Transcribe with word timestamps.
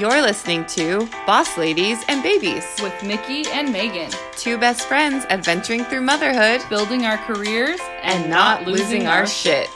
You're 0.00 0.22
listening 0.22 0.64
to 0.68 1.06
Boss 1.26 1.58
Ladies 1.58 2.02
and 2.08 2.22
Babies, 2.22 2.64
with 2.82 3.02
Mickey 3.02 3.44
and 3.50 3.70
Megan, 3.70 4.10
two 4.32 4.56
best 4.56 4.88
friends 4.88 5.26
adventuring 5.28 5.84
through 5.84 6.00
motherhood 6.00 6.62
building 6.70 7.04
our 7.04 7.18
careers 7.18 7.78
and, 8.00 8.30
not 8.30 8.66
losing 8.66 9.06
our 9.06 9.26
shit. 9.26 9.68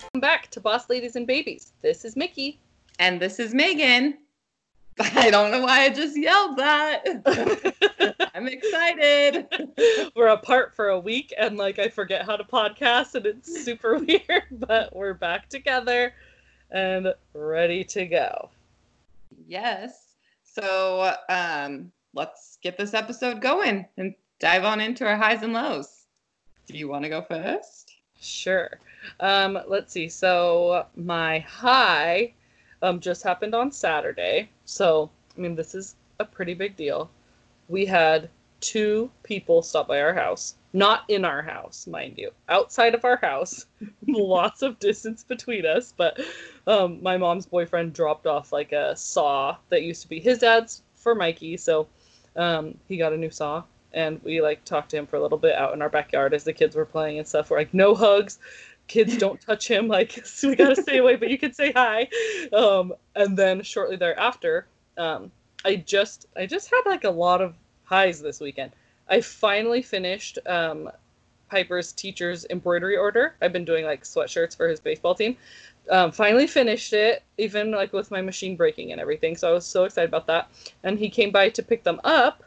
Welcome 0.00 0.20
back 0.20 0.50
to 0.52 0.60
Boss 0.60 0.88
Ladies 0.88 1.14
and 1.14 1.26
Babies. 1.26 1.74
This 1.82 2.06
is 2.06 2.16
Mickey. 2.16 2.58
And 2.98 3.20
this 3.20 3.38
is 3.38 3.52
Megan. 3.52 4.16
I 4.98 5.30
don't 5.30 5.50
know 5.50 5.60
why 5.60 5.82
I 5.82 5.90
just 5.90 6.16
yelled 6.18 6.56
that. 6.56 7.04
I'm 8.34 8.48
excited. 8.48 9.46
We're 10.16 10.28
apart 10.28 10.74
for 10.74 10.88
a 10.88 10.98
week 10.98 11.34
and 11.36 11.58
like 11.58 11.78
I 11.78 11.90
forget 11.90 12.24
how 12.24 12.36
to 12.36 12.44
podcast 12.44 13.14
and 13.14 13.26
it's 13.26 13.62
super 13.62 13.98
weird, 13.98 14.44
but 14.50 14.96
we're 14.96 15.12
back 15.12 15.50
together 15.50 16.14
and 16.70 17.14
ready 17.34 17.84
to 17.84 18.06
go. 18.06 18.50
Yes. 19.46 20.14
So, 20.42 21.14
um 21.28 21.92
let's 22.14 22.58
get 22.62 22.78
this 22.78 22.94
episode 22.94 23.40
going 23.40 23.86
and 23.96 24.14
dive 24.38 24.64
on 24.64 24.80
into 24.80 25.06
our 25.06 25.16
highs 25.16 25.42
and 25.42 25.52
lows. 25.52 26.06
Do 26.66 26.76
you 26.76 26.88
want 26.88 27.04
to 27.04 27.08
go 27.08 27.22
first? 27.22 27.94
Sure. 28.20 28.70
Um 29.20 29.58
let's 29.66 29.92
see. 29.92 30.08
So, 30.08 30.86
my 30.96 31.40
high 31.40 32.32
um, 32.82 33.00
just 33.00 33.22
happened 33.22 33.54
on 33.54 33.72
Saturday. 33.72 34.50
So, 34.64 35.10
I 35.36 35.40
mean, 35.40 35.54
this 35.54 35.74
is 35.74 35.96
a 36.18 36.24
pretty 36.24 36.54
big 36.54 36.76
deal. 36.76 37.10
We 37.68 37.86
had 37.86 38.28
two 38.60 39.10
people 39.22 39.62
stop 39.62 39.88
by 39.88 40.00
our 40.00 40.14
house, 40.14 40.54
not 40.72 41.04
in 41.08 41.24
our 41.24 41.42
house, 41.42 41.86
mind 41.86 42.14
you, 42.16 42.30
outside 42.48 42.94
of 42.94 43.04
our 43.04 43.16
house, 43.16 43.66
lots 44.06 44.62
of 44.62 44.78
distance 44.78 45.24
between 45.24 45.66
us. 45.66 45.92
But 45.96 46.20
um, 46.66 47.02
my 47.02 47.16
mom's 47.16 47.46
boyfriend 47.46 47.92
dropped 47.92 48.26
off 48.26 48.52
like 48.52 48.72
a 48.72 48.96
saw 48.96 49.56
that 49.68 49.82
used 49.82 50.02
to 50.02 50.08
be 50.08 50.20
his 50.20 50.38
dad's 50.38 50.82
for 50.94 51.14
Mikey. 51.14 51.56
So 51.56 51.86
um, 52.34 52.76
he 52.88 52.96
got 52.96 53.12
a 53.12 53.16
new 53.16 53.30
saw. 53.30 53.62
And 53.92 54.20
we 54.22 54.42
like 54.42 54.64
talked 54.64 54.90
to 54.90 54.98
him 54.98 55.06
for 55.06 55.16
a 55.16 55.22
little 55.22 55.38
bit 55.38 55.54
out 55.54 55.72
in 55.72 55.80
our 55.80 55.88
backyard 55.88 56.34
as 56.34 56.44
the 56.44 56.52
kids 56.52 56.76
were 56.76 56.84
playing 56.84 57.18
and 57.18 57.26
stuff. 57.26 57.48
We're 57.48 57.58
like, 57.58 57.72
no 57.72 57.94
hugs, 57.94 58.38
kids 58.86 59.16
don't 59.18 59.40
touch 59.40 59.68
him 59.68 59.88
like 59.88 60.24
so 60.24 60.48
we 60.50 60.56
gotta 60.56 60.80
stay 60.80 60.98
away 60.98 61.16
but 61.16 61.30
you 61.30 61.38
can 61.38 61.52
say 61.52 61.72
hi 61.72 62.08
um, 62.52 62.92
and 63.14 63.36
then 63.36 63.62
shortly 63.62 63.96
thereafter 63.96 64.66
um, 64.98 65.30
i 65.64 65.76
just 65.76 66.26
i 66.36 66.46
just 66.46 66.70
had 66.70 66.82
like 66.86 67.04
a 67.04 67.10
lot 67.10 67.40
of 67.40 67.54
highs 67.84 68.20
this 68.20 68.40
weekend 68.40 68.72
i 69.08 69.20
finally 69.20 69.82
finished 69.82 70.38
um, 70.46 70.90
piper's 71.50 71.92
teacher's 71.92 72.46
embroidery 72.50 72.96
order 72.96 73.34
i've 73.42 73.52
been 73.52 73.64
doing 73.64 73.84
like 73.84 74.02
sweatshirts 74.02 74.56
for 74.56 74.68
his 74.68 74.80
baseball 74.80 75.14
team 75.14 75.36
um, 75.90 76.10
finally 76.10 76.46
finished 76.46 76.92
it 76.92 77.22
even 77.38 77.70
like 77.70 77.92
with 77.92 78.10
my 78.10 78.20
machine 78.20 78.56
breaking 78.56 78.92
and 78.92 79.00
everything 79.00 79.36
so 79.36 79.48
i 79.48 79.52
was 79.52 79.64
so 79.64 79.84
excited 79.84 80.08
about 80.08 80.26
that 80.26 80.50
and 80.82 80.98
he 80.98 81.08
came 81.08 81.30
by 81.30 81.48
to 81.48 81.62
pick 81.62 81.84
them 81.84 82.00
up 82.04 82.42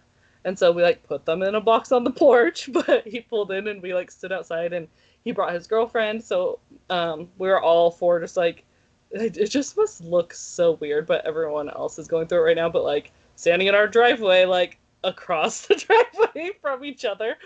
and 0.46 0.58
so 0.58 0.72
we 0.72 0.82
like 0.82 1.02
put 1.04 1.26
them 1.26 1.42
in 1.42 1.56
a 1.56 1.62
box 1.62 1.92
on 1.92 2.04
the 2.04 2.12
porch 2.26 2.70
but 2.74 3.08
he 3.08 3.22
pulled 3.22 3.52
in 3.52 3.68
and 3.68 3.82
we 3.82 3.94
like 3.94 4.12
stood 4.12 4.32
outside 4.32 4.74
and 4.74 4.88
he 5.24 5.32
brought 5.32 5.54
his 5.54 5.68
girlfriend, 5.68 6.24
so 6.24 6.60
um, 6.90 7.30
we 7.38 7.48
were 7.48 7.62
all 7.62 7.92
four 7.92 8.20
just 8.20 8.38
like 8.38 8.64
it, 9.12 9.50
just 9.50 9.78
must 9.78 10.04
look 10.04 10.34
so 10.34 10.74
weird, 10.74 11.08
but 11.08 11.26
everyone 11.26 11.70
else 11.70 11.98
is 12.00 12.08
going 12.08 12.28
through 12.28 12.40
it 12.40 12.44
right 12.44 12.56
now. 12.56 12.70
But 12.70 12.84
like 12.84 13.12
standing 13.36 13.68
in 13.68 13.76
our 13.76 13.88
driveway, 13.88 14.46
like 14.46 14.78
across 15.04 15.68
the 15.68 15.76
driveway 15.76 16.52
from 16.62 16.86
each 16.86 17.06
other, 17.06 17.38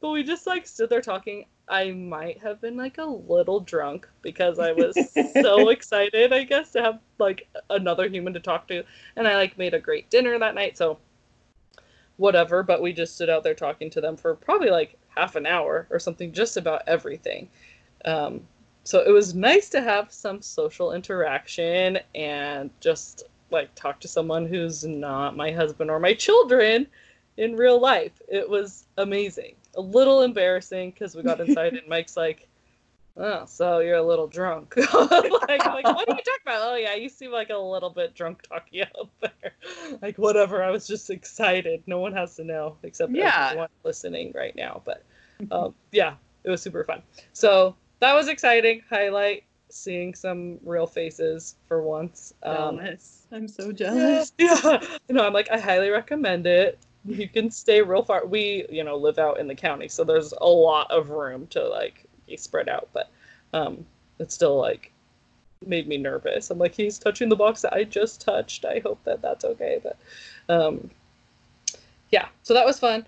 but 0.00 0.10
we 0.10 0.22
just 0.22 0.46
like 0.46 0.66
stood 0.66 0.90
there 0.90 1.00
talking. 1.00 1.46
I 1.72 1.90
might 1.92 2.38
have 2.42 2.60
been 2.60 2.76
like 2.76 2.98
a 2.98 3.04
little 3.04 3.58
drunk 3.58 4.06
because 4.20 4.58
I 4.58 4.72
was 4.72 5.16
so 5.42 5.68
excited, 5.70 6.30
I 6.30 6.44
guess, 6.44 6.70
to 6.72 6.82
have 6.82 7.00
like 7.18 7.48
another 7.70 8.08
human 8.08 8.34
to 8.34 8.40
talk 8.40 8.68
to, 8.68 8.84
and 9.16 9.26
I 9.26 9.36
like 9.36 9.56
made 9.56 9.72
a 9.72 9.80
great 9.80 10.10
dinner 10.10 10.38
that 10.38 10.54
night. 10.54 10.76
So 10.76 10.98
whatever, 12.18 12.62
but 12.62 12.82
we 12.82 12.92
just 12.92 13.14
stood 13.14 13.30
out 13.30 13.42
there 13.42 13.54
talking 13.54 13.88
to 13.88 14.02
them 14.02 14.18
for 14.18 14.34
probably 14.34 14.68
like 14.68 14.98
half 15.16 15.34
an 15.34 15.46
hour 15.46 15.86
or 15.90 15.98
something, 15.98 16.30
just 16.30 16.58
about 16.58 16.82
everything. 16.86 17.48
Um, 18.04 18.42
so 18.84 19.00
it 19.00 19.10
was 19.10 19.34
nice 19.34 19.70
to 19.70 19.80
have 19.80 20.12
some 20.12 20.42
social 20.42 20.92
interaction 20.92 21.98
and 22.14 22.70
just 22.80 23.24
like 23.50 23.74
talk 23.74 23.98
to 24.00 24.08
someone 24.08 24.44
who's 24.44 24.84
not 24.84 25.36
my 25.36 25.50
husband 25.50 25.90
or 25.90 25.98
my 25.98 26.12
children 26.12 26.86
in 27.38 27.56
real 27.56 27.80
life. 27.80 28.20
It 28.28 28.46
was 28.46 28.84
amazing. 28.98 29.54
A 29.74 29.80
little 29.80 30.22
embarrassing 30.22 30.90
because 30.90 31.14
we 31.14 31.22
got 31.22 31.40
inside 31.46 31.74
and 31.74 31.86
Mike's 31.88 32.16
like, 32.16 32.48
oh, 33.16 33.44
so 33.46 33.78
you're 33.80 33.96
a 33.96 34.02
little 34.02 34.26
drunk. 34.26 34.74
like, 34.76 34.90
like, 34.92 35.84
what 35.84 36.08
are 36.08 36.14
you 36.14 36.22
talking 36.22 36.42
about? 36.42 36.62
Oh, 36.62 36.76
yeah, 36.76 36.94
you 36.94 37.08
seem 37.08 37.30
like 37.30 37.50
a 37.50 37.56
little 37.56 37.90
bit 37.90 38.14
drunk 38.14 38.42
talking 38.42 38.82
out 38.98 39.10
there. 39.20 39.52
like, 40.00 40.18
whatever. 40.18 40.62
I 40.62 40.70
was 40.70 40.86
just 40.86 41.10
excited. 41.10 41.82
No 41.86 41.98
one 41.98 42.12
has 42.12 42.36
to 42.36 42.44
know 42.44 42.76
except 42.82 43.12
yeah. 43.12 43.48
everyone 43.48 43.68
listening 43.84 44.32
right 44.34 44.54
now. 44.56 44.82
But 44.84 45.04
um, 45.50 45.74
yeah, 45.90 46.14
it 46.44 46.50
was 46.50 46.62
super 46.62 46.84
fun. 46.84 47.02
So 47.32 47.76
that 48.00 48.14
was 48.14 48.28
exciting. 48.28 48.82
Highlight 48.88 49.44
seeing 49.68 50.14
some 50.14 50.58
real 50.64 50.86
faces 50.86 51.56
for 51.66 51.82
once. 51.82 52.34
Um, 52.42 52.76
jealous. 52.76 53.22
I'm 53.32 53.48
so 53.48 53.72
jealous. 53.72 54.32
Yeah, 54.38 54.58
yeah. 54.64 54.86
No, 55.08 55.26
I'm 55.26 55.32
like, 55.32 55.50
I 55.50 55.58
highly 55.58 55.88
recommend 55.88 56.46
it. 56.46 56.78
You 57.04 57.28
can 57.28 57.50
stay 57.50 57.82
real 57.82 58.02
far. 58.02 58.24
We, 58.26 58.66
you 58.70 58.84
know, 58.84 58.96
live 58.96 59.18
out 59.18 59.40
in 59.40 59.48
the 59.48 59.54
county, 59.54 59.88
so 59.88 60.04
there's 60.04 60.32
a 60.40 60.46
lot 60.46 60.90
of 60.90 61.10
room 61.10 61.46
to 61.48 61.68
like 61.68 62.04
be 62.26 62.36
spread 62.36 62.68
out, 62.68 62.88
but 62.92 63.10
um, 63.52 63.84
it's 64.18 64.34
still 64.34 64.56
like 64.56 64.92
made 65.66 65.88
me 65.88 65.96
nervous. 65.96 66.50
I'm 66.50 66.58
like, 66.58 66.74
he's 66.74 66.98
touching 66.98 67.28
the 67.28 67.36
box 67.36 67.62
that 67.62 67.72
I 67.72 67.84
just 67.84 68.20
touched. 68.20 68.64
I 68.64 68.80
hope 68.84 69.02
that 69.04 69.22
that's 69.22 69.44
okay. 69.44 69.80
But 69.82 69.98
um, 70.48 70.90
yeah, 72.10 72.28
so 72.42 72.54
that 72.54 72.66
was 72.66 72.78
fun. 72.78 73.06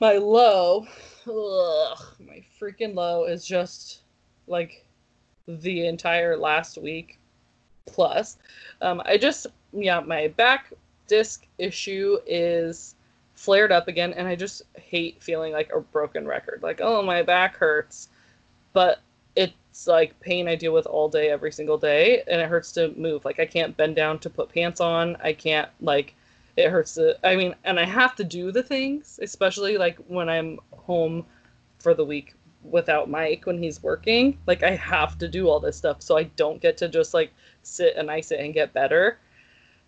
My 0.00 0.18
low, 0.18 0.86
ugh, 1.26 1.98
my 2.26 2.44
freaking 2.60 2.94
low 2.94 3.24
is 3.24 3.46
just 3.46 4.00
like 4.46 4.84
the 5.48 5.86
entire 5.86 6.36
last 6.36 6.76
week 6.76 7.18
plus. 7.86 8.36
Um, 8.82 9.00
I 9.04 9.16
just, 9.16 9.46
yeah, 9.72 10.00
my 10.00 10.28
back 10.28 10.72
disc 11.06 11.46
issue 11.58 12.18
is 12.26 12.95
flared 13.36 13.70
up 13.70 13.86
again, 13.86 14.12
and 14.14 14.26
I 14.26 14.34
just 14.34 14.62
hate 14.74 15.22
feeling 15.22 15.52
like 15.52 15.70
a 15.72 15.80
broken 15.80 16.26
record. 16.26 16.60
Like, 16.62 16.80
oh, 16.82 17.02
my 17.02 17.22
back 17.22 17.56
hurts 17.56 18.08
but 18.76 19.00
it's 19.36 19.86
like 19.86 20.20
pain 20.20 20.46
I 20.48 20.54
deal 20.54 20.74
with 20.74 20.84
all 20.84 21.08
day, 21.08 21.30
every 21.30 21.50
single 21.50 21.78
day, 21.78 22.22
and 22.26 22.42
it 22.42 22.46
hurts 22.46 22.72
to 22.72 22.92
move. 22.94 23.24
Like 23.24 23.40
I 23.40 23.46
can't 23.46 23.74
bend 23.74 23.96
down 23.96 24.18
to 24.18 24.28
put 24.28 24.50
pants 24.50 24.82
on. 24.82 25.16
I 25.24 25.32
can't 25.32 25.70
like 25.80 26.14
it 26.58 26.68
hurts 26.68 26.92
to. 26.96 27.16
I 27.26 27.36
mean, 27.36 27.54
and 27.64 27.80
I 27.80 27.86
have 27.86 28.14
to 28.16 28.24
do 28.24 28.52
the 28.52 28.62
things, 28.62 29.18
especially 29.22 29.78
like 29.78 29.96
when 30.08 30.28
I'm 30.28 30.58
home 30.72 31.24
for 31.78 31.94
the 31.94 32.04
week 32.04 32.34
without 32.62 33.08
Mike 33.08 33.46
when 33.46 33.62
he's 33.62 33.82
working. 33.82 34.36
Like 34.46 34.62
I 34.62 34.72
have 34.72 35.16
to 35.20 35.26
do 35.26 35.48
all 35.48 35.58
this 35.58 35.78
stuff, 35.78 36.02
so 36.02 36.18
I 36.18 36.24
don't 36.24 36.60
get 36.60 36.76
to 36.76 36.90
just 36.90 37.14
like 37.14 37.32
sit 37.62 37.96
and 37.96 38.10
ice 38.10 38.30
it 38.30 38.40
and 38.40 38.52
get 38.52 38.74
better. 38.74 39.16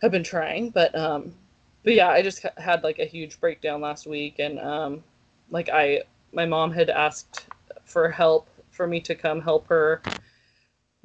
I've 0.02 0.12
been 0.12 0.24
trying, 0.24 0.70
but 0.70 0.94
um, 0.94 1.34
but 1.88 1.94
yeah, 1.94 2.10
I 2.10 2.20
just 2.20 2.44
had 2.58 2.84
like 2.84 2.98
a 2.98 3.06
huge 3.06 3.40
breakdown 3.40 3.80
last 3.80 4.06
week, 4.06 4.40
and 4.40 4.60
um, 4.60 5.02
like 5.48 5.70
I 5.70 6.02
my 6.34 6.44
mom 6.44 6.70
had 6.70 6.90
asked 6.90 7.46
for 7.86 8.10
help 8.10 8.46
for 8.70 8.86
me 8.86 9.00
to 9.00 9.14
come 9.14 9.40
help 9.40 9.66
her 9.68 10.02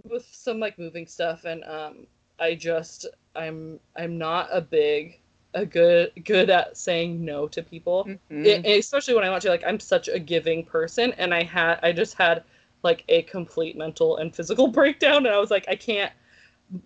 with 0.03 0.27
some 0.29 0.59
like 0.59 0.77
moving 0.77 1.07
stuff 1.07 1.45
and 1.45 1.63
um 1.63 2.05
I 2.37 2.55
just 2.55 3.05
I'm 3.33 3.79
I'm 3.95 4.17
not 4.17 4.49
a 4.51 4.59
big 4.59 5.21
a 5.53 5.65
good 5.65 6.11
good 6.25 6.49
at 6.49 6.75
saying 6.75 7.23
no 7.23 7.47
to 7.47 7.63
people 7.63 8.03
mm-hmm. 8.03 8.45
it, 8.45 8.65
especially 8.65 9.13
when 9.13 9.23
I 9.23 9.29
want 9.29 9.41
to 9.43 9.49
like 9.49 9.63
I'm 9.65 9.79
such 9.79 10.09
a 10.09 10.19
giving 10.19 10.65
person 10.65 11.13
and 11.13 11.33
I 11.33 11.43
had 11.43 11.79
I 11.81 11.93
just 11.93 12.15
had 12.15 12.43
like 12.83 13.05
a 13.07 13.21
complete 13.21 13.77
mental 13.77 14.17
and 14.17 14.35
physical 14.35 14.67
breakdown 14.79 15.25
and 15.25 15.33
I 15.33 15.39
was 15.39 15.49
like 15.49 15.63
I 15.69 15.77
can't 15.77 16.11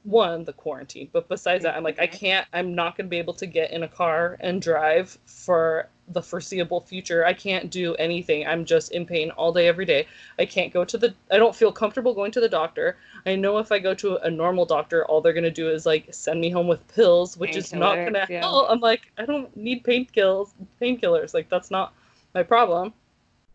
one 0.03 0.43
the 0.43 0.53
quarantine 0.53 1.09
but 1.13 1.27
besides 1.29 1.63
that 1.63 1.75
i'm 1.75 1.83
like 1.83 1.99
i 1.99 2.07
mm-hmm. 2.07 2.17
can't 2.17 2.47
i'm 2.53 2.75
not 2.75 2.97
going 2.97 3.05
to 3.05 3.09
be 3.09 3.17
able 3.17 3.33
to 3.33 3.45
get 3.45 3.71
in 3.71 3.83
a 3.83 3.87
car 3.87 4.37
and 4.39 4.61
drive 4.61 5.17
for 5.25 5.89
the 6.09 6.21
foreseeable 6.21 6.81
future. 6.81 7.25
I 7.25 7.33
can't 7.33 7.69
do 7.69 7.93
anything. 7.95 8.47
I'm 8.47 8.63
just 8.63 8.91
in 8.91 9.05
pain 9.05 9.29
all 9.31 9.51
day 9.51 9.67
every 9.67 9.85
day. 9.85 10.07
I 10.39 10.45
can't 10.45 10.71
go 10.71 10.85
to 10.85 10.97
the 10.97 11.13
i 11.31 11.37
don't 11.37 11.55
feel 11.55 11.71
comfortable 11.71 12.13
going 12.13 12.31
to 12.31 12.39
the 12.39 12.49
doctor. 12.49 12.97
I 13.25 13.35
know 13.35 13.57
if 13.57 13.71
i 13.71 13.79
go 13.79 13.93
to 13.95 14.17
a 14.17 14.31
normal 14.31 14.65
doctor 14.65 15.05
all 15.05 15.21
they're 15.21 15.33
going 15.33 15.43
to 15.43 15.51
do 15.51 15.69
is 15.69 15.85
like 15.85 16.07
send 16.11 16.39
me 16.39 16.49
home 16.49 16.67
with 16.67 16.87
pills 16.95 17.37
which 17.37 17.51
pain 17.51 17.59
is 17.59 17.73
not 17.73 17.95
going 17.95 18.13
to 18.13 18.25
yeah. 18.29 18.39
help. 18.39 18.67
I'm 18.69 18.79
like 18.79 19.11
i 19.17 19.25
don't 19.25 19.55
need 19.55 19.83
painkillers 19.83 20.51
painkillers. 20.81 21.33
Like 21.33 21.49
that's 21.49 21.71
not 21.71 21.93
my 22.33 22.43
problem. 22.43 22.93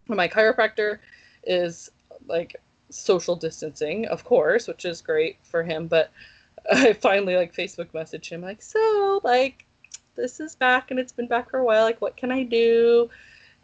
My 0.08 0.28
chiropractor 0.28 0.98
is 1.44 1.90
like 2.26 2.56
social 2.92 3.36
distancing, 3.36 4.06
of 4.06 4.24
course, 4.24 4.68
which 4.68 4.84
is 4.84 5.00
great 5.02 5.38
for 5.42 5.62
him. 5.62 5.86
But 5.88 6.10
I 6.72 6.92
finally 6.94 7.36
like 7.36 7.54
Facebook 7.54 7.92
message 7.94 8.30
him 8.30 8.42
like, 8.42 8.62
so 8.62 9.20
like 9.24 9.66
this 10.16 10.40
is 10.40 10.54
back 10.56 10.90
and 10.90 11.00
it's 11.00 11.12
been 11.12 11.28
back 11.28 11.50
for 11.50 11.58
a 11.58 11.64
while. 11.64 11.84
Like, 11.84 12.00
what 12.00 12.16
can 12.16 12.30
I 12.32 12.42
do? 12.44 13.08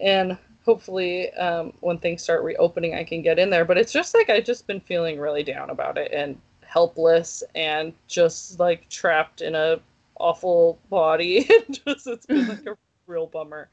And 0.01 0.37
hopefully, 0.65 1.33
um, 1.35 1.73
when 1.81 1.99
things 1.99 2.23
start 2.23 2.43
reopening, 2.45 2.95
I 2.95 3.05
can 3.05 3.23
get 3.23 3.39
in 3.39 3.51
there. 3.51 3.65
But 3.65 3.79
it's 3.79 3.93
just 3.93 4.15
like 4.15 4.31
I've 4.31 4.45
just 4.45 4.67
been 4.67 4.81
feeling 4.81 5.19
really 5.21 5.43
down 5.45 5.71
about 5.71 5.99
it 5.99 6.13
and 6.13 6.41
helpless 6.67 7.43
and 7.55 7.93
just 8.07 8.59
like 8.61 8.89
trapped 8.89 9.41
in 9.43 9.55
a 9.55 9.81
awful 10.19 10.79
body. 10.91 11.49
just 11.71 12.07
it's 12.07 12.27
been 12.27 12.47
like 12.47 12.61
a 12.67 12.77
real 13.07 13.27
bummer. 13.27 13.69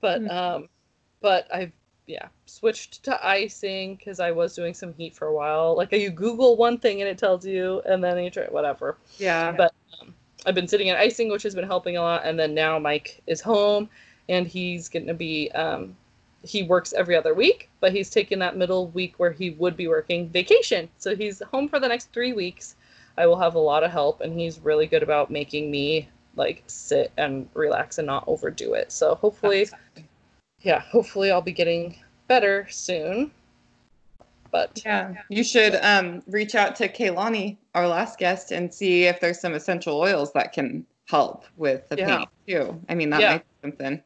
But 0.00 0.22
Mm. 0.22 0.30
um, 0.30 0.68
but 1.20 1.46
I've 1.52 1.72
yeah 2.08 2.28
switched 2.58 3.04
to 3.04 3.26
icing 3.26 3.94
because 3.96 4.20
I 4.20 4.30
was 4.30 4.54
doing 4.54 4.74
some 4.74 4.92
heat 4.94 5.14
for 5.14 5.28
a 5.28 5.34
while. 5.34 5.76
Like 5.76 5.92
you 5.92 6.10
Google 6.10 6.56
one 6.56 6.78
thing 6.78 7.00
and 7.00 7.08
it 7.08 7.18
tells 7.18 7.46
you, 7.46 7.80
and 7.86 8.02
then 8.02 8.22
you 8.22 8.30
try 8.30 8.44
whatever. 8.44 8.96
Yeah. 9.18 9.52
But 9.52 9.72
um, 10.00 10.14
I've 10.46 10.54
been 10.54 10.68
sitting 10.68 10.88
in 10.88 10.96
icing, 10.96 11.30
which 11.30 11.42
has 11.44 11.54
been 11.54 11.66
helping 11.66 11.96
a 11.96 12.02
lot. 12.02 12.22
And 12.24 12.38
then 12.38 12.54
now 12.54 12.78
Mike 12.78 13.20
is 13.26 13.40
home, 13.40 13.88
and 14.28 14.46
he's 14.46 14.88
going 14.88 15.06
to 15.06 15.14
be. 15.14 15.50
Um, 15.52 15.96
he 16.42 16.62
works 16.62 16.92
every 16.92 17.16
other 17.16 17.34
week, 17.34 17.68
but 17.80 17.92
he's 17.92 18.10
taking 18.10 18.38
that 18.38 18.56
middle 18.56 18.88
week 18.88 19.14
where 19.18 19.32
he 19.32 19.50
would 19.50 19.76
be 19.76 19.88
working 19.88 20.28
vacation. 20.28 20.88
So 20.96 21.16
he's 21.16 21.42
home 21.50 21.68
for 21.68 21.80
the 21.80 21.88
next 21.88 22.12
three 22.12 22.32
weeks. 22.32 22.76
I 23.16 23.26
will 23.26 23.38
have 23.38 23.56
a 23.56 23.58
lot 23.58 23.82
of 23.82 23.90
help, 23.90 24.20
and 24.20 24.38
he's 24.38 24.60
really 24.60 24.86
good 24.86 25.02
about 25.02 25.30
making 25.30 25.70
me 25.70 26.08
like 26.36 26.62
sit 26.68 27.10
and 27.16 27.48
relax 27.54 27.98
and 27.98 28.06
not 28.06 28.22
overdo 28.28 28.74
it. 28.74 28.92
So 28.92 29.16
hopefully, 29.16 29.68
yeah, 30.62 30.80
hopefully 30.80 31.30
I'll 31.30 31.42
be 31.42 31.52
getting 31.52 31.96
better 32.26 32.66
soon. 32.70 33.30
But 34.50 34.80
Yeah, 34.84 35.14
you 35.28 35.44
should 35.44 35.74
um, 35.76 36.22
reach 36.26 36.54
out 36.54 36.74
to 36.76 36.88
Kaylani, 36.88 37.58
our 37.74 37.86
last 37.86 38.18
guest, 38.18 38.50
and 38.50 38.72
see 38.72 39.04
if 39.04 39.20
there's 39.20 39.40
some 39.40 39.54
essential 39.54 39.98
oils 39.98 40.32
that 40.32 40.52
can 40.52 40.86
help 41.06 41.44
with 41.56 41.88
the 41.90 41.96
Yeah. 41.96 42.18
pain 42.18 42.26
too. 42.46 42.80
I 42.88 42.94
mean, 42.94 43.10
that 43.10 43.20
Yeah. 43.20 43.30
might 43.32 43.44
be 43.44 43.68
something. 43.68 44.02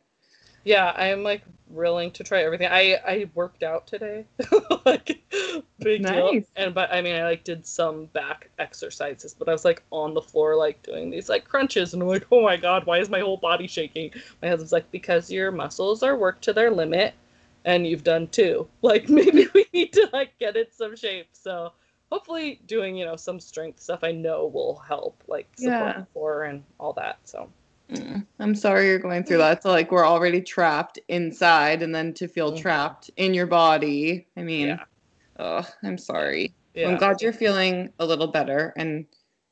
Yeah, 0.64 0.92
I'm 0.96 1.22
like 1.22 1.42
willing 1.68 2.10
to 2.12 2.24
try 2.24 2.42
everything. 2.42 2.68
I 2.70 2.94
I 3.06 3.30
worked 3.34 3.62
out 3.62 3.86
today, 3.86 4.26
like 4.86 5.22
big 5.82 6.06
deal. 6.06 6.38
And 6.56 6.74
but 6.74 6.92
I 6.92 7.00
mean, 7.02 7.16
I 7.16 7.24
like 7.24 7.44
did 7.44 7.66
some 7.66 8.06
back 8.06 8.50
exercises, 8.58 9.34
but 9.34 9.48
I 9.48 9.52
was 9.52 9.64
like 9.64 9.82
on 9.90 10.14
the 10.14 10.22
floor 10.22 10.56
like 10.56 10.82
doing 10.82 11.10
these 11.10 11.28
like 11.28 11.44
crunches, 11.44 11.94
and 11.94 12.02
I'm 12.02 12.08
like, 12.08 12.26
oh 12.30 12.42
my 12.42 12.56
god, 12.56 12.86
why 12.86 12.98
is 12.98 13.08
my 13.10 13.20
whole 13.20 13.36
body 13.38 13.66
shaking? 13.66 14.12
My 14.42 14.48
husband's 14.48 14.72
like, 14.72 14.90
because 14.90 15.30
your 15.30 15.50
muscles 15.50 16.02
are 16.02 16.16
worked 16.16 16.44
to 16.44 16.52
their 16.52 16.70
limit, 16.70 17.14
and 17.64 17.86
you've 17.86 18.04
done 18.04 18.28
two. 18.28 18.68
Like 18.82 19.08
maybe 19.08 19.48
we 19.54 19.66
need 19.72 19.92
to 19.94 20.08
like 20.12 20.38
get 20.38 20.56
in 20.56 20.66
some 20.70 20.96
shape. 20.96 21.28
So 21.32 21.72
hopefully, 22.10 22.60
doing 22.66 22.96
you 22.96 23.04
know 23.04 23.16
some 23.16 23.40
strength 23.40 23.80
stuff 23.80 24.00
I 24.04 24.12
know 24.12 24.46
will 24.46 24.78
help, 24.78 25.22
like 25.28 25.48
support 25.56 25.94
Yeah. 25.94 25.96
the 25.96 26.02
core 26.14 26.44
and 26.44 26.62
all 26.78 26.92
that. 26.94 27.18
So 27.24 27.50
Mm, 27.92 28.26
I'm 28.38 28.54
sorry 28.54 28.86
you're 28.86 28.98
going 28.98 29.24
through 29.24 29.38
that. 29.38 29.62
So 29.62 29.70
like 29.70 29.90
we're 29.92 30.06
already 30.06 30.40
trapped 30.40 30.98
inside, 31.08 31.82
and 31.82 31.94
then 31.94 32.14
to 32.14 32.28
feel 32.28 32.52
Mhm. 32.52 32.60
trapped 32.60 33.10
in 33.16 33.34
your 33.34 33.46
body. 33.46 34.26
I 34.36 34.42
mean, 34.42 34.68
yeah, 34.68 34.84
oh, 35.38 35.68
I'm 35.82 35.98
sorry. 35.98 36.54
yeah. 36.74 36.88
I'm 36.88 36.96
glad 36.96 37.20
you're 37.20 37.32
feeling 37.34 37.92
a 37.98 38.06
little 38.06 38.28
better, 38.28 38.72
and 38.76 39.06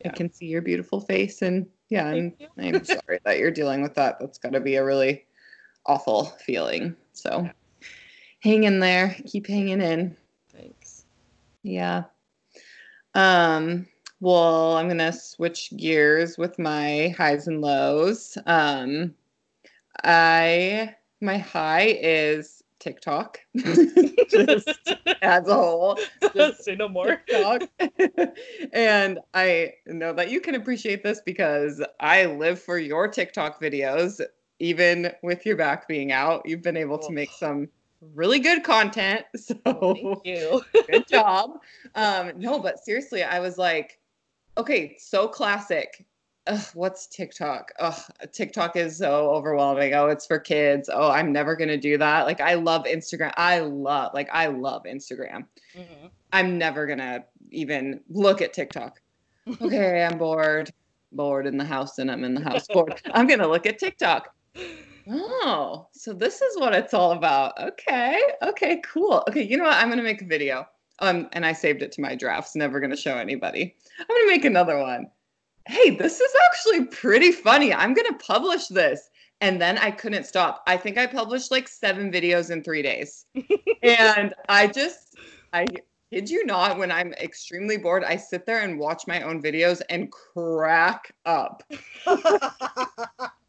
I 0.05 0.09
can 0.09 0.33
see 0.33 0.47
your 0.47 0.63
beautiful 0.63 1.01
face. 1.01 1.43
And 1.43 1.67
yeah, 1.91 2.07
I'm 2.07 2.35
I'm 2.57 2.85
sorry 2.85 3.19
that 3.25 3.39
you're 3.39 3.51
dealing 3.51 3.83
with 3.83 3.95
that. 3.95 4.19
That's 4.19 4.39
got 4.39 4.53
to 4.55 4.61
be 4.61 4.77
a 4.77 4.85
really 4.85 5.27
awful 5.87 6.25
feeling. 6.25 6.97
So 7.13 7.43
Yeah. 7.45 7.53
hang 8.41 8.65
in 8.65 8.81
there. 8.81 9.17
Keep 9.27 9.47
hanging 9.49 9.83
in. 9.83 10.17
Thanks. 10.51 11.05
Yeah. 11.63 12.05
Um, 13.15 13.87
well, 14.21 14.77
I'm 14.77 14.89
gonna 14.89 15.13
switch 15.13 15.73
gears 15.77 16.39
with 16.39 16.59
my 16.59 17.15
highs 17.17 17.47
and 17.49 17.61
lows. 17.61 18.37
Um, 18.47 19.15
I 20.05 20.95
my 21.21 21.39
high 21.39 21.99
is 22.01 22.63
TikTok, 22.79 23.39
just 24.31 24.69
as 25.23 25.49
a 25.49 25.55
whole. 25.55 25.99
Just 26.35 26.65
Say 26.65 26.75
no 26.77 26.89
more. 26.89 27.21
TikTok. 27.27 27.63
and 28.73 29.19
I 29.35 29.75
know 29.87 30.13
that 30.15 30.31
you 30.31 30.41
can 30.41 30.55
appreciate 30.55 31.03
this 31.03 31.21
because 31.25 31.83
I 32.01 32.27
live 32.27 32.61
for 32.61 32.79
your 32.79 33.09
TikTok 33.09 33.61
videos. 33.61 34.21
Even 34.63 35.11
with 35.23 35.47
your 35.47 35.57
back 35.57 35.89
being 35.89 36.13
out, 36.13 36.43
you've 36.45 36.63
been 36.63 36.77
able 36.77 36.99
to 36.99 37.09
Oh. 37.09 37.13
make 37.13 37.33
some 37.33 37.69
really 38.15 38.39
good 38.39 38.63
content. 38.65 39.25
So 39.37 39.55
Thank 39.65 40.25
you. 40.25 40.63
good 40.89 41.07
job. 41.09 41.61
Um, 41.95 42.33
no, 42.37 42.59
but 42.59 42.79
seriously, 42.85 43.23
I 43.23 43.41
was 43.41 43.57
like, 43.59 44.00
okay, 44.57 44.97
so 44.99 45.29
classic. 45.29 46.05
Ugh, 46.47 46.65
what's 46.75 47.07
TikTok? 47.07 47.71
Ugh, 47.79 48.01
TikTok 48.33 48.77
is 48.77 48.97
so 48.99 49.31
overwhelming. 49.31 49.95
Oh, 49.95 50.09
it's 50.09 50.27
for 50.27 50.39
kids. 50.39 50.89
Oh, 50.93 51.11
I'm 51.11 51.33
never 51.33 51.55
gonna 51.55 51.77
do 51.77 51.99
that. 51.99 52.27
Like, 52.27 52.41
I 52.41 52.55
love 52.55 52.85
Instagram. 52.85 53.33
I 53.37 53.61
love, 53.61 54.13
like, 54.15 54.29
I 54.33 54.47
love 54.47 54.85
Instagram. 54.85 55.47
Mhm. 55.75 56.11
I'm 56.33 56.59
never 56.59 56.87
gonna 56.87 57.25
even 57.51 58.01
look 58.09 58.41
at 58.41 58.53
TikTok. 58.53 59.01
Okay, 59.61 60.05
I'm 60.11 60.19
bored, 60.19 60.71
bored 61.13 61.47
in 61.47 61.57
the 61.57 61.65
house, 61.65 61.99
and 61.99 62.11
I'm 62.11 62.25
in 62.25 62.35
the 62.35 62.43
house 62.43 62.67
bored. 62.69 63.01
I'm 63.13 63.27
gonna 63.27 63.49
look 63.49 63.67
at 63.67 63.79
TikTok. 63.79 64.35
Oh, 65.09 65.89
so 65.93 66.13
this 66.13 66.41
is 66.41 66.59
what 66.59 66.75
it's 66.75 66.95
all 66.95 67.13
about. 67.13 67.59
Okay. 67.59 68.21
Okay, 68.43 68.81
cool. 68.85 69.25
Okay, 69.29 69.43
you 69.43 69.57
know 69.57 69.65
what? 69.65 69.77
I'm 69.77 69.89
going 69.89 69.99
to 69.99 70.05
make 70.05 70.23
a 70.23 70.27
video. 70.27 70.67
Um 71.01 71.29
and 71.33 71.45
I 71.45 71.53
saved 71.53 71.83
it 71.83 71.93
to 71.93 72.01
my 72.01 72.15
drafts, 72.15 72.57
never 72.57 72.81
going 72.81 72.91
to 72.91 72.97
show 72.97 73.17
anybody. 73.17 73.75
I'm 73.99 74.07
going 74.07 74.23
to 74.23 74.29
make 74.29 74.45
another 74.45 74.79
one. 74.79 75.11
Hey, 75.67 75.91
this 75.91 76.21
is 76.21 76.33
actually 76.47 76.87
pretty 76.87 77.33
funny. 77.33 77.73
I'm 77.73 77.95
going 77.95 78.09
to 78.09 78.25
publish 78.25 78.67
this. 78.69 79.11
And 79.43 79.61
then 79.61 79.79
I 79.79 79.91
couldn't 79.91 80.25
stop. 80.25 80.63
I 80.67 80.77
think 80.77 80.99
I 80.99 81.07
published 81.07 81.51
like 81.51 81.69
7 81.69 82.13
videos 82.13 82.51
in 82.51 82.63
3 82.63 82.83
days. 82.83 83.27
and 83.83 84.35
I 84.49 84.67
just 84.67 85.17
I 85.53 85.67
kid 86.13 86.29
you 86.29 86.45
not 86.45 86.79
when 86.79 86.91
I'm 86.91 87.13
extremely 87.15 87.77
bored, 87.77 88.05
I 88.05 88.17
sit 88.17 88.45
there 88.47 88.63
and 88.63 88.79
watch 88.79 89.07
my 89.07 89.23
own 89.23 89.43
videos 89.43 89.81
and 89.89 90.11
crack 90.11 91.15
up. 91.25 91.63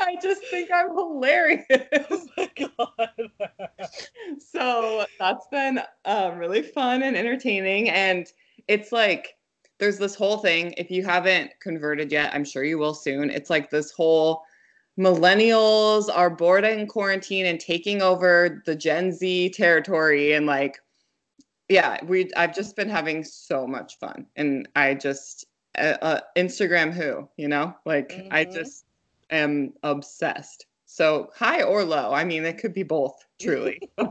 I 0.00 0.16
just 0.22 0.42
think 0.50 0.70
I'm 0.72 0.90
hilarious. 0.94 1.64
oh 2.10 2.28
my 2.36 2.50
god. 2.78 3.30
so 4.38 5.06
that's 5.18 5.46
been 5.50 5.80
uh, 6.04 6.32
really 6.36 6.62
fun 6.62 7.02
and 7.02 7.16
entertaining. 7.16 7.90
And 7.90 8.26
it's 8.68 8.92
like 8.92 9.36
there's 9.78 9.98
this 9.98 10.14
whole 10.14 10.38
thing. 10.38 10.74
If 10.76 10.90
you 10.90 11.04
haven't 11.04 11.52
converted 11.60 12.12
yet, 12.12 12.34
I'm 12.34 12.44
sure 12.44 12.64
you 12.64 12.78
will 12.78 12.94
soon. 12.94 13.30
It's 13.30 13.50
like 13.50 13.70
this 13.70 13.90
whole 13.92 14.42
millennials 14.98 16.08
are 16.14 16.30
bored 16.30 16.64
in 16.64 16.86
quarantine 16.86 17.46
and 17.46 17.60
taking 17.60 18.02
over 18.02 18.62
the 18.66 18.74
Gen 18.74 19.12
Z 19.12 19.50
territory. 19.50 20.32
And 20.32 20.46
like, 20.46 20.78
yeah, 21.68 21.98
we 22.04 22.30
I've 22.36 22.54
just 22.54 22.76
been 22.76 22.88
having 22.88 23.24
so 23.24 23.66
much 23.66 23.98
fun. 23.98 24.26
And 24.36 24.68
I 24.76 24.94
just 24.94 25.46
uh, 25.78 25.96
uh, 26.02 26.20
Instagram 26.36 26.92
who, 26.92 27.28
you 27.36 27.48
know, 27.48 27.74
like 27.84 28.26
I 28.30 28.44
Mhm. 28.44 28.52
just 28.52 28.85
am 29.30 29.74
obsessed. 29.82 30.66
So 30.86 31.30
high 31.34 31.62
or 31.62 31.84
low. 31.84 32.12
I 32.12 32.24
mean, 32.24 32.44
it 32.44 32.58
could 32.58 32.72
be 32.74 32.82
both, 32.84 33.14
truly. 33.40 33.80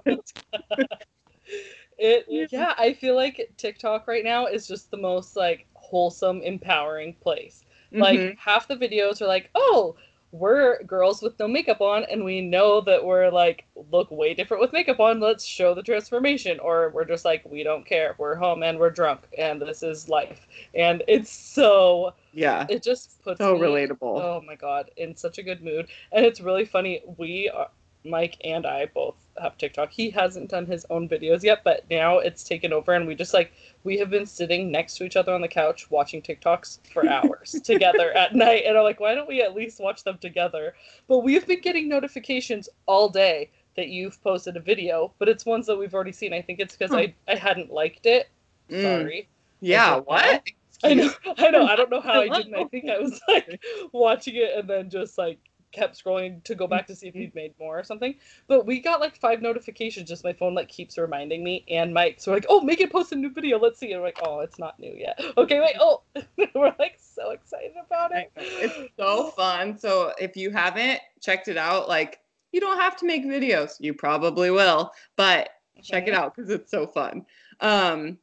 It 1.97 2.25
Yeah. 2.51 2.73
I 2.77 2.93
feel 2.93 3.15
like 3.15 3.49
TikTok 3.57 4.07
right 4.07 4.23
now 4.23 4.47
is 4.47 4.67
just 4.67 4.91
the 4.91 4.97
most 4.97 5.35
like 5.35 5.67
wholesome, 5.75 6.41
empowering 6.41 7.15
place. 7.21 7.63
Like 7.93 8.19
Mhm. 8.19 8.35
half 8.37 8.67
the 8.67 8.75
videos 8.75 9.21
are 9.21 9.27
like, 9.27 9.49
"Oh, 9.55 9.95
we're 10.39 10.83
girls 10.83 11.21
with 11.21 11.39
no 11.39 11.47
makeup 11.47 11.81
on 11.81 12.03
and 12.11 12.23
we 12.23 12.41
know 12.41 12.81
that 12.81 13.03
we're 13.03 13.29
like 13.29 13.65
look 13.91 14.09
way 14.11 14.33
different 14.33 14.61
with 14.61 14.73
makeup 14.73 14.99
on. 14.99 15.19
Let's 15.19 15.45
show 15.45 15.73
the 15.73 15.83
transformation." 15.83 16.59
Or 16.59 16.89
we're 16.93 17.05
just 17.05 17.25
like, 17.25 17.43
"We 17.49 17.63
don't 17.63 17.85
care. 17.85 18.15
We're 18.17 18.35
home 18.35 18.63
and 18.63 18.79
we're 18.79 18.89
drunk 18.89 19.21
and 19.37 19.61
this 19.61 19.83
is 19.83 20.09
life." 20.09 20.47
And 20.73 21.03
it's 21.07 21.31
so 21.31 22.13
yeah. 22.33 22.65
it 22.69 22.83
just 22.83 23.21
puts 23.23 23.39
So 23.39 23.55
me, 23.55 23.61
relatable. 23.61 23.97
Oh 24.01 24.43
my 24.45 24.55
god, 24.55 24.91
in 24.97 25.15
such 25.15 25.37
a 25.37 25.43
good 25.43 25.63
mood, 25.63 25.87
and 26.11 26.25
it's 26.25 26.41
really 26.41 26.65
funny. 26.65 27.01
We, 27.17 27.49
are, 27.49 27.69
Mike 28.05 28.37
and 28.43 28.65
I, 28.65 28.85
both 28.85 29.15
have 29.41 29.57
TikTok. 29.57 29.91
He 29.91 30.09
hasn't 30.09 30.49
done 30.49 30.65
his 30.65 30.85
own 30.89 31.09
videos 31.09 31.43
yet, 31.43 31.61
but 31.63 31.83
now 31.89 32.19
it's 32.19 32.43
taken 32.43 32.71
over, 32.71 32.93
and 32.93 33.07
we 33.07 33.15
just 33.15 33.33
like 33.33 33.51
we 33.83 33.97
have 33.97 34.09
been 34.09 34.25
sitting 34.25 34.71
next 34.71 34.95
to 34.97 35.03
each 35.03 35.15
other 35.15 35.33
on 35.33 35.41
the 35.41 35.47
couch 35.47 35.89
watching 35.91 36.21
TikToks 36.21 36.79
for 36.93 37.07
hours 37.09 37.51
together 37.63 38.11
at 38.13 38.35
night, 38.35 38.63
and 38.65 38.77
I'm 38.77 38.83
like, 38.83 38.99
why 38.99 39.15
don't 39.15 39.27
we 39.27 39.41
at 39.41 39.55
least 39.55 39.79
watch 39.79 40.03
them 40.03 40.17
together? 40.19 40.75
But 41.07 41.19
we've 41.19 41.45
been 41.45 41.61
getting 41.61 41.89
notifications 41.89 42.69
all 42.85 43.09
day 43.09 43.49
that 43.75 43.89
you've 43.89 44.21
posted 44.23 44.55
a 44.55 44.61
video, 44.61 45.11
but 45.19 45.27
it's 45.27 45.45
ones 45.45 45.65
that 45.67 45.77
we've 45.77 45.93
already 45.93 46.13
seen. 46.13 46.33
I 46.33 46.41
think 46.41 46.59
it's 46.59 46.75
because 46.75 46.91
Huh. 46.91 46.99
I 46.99 47.13
I 47.27 47.35
hadn't 47.35 47.71
liked 47.71 48.05
it. 48.05 48.29
Mm. 48.69 48.81
Sorry. 48.81 49.27
Yeah. 49.59 49.97
What? 49.97 50.43
I 50.83 50.93
know, 50.93 51.09
I 51.37 51.49
know. 51.49 51.65
I 51.65 51.75
don't 51.75 51.89
know 51.89 52.01
how 52.01 52.21
I 52.21 52.29
didn't. 52.29 52.55
I 52.55 52.65
think 52.65 52.89
I 52.89 52.99
was 52.99 53.19
like 53.27 53.61
watching 53.91 54.35
it 54.35 54.57
and 54.57 54.69
then 54.69 54.89
just 54.89 55.17
like 55.17 55.39
kept 55.75 56.01
scrolling 56.03 56.43
to 56.45 56.55
go 56.55 56.65
back 56.67 56.87
to 56.87 56.95
see 56.95 57.07
if 57.07 57.13
he'd 57.13 57.35
made 57.35 57.53
more 57.59 57.77
or 57.79 57.83
something. 57.83 58.15
But 58.47 58.65
we 58.65 58.79
got 58.79 58.99
like 59.01 59.17
five 59.19 59.41
notifications. 59.41 60.09
Just 60.09 60.23
my 60.23 60.33
phone 60.33 60.55
like 60.55 60.69
keeps 60.69 60.97
reminding 60.97 61.43
me 61.43 61.65
and 61.69 61.93
Mike. 61.93 62.15
So 62.19 62.31
we're 62.31 62.37
like, 62.37 62.45
oh, 62.49 62.61
Megan 62.61 62.89
posted 62.89 63.17
a 63.17 63.21
new 63.21 63.29
video. 63.31 63.59
Let's 63.59 63.77
see. 63.79 63.91
And 63.91 64.01
we're 64.01 64.07
like, 64.07 64.19
oh, 64.23 64.39
it's 64.39 64.57
not 64.57 64.79
new 64.79 64.93
yet. 64.97 65.19
Okay, 65.37 65.59
wait. 65.59 65.75
Oh, 65.79 66.01
we're 66.55 66.73
like 66.79 66.97
so 66.99 67.31
excited 67.31 67.73
about 67.85 68.11
it. 68.15 68.31
It's 68.37 68.93
so 68.97 69.31
fun. 69.31 69.77
So 69.77 70.13
if 70.19 70.37
you 70.37 70.49
haven't 70.49 71.01
checked 71.21 71.49
it 71.49 71.57
out, 71.57 71.89
like 71.89 72.19
you 72.51 72.61
don't 72.61 72.79
have 72.79 72.95
to 72.97 73.05
make 73.05 73.25
videos. 73.25 73.73
You 73.79 73.93
probably 73.93 74.49
will, 74.49 74.91
but 75.17 75.49
check 75.83 76.07
it 76.07 76.13
Mhm. 76.13 76.17
out 76.17 76.35
because 76.35 76.49
it's 76.49 76.71
so 76.71 76.87
fun. 76.87 77.25
Um, 77.59 78.17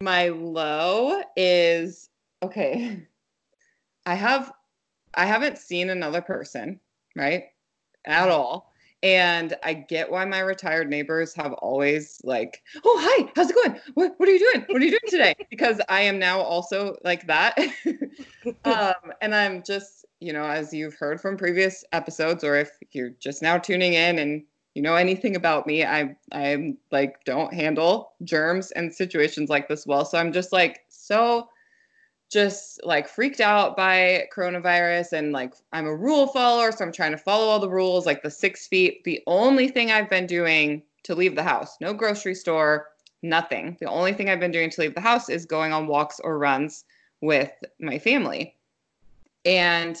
My 0.00 0.28
low 0.28 1.20
is 1.36 2.10
okay. 2.44 3.06
I 4.06 4.14
have 4.14 4.52
I 5.14 5.26
haven't 5.26 5.58
seen 5.58 5.90
another 5.90 6.20
person, 6.20 6.80
right? 7.16 7.44
At 8.04 8.28
all. 8.28 8.70
And 9.02 9.56
I 9.62 9.72
get 9.72 10.10
why 10.10 10.24
my 10.26 10.40
retired 10.40 10.90
neighbors 10.90 11.32
have 11.34 11.54
always 11.54 12.20
like, 12.22 12.62
"Oh, 12.84 12.98
hi, 13.00 13.32
how's 13.34 13.48
it 13.48 13.54
going? 13.54 13.80
What 13.94 14.14
what 14.18 14.28
are 14.28 14.32
you 14.32 14.52
doing? 14.52 14.66
What 14.68 14.82
are 14.82 14.84
you 14.84 14.90
doing 14.90 15.00
today?" 15.08 15.34
because 15.50 15.80
I 15.88 16.02
am 16.02 16.18
now 16.18 16.40
also 16.40 16.96
like 17.02 17.26
that. 17.26 17.58
um, 18.64 19.12
and 19.22 19.34
I'm 19.34 19.62
just, 19.62 20.04
you 20.20 20.34
know, 20.34 20.44
as 20.44 20.74
you've 20.74 20.94
heard 20.94 21.18
from 21.18 21.38
previous 21.38 21.82
episodes 21.92 22.44
or 22.44 22.56
if 22.56 22.72
you're 22.92 23.14
just 23.20 23.40
now 23.40 23.56
tuning 23.56 23.94
in 23.94 24.18
and 24.18 24.42
you 24.74 24.82
know 24.82 24.96
anything 24.96 25.34
about 25.34 25.66
me, 25.66 25.82
I 25.82 26.14
I'm 26.30 26.76
like 26.92 27.24
don't 27.24 27.54
handle 27.54 28.12
germs 28.24 28.70
and 28.72 28.94
situations 28.94 29.48
like 29.48 29.66
this 29.66 29.86
well. 29.86 30.04
So 30.04 30.18
I'm 30.18 30.32
just 30.32 30.52
like 30.52 30.80
so 30.90 31.48
just 32.30 32.80
like 32.84 33.08
freaked 33.08 33.40
out 33.40 33.76
by 33.76 34.28
coronavirus 34.34 35.12
and 35.12 35.32
like 35.32 35.52
I'm 35.72 35.86
a 35.86 35.96
rule 35.96 36.28
follower, 36.28 36.70
so 36.70 36.84
I'm 36.84 36.92
trying 36.92 37.10
to 37.10 37.18
follow 37.18 37.46
all 37.46 37.58
the 37.58 37.68
rules, 37.68 38.06
like 38.06 38.22
the 38.22 38.30
six 38.30 38.68
feet. 38.68 39.02
The 39.04 39.22
only 39.26 39.68
thing 39.68 39.90
I've 39.90 40.08
been 40.08 40.26
doing 40.26 40.82
to 41.02 41.14
leave 41.14 41.34
the 41.34 41.42
house, 41.42 41.76
no 41.80 41.92
grocery 41.92 42.34
store, 42.34 42.88
nothing. 43.22 43.76
The 43.80 43.88
only 43.88 44.12
thing 44.12 44.30
I've 44.30 44.40
been 44.40 44.52
doing 44.52 44.70
to 44.70 44.80
leave 44.80 44.94
the 44.94 45.00
house 45.00 45.28
is 45.28 45.44
going 45.44 45.72
on 45.72 45.88
walks 45.88 46.20
or 46.20 46.38
runs 46.38 46.84
with 47.20 47.52
my 47.80 47.98
family. 47.98 48.56
And 49.44 49.96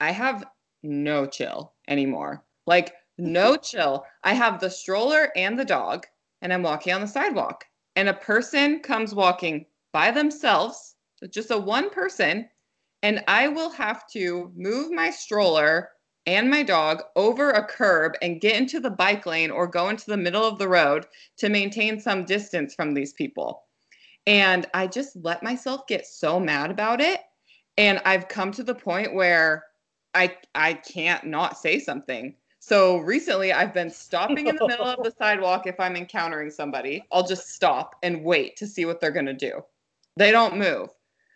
I 0.00 0.10
have 0.10 0.44
no 0.82 1.26
chill 1.26 1.72
anymore. 1.88 2.44
Like, 2.66 2.94
no 3.18 3.56
chill. 3.62 4.06
I 4.22 4.32
have 4.34 4.58
the 4.58 4.70
stroller 4.70 5.30
and 5.36 5.58
the 5.58 5.64
dog, 5.64 6.06
and 6.40 6.52
I'm 6.52 6.62
walking 6.62 6.94
on 6.94 7.00
the 7.00 7.06
sidewalk. 7.06 7.66
And 7.96 8.08
a 8.08 8.14
person 8.14 8.80
comes 8.80 9.14
walking 9.14 9.66
by 9.92 10.10
themselves 10.10 10.93
just 11.30 11.50
a 11.50 11.58
one 11.58 11.90
person, 11.90 12.48
and 13.02 13.22
I 13.28 13.48
will 13.48 13.70
have 13.70 14.08
to 14.10 14.50
move 14.56 14.90
my 14.90 15.10
stroller 15.10 15.90
and 16.26 16.48
my 16.48 16.62
dog 16.62 17.02
over 17.16 17.50
a 17.50 17.64
curb 17.64 18.14
and 18.22 18.40
get 18.40 18.56
into 18.56 18.80
the 18.80 18.90
bike 18.90 19.26
lane 19.26 19.50
or 19.50 19.66
go 19.66 19.88
into 19.88 20.06
the 20.06 20.16
middle 20.16 20.44
of 20.44 20.58
the 20.58 20.68
road 20.68 21.06
to 21.36 21.48
maintain 21.48 22.00
some 22.00 22.24
distance 22.24 22.74
from 22.74 22.94
these 22.94 23.12
people. 23.12 23.64
And 24.26 24.66
I 24.72 24.86
just 24.86 25.16
let 25.16 25.42
myself 25.42 25.86
get 25.86 26.06
so 26.06 26.40
mad 26.40 26.70
about 26.70 27.00
it. 27.00 27.20
And 27.76 28.00
I've 28.04 28.28
come 28.28 28.52
to 28.52 28.62
the 28.62 28.74
point 28.74 29.14
where 29.14 29.64
I 30.14 30.36
I 30.54 30.74
can't 30.74 31.24
not 31.24 31.58
say 31.58 31.78
something. 31.78 32.34
So 32.60 32.96
recently 32.98 33.52
I've 33.52 33.74
been 33.74 33.90
stopping 33.90 34.46
in 34.46 34.56
the 34.56 34.66
middle 34.66 34.86
of 34.86 35.02
the 35.02 35.12
sidewalk 35.18 35.66
if 35.66 35.78
I'm 35.78 35.96
encountering 35.96 36.50
somebody. 36.50 37.04
I'll 37.12 37.26
just 37.26 37.50
stop 37.50 37.96
and 38.02 38.24
wait 38.24 38.56
to 38.56 38.66
see 38.66 38.86
what 38.86 39.00
they're 39.00 39.10
going 39.10 39.26
to 39.26 39.34
do. 39.34 39.60
They 40.16 40.30
don't 40.30 40.56
move. 40.56 40.88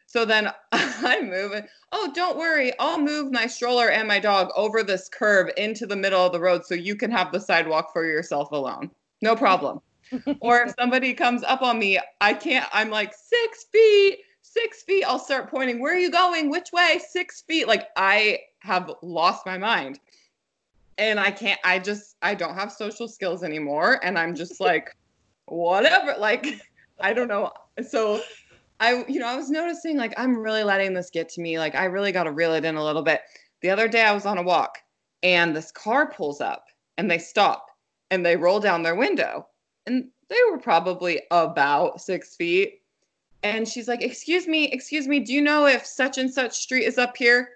So 0.09 0.25
then 0.25 0.51
I 0.73 1.21
move 1.21 1.53
it. 1.53 1.69
Oh, 1.93 2.11
don't 2.15 2.39
worry. 2.39 2.73
I'll 2.79 2.99
move 2.99 3.31
my 3.31 3.47
stroller 3.47 3.91
and 3.91 4.09
my 4.09 4.19
dog 4.19 4.49
over 4.57 4.83
this 4.83 5.07
curb 5.09 5.51
into 5.59 5.87
the 5.87 5.97
middle 5.97 6.25
of 6.25 6.33
the 6.33 6.41
road 6.41 6.65
so 6.65 6.75
you 6.75 6.97
can 6.97 7.11
have 7.11 7.31
the 7.31 7.39
sidewalk 7.39 7.93
for 7.93 8.07
yourself 8.07 8.51
alone. 8.51 8.91
No 9.21 9.37
problem. 9.37 9.83
or 10.41 10.63
if 10.63 10.75
somebody 10.79 11.13
comes 11.13 11.45
up 11.45 11.61
on 11.61 11.79
me, 11.79 12.01
I 12.23 12.33
can't, 12.33 12.67
I'm 12.73 12.89
like 12.89 13.13
six 13.13 13.65
feet, 13.65 14.21
six 14.41 14.83
feet. 14.83 15.05
I'll 15.05 15.19
start 15.19 15.51
pointing, 15.51 15.79
where 15.79 15.95
are 15.95 15.99
you 15.99 16.11
going? 16.11 16.49
Which 16.49 16.73
way? 16.73 16.99
Six 17.07 17.43
feet. 17.43 17.69
Like 17.69 17.89
I 17.95 18.41
have 18.61 18.91
lost 19.03 19.45
my 19.45 19.59
mind. 19.59 20.01
And 20.97 21.21
I 21.21 21.31
can't, 21.31 21.61
I 21.65 21.79
just, 21.79 22.17
I 22.23 22.35
don't 22.35 22.55
have 22.55 22.73
social 22.73 23.09
skills 23.09 23.45
anymore. 23.45 24.01
And 24.03 24.19
I'm 24.19 24.35
just 24.35 24.59
like, 24.69 24.97
whatever. 25.45 26.17
Like, 26.19 26.47
I 26.99 27.13
don't 27.13 27.29
know. 27.29 27.53
So 27.87 28.23
I, 28.81 29.05
you 29.09 29.19
know, 29.19 29.27
I 29.27 29.37
was 29.37 29.51
noticing 29.51 29.97
like 29.97 30.15
I'm 30.17 30.39
really 30.39 30.63
letting 30.63 30.95
this 30.95 31.11
get 31.11 31.29
to 31.31 31.41
me. 31.41 31.59
Like 31.59 31.75
I 31.75 31.87
really 31.87 32.13
got 32.13 32.25
to 32.25 32.33
reel 32.33 32.55
it 32.55 32.65
in 32.65 32.77
a 32.77 32.85
little 32.85 33.03
bit. 33.03 33.23
The 33.61 33.71
other 33.71 33.89
day 33.89 34.03
I 34.03 34.13
was 34.13 34.27
on 34.27 34.39
a 34.39 34.43
walk 34.43 34.79
and 35.23 35.55
this 35.55 35.73
car 35.73 36.11
pulls 36.11 36.41
up 36.41 36.67
and 36.97 37.11
they 37.11 37.19
stop 37.19 37.67
and 38.11 38.25
they 38.25 38.37
roll 38.37 38.61
down 38.61 38.83
their 38.83 38.95
window 38.95 39.47
and 39.87 40.09
they 40.29 40.39
were 40.51 40.59
probably 40.59 41.23
about 41.31 42.01
six 42.01 42.37
feet. 42.37 42.83
And 43.43 43.67
she's 43.67 43.89
like, 43.89 44.03
Excuse 44.03 44.47
me, 44.47 44.67
excuse 44.71 45.09
me, 45.09 45.21
do 45.21 45.33
you 45.33 45.41
know 45.41 45.67
if 45.67 45.85
such 45.85 46.19
and 46.19 46.33
such 46.33 46.57
street 46.57 46.85
is 46.85 46.99
up 46.99 47.17
here? 47.17 47.51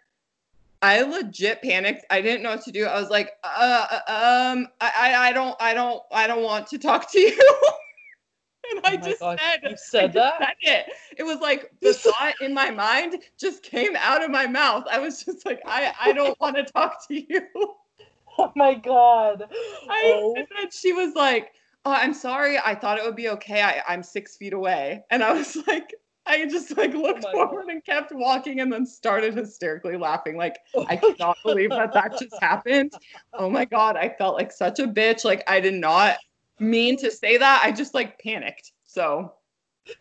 I 0.81 1.03
legit 1.03 1.63
panicked. 1.63 2.05
I 2.11 2.21
didn't 2.21 2.43
know 2.43 2.51
what 2.51 2.65
to 2.65 2.73
do. 2.73 2.87
I 2.87 3.01
was 3.01 3.09
like, 3.09 3.31
uh, 3.45 3.87
um, 4.09 4.67
I, 4.81 5.15
I 5.29 5.33
don't, 5.33 5.55
I 5.61 5.75
don't, 5.75 6.03
I 6.11 6.27
don't 6.27 6.43
want 6.43 6.67
to 6.69 6.79
talk 6.79 7.11
to 7.13 7.21
you. 7.21 7.39
and 8.77 8.81
oh 8.85 8.89
I 8.89 8.97
just 8.97 9.19
said, 9.21 9.61
you 9.71 9.77
said 9.77 10.13
that. 10.15 10.39
Said 10.39 10.55
it. 10.63 10.87
It 11.19 11.23
was 11.23 11.41
like 11.41 11.71
the 11.81 11.95
thought 11.95 12.35
in 12.41 12.55
my 12.55 12.71
mind 12.71 13.17
just 13.39 13.63
came 13.63 13.97
out 13.97 14.23
of 14.23 14.31
my 14.31 14.47
mouth. 14.47 14.85
I 14.91 14.99
was 14.99 15.23
just 15.23 15.47
like, 15.47 15.61
I, 15.67 15.93
I 16.01 16.13
don't 16.13 16.39
want 16.41 16.57
to 16.57 16.65
talk 16.73 17.07
to 17.09 17.15
you. 17.15 17.47
Oh 18.39 18.53
my 18.57 18.75
god. 18.75 19.45
I, 19.91 20.03
oh. 20.05 20.35
And 20.37 20.47
then 20.57 20.71
she 20.71 20.93
was 20.93 21.15
like, 21.15 21.53
Oh, 21.85 21.93
I'm 21.93 22.15
sorry. 22.15 22.59
I 22.59 22.75
thought 22.75 22.99
it 22.99 23.05
would 23.05 23.17
be 23.17 23.29
okay. 23.31 23.61
I, 23.61 23.83
I'm 23.89 24.03
six 24.03 24.37
feet 24.37 24.53
away. 24.53 25.03
And 25.11 25.23
I 25.23 25.33
was 25.33 25.57
like, 25.67 25.95
I 26.25 26.47
just 26.47 26.77
like 26.77 26.95
oh 26.95 27.03
looked 27.03 27.25
oh 27.27 27.33
forward 27.33 27.65
god. 27.67 27.73
and 27.73 27.85
kept 27.85 28.13
walking 28.13 28.61
and 28.61 28.73
then 28.73 28.87
started 28.87 29.35
hysterically 29.35 29.97
laughing. 29.97 30.37
Like, 30.37 30.59
oh 30.77 30.87
I 30.89 30.97
cannot 30.97 31.37
believe 31.45 31.71
that 31.71 31.93
that 31.93 32.19
just 32.19 32.41
happened. 32.41 32.93
Oh 33.35 33.51
my 33.51 33.65
God. 33.65 33.97
I 33.97 34.09
felt 34.17 34.37
like 34.37 34.53
such 34.53 34.79
a 34.79 34.87
bitch. 34.87 35.25
Like, 35.25 35.43
I 35.49 35.59
did 35.59 35.75
not 35.75 36.19
mean 36.63 36.97
to 36.99 37.11
say 37.11 37.37
that. 37.37 37.63
I 37.65 37.73
just 37.73 37.95
like 37.95 38.19
panicked. 38.19 38.73
So 38.85 39.33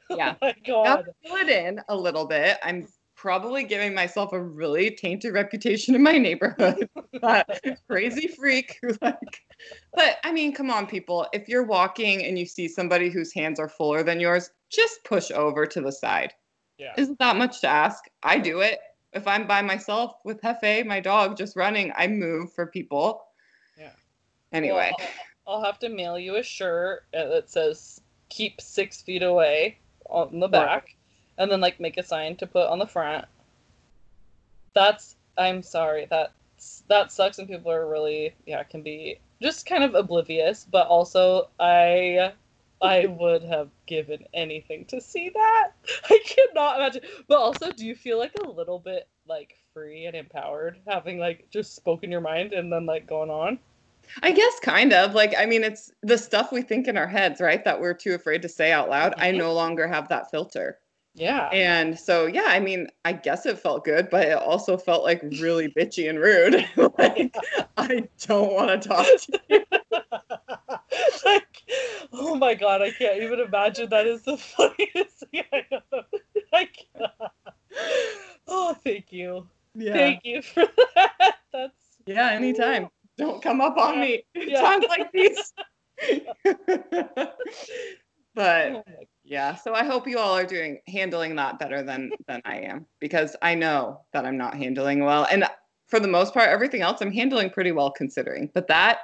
oh 0.10 0.16
yeah. 0.16 0.36
Oh 0.42 0.52
God. 0.66 1.06
Fill 1.26 1.36
it 1.38 1.50
in 1.50 1.82
a 1.90 1.96
little 1.96 2.26
bit. 2.26 2.58
I'm 2.64 2.88
probably 3.16 3.64
giving 3.64 3.94
myself 3.94 4.34
a 4.34 4.42
really 4.42 4.92
tainted 4.92 5.34
reputation 5.34 5.94
in 5.94 6.04
my 6.04 6.18
neighborhood. 6.18 6.90
That 7.22 7.78
crazy 7.88 8.30
freak 8.30 8.80
who 8.82 8.96
like 9.02 9.44
but 9.94 10.18
I 10.24 10.32
mean, 10.32 10.54
come 10.54 10.72
on, 10.72 10.88
people. 10.88 11.28
If 11.34 11.48
you're 11.48 11.66
walking 11.66 12.26
and 12.26 12.40
you 12.40 12.46
see 12.46 12.68
somebody 12.68 13.10
whose 13.10 13.34
hands 13.34 13.60
are 13.60 13.70
fuller 13.70 14.02
than 14.02 14.20
yours, 14.20 14.50
just 14.70 15.04
push 15.04 15.30
over 15.30 15.68
to 15.68 15.82
the 15.82 15.92
side. 15.92 16.34
Yeah. 16.78 16.94
Isn't 16.98 17.20
that 17.20 17.36
much 17.36 17.62
to 17.62 17.68
ask? 17.68 18.06
I 18.24 18.40
do 18.40 18.62
it. 18.62 18.80
If 19.14 19.28
I'm 19.28 19.46
by 19.46 19.62
myself 19.62 20.16
with 20.24 20.42
Hefe, 20.42 20.86
my 20.86 21.00
dog, 21.00 21.38
just 21.38 21.56
running, 21.56 21.92
I 21.96 22.08
move 22.08 22.54
for 22.54 22.66
people. 22.66 23.24
Yeah. 23.78 23.92
Anyway. 24.52 24.92
Well, 24.98 25.10
I'll 25.52 25.64
have 25.64 25.80
to 25.80 25.90
mail 25.90 26.18
you 26.18 26.38
a 26.38 26.44
shirt 26.44 27.04
uh, 27.14 27.26
that 27.26 27.50
says 27.50 28.00
"Keep 28.30 28.62
six 28.62 29.02
feet 29.02 29.22
away" 29.22 29.78
on 30.10 30.40
the 30.40 30.48
back, 30.48 30.84
right. 30.84 30.96
and 31.38 31.52
then 31.52 31.60
like 31.60 31.80
make 31.80 31.98
a 31.98 32.04
sign 32.04 32.38
to 32.38 32.48
put 32.48 32.68
on 32.68 32.80
the 32.80 32.88
front. 32.88 33.26
That's 34.74 35.18
I'm 35.38 35.62
sorry 35.62 36.08
that 36.10 36.32
that 36.88 37.12
sucks, 37.12 37.38
and 37.38 37.50
people 37.50 37.70
are 37.70 37.90
really 37.90 38.34
yeah 38.46 38.64
can 38.64 38.82
be 38.82 39.20
just 39.42 39.66
kind 39.66 39.84
of 39.84 39.94
oblivious, 39.94 40.66
but 40.72 40.88
also 40.88 41.50
I 41.60 42.32
I 42.82 43.06
would 43.20 43.44
have 43.44 43.70
given 43.88 44.26
anything 44.34 44.86
to 44.86 45.02
see 45.02 45.30
that. 45.30 45.72
I 46.10 46.20
cannot 46.26 46.78
imagine. 46.78 47.02
But 47.28 47.40
also, 47.40 47.74
do 47.74 47.86
you 47.86 47.96
feel 47.96 48.18
like 48.18 48.36
a 48.36 48.50
little 48.50 48.80
bit 48.80 49.06
like 49.28 49.58
free 49.74 50.06
and 50.06 50.16
empowered 50.16 50.78
having 50.88 51.20
like 51.20 51.50
just 51.50 51.76
spoken 51.76 52.10
your 52.10 52.22
mind 52.22 52.54
and 52.54 52.72
then 52.72 52.86
like 52.86 53.06
going 53.06 53.30
on? 53.30 53.60
I 54.24 54.32
guess 54.32 54.60
kind 54.62 54.94
of. 54.94 55.14
Like 55.14 55.34
I 55.38 55.46
mean 55.46 55.64
it's 55.64 55.92
the 56.02 56.18
stuff 56.18 56.52
we 56.52 56.62
think 56.62 56.88
in 56.88 56.98
our 56.98 57.08
heads, 57.08 57.42
right? 57.42 57.64
That 57.64 57.80
we're 57.80 57.94
too 57.94 58.14
afraid 58.14 58.42
to 58.44 58.50
say 58.50 58.72
out 58.72 58.90
loud. 58.90 59.14
Mm-hmm. 59.14 59.24
I 59.24 59.32
no 59.32 59.54
longer 59.54 59.88
have 59.88 60.08
that 60.10 60.30
filter. 60.32 60.78
Yeah. 61.14 61.48
And 61.48 62.00
so 62.00 62.26
yeah, 62.26 62.46
I 62.48 62.60
mean, 62.60 62.88
I 63.04 63.14
guess 63.14 63.46
it 63.46 63.60
felt 63.60 63.84
good, 63.84 64.10
but 64.10 64.28
it 64.28 64.38
also 64.38 64.78
felt 64.78 65.04
like 65.04 65.22
really 65.40 65.68
bitchy 65.70 66.10
and 66.10 66.20
rude. 66.20 66.66
like 66.98 67.36
I 67.78 68.08
don't 68.26 68.54
want 68.54 68.82
to 68.82 68.90
talk 68.90 69.06
to 69.06 69.40
you. 69.50 69.66
like, 71.26 71.64
oh 72.14 72.36
my 72.36 72.54
god, 72.54 72.82
I 72.82 72.92
can't 72.92 73.22
even 73.22 73.40
imagine 73.40 73.90
that 73.90 74.08
is 74.08 74.24
the 74.24 74.38
funniest 74.38 75.24
thing 75.32 75.44
I 75.52 75.66
know. 75.72 76.04
Like, 76.54 76.86
oh, 78.48 78.74
thank 78.84 79.12
you. 79.12 79.48
Yeah. 79.76 79.94
Thank 79.94 80.22
you 80.26 80.42
for 80.42 80.66
that. 80.96 81.36
That's 81.54 81.74
yeah, 82.06 82.32
anytime 82.32 82.90
don't 83.18 83.42
come 83.42 83.62
up 83.62 83.78
on 83.78 84.00
me 84.00 84.24
yeah. 84.36 84.62
times 84.62 84.86
like 84.90 85.12
these. 85.12 85.54
but 88.36 88.86
yeah, 89.24 89.56
so 89.56 89.74
I 89.74 89.84
hope 89.84 90.08
you 90.08 90.18
all 90.18 90.36
are 90.36 90.46
doing 90.46 90.80
handling 90.88 91.36
that 91.36 91.60
better 91.60 91.84
than 91.84 92.12
than 92.28 92.42
I 92.46 92.58
am 92.58 92.86
because 93.00 93.36
I 93.42 93.56
know 93.56 94.02
that 94.14 94.26
I'm 94.26 94.38
not 94.38 94.56
handling 94.56 95.04
well, 95.04 95.28
and 95.32 95.46
for 95.88 96.00
the 96.00 96.08
most 96.08 96.34
part, 96.34 96.50
everything 96.50 96.82
else 96.82 97.02
I'm 97.02 97.12
handling 97.12 97.50
pretty 97.50 97.72
well 97.72 97.92
considering. 97.92 98.50
But 98.54 98.68
that 98.68 99.00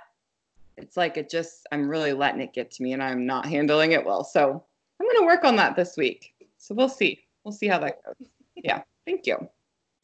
it's 0.77 0.97
like 0.97 1.17
it 1.17 1.29
just 1.29 1.67
I'm 1.71 1.89
really 1.89 2.13
letting 2.13 2.41
it 2.41 2.53
get 2.53 2.71
to 2.71 2.83
me, 2.83 2.93
and 2.93 3.03
I'm 3.03 3.25
not 3.25 3.45
handling 3.45 3.91
it 3.91 4.05
well. 4.05 4.23
So 4.23 4.63
I'm 4.99 5.07
gonna 5.07 5.25
work 5.25 5.43
on 5.43 5.55
that 5.57 5.75
this 5.75 5.97
week. 5.97 6.33
So 6.57 6.73
we'll 6.73 6.89
see. 6.89 7.23
We'll 7.43 7.51
see 7.51 7.67
how 7.67 7.79
that 7.79 8.03
goes. 8.03 8.27
Yeah, 8.55 8.81
thank 9.05 9.27
you. 9.27 9.47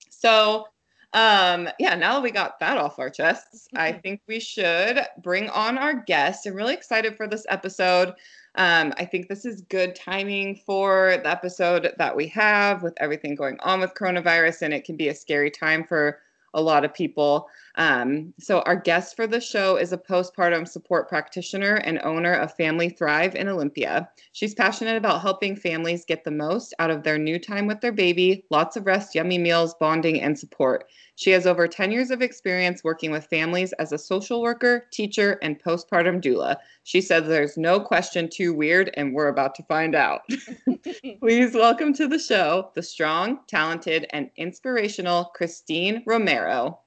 So 0.10 0.68
um, 1.13 1.70
yeah, 1.79 1.96
now 1.96 2.15
that 2.15 2.24
we 2.24 2.32
got 2.32 2.60
that 2.60 2.77
off 2.77 2.98
our 2.98 3.10
chests, 3.10 3.67
I 3.75 3.91
think 3.91 4.22
we 4.27 4.39
should 4.39 5.00
bring 5.22 5.50
on 5.50 5.77
our 5.77 5.93
guest. 5.93 6.48
I'm 6.48 6.55
really 6.55 6.74
excited 6.74 7.15
for 7.15 7.27
this 7.27 7.46
episode. 7.50 8.15
Um, 8.55 8.93
I 8.98 9.05
think 9.05 9.27
this 9.27 9.46
is 9.46 9.62
good 9.62 9.96
timing 9.96 10.55
for 10.55 11.17
the 11.24 11.29
episode 11.29 11.93
that 11.98 12.15
we 12.15 12.27
have 12.29 12.82
with 12.82 12.93
everything 12.98 13.36
going 13.36 13.60
on 13.62 13.79
with 13.79 13.93
coronavirus, 13.93 14.63
and 14.63 14.74
it 14.74 14.86
can 14.86 14.96
be 14.96 15.10
a 15.10 15.15
scary 15.15 15.51
time 15.51 15.84
for 15.84 16.20
a 16.53 16.62
lot 16.62 16.86
of 16.86 16.93
people. 16.93 17.48
Um, 17.75 18.34
so, 18.39 18.62
our 18.62 18.75
guest 18.75 19.15
for 19.15 19.25
the 19.25 19.42
show 19.42 19.77
is 19.77 19.92
a 19.92 19.98
postpartum 19.98 20.68
support 20.68 21.10
practitioner 21.10 21.75
and 21.75 22.00
owner 22.03 22.34
of 22.34 22.53
Family 22.56 22.89
Thrive 22.89 23.34
in 23.34 23.48
Olympia. 23.48 24.10
She's 24.32 24.53
passionate 24.53 24.96
about 24.96 25.22
helping 25.22 25.56
families 25.56 26.06
get 26.06 26.24
the 26.24 26.32
most 26.32 26.75
out 26.77 26.92
of 26.92 27.01
their 27.01 27.18
new 27.18 27.39
time 27.39 27.65
with 27.65 27.82
their 27.82 27.92
baby, 27.92 28.46
lots 28.51 28.77
of 28.77 28.86
rest, 28.86 29.15
yummy 29.15 29.39
meals, 29.39 29.74
bonding, 29.80 30.22
and 30.22 30.38
support. 30.38 30.86
She 31.15 31.32
has 31.32 31.48
over 31.48 31.68
10 31.68 31.92
years 31.92 32.12
of 32.12 32.22
experience 32.22 32.84
working 32.84 33.10
with 33.10 33.25
families 33.25 33.74
as 33.74 33.92
a 33.92 33.98
social 33.98 34.42
worker, 34.42 34.88
teacher, 34.92 35.39
and 35.42 35.62
postpartum 35.62 36.22
doula. 36.22 36.58
She 36.84 37.01
says 37.01 37.27
there's 37.27 37.58
no 37.58 37.80
question 37.80 38.30
too 38.30 38.53
weird, 38.53 38.92
and 38.96 39.13
we're 39.13 39.30
about 39.30 39.56
to 39.56 39.63
find 39.63 39.96
out. 39.96 40.22
Please 41.20 41.53
welcome 41.53 41.94
to 41.94 42.08
the 42.08 42.20
show 42.20 42.72
the 42.75 42.84
strong, 42.84 43.39
talented, 43.48 44.06
and 44.12 44.30
inspirational 44.38 45.25
Christine 45.36 46.03
Romero. 46.06 46.80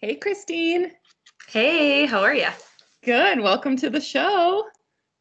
Hey, 0.00 0.14
Christine. 0.14 0.92
Hey, 1.48 2.06
how 2.06 2.20
are 2.20 2.32
you? 2.32 2.46
Good. 3.02 3.40
Welcome 3.40 3.76
to 3.78 3.90
the 3.90 4.00
show. 4.00 4.64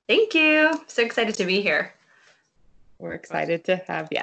Thank 0.08 0.36
you. 0.36 0.72
So 0.86 1.02
excited 1.02 1.34
to 1.34 1.46
be 1.46 1.62
here. 1.62 1.96
We're 3.00 3.14
excited 3.14 3.66
to 3.66 3.78
have 3.88 4.10
you. 4.12 4.22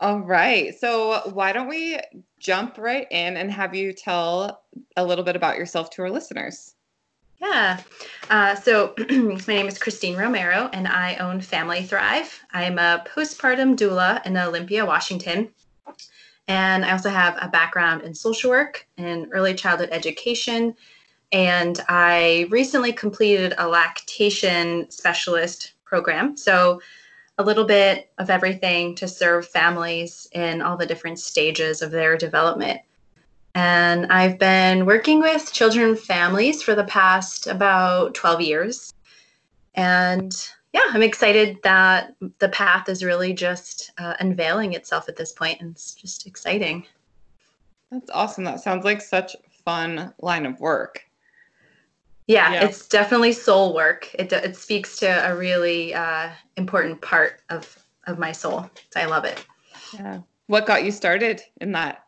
All 0.00 0.20
right. 0.20 0.74
So, 0.80 1.30
why 1.34 1.52
don't 1.52 1.68
we 1.68 1.98
jump 2.38 2.78
right 2.78 3.06
in 3.10 3.36
and 3.36 3.52
have 3.52 3.74
you 3.74 3.92
tell 3.92 4.62
a 4.96 5.04
little 5.04 5.24
bit 5.24 5.36
about 5.36 5.58
yourself 5.58 5.90
to 5.90 6.02
our 6.02 6.10
listeners? 6.10 6.74
Yeah. 7.38 7.82
Uh, 8.30 8.54
so, 8.54 8.94
my 9.10 9.36
name 9.46 9.68
is 9.68 9.78
Christine 9.78 10.16
Romero, 10.16 10.70
and 10.72 10.88
I 10.88 11.16
own 11.16 11.42
Family 11.42 11.82
Thrive. 11.82 12.40
I'm 12.50 12.78
a 12.78 13.04
postpartum 13.14 13.76
doula 13.76 14.24
in 14.24 14.38
Olympia, 14.38 14.86
Washington. 14.86 15.50
And 16.50 16.84
I 16.84 16.90
also 16.90 17.10
have 17.10 17.38
a 17.40 17.46
background 17.46 18.02
in 18.02 18.12
social 18.12 18.50
work 18.50 18.84
and 18.98 19.28
early 19.30 19.54
childhood 19.54 19.90
education. 19.92 20.74
And 21.30 21.78
I 21.88 22.48
recently 22.50 22.92
completed 22.92 23.54
a 23.56 23.68
lactation 23.68 24.90
specialist 24.90 25.74
program. 25.84 26.36
So, 26.36 26.82
a 27.38 27.44
little 27.44 27.64
bit 27.64 28.10
of 28.18 28.30
everything 28.30 28.96
to 28.96 29.06
serve 29.06 29.46
families 29.46 30.26
in 30.32 30.60
all 30.60 30.76
the 30.76 30.86
different 30.86 31.20
stages 31.20 31.82
of 31.82 31.92
their 31.92 32.16
development. 32.16 32.80
And 33.54 34.06
I've 34.06 34.38
been 34.40 34.86
working 34.86 35.20
with 35.20 35.52
children 35.52 35.94
families 35.94 36.64
for 36.64 36.74
the 36.74 36.84
past 36.84 37.46
about 37.46 38.14
12 38.14 38.40
years. 38.40 38.92
And 39.76 40.36
yeah, 40.72 40.84
I'm 40.90 41.02
excited 41.02 41.58
that 41.62 42.14
the 42.38 42.48
path 42.48 42.88
is 42.88 43.04
really 43.04 43.32
just 43.32 43.90
uh, 43.98 44.14
unveiling 44.20 44.74
itself 44.74 45.08
at 45.08 45.16
this 45.16 45.32
point, 45.32 45.60
and 45.60 45.72
it's 45.72 45.94
just 45.94 46.26
exciting. 46.26 46.86
That's 47.90 48.10
awesome. 48.10 48.44
That 48.44 48.60
sounds 48.60 48.84
like 48.84 49.00
such 49.00 49.34
fun 49.64 50.14
line 50.20 50.46
of 50.46 50.60
work. 50.60 51.02
Yeah, 52.28 52.52
yeah, 52.52 52.64
it's 52.64 52.86
definitely 52.86 53.32
soul 53.32 53.74
work. 53.74 54.14
It 54.14 54.32
it 54.32 54.54
speaks 54.54 54.96
to 54.98 55.06
a 55.06 55.36
really 55.36 55.92
uh, 55.92 56.30
important 56.56 57.00
part 57.00 57.42
of 57.50 57.76
of 58.06 58.18
my 58.18 58.30
soul. 58.30 58.70
So 58.90 59.00
I 59.00 59.06
love 59.06 59.24
it. 59.24 59.44
Yeah. 59.92 60.20
What 60.46 60.66
got 60.66 60.84
you 60.84 60.92
started 60.92 61.42
in 61.60 61.72
that? 61.72 62.04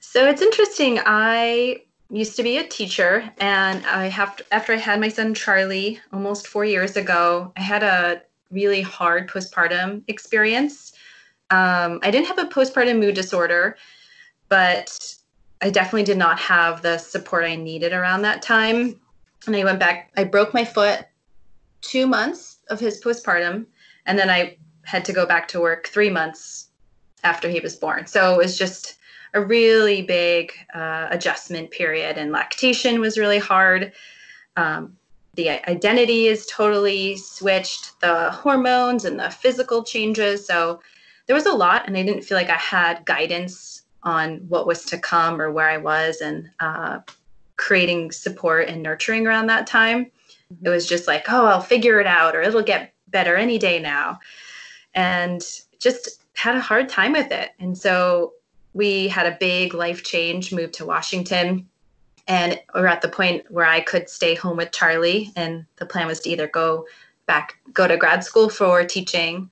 So 0.00 0.26
it's 0.26 0.40
interesting. 0.40 1.00
I 1.04 1.82
used 2.10 2.36
to 2.36 2.42
be 2.42 2.58
a 2.58 2.66
teacher, 2.66 3.30
and 3.38 3.84
I 3.86 4.06
have 4.06 4.40
after 4.50 4.72
I 4.72 4.76
had 4.76 5.00
my 5.00 5.08
son 5.08 5.34
Charlie 5.34 6.00
almost 6.12 6.46
four 6.46 6.64
years 6.64 6.96
ago, 6.96 7.52
I 7.56 7.60
had 7.60 7.82
a 7.82 8.22
really 8.50 8.80
hard 8.80 9.28
postpartum 9.28 10.02
experience. 10.08 10.92
Um, 11.50 12.00
I 12.02 12.10
didn't 12.10 12.26
have 12.26 12.38
a 12.38 12.46
postpartum 12.46 12.98
mood 12.98 13.14
disorder, 13.14 13.76
but 14.48 15.16
I 15.60 15.70
definitely 15.70 16.04
did 16.04 16.18
not 16.18 16.38
have 16.38 16.82
the 16.82 16.98
support 16.98 17.44
I 17.44 17.56
needed 17.56 17.92
around 17.92 18.22
that 18.22 18.42
time. 18.42 18.98
And 19.46 19.56
I 19.56 19.64
went 19.64 19.78
back, 19.78 20.10
I 20.16 20.24
broke 20.24 20.54
my 20.54 20.64
foot 20.64 21.06
two 21.80 22.06
months 22.06 22.58
of 22.68 22.80
his 22.80 23.02
postpartum, 23.02 23.66
and 24.06 24.18
then 24.18 24.30
I 24.30 24.56
had 24.84 25.04
to 25.06 25.12
go 25.12 25.26
back 25.26 25.48
to 25.48 25.60
work 25.60 25.88
three 25.88 26.10
months 26.10 26.68
after 27.24 27.48
he 27.48 27.60
was 27.60 27.76
born. 27.76 28.06
So 28.06 28.34
it 28.34 28.38
was 28.38 28.56
just 28.56 28.97
a 29.34 29.44
really 29.44 30.02
big 30.02 30.52
uh, 30.74 31.08
adjustment 31.10 31.70
period, 31.70 32.18
and 32.18 32.32
lactation 32.32 33.00
was 33.00 33.18
really 33.18 33.38
hard. 33.38 33.92
Um, 34.56 34.96
the 35.34 35.50
identity 35.70 36.26
is 36.26 36.46
totally 36.46 37.16
switched, 37.16 38.00
the 38.00 38.30
hormones 38.32 39.04
and 39.04 39.20
the 39.20 39.30
physical 39.30 39.84
changes. 39.84 40.44
So 40.44 40.80
there 41.26 41.36
was 41.36 41.46
a 41.46 41.52
lot, 41.52 41.86
and 41.86 41.96
I 41.96 42.02
didn't 42.02 42.24
feel 42.24 42.36
like 42.36 42.50
I 42.50 42.56
had 42.56 43.04
guidance 43.04 43.82
on 44.02 44.38
what 44.48 44.66
was 44.66 44.84
to 44.86 44.98
come 44.98 45.40
or 45.40 45.52
where 45.52 45.68
I 45.68 45.76
was 45.76 46.20
and 46.20 46.50
uh, 46.60 47.00
creating 47.56 48.10
support 48.10 48.68
and 48.68 48.82
nurturing 48.82 49.26
around 49.26 49.46
that 49.46 49.66
time. 49.66 50.06
Mm-hmm. 50.06 50.66
It 50.66 50.70
was 50.70 50.86
just 50.86 51.06
like, 51.06 51.26
oh, 51.28 51.46
I'll 51.46 51.60
figure 51.60 52.00
it 52.00 52.06
out 52.06 52.34
or 52.34 52.42
it'll 52.42 52.62
get 52.62 52.94
better 53.08 53.36
any 53.36 53.58
day 53.58 53.78
now. 53.78 54.18
And 54.94 55.42
just 55.78 56.22
had 56.34 56.56
a 56.56 56.60
hard 56.60 56.88
time 56.88 57.12
with 57.12 57.30
it. 57.30 57.50
And 57.58 57.76
so 57.76 58.32
we 58.78 59.08
had 59.08 59.26
a 59.26 59.36
big 59.40 59.74
life 59.74 60.04
change, 60.04 60.52
moved 60.52 60.74
to 60.74 60.86
Washington. 60.86 61.68
And 62.28 62.60
we're 62.76 62.86
at 62.86 63.02
the 63.02 63.08
point 63.08 63.50
where 63.50 63.66
I 63.66 63.80
could 63.80 64.08
stay 64.08 64.36
home 64.36 64.56
with 64.56 64.70
Charlie. 64.70 65.32
And 65.34 65.66
the 65.76 65.86
plan 65.86 66.06
was 66.06 66.20
to 66.20 66.30
either 66.30 66.46
go 66.46 66.86
back, 67.26 67.56
go 67.72 67.88
to 67.88 67.96
grad 67.96 68.22
school 68.22 68.48
for 68.48 68.84
teaching 68.84 69.50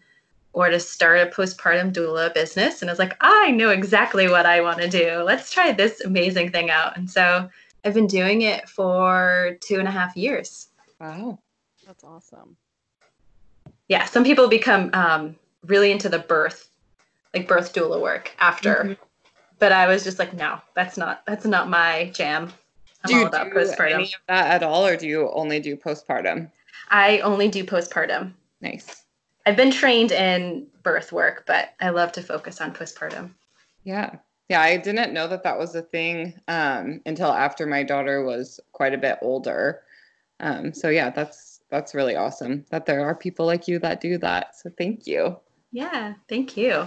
or 0.53 0.69
to 0.69 0.79
start 0.79 1.19
a 1.19 1.27
postpartum 1.27 1.93
doula 1.93 2.33
business. 2.35 2.83
And 2.83 2.89
I 2.89 2.93
was 2.93 3.01
like, 3.01 3.17
I 3.21 3.51
know 3.51 3.71
exactly 3.71 4.29
what 4.29 4.47
I 4.47 4.61
want 4.61 4.81
to 4.81 4.89
do. 4.89 5.23
Let's 5.25 5.51
try 5.51 5.73
this 5.73 6.03
amazing 6.03 6.53
thing 6.53 6.71
out. 6.71 6.97
And 6.97 7.11
so 7.11 7.51
I've 7.85 7.95
been 7.95 8.07
doing 8.07 8.43
it 8.43 8.69
for 8.69 9.59
two 9.61 9.81
and 9.81 9.89
a 9.89 9.91
half 9.91 10.17
years. 10.17 10.69
Wow. 11.01 11.41
That's 11.85 12.05
awesome. 12.05 12.57
Yeah. 13.89 14.05
Some 14.05 14.23
people 14.23 14.47
become 14.49 14.91
um, 14.93 15.35
really 15.65 15.91
into 15.91 16.09
the 16.09 16.21
birth, 16.21 16.69
like 17.35 17.49
birth 17.49 17.75
doula 17.75 18.01
work 18.01 18.31
after. 18.39 18.75
Mm-hmm. 18.75 19.03
But 19.59 19.73
I 19.73 19.87
was 19.87 20.05
just 20.05 20.19
like, 20.19 20.35
no, 20.35 20.61
that's 20.75 20.97
not 20.97 21.25
that's 21.27 21.47
not 21.47 21.69
my 21.69 22.11
jam. 22.15 22.53
I'm 23.05 23.11
do 23.11 23.17
you 23.17 23.31
do 23.31 23.37
postpartum. 23.55 23.95
any 23.95 24.05
of 24.05 24.21
that 24.29 24.47
at 24.51 24.63
all, 24.63 24.87
or 24.87 24.97
do 24.97 25.07
you 25.07 25.31
only 25.31 25.61
do 25.61 25.77
postpartum? 25.77 26.51
I 26.91 27.21
only 27.21 27.49
do 27.49 27.65
postpartum. 27.65 28.33
Nice. 28.61 29.03
I've 29.47 29.57
been 29.57 29.71
trained 29.71 30.13
in 30.13 30.67
birth 30.83 31.13
work, 31.13 31.45
but 31.47 31.75
I 31.81 31.91
love 31.91 32.13
to 32.13 32.23
focus 32.23 32.61
on 32.61 32.75
postpartum. 32.75 33.31
Yeah. 33.85 34.17
Yeah, 34.49 34.61
I 34.61 34.77
didn't 34.77 35.13
know 35.13 35.27
that 35.29 35.43
that 35.43 35.59
was 35.59 35.75
a 35.75 35.83
thing 35.83 36.35
um, 36.47 37.01
until 37.07 37.33
after 37.33 37.67
my 37.67 37.83
daughter 37.83 38.25
was 38.25 38.61
quite 38.73 38.95
a 38.95 38.99
bit 38.99 39.19
older. 39.21 39.83
Um, 40.39 40.73
so 40.73 40.89
yeah, 40.89 41.11
that's 41.11 41.61
that's 41.69 41.95
really 41.95 42.15
awesome 42.15 42.65
that 42.71 42.87
there 42.87 43.05
are 43.05 43.15
people 43.15 43.47
like 43.47 43.67
you 43.67 43.79
that 43.81 44.01
do 44.01 44.19
that. 44.19 44.57
So 44.57 44.71
thank 44.79 45.07
you. 45.07 45.37
Yeah, 45.73 46.15
thank 46.29 46.57
you. 46.57 46.87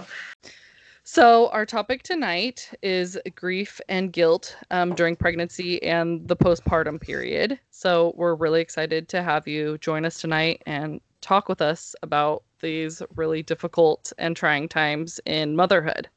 So 1.12 1.48
our 1.48 1.66
topic 1.66 2.04
tonight 2.04 2.70
is 2.82 3.18
grief 3.34 3.80
and 3.88 4.12
guilt 4.12 4.56
um, 4.70 4.94
during 4.94 5.16
pregnancy 5.16 5.82
and 5.82 6.28
the 6.28 6.36
postpartum 6.36 7.00
period. 7.00 7.58
So 7.70 8.12
we're 8.14 8.36
really 8.36 8.60
excited 8.60 9.08
to 9.08 9.20
have 9.20 9.48
you 9.48 9.76
join 9.78 10.04
us 10.04 10.20
tonight 10.20 10.62
and 10.66 11.00
talk 11.20 11.48
with 11.48 11.60
us 11.60 11.96
about 12.04 12.44
these 12.60 13.02
really 13.16 13.42
difficult 13.42 14.12
and 14.18 14.36
trying 14.36 14.68
times 14.68 15.18
in 15.26 15.56
motherhood. 15.56 16.08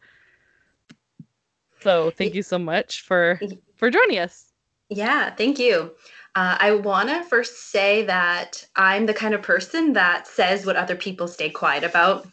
So 1.79 2.11
thank 2.11 2.35
you 2.35 2.43
so 2.43 2.59
much 2.59 3.01
for 3.01 3.41
for 3.75 3.89
joining 3.89 4.19
us. 4.19 4.53
Yeah, 4.89 5.33
thank 5.33 5.57
you. 5.57 5.89
Uh, 6.35 6.57
I 6.59 6.75
want 6.75 7.09
to 7.09 7.23
first 7.23 7.71
say 7.71 8.05
that 8.05 8.63
I'm 8.75 9.07
the 9.07 9.13
kind 9.15 9.33
of 9.33 9.41
person 9.41 9.93
that 9.93 10.27
says 10.27 10.67
what 10.67 10.75
other 10.75 10.95
people 10.95 11.27
stay 11.27 11.49
quiet 11.49 11.83
about 11.83 12.27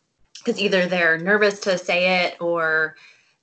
because 0.45 0.61
either 0.61 0.87
they're 0.87 1.19
nervous 1.19 1.61
to 1.61 1.79
say 1.79 2.25
it 2.25 2.41
or 2.41 2.97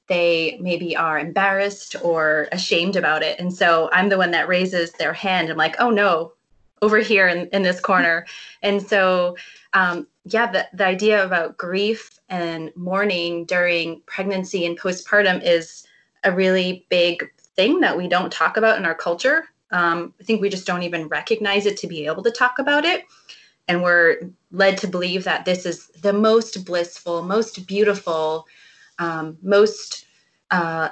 they 0.07 0.57
maybe 0.61 0.95
are 0.95 1.19
embarrassed 1.19 1.95
or 2.01 2.47
ashamed 2.51 2.95
about 2.95 3.23
it. 3.23 3.39
And 3.39 3.53
so 3.53 3.89
I'm 3.91 4.09
the 4.09 4.17
one 4.17 4.31
that 4.31 4.47
raises 4.47 4.91
their 4.93 5.13
hand. 5.13 5.49
I'm 5.49 5.57
like, 5.57 5.75
oh 5.79 5.89
no, 5.89 6.33
over 6.81 6.99
here 6.99 7.27
in, 7.27 7.47
in 7.47 7.63
this 7.63 7.79
corner. 7.79 8.25
And 8.63 8.81
so 8.81 9.37
um, 9.73 10.07
yeah, 10.25 10.51
the, 10.51 10.67
the 10.73 10.85
idea 10.85 11.23
about 11.23 11.57
grief 11.57 12.19
and 12.29 12.71
mourning 12.75 13.45
during 13.45 14.01
pregnancy 14.07 14.65
and 14.65 14.79
postpartum 14.79 15.41
is 15.43 15.85
a 16.23 16.31
really 16.31 16.85
big 16.89 17.29
thing 17.55 17.79
that 17.81 17.97
we 17.97 18.07
don't 18.07 18.31
talk 18.31 18.57
about 18.57 18.77
in 18.77 18.85
our 18.85 18.95
culture. 18.95 19.45
Um, 19.71 20.13
I 20.19 20.23
think 20.23 20.41
we 20.41 20.49
just 20.49 20.65
don't 20.65 20.83
even 20.83 21.07
recognize 21.07 21.65
it 21.65 21.77
to 21.77 21.87
be 21.87 22.05
able 22.05 22.23
to 22.23 22.31
talk 22.31 22.59
about 22.59 22.85
it. 22.85 23.05
And 23.67 23.83
we're 23.83 24.19
led 24.51 24.77
to 24.77 24.87
believe 24.87 25.23
that 25.25 25.45
this 25.45 25.65
is 25.65 25.87
the 26.01 26.13
most 26.13 26.65
blissful, 26.65 27.21
most 27.21 27.67
beautiful, 27.67 28.45
um, 28.99 29.37
most 29.41 30.05
uh, 30.51 30.89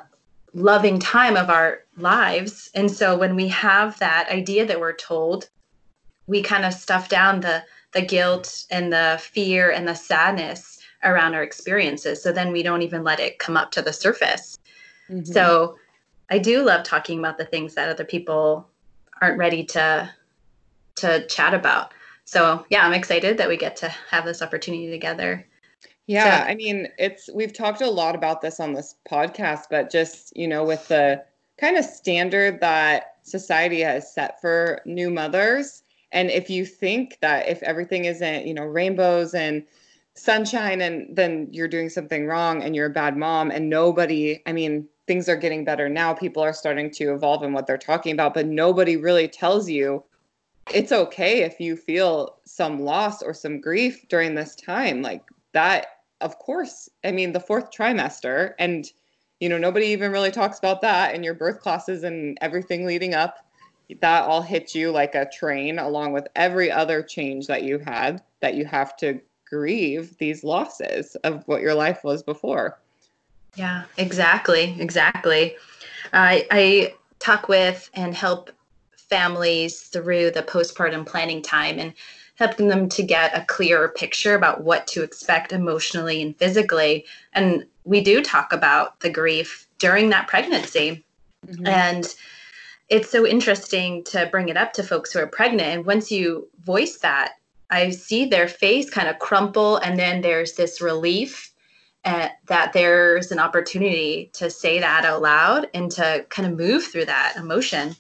loving 0.53 0.99
time 0.99 1.37
of 1.37 1.49
our 1.49 1.79
lives. 1.97 2.69
And 2.75 2.89
so 2.91 3.17
when 3.17 3.35
we 3.35 3.47
have 3.49 3.97
that 3.99 4.29
idea 4.29 4.65
that 4.65 4.79
we're 4.79 4.95
told, 4.95 5.49
we 6.27 6.41
kind 6.41 6.65
of 6.65 6.73
stuff 6.73 7.09
down 7.09 7.41
the 7.41 7.63
the 7.93 8.01
guilt 8.01 8.65
and 8.71 8.91
the 8.91 9.17
fear 9.21 9.71
and 9.71 9.87
the 9.87 9.95
sadness 9.95 10.79
around 11.03 11.33
our 11.33 11.43
experiences. 11.43 12.21
So 12.21 12.33
then 12.33 12.51
we 12.51 12.61
don't 12.61 12.81
even 12.81 13.05
let 13.05 13.21
it 13.21 13.39
come 13.39 13.55
up 13.55 13.71
to 13.71 13.81
the 13.81 13.93
surface. 13.93 14.59
Mm-hmm. 15.09 15.31
So 15.31 15.77
I 16.29 16.39
do 16.39 16.63
love 16.63 16.83
talking 16.83 17.19
about 17.19 17.37
the 17.37 17.45
things 17.45 17.73
that 17.75 17.87
other 17.87 18.03
people 18.03 18.67
aren't 19.21 19.37
ready 19.37 19.63
to 19.65 20.09
to 20.95 21.25
chat 21.27 21.53
about. 21.53 21.93
So 22.25 22.65
yeah, 22.69 22.85
I'm 22.85 22.93
excited 22.93 23.38
that 23.38 23.47
we 23.47 23.57
get 23.57 23.75
to 23.77 23.89
have 24.09 24.25
this 24.25 24.41
opportunity 24.41 24.89
together. 24.89 25.45
Yeah, 26.07 26.43
so, 26.43 26.51
I 26.51 26.55
mean, 26.55 26.88
it's 26.99 27.29
we've 27.33 27.53
talked 27.53 27.81
a 27.81 27.89
lot 27.89 28.15
about 28.15 28.41
this 28.41 28.59
on 28.59 28.73
this 28.73 28.95
podcast, 29.09 29.63
but 29.69 29.91
just, 29.91 30.35
you 30.35 30.47
know, 30.47 30.63
with 30.63 30.88
the 30.88 31.23
kind 31.57 31.77
of 31.77 31.85
standard 31.85 32.59
that 32.61 33.17
society 33.23 33.81
has 33.81 34.13
set 34.13 34.39
for 34.41 34.81
new 34.85 35.09
mothers, 35.09 35.83
and 36.11 36.29
if 36.29 36.49
you 36.49 36.65
think 36.65 37.17
that 37.21 37.47
if 37.47 37.63
everything 37.63 38.05
isn't, 38.05 38.45
you 38.45 38.53
know, 38.53 38.65
rainbows 38.65 39.33
and 39.33 39.63
sunshine 40.13 40.81
and 40.81 41.15
then 41.15 41.47
you're 41.51 41.67
doing 41.67 41.89
something 41.89 42.25
wrong 42.25 42.63
and 42.63 42.75
you're 42.75 42.85
a 42.85 42.89
bad 42.91 43.17
mom 43.17 43.51
and 43.51 43.69
nobody, 43.69 44.41
I 44.45 44.53
mean, 44.53 44.88
things 45.07 45.27
are 45.27 45.35
getting 45.35 45.65
better 45.65 45.89
now. 45.89 46.13
People 46.13 46.41
are 46.41 46.53
starting 46.53 46.89
to 46.91 47.13
evolve 47.13 47.43
in 47.43 47.51
what 47.51 47.67
they're 47.67 47.77
talking 47.77 48.13
about, 48.13 48.33
but 48.33 48.45
nobody 48.45 48.95
really 48.95 49.27
tells 49.27 49.69
you 49.69 50.03
it's 50.73 50.91
okay 50.91 51.43
if 51.43 51.60
you 51.60 51.75
feel 51.75 52.38
some 52.45 52.82
loss 52.82 53.21
or 53.21 53.34
some 53.34 53.62
grief 53.62 54.08
during 54.10 54.36
this 54.36 54.56
time. 54.56 55.01
Like 55.01 55.23
that, 55.54 55.88
of 56.21 56.38
course. 56.39 56.89
I 57.04 57.12
mean, 57.12 57.34
the 57.34 57.39
fourth 57.39 57.71
trimester, 57.71 58.54
and 58.60 58.86
you 59.39 59.49
know, 59.49 59.58
nobody 59.58 59.88
even 59.88 60.12
really 60.12 60.32
talks 60.32 60.58
about 60.58 60.82
that 60.82 61.13
in 61.13 61.23
your 61.23 61.34
birth 61.34 61.60
classes 61.60 62.04
and 62.04 62.38
everything 62.41 62.86
leading 62.86 63.13
up. 63.13 63.38
That 64.01 64.23
all 64.23 64.41
hits 64.41 64.73
you 64.73 64.91
like 64.91 65.13
a 65.13 65.30
train, 65.30 65.78
along 65.78 66.13
with 66.13 66.28
every 66.36 66.71
other 66.71 67.04
change 67.04 67.45
that 67.47 67.63
you 67.63 67.78
had 67.78 68.23
that 68.39 68.56
you 68.56 68.65
have 68.65 68.97
to 68.97 69.21
grieve 69.47 70.17
these 70.17 70.43
losses 70.43 71.15
of 71.17 71.43
what 71.47 71.62
your 71.62 71.75
life 71.75 72.04
was 72.04 72.23
before. 72.23 72.80
Yeah, 73.56 73.84
exactly. 73.97 74.75
Exactly. 74.80 75.56
I, 76.13 76.47
I 76.49 76.93
talk 77.19 77.47
with 77.47 77.89
and 77.93 78.15
help 78.15 78.51
families 79.09 79.81
through 79.81 80.31
the 80.31 80.43
postpartum 80.43 81.05
planning 81.05 81.41
time 81.41 81.79
and 81.79 81.93
helping 82.35 82.67
them 82.67 82.89
to 82.89 83.03
get 83.03 83.37
a 83.37 83.45
clearer 83.45 83.89
picture 83.89 84.35
about 84.35 84.63
what 84.63 84.87
to 84.87 85.03
expect 85.03 85.53
emotionally 85.53 86.21
and 86.21 86.37
physically. 86.37 87.05
And 87.33 87.65
we 87.85 88.01
do 88.01 88.21
talk 88.21 88.51
about 88.51 88.99
the 88.99 89.09
grief 89.09 89.67
during 89.79 90.09
that 90.09 90.27
pregnancy. 90.27 91.03
Mm-hmm. 91.47 91.67
And 91.67 92.15
it's 92.89 93.09
so 93.09 93.25
interesting 93.25 94.03
to 94.05 94.27
bring 94.31 94.49
it 94.49 94.57
up 94.57 94.73
to 94.73 94.83
folks 94.83 95.13
who 95.13 95.19
are 95.19 95.27
pregnant. 95.27 95.69
And 95.69 95.85
once 95.85 96.11
you 96.11 96.47
voice 96.59 96.97
that, 96.97 97.33
I 97.69 97.89
see 97.89 98.25
their 98.25 98.47
face 98.47 98.89
kind 98.89 99.07
of 99.07 99.17
crumple, 99.19 99.77
and 99.77 99.97
then 99.97 100.21
there's 100.21 100.53
this 100.53 100.81
relief 100.81 101.51
uh, 102.03 102.29
that 102.47 102.73
there's 102.73 103.31
an 103.31 103.39
opportunity 103.39 104.29
to 104.33 104.51
say 104.51 104.79
that 104.79 105.03
out 105.05 105.23
loud 105.23 105.67
and 105.73 105.91
to 105.91 106.25
kind 106.29 106.47
of 106.47 106.55
move 106.57 106.83
through 106.83 107.05
that 107.05 107.33
emotion. 107.35 107.95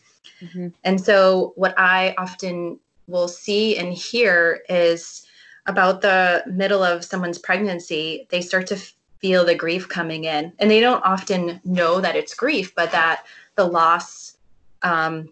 Mm-hmm. 0.45 0.67
And 0.83 1.01
so, 1.01 1.53
what 1.55 1.73
I 1.77 2.13
often 2.17 2.79
will 3.07 3.27
see 3.27 3.77
and 3.77 3.93
hear 3.93 4.61
is 4.69 5.25
about 5.67 6.01
the 6.01 6.43
middle 6.47 6.83
of 6.83 7.03
someone's 7.03 7.37
pregnancy, 7.37 8.27
they 8.29 8.41
start 8.41 8.67
to 8.67 8.77
feel 9.19 9.45
the 9.45 9.55
grief 9.55 9.89
coming 9.89 10.25
in. 10.25 10.53
And 10.59 10.69
they 10.69 10.79
don't 10.79 11.03
often 11.03 11.59
know 11.63 11.99
that 12.01 12.15
it's 12.15 12.33
grief, 12.33 12.73
but 12.75 12.91
that 12.91 13.25
the 13.55 13.65
loss, 13.65 14.37
um, 14.83 15.29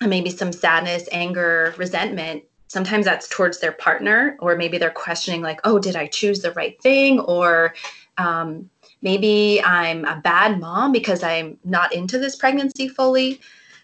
maybe 0.00 0.30
some 0.30 0.52
sadness, 0.52 1.08
anger, 1.12 1.74
resentment 1.76 2.44
sometimes 2.72 3.04
that's 3.04 3.28
towards 3.28 3.60
their 3.60 3.72
partner 3.72 4.34
or 4.40 4.56
maybe 4.56 4.78
they're 4.78 4.90
questioning 4.90 5.42
like 5.42 5.60
oh 5.64 5.78
did 5.78 5.94
i 5.94 6.06
choose 6.06 6.40
the 6.40 6.52
right 6.52 6.80
thing 6.80 7.20
or 7.20 7.74
um, 8.16 8.68
maybe 9.02 9.60
i'm 9.62 10.06
a 10.06 10.18
bad 10.24 10.58
mom 10.58 10.90
because 10.90 11.22
i'm 11.22 11.58
not 11.64 11.92
into 11.92 12.18
this 12.18 12.34
pregnancy 12.34 12.88
fully 12.88 13.38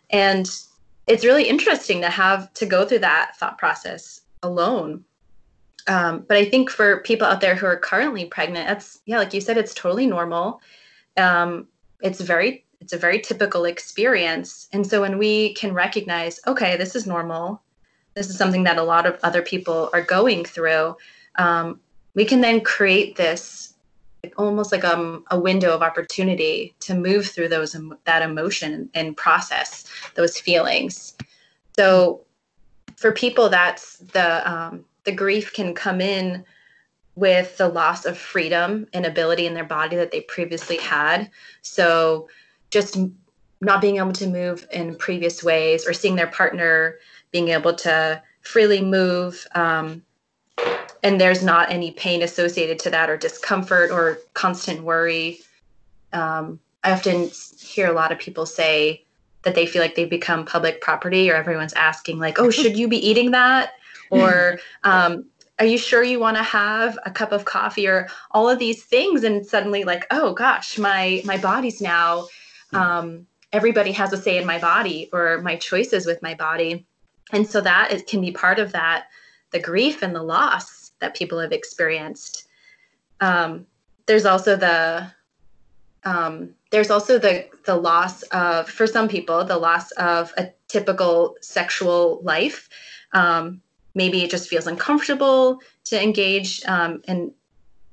and 0.09 0.63
it's 1.09 1.25
really 1.25 1.49
interesting 1.49 2.01
to 2.03 2.11
have 2.11 2.53
to 2.55 2.67
go 2.67 2.85
through 2.85 3.01
that 3.01 3.37
thought 3.37 3.59
process 3.59 4.21
alone. 4.43 5.05
Um, 5.87 6.27
but 6.29 6.37
i 6.37 6.45
think 6.45 6.69
for 6.69 7.01
people 7.01 7.27
out 7.27 7.41
there 7.41 7.57
who 7.57 7.65
are 7.65 7.79
currently 7.79 8.27
pregnant 8.27 8.69
that's 8.69 9.01
yeah 9.07 9.17
like 9.17 9.33
you 9.33 9.41
said 9.41 9.57
it's 9.57 9.75
totally 9.75 10.07
normal. 10.07 10.61
Um, 11.17 11.67
it's 12.03 12.21
very 12.21 12.65
it's 12.81 12.93
a 12.93 12.99
very 12.99 13.21
typical 13.21 13.65
experience. 13.65 14.69
And 14.73 14.87
so 14.87 15.01
when 15.01 15.19
we 15.19 15.55
can 15.55 15.73
recognize 15.73 16.41
okay 16.47 16.77
this 16.77 16.95
is 16.95 17.07
normal 17.07 17.63
this 18.15 18.29
is 18.29 18.37
something 18.37 18.65
that 18.65 18.79
a 18.79 18.83
lot 18.83 19.07
of 19.07 19.19
other 19.23 19.43
people 19.43 19.91
are 19.93 20.03
going 20.03 20.45
through, 20.45 20.97
um, 21.37 21.81
we 22.15 22.25
can 22.25 22.41
then 22.41 22.61
create 22.61 23.15
this 23.15 23.75
almost 24.37 24.73
like 24.73 24.85
um, 24.85 25.25
a 25.31 25.39
window 25.39 25.75
of 25.75 25.83
opportunity 25.83 26.75
to 26.81 26.95
move 26.95 27.27
through 27.27 27.49
those 27.49 27.77
that 28.05 28.23
emotion 28.23 28.91
and 28.95 29.17
process 29.17 29.85
those 30.15 30.39
feelings. 30.39 31.15
So 31.77 32.25
for 32.97 33.13
people, 33.13 33.49
that's 33.49 33.99
the 33.99 34.51
um, 34.51 34.85
the 35.05 35.13
grief 35.13 35.53
can 35.53 35.75
come 35.75 36.01
in 36.01 36.45
with 37.15 37.57
the 37.57 37.69
loss 37.69 38.05
of 38.05 38.17
freedom 38.17 38.87
and 38.93 39.05
ability 39.05 39.47
in 39.47 39.55
their 39.55 39.65
body 39.65 39.97
that 39.97 40.13
they 40.13 40.21
previously 40.23 40.77
had. 40.77 41.31
So 41.63 42.29
just 42.71 42.97
not 43.61 43.81
being 43.81 43.97
able 43.97 44.13
to 44.13 44.27
move 44.29 44.67
in 44.73 44.95
previous 44.97 45.43
ways 45.43 45.87
or 45.87 45.93
seeing 45.93 46.15
their 46.15 46.29
partner 46.29 46.99
being 47.33 47.49
able 47.49 47.75
to 47.75 48.23
freely 48.43 48.83
move. 48.83 49.47
Um, 49.55 50.03
and 51.09 51.19
there's 51.19 51.43
not 51.43 51.73
any 51.73 51.91
pain 51.93 52.23
associated 52.23 52.79
to 52.81 52.91
that 52.91 53.09
or 53.09 53.17
discomfort 53.17 53.91
or 53.91 54.19
constant 54.35 54.83
worry. 54.83 55.41
Um, 56.13 56.61
I 56.85 56.93
often 56.93 57.31
hear 57.59 57.89
a 57.89 57.95
lot 57.95 58.13
of 58.13 58.19
people 58.19 58.45
say 58.45 59.07
that 59.43 59.55
they 59.55 59.65
feel 59.65 59.81
like 59.81 59.95
they've 59.95 60.11
become 60.11 60.45
public 60.45 60.83
property 60.83 61.31
or 61.31 61.35
everyone's 61.35 61.73
asking 61.73 62.19
like, 62.19 62.39
oh, 62.39 62.51
should 62.51 62.77
you 62.77 62.89
be 62.89 62.99
eating 62.99 63.31
that? 63.31 63.73
Or 64.11 64.59
um, 64.85 65.27
are 65.59 65.67
you 65.67 65.77
sure 65.77 66.03
you 66.03 66.19
want 66.19 66.39
to 66.39 66.43
have 66.43 66.99
a 67.05 67.11
cup 67.11 67.31
of 67.31 67.45
coffee 67.45 67.87
or 67.87 68.09
all 68.31 68.49
of 68.49 68.59
these 68.59 68.83
things? 68.83 69.23
And 69.23 69.45
suddenly 69.45 69.85
like, 69.85 70.07
oh 70.11 70.33
gosh, 70.33 70.79
my, 70.79 71.21
my 71.27 71.37
body's 71.37 71.83
now, 71.83 72.27
um, 72.73 73.27
everybody 73.53 73.93
has 73.93 74.15
a 74.15 74.17
say 74.17 74.39
in 74.39 74.47
my 74.47 74.59
body 74.59 75.11
or 75.13 75.43
my 75.43 75.57
choices 75.57 76.07
with 76.07 76.23
my 76.23 76.33
body 76.33 76.87
and 77.33 77.47
so 77.47 77.61
that 77.61 77.93
is, 77.93 78.03
can 78.05 78.23
be 78.23 78.33
part 78.33 78.59
of 78.59 78.73
that 78.73 79.09
the 79.51 79.61
grief 79.61 80.03
and 80.03 80.15
the 80.15 80.23
loss 80.23 80.78
that 81.01 81.15
people 81.15 81.39
have 81.39 81.53
experienced. 81.53 82.47
Um, 83.21 83.67
there's 84.07 84.27
also 84.27 84.57
the 84.57 85.11
um, 86.05 86.51
there's 86.71 86.91
also 86.91 87.19
the 87.19 87.47
the 87.67 87.77
loss 87.77 88.23
of 88.23 88.69
for 88.69 88.87
some 88.87 89.09
people 89.09 89.45
the 89.45 89.59
loss 89.59 89.91
of 89.93 90.33
a 90.37 90.53
typical 90.69 91.37
sexual 91.41 92.21
life. 92.23 92.69
Um, 93.13 93.61
maybe 93.95 94.23
it 94.23 94.31
just 94.31 94.49
feels 94.49 94.67
uncomfortable 94.67 95.61
to 95.85 96.03
engage 96.03 96.65
um, 96.65 97.03
in 97.09 97.33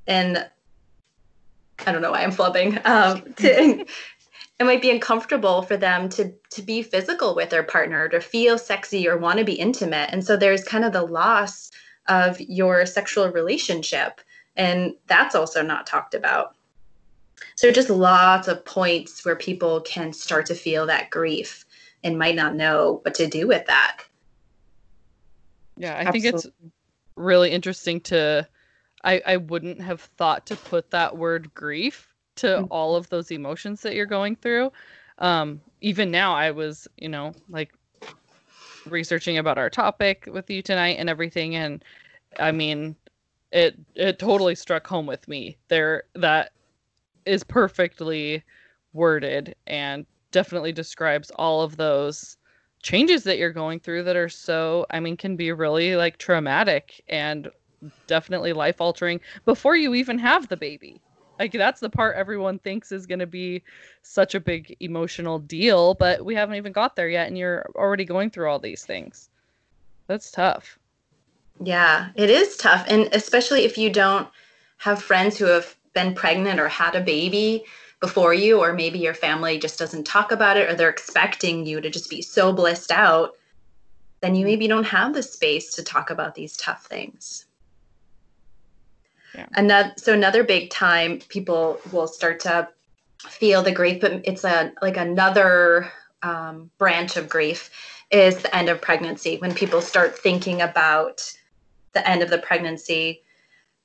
in 0.08 0.38
I 1.86 1.92
don't 1.92 2.02
know 2.02 2.12
why 2.12 2.24
I'm 2.24 2.32
flubbing 2.32 2.86
um, 2.86 3.34
to 3.36 3.86
it 4.60 4.64
might 4.64 4.82
be 4.82 4.92
uncomfortable 4.92 5.62
for 5.62 5.78
them 5.78 6.10
to 6.10 6.32
to 6.52 6.62
be 6.62 6.82
physical 6.82 7.36
with 7.36 7.50
their 7.50 7.64
partner 7.64 8.08
to 8.10 8.22
feel 8.22 8.58
sexy 8.58 9.08
or 9.08 9.18
want 9.18 9.40
to 9.40 9.46
be 9.46 9.54
intimate. 9.54 10.10
And 10.12 10.24
so 10.24 10.38
there's 10.38 10.64
kind 10.64 10.86
of 10.86 10.94
the 10.94 11.04
loss 11.04 11.72
of 12.08 12.40
your 12.42 12.86
sexual 12.86 13.32
relationship 13.32 14.22
and 14.56 14.94
that's 15.08 15.36
also 15.36 15.62
not 15.62 15.88
talked 15.88 16.14
about 16.14 16.56
so 17.56 17.72
just 17.72 17.90
lots 17.90 18.48
of 18.48 18.64
points 18.66 19.26
where 19.26 19.36
people 19.36 19.82
can 19.82 20.14
start 20.14 20.46
to 20.46 20.56
feel 20.56 20.86
that 20.86 21.10
grief 21.10 21.66
and 22.04 22.18
might 22.18 22.36
not 22.36 22.56
know 22.56 23.00
what 23.04 23.14
to 23.16 23.28
do 23.28 23.48
with 23.48 23.66
that 23.66 24.02
yeah 25.78 25.94
i 25.94 26.00
Absolutely. 26.00 26.22
think 26.22 26.36
it's 26.36 26.48
really 27.16 27.52
interesting 27.52 28.00
to 28.02 28.48
I, 29.06 29.22
I 29.26 29.38
wouldn't 29.38 29.82
have 29.82 30.02
thought 30.02 30.48
to 30.48 30.56
put 30.56 30.90
that 30.90 31.16
word 31.16 31.54
grief 31.54 32.14
to 32.38 32.48
mm-hmm. 32.48 32.66
all 32.72 32.96
of 32.96 33.08
those 33.10 33.32
emotions 33.32 33.82
that 33.82 33.96
you're 33.96 34.06
going 34.08 34.36
through. 34.36 34.72
Um, 35.20 35.62
even 35.80 36.12
now, 36.12 36.34
I 36.34 36.52
was, 36.52 36.88
you 36.98 37.08
know, 37.08 37.34
like 37.48 37.72
researching 38.88 39.38
about 39.38 39.58
our 39.58 39.70
topic 39.70 40.28
with 40.32 40.50
you 40.50 40.62
tonight 40.62 40.98
and 41.00 41.10
everything, 41.10 41.56
and 41.56 41.84
I 42.40 42.52
mean, 42.52 42.96
it 43.52 43.78
it 43.96 44.20
totally 44.20 44.56
struck 44.56 44.86
home 44.88 45.06
with 45.06 45.28
me. 45.28 45.58
There, 45.68 46.04
that 46.16 46.52
is 47.26 47.44
perfectly 47.44 48.44
worded 48.94 49.56
and 49.68 50.06
definitely 50.32 50.72
describes 50.72 51.32
all 51.32 51.62
of 51.62 51.78
those 51.78 52.38
changes 52.82 53.24
that 53.24 53.38
you're 53.38 53.52
going 53.52 53.80
through 53.80 54.04
that 54.04 54.16
are 54.16 54.30
so 54.30 54.86
i 54.92 55.00
mean 55.00 55.18
can 55.18 55.36
be 55.36 55.52
really 55.52 55.96
like 55.96 56.18
traumatic 56.18 57.04
and 57.10 57.50
definitely 58.08 58.54
life 58.54 58.80
altering 58.80 59.20
before 59.44 59.76
you 59.76 59.96
even 59.96 60.20
have 60.20 60.48
the 60.48 60.58
baby 60.58 61.02
like 61.40 61.52
that's 61.52 61.80
the 61.80 61.90
part 61.90 62.16
everyone 62.16 62.60
thinks 62.60 62.92
is 62.92 63.06
going 63.06 63.20
to 63.20 63.28
be 63.28 63.64
such 64.02 64.36
a 64.36 64.40
big 64.40 64.76
emotional 64.80 65.40
deal, 65.40 65.94
but 65.94 66.24
we 66.24 66.36
haven't 66.36 66.56
even 66.56 66.72
got 66.72 66.96
there 66.96 67.10
yet 67.10 67.28
and 67.28 67.38
you're 67.38 67.66
already 67.76 68.06
going 68.06 68.30
through 68.30 68.50
all 68.50 68.60
these 68.60 68.86
things. 68.86 69.30
That's 70.08 70.32
tough. 70.32 70.78
Yeah, 71.62 72.10
it 72.16 72.30
is 72.30 72.58
tough. 72.58 72.86
And 72.88 73.10
especially 73.14 73.64
if 73.64 73.78
you 73.78 73.90
don't 73.90 74.28
have 74.78 75.02
friends 75.02 75.38
who 75.38 75.46
have 75.46 75.76
been 75.94 76.14
pregnant 76.14 76.60
or 76.60 76.68
had 76.68 76.96
a 76.96 77.02
baby 77.02 77.64
before 78.02 78.34
you, 78.34 78.60
or 78.60 78.74
maybe 78.74 79.00
your 79.00 79.14
family 79.14 79.58
just 79.58 79.80
doesn't 79.80 80.04
talk 80.04 80.32
about 80.32 80.58
it, 80.58 80.70
or 80.70 80.76
they're 80.76 80.90
expecting 80.90 81.66
you 81.66 81.80
to 81.80 81.90
just 81.90 82.10
be 82.10 82.22
so 82.22 82.52
blissed 82.52 82.92
out, 82.92 83.38
then 84.22 84.36
you 84.36 84.46
maybe 84.46 84.68
don't 84.68 84.84
have 84.84 85.14
the 85.14 85.24
space 85.24 85.74
to 85.76 85.84
talk 85.84 86.10
about 86.10 86.36
these 86.36 86.58
tough 86.58 86.86
things. 86.86 87.45
Yeah. 89.36 89.48
Another, 89.56 89.94
so 89.98 90.14
another 90.14 90.44
big 90.44 90.70
time 90.70 91.20
people 91.30 91.80
will 91.92 92.08
start 92.08 92.40
to 92.42 92.70
feel 93.20 93.62
the 93.62 93.72
grief, 93.72 94.02
but 94.02 94.22
it's 94.24 94.44
a 94.44 94.72
like 94.82 94.98
another 94.98 95.92
um, 96.24 96.70
branch 96.78 97.18
of 97.18 97.30
grief 97.30 97.70
is 98.12 98.38
the 98.38 98.56
end 98.56 98.70
of 98.70 98.82
pregnancy. 98.82 99.38
When 99.38 99.54
people 99.54 99.82
start 99.82 100.18
thinking 100.18 100.62
about 100.62 101.32
the 101.94 102.08
end 102.08 102.22
of 102.22 102.30
the 102.30 102.38
pregnancy 102.38 103.24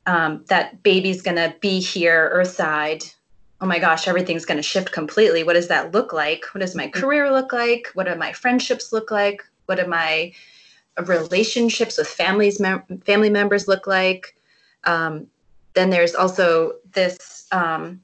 um, 0.07 0.45
that 0.49 0.83
baby's 0.83 1.23
going 1.23 1.37
to 1.37 1.55
be 1.61 1.81
here 1.81 2.31
earthside 2.33 3.05
oh 3.61 3.67
my 3.67 3.79
gosh 3.79 4.09
everything's 4.09 4.45
going 4.45 4.57
to 4.57 4.63
shift 4.63 4.93
completely. 4.93 5.43
What 5.43 5.55
does 5.55 5.69
that 5.69 5.93
look 5.93 6.13
like? 6.13 6.45
What 6.53 6.61
does 6.61 6.75
my 6.75 6.87
mm-hmm. 6.87 7.01
career 7.01 7.31
look 7.31 7.53
like? 7.53 7.89
What 7.95 8.07
do 8.07 8.15
my 8.15 8.33
friendships 8.33 8.93
look 8.93 9.11
like? 9.11 9.45
What 9.67 9.77
do 9.77 9.87
my 9.87 10.33
relationships 11.07 11.99
with 11.99 12.09
families 12.09 12.59
mem- 12.59 13.03
family 13.05 13.31
members 13.31 13.69
look 13.69 13.87
like? 13.87 14.35
Um, 14.85 15.27
then 15.75 15.91
there's 15.91 16.15
also 16.15 16.75
this 16.93 17.47
um, 17.53 18.01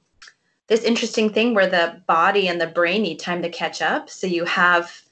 this 0.69 0.83
interesting 0.83 1.31
thing 1.33 1.55
where 1.55 1.69
the 1.69 2.03
body 2.07 2.49
and 2.49 2.61
the 2.61 2.67
brain 2.67 3.03
need 3.03 3.19
time 3.19 3.43
to 3.43 3.49
catch 3.49 3.81
up. 3.81 4.11
So 4.11 4.27
you 4.27 4.45
have 4.45 5.03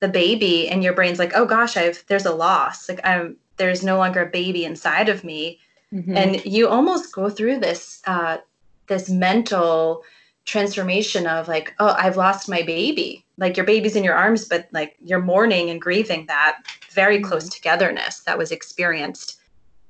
the 0.00 0.08
baby 0.08 0.68
and 0.68 0.82
your 0.82 0.94
brain's 0.94 1.18
like 1.18 1.32
oh 1.34 1.44
gosh 1.44 1.76
i've 1.76 2.04
there's 2.06 2.26
a 2.26 2.34
loss. 2.34 2.88
Like 2.88 3.00
i'm 3.04 3.36
there's 3.56 3.84
no 3.84 3.98
longer 3.98 4.22
a 4.22 4.30
baby 4.30 4.64
inside 4.64 5.08
of 5.08 5.24
me. 5.24 5.58
Mm-hmm. 5.92 6.16
and 6.16 6.44
you 6.44 6.68
almost 6.68 7.12
go 7.12 7.28
through 7.28 7.58
this 7.58 8.00
uh, 8.06 8.38
this 8.86 9.10
mental 9.10 10.04
transformation 10.44 11.26
of 11.26 11.48
like 11.48 11.74
oh 11.80 11.94
i've 11.98 12.16
lost 12.16 12.48
my 12.48 12.62
baby. 12.62 13.24
Like 13.36 13.56
your 13.56 13.66
baby's 13.66 13.96
in 13.96 14.04
your 14.04 14.14
arms 14.14 14.46
but 14.46 14.68
like 14.72 14.96
you're 15.02 15.22
mourning 15.22 15.70
and 15.70 15.80
grieving 15.80 16.26
that 16.26 16.58
very 16.90 17.16
mm-hmm. 17.16 17.26
close 17.26 17.48
togetherness 17.48 18.20
that 18.20 18.38
was 18.38 18.50
experienced. 18.52 19.38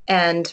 And 0.08 0.52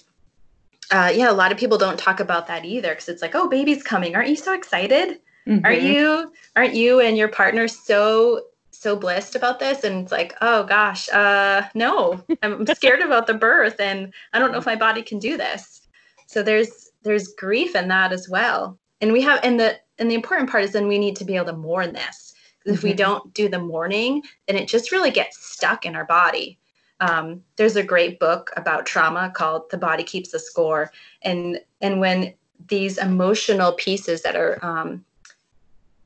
uh, 0.92 1.12
yeah 1.14 1.32
a 1.32 1.34
lot 1.34 1.52
of 1.52 1.58
people 1.58 1.78
don't 1.78 2.00
talk 2.00 2.20
about 2.20 2.48
that 2.48 2.66
either 2.66 2.90
because 2.90 3.10
it's 3.10 3.22
like 3.22 3.36
oh 3.36 3.48
baby's 3.48 3.84
coming. 3.84 4.16
Aren't 4.16 4.30
you 4.30 4.36
so 4.36 4.54
excited? 4.54 5.20
Mm-hmm. 5.48 5.66
aren't 5.66 5.82
you 5.82 6.34
aren't 6.58 6.74
you 6.74 7.00
and 7.00 7.18
your 7.18 7.30
partner 7.30 7.68
so 7.68 8.42
so 8.72 8.96
blessed 8.96 9.36
about 9.36 9.60
this? 9.60 9.84
And 9.84 10.04
it's 10.04 10.12
like 10.12 10.36
oh 10.42 10.64
gosh 10.64 11.10
uh 11.10 11.64
no. 11.74 12.24
I'm 12.44 12.66
scared 12.68 13.02
about 13.02 13.28
the 13.28 13.34
birth 13.34 13.80
and 13.80 14.14
i 14.34 14.40
don't 14.40 14.52
know 14.52 14.58
if 14.58 14.66
my 14.66 14.76
body 14.76 15.02
can 15.02 15.20
do 15.20 15.38
this. 15.38 15.82
So 16.28 16.44
there's 16.44 16.92
there's 17.04 17.30
grief 17.30 17.76
in 17.76 17.88
that 17.88 18.12
as 18.12 18.28
well. 18.30 18.78
And 19.02 19.14
we 19.14 19.22
have 19.22 19.40
and 19.44 19.60
the 19.60 19.80
and 20.00 20.12
the 20.12 20.16
important 20.16 20.50
part 20.50 20.64
is 20.64 20.72
then 20.72 20.88
we 20.88 21.00
need 21.00 21.16
to 21.18 21.26
be 21.26 21.36
able 21.36 21.48
to 21.48 21.54
mourn 21.54 21.94
this. 21.94 22.34
If 22.66 22.78
mm-hmm. 22.78 22.88
we 22.88 22.94
don't 22.94 23.34
do 23.34 23.48
the 23.48 23.60
mourning 23.60 24.24
then 24.48 24.58
it 24.58 24.68
just 24.68 24.92
really 24.92 25.12
gets 25.12 25.38
stuck 25.38 25.86
in 25.86 25.96
our 25.96 26.06
body 26.06 26.60
um, 27.00 27.44
there's 27.56 27.76
a 27.76 27.84
great 27.84 28.20
book 28.20 28.52
about 28.58 28.86
trauma 28.86 29.32
called 29.36 29.70
the 29.70 29.78
body 29.78 30.04
keeps 30.04 30.32
the 30.32 30.40
score. 30.40 30.92
And 31.22 31.60
and 31.82 32.00
when 32.00 32.34
these 32.68 32.98
emotional 32.98 33.74
pieces 33.74 34.24
that 34.24 34.36
are 34.36 34.58
um, 34.66 35.06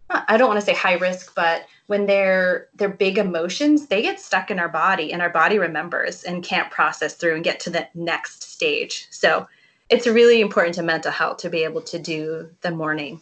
i 0.09 0.35
don't 0.35 0.49
want 0.49 0.59
to 0.59 0.65
say 0.65 0.73
high 0.73 0.95
risk 0.97 1.33
but 1.33 1.65
when 1.91 2.05
they're 2.05 2.69
they're 2.75 2.87
big 2.87 3.17
emotions 3.17 3.87
they 3.87 4.01
get 4.01 4.17
stuck 4.17 4.49
in 4.49 4.59
our 4.59 4.69
body 4.69 5.11
and 5.11 5.21
our 5.21 5.29
body 5.29 5.59
remembers 5.59 6.23
and 6.23 6.41
can't 6.41 6.71
process 6.71 7.15
through 7.15 7.35
and 7.35 7.43
get 7.43 7.59
to 7.59 7.69
the 7.69 7.85
next 7.93 8.43
stage. 8.43 9.07
So 9.11 9.45
it's 9.89 10.07
really 10.07 10.39
important 10.39 10.75
to 10.75 10.83
mental 10.83 11.11
health 11.11 11.37
to 11.39 11.49
be 11.49 11.65
able 11.65 11.81
to 11.81 11.99
do 11.99 12.49
the 12.61 12.71
mourning. 12.71 13.19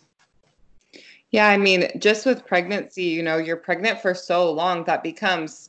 Yeah 1.31 1.47
i 1.47 1.57
mean 1.57 1.89
just 1.97 2.27
with 2.27 2.45
pregnancy 2.45 3.03
you 3.03 3.23
know 3.23 3.37
you're 3.37 3.57
pregnant 3.57 4.01
for 4.01 4.13
so 4.13 4.51
long 4.51 4.83
that 4.83 5.01
becomes 5.01 5.68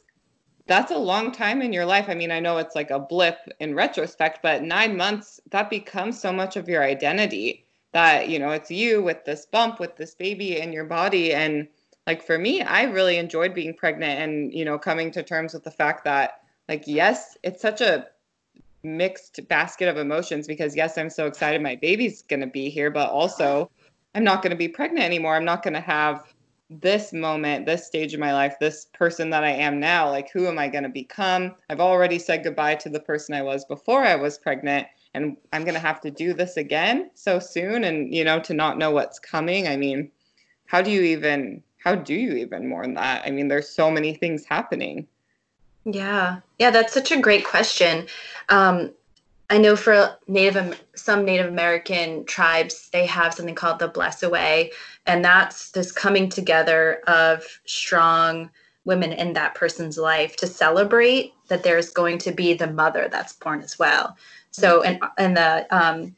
that's 0.67 0.93
a 0.93 0.99
long 0.99 1.33
time 1.33 1.63
in 1.63 1.73
your 1.73 1.85
life 1.85 2.07
i 2.09 2.15
mean 2.15 2.31
i 2.31 2.41
know 2.41 2.59
it's 2.59 2.75
like 2.75 2.91
a 2.91 2.99
blip 2.99 3.39
in 3.61 3.75
retrospect 3.75 4.41
but 4.43 4.63
nine 4.63 4.97
months 4.97 5.41
that 5.51 5.71
becomes 5.71 6.21
so 6.21 6.33
much 6.33 6.57
of 6.57 6.69
your 6.69 6.83
identity 6.83 7.65
that 7.93 8.29
you 8.29 8.39
know 8.39 8.51
it's 8.51 8.71
you 8.71 9.03
with 9.03 9.25
this 9.25 9.47
bump 9.47 9.81
with 9.81 9.97
this 9.97 10.15
baby 10.15 10.61
in 10.61 10.73
your 10.73 10.85
body 10.85 11.33
and 11.33 11.67
like 12.07 12.25
for 12.25 12.39
me, 12.39 12.63
I 12.63 12.83
really 12.85 13.19
enjoyed 13.19 13.55
being 13.55 13.75
pregnant 13.75 14.21
and, 14.21 14.53
you 14.53 14.65
know, 14.65 14.79
coming 14.79 15.11
to 15.13 15.23
terms 15.23 15.55
with 15.55 15.65
the 15.65 15.71
fact 15.71 16.05
that, 16.05 16.41
like, 16.69 16.85
yes, 16.87 17.37
it's 17.43 17.63
such 17.63 17.81
a 17.81 18.07
mixed 18.83 19.47
basket 19.49 19.89
of 19.89 19.97
emotions 19.97 20.47
because, 20.47 20.75
yes, 20.75 20.97
I'm 20.97 21.11
so 21.11 21.27
excited 21.27 21.63
my 21.63 21.77
baby's 21.77 22.23
going 22.23 22.41
to 22.41 22.47
be 22.47 22.71
here, 22.71 22.91
but 22.91 23.11
also 23.11 23.71
I'm 24.15 24.25
not 24.25 24.43
going 24.43 24.51
to 24.51 24.57
be 24.57 24.67
pregnant 24.67 25.05
anymore. 25.05 25.37
I'm 25.37 25.45
not 25.45 25.63
going 25.63 25.75
to 25.75 25.81
have 25.81 26.25
this 26.71 27.13
moment, 27.13 27.67
this 27.67 27.87
stage 27.87 28.15
of 28.15 28.21
my 28.21 28.33
life, 28.33 28.55
this 28.61 28.87
person 28.93 29.29
that 29.31 29.43
I 29.43 29.51
am 29.51 29.81
now. 29.81 30.09
Like, 30.09 30.31
who 30.31 30.47
am 30.47 30.59
I 30.59 30.69
going 30.69 30.85
to 30.85 30.89
become? 30.89 31.57
I've 31.69 31.81
already 31.81 32.19
said 32.19 32.45
goodbye 32.45 32.77
to 32.77 32.89
the 32.89 33.01
person 33.01 33.35
I 33.35 33.43
was 33.43 33.65
before 33.65 34.05
I 34.05 34.15
was 34.15 34.39
pregnant. 34.39 34.87
And 35.13 35.37
I'm 35.53 35.65
going 35.65 35.75
to 35.75 35.81
have 35.81 36.01
to 36.03 36.11
do 36.11 36.33
this 36.33 36.57
again 36.57 37.11
so 37.15 37.41
soon. 37.41 37.83
And, 37.83 38.15
you 38.15 38.23
know, 38.23 38.39
to 38.41 38.55
not 38.55 38.79
know 38.79 38.93
what's 38.93 39.19
coming. 39.19 39.67
I 39.67 39.77
mean, 39.77 40.13
how 40.67 40.81
do 40.81 40.91
you 40.91 41.03
even 41.03 41.63
how 41.79 41.95
do 41.95 42.15
you 42.15 42.35
even 42.35 42.69
mourn 42.69 42.95
that? 42.95 43.23
I 43.27 43.31
mean, 43.31 43.49
there's 43.49 43.69
so 43.69 43.91
many 43.91 44.15
things 44.15 44.45
happening. 44.45 45.09
Yeah, 45.85 46.41
yeah, 46.59 46.71
that's 46.71 46.93
such 46.93 47.11
a 47.11 47.21
great 47.21 47.45
question. 47.45 48.07
Um, 48.51 48.93
I 49.51 49.59
know 49.59 49.75
for 49.75 50.17
Native 50.29 50.81
some 50.95 51.25
Native 51.25 51.49
American 51.49 52.25
tribes, 52.25 52.89
they 52.93 53.05
have 53.07 53.35
something 53.35 53.57
called 53.57 53.81
the 53.81 53.89
Bless 53.89 54.23
Away, 54.23 54.71
and 55.07 55.25
that's 55.25 55.73
this 55.73 55.91
coming 55.91 56.29
together 56.29 57.01
of 57.09 57.45
strong 57.67 58.49
women 58.85 59.13
in 59.13 59.33
that 59.33 59.57
person's 59.57 59.99
life 59.99 60.37
to 60.37 60.47
celebrate 60.47 61.35
that 61.49 61.65
there's 61.65 61.91
going 61.91 62.19
to 62.19 62.31
be 62.31 62.55
the 62.55 62.69
mother 62.69 63.09
that's 63.11 63.33
born 63.33 63.61
as 63.61 63.77
well. 63.77 64.17
So, 64.53 64.83
in 64.83 65.01
in 65.19 65.35
the 65.35 65.67
um, 65.77 66.15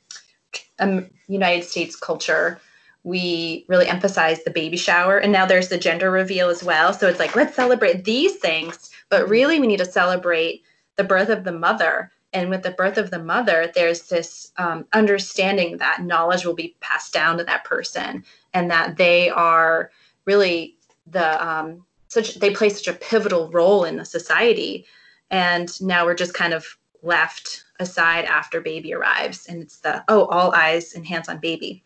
um, 0.79 1.09
United 1.27 1.64
States 1.64 1.97
culture, 1.97 2.61
we 3.03 3.64
really 3.66 3.88
emphasize 3.88 4.45
the 4.45 4.51
baby 4.51 4.77
shower 4.77 5.16
and 5.18 5.33
now 5.33 5.47
there's 5.47 5.68
the 5.68 5.79
gender 5.79 6.09
reveal 6.11 6.49
as 6.49 6.62
well 6.62 6.92
so 6.92 7.09
it's 7.09 7.18
like 7.18 7.35
let's 7.35 7.57
celebrate 7.57 8.05
these 8.05 8.37
things 8.37 8.90
but 9.09 9.29
really 9.29 9.59
we 9.59 9.66
need 9.66 9.79
to 9.79 9.85
celebrate 9.85 10.62
the 10.97 11.03
birth 11.03 11.29
of 11.29 11.42
the 11.42 11.51
mother 11.51 12.12
and 12.33 12.49
with 12.51 12.62
the 12.62 12.71
birth 12.71 12.99
of 12.99 13.11
the 13.11 13.18
mother 13.18 13.71
there's 13.75 14.09
this 14.09 14.53
um, 14.57 14.87
understanding 14.92 15.77
that 15.77 16.03
knowledge 16.03 16.45
will 16.45 16.55
be 16.55 16.77
passed 16.81 17.12
down 17.12 17.38
to 17.38 17.45
that 17.45 17.64
person 17.64 18.25
and 18.55 18.71
that 18.71 18.97
they 18.97 19.31
are 19.31 19.90
really 20.25 20.77
the 21.07 21.47
um, 21.47 21.85
such 22.09 22.35
they 22.37 22.51
play 22.51 22.68
such 22.68 22.88
a 22.88 22.99
pivotal 22.99 23.51
role 23.51 23.85
in 23.85 23.97
the 23.97 24.05
society 24.05 24.87
and 25.31 25.81
now 25.81 26.05
we're 26.05 26.14
just 26.14 26.35
kind 26.35 26.53
of 26.53 26.77
left 27.03 27.64
aside 27.81 28.25
after 28.27 28.61
baby 28.61 28.95
arrives 28.95 29.47
and 29.47 29.62
it's 29.62 29.81
the 29.81 30.05
oh 30.09 30.27
all 30.27 30.55
eyes 30.55 30.95
and 30.95 31.07
hands 31.07 31.29
on 31.29 31.38
baby 31.38 31.83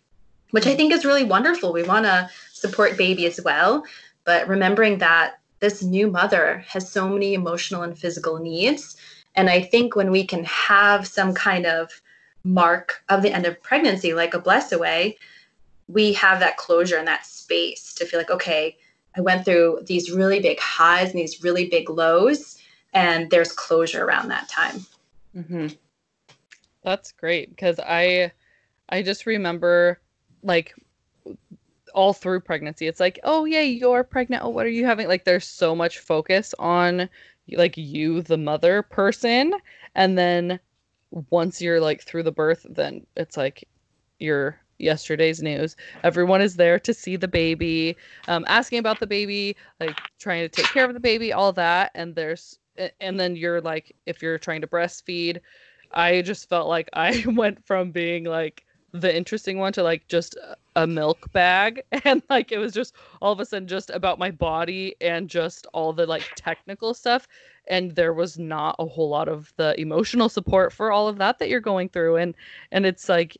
which 0.50 0.66
I 0.66 0.74
think 0.74 0.92
is 0.92 1.04
really 1.04 1.24
wonderful. 1.24 1.72
We 1.72 1.82
want 1.82 2.04
to 2.06 2.30
support 2.52 2.96
baby 2.96 3.26
as 3.26 3.40
well, 3.44 3.84
but 4.24 4.48
remembering 4.48 4.98
that 4.98 5.34
this 5.60 5.82
new 5.82 6.10
mother 6.10 6.64
has 6.68 6.90
so 6.90 7.08
many 7.08 7.34
emotional 7.34 7.82
and 7.82 7.98
physical 7.98 8.38
needs. 8.38 8.95
And 9.36 9.50
I 9.50 9.60
think 9.60 9.94
when 9.94 10.10
we 10.10 10.24
can 10.24 10.44
have 10.44 11.06
some 11.06 11.34
kind 11.34 11.66
of 11.66 12.00
mark 12.42 13.02
of 13.08 13.22
the 13.22 13.32
end 13.32 13.44
of 13.44 13.60
pregnancy, 13.62 14.14
like 14.14 14.34
a 14.34 14.38
bless 14.38 14.72
away, 14.72 15.18
we 15.88 16.12
have 16.14 16.40
that 16.40 16.56
closure 16.56 16.96
and 16.96 17.06
that 17.06 17.26
space 17.26 17.94
to 17.94 18.06
feel 18.06 18.18
like, 18.18 18.30
okay, 18.30 18.76
I 19.16 19.20
went 19.20 19.44
through 19.44 19.80
these 19.86 20.10
really 20.10 20.40
big 20.40 20.58
highs 20.58 21.10
and 21.10 21.18
these 21.18 21.42
really 21.42 21.68
big 21.68 21.88
lows, 21.88 22.58
and 22.92 23.30
there's 23.30 23.52
closure 23.52 24.04
around 24.04 24.28
that 24.28 24.48
time. 24.48 24.86
Mm-hmm. 25.34 25.68
That's 26.82 27.12
great 27.12 27.50
because 27.50 27.78
I, 27.80 28.32
I 28.88 29.02
just 29.02 29.26
remember 29.26 30.00
like 30.42 30.74
all 31.94 32.12
through 32.12 32.38
pregnancy 32.38 32.86
it's 32.86 33.00
like 33.00 33.18
oh 33.24 33.46
yeah 33.46 33.62
you're 33.62 34.04
pregnant 34.04 34.44
oh 34.44 34.50
what 34.50 34.66
are 34.66 34.70
you 34.70 34.84
having 34.84 35.08
like 35.08 35.24
there's 35.24 35.46
so 35.46 35.74
much 35.74 35.98
focus 35.98 36.54
on 36.58 37.08
like 37.52 37.76
you 37.76 38.22
the 38.22 38.36
mother 38.36 38.82
person 38.82 39.52
and 39.94 40.18
then 40.18 40.58
once 41.30 41.60
you're 41.62 41.80
like 41.80 42.02
through 42.02 42.22
the 42.22 42.32
birth 42.32 42.66
then 42.68 43.06
it's 43.16 43.36
like 43.36 43.68
your 44.18 44.58
yesterday's 44.78 45.42
news. 45.42 45.76
Everyone 46.04 46.40
is 46.40 46.56
there 46.56 46.78
to 46.80 46.92
see 46.92 47.16
the 47.16 47.28
baby 47.28 47.96
um, 48.28 48.44
asking 48.48 48.78
about 48.78 49.00
the 49.00 49.06
baby 49.06 49.56
like 49.80 49.96
trying 50.18 50.42
to 50.42 50.48
take 50.48 50.70
care 50.72 50.84
of 50.84 50.94
the 50.94 51.00
baby 51.00 51.32
all 51.32 51.52
that 51.52 51.90
and 51.94 52.14
there's 52.14 52.58
and 53.00 53.18
then 53.18 53.36
you're 53.36 53.60
like 53.60 53.94
if 54.06 54.20
you're 54.20 54.38
trying 54.38 54.60
to 54.60 54.66
breastfeed 54.66 55.40
i 55.92 56.20
just 56.22 56.48
felt 56.48 56.68
like 56.68 56.88
i 56.92 57.24
went 57.34 57.64
from 57.64 57.90
being 57.90 58.24
like 58.24 58.64
the 58.92 59.14
interesting 59.14 59.58
one 59.58 59.72
to 59.72 59.82
like 59.82 60.06
just 60.08 60.36
a 60.76 60.86
milk 60.86 61.30
bag 61.32 61.82
and 62.04 62.22
like 62.30 62.52
it 62.52 62.58
was 62.58 62.72
just 62.72 62.94
all 63.20 63.32
of 63.32 63.40
a 63.40 63.44
sudden 63.44 63.66
just 63.66 63.90
about 63.90 64.18
my 64.18 64.30
body 64.30 64.94
and 65.00 65.28
just 65.28 65.66
all 65.72 65.92
the 65.92 66.06
like 66.06 66.22
technical 66.36 66.94
stuff 66.94 67.26
and 67.68 67.92
there 67.96 68.12
was 68.12 68.38
not 68.38 68.76
a 68.78 68.86
whole 68.86 69.08
lot 69.08 69.28
of 69.28 69.52
the 69.56 69.78
emotional 69.80 70.28
support 70.28 70.72
for 70.72 70.92
all 70.92 71.08
of 71.08 71.18
that 71.18 71.38
that 71.38 71.48
you're 71.48 71.60
going 71.60 71.88
through 71.88 72.16
and 72.16 72.34
and 72.70 72.86
it's 72.86 73.08
like 73.08 73.36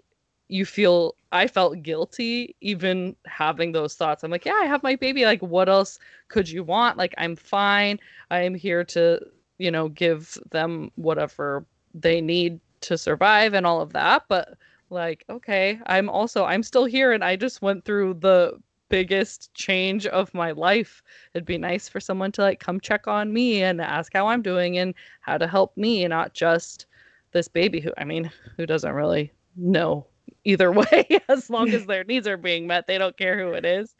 you 0.48 0.64
feel 0.64 1.14
I 1.32 1.46
felt 1.46 1.82
guilty 1.82 2.54
even 2.60 3.16
having 3.26 3.72
those 3.72 3.94
thoughts. 3.94 4.22
I'm 4.22 4.30
like, 4.30 4.44
yeah, 4.44 4.54
I 4.54 4.66
have 4.66 4.82
my 4.82 4.94
baby. 4.94 5.24
Like, 5.24 5.42
what 5.42 5.68
else 5.68 5.98
could 6.28 6.48
you 6.48 6.62
want? 6.62 6.96
Like, 6.96 7.14
I'm 7.18 7.34
fine. 7.34 7.98
I 8.30 8.42
am 8.42 8.54
here 8.54 8.84
to, 8.84 9.20
you 9.58 9.70
know, 9.70 9.88
give 9.88 10.38
them 10.52 10.92
whatever 10.94 11.66
they 11.94 12.20
need 12.20 12.60
to 12.82 12.96
survive 12.96 13.54
and 13.54 13.66
all 13.66 13.80
of 13.80 13.92
that. 13.94 14.22
But 14.28 14.56
like, 14.90 15.24
okay, 15.28 15.78
I'm 15.86 16.08
also 16.08 16.44
I'm 16.44 16.62
still 16.62 16.84
here 16.84 17.12
and 17.12 17.24
I 17.24 17.36
just 17.36 17.62
went 17.62 17.84
through 17.84 18.14
the 18.14 18.58
biggest 18.88 19.52
change 19.54 20.06
of 20.06 20.32
my 20.32 20.52
life. 20.52 21.02
It'd 21.34 21.46
be 21.46 21.58
nice 21.58 21.88
for 21.88 22.00
someone 22.00 22.32
to 22.32 22.42
like 22.42 22.60
come 22.60 22.80
check 22.80 23.08
on 23.08 23.32
me 23.32 23.62
and 23.62 23.80
ask 23.80 24.12
how 24.12 24.28
I'm 24.28 24.42
doing 24.42 24.78
and 24.78 24.94
how 25.20 25.38
to 25.38 25.46
help 25.46 25.76
me, 25.76 26.06
not 26.06 26.34
just 26.34 26.86
this 27.32 27.48
baby 27.48 27.80
who 27.80 27.92
I 27.98 28.04
mean, 28.04 28.30
who 28.56 28.66
doesn't 28.66 28.92
really 28.92 29.32
know 29.56 30.06
either 30.44 30.70
way 30.72 31.20
as 31.28 31.50
long 31.50 31.70
as 31.70 31.86
their 31.86 32.04
needs 32.04 32.26
are 32.26 32.36
being 32.36 32.66
met. 32.66 32.86
They 32.86 32.98
don't 32.98 33.16
care 33.16 33.38
who 33.38 33.52
it 33.52 33.64
is. 33.64 33.94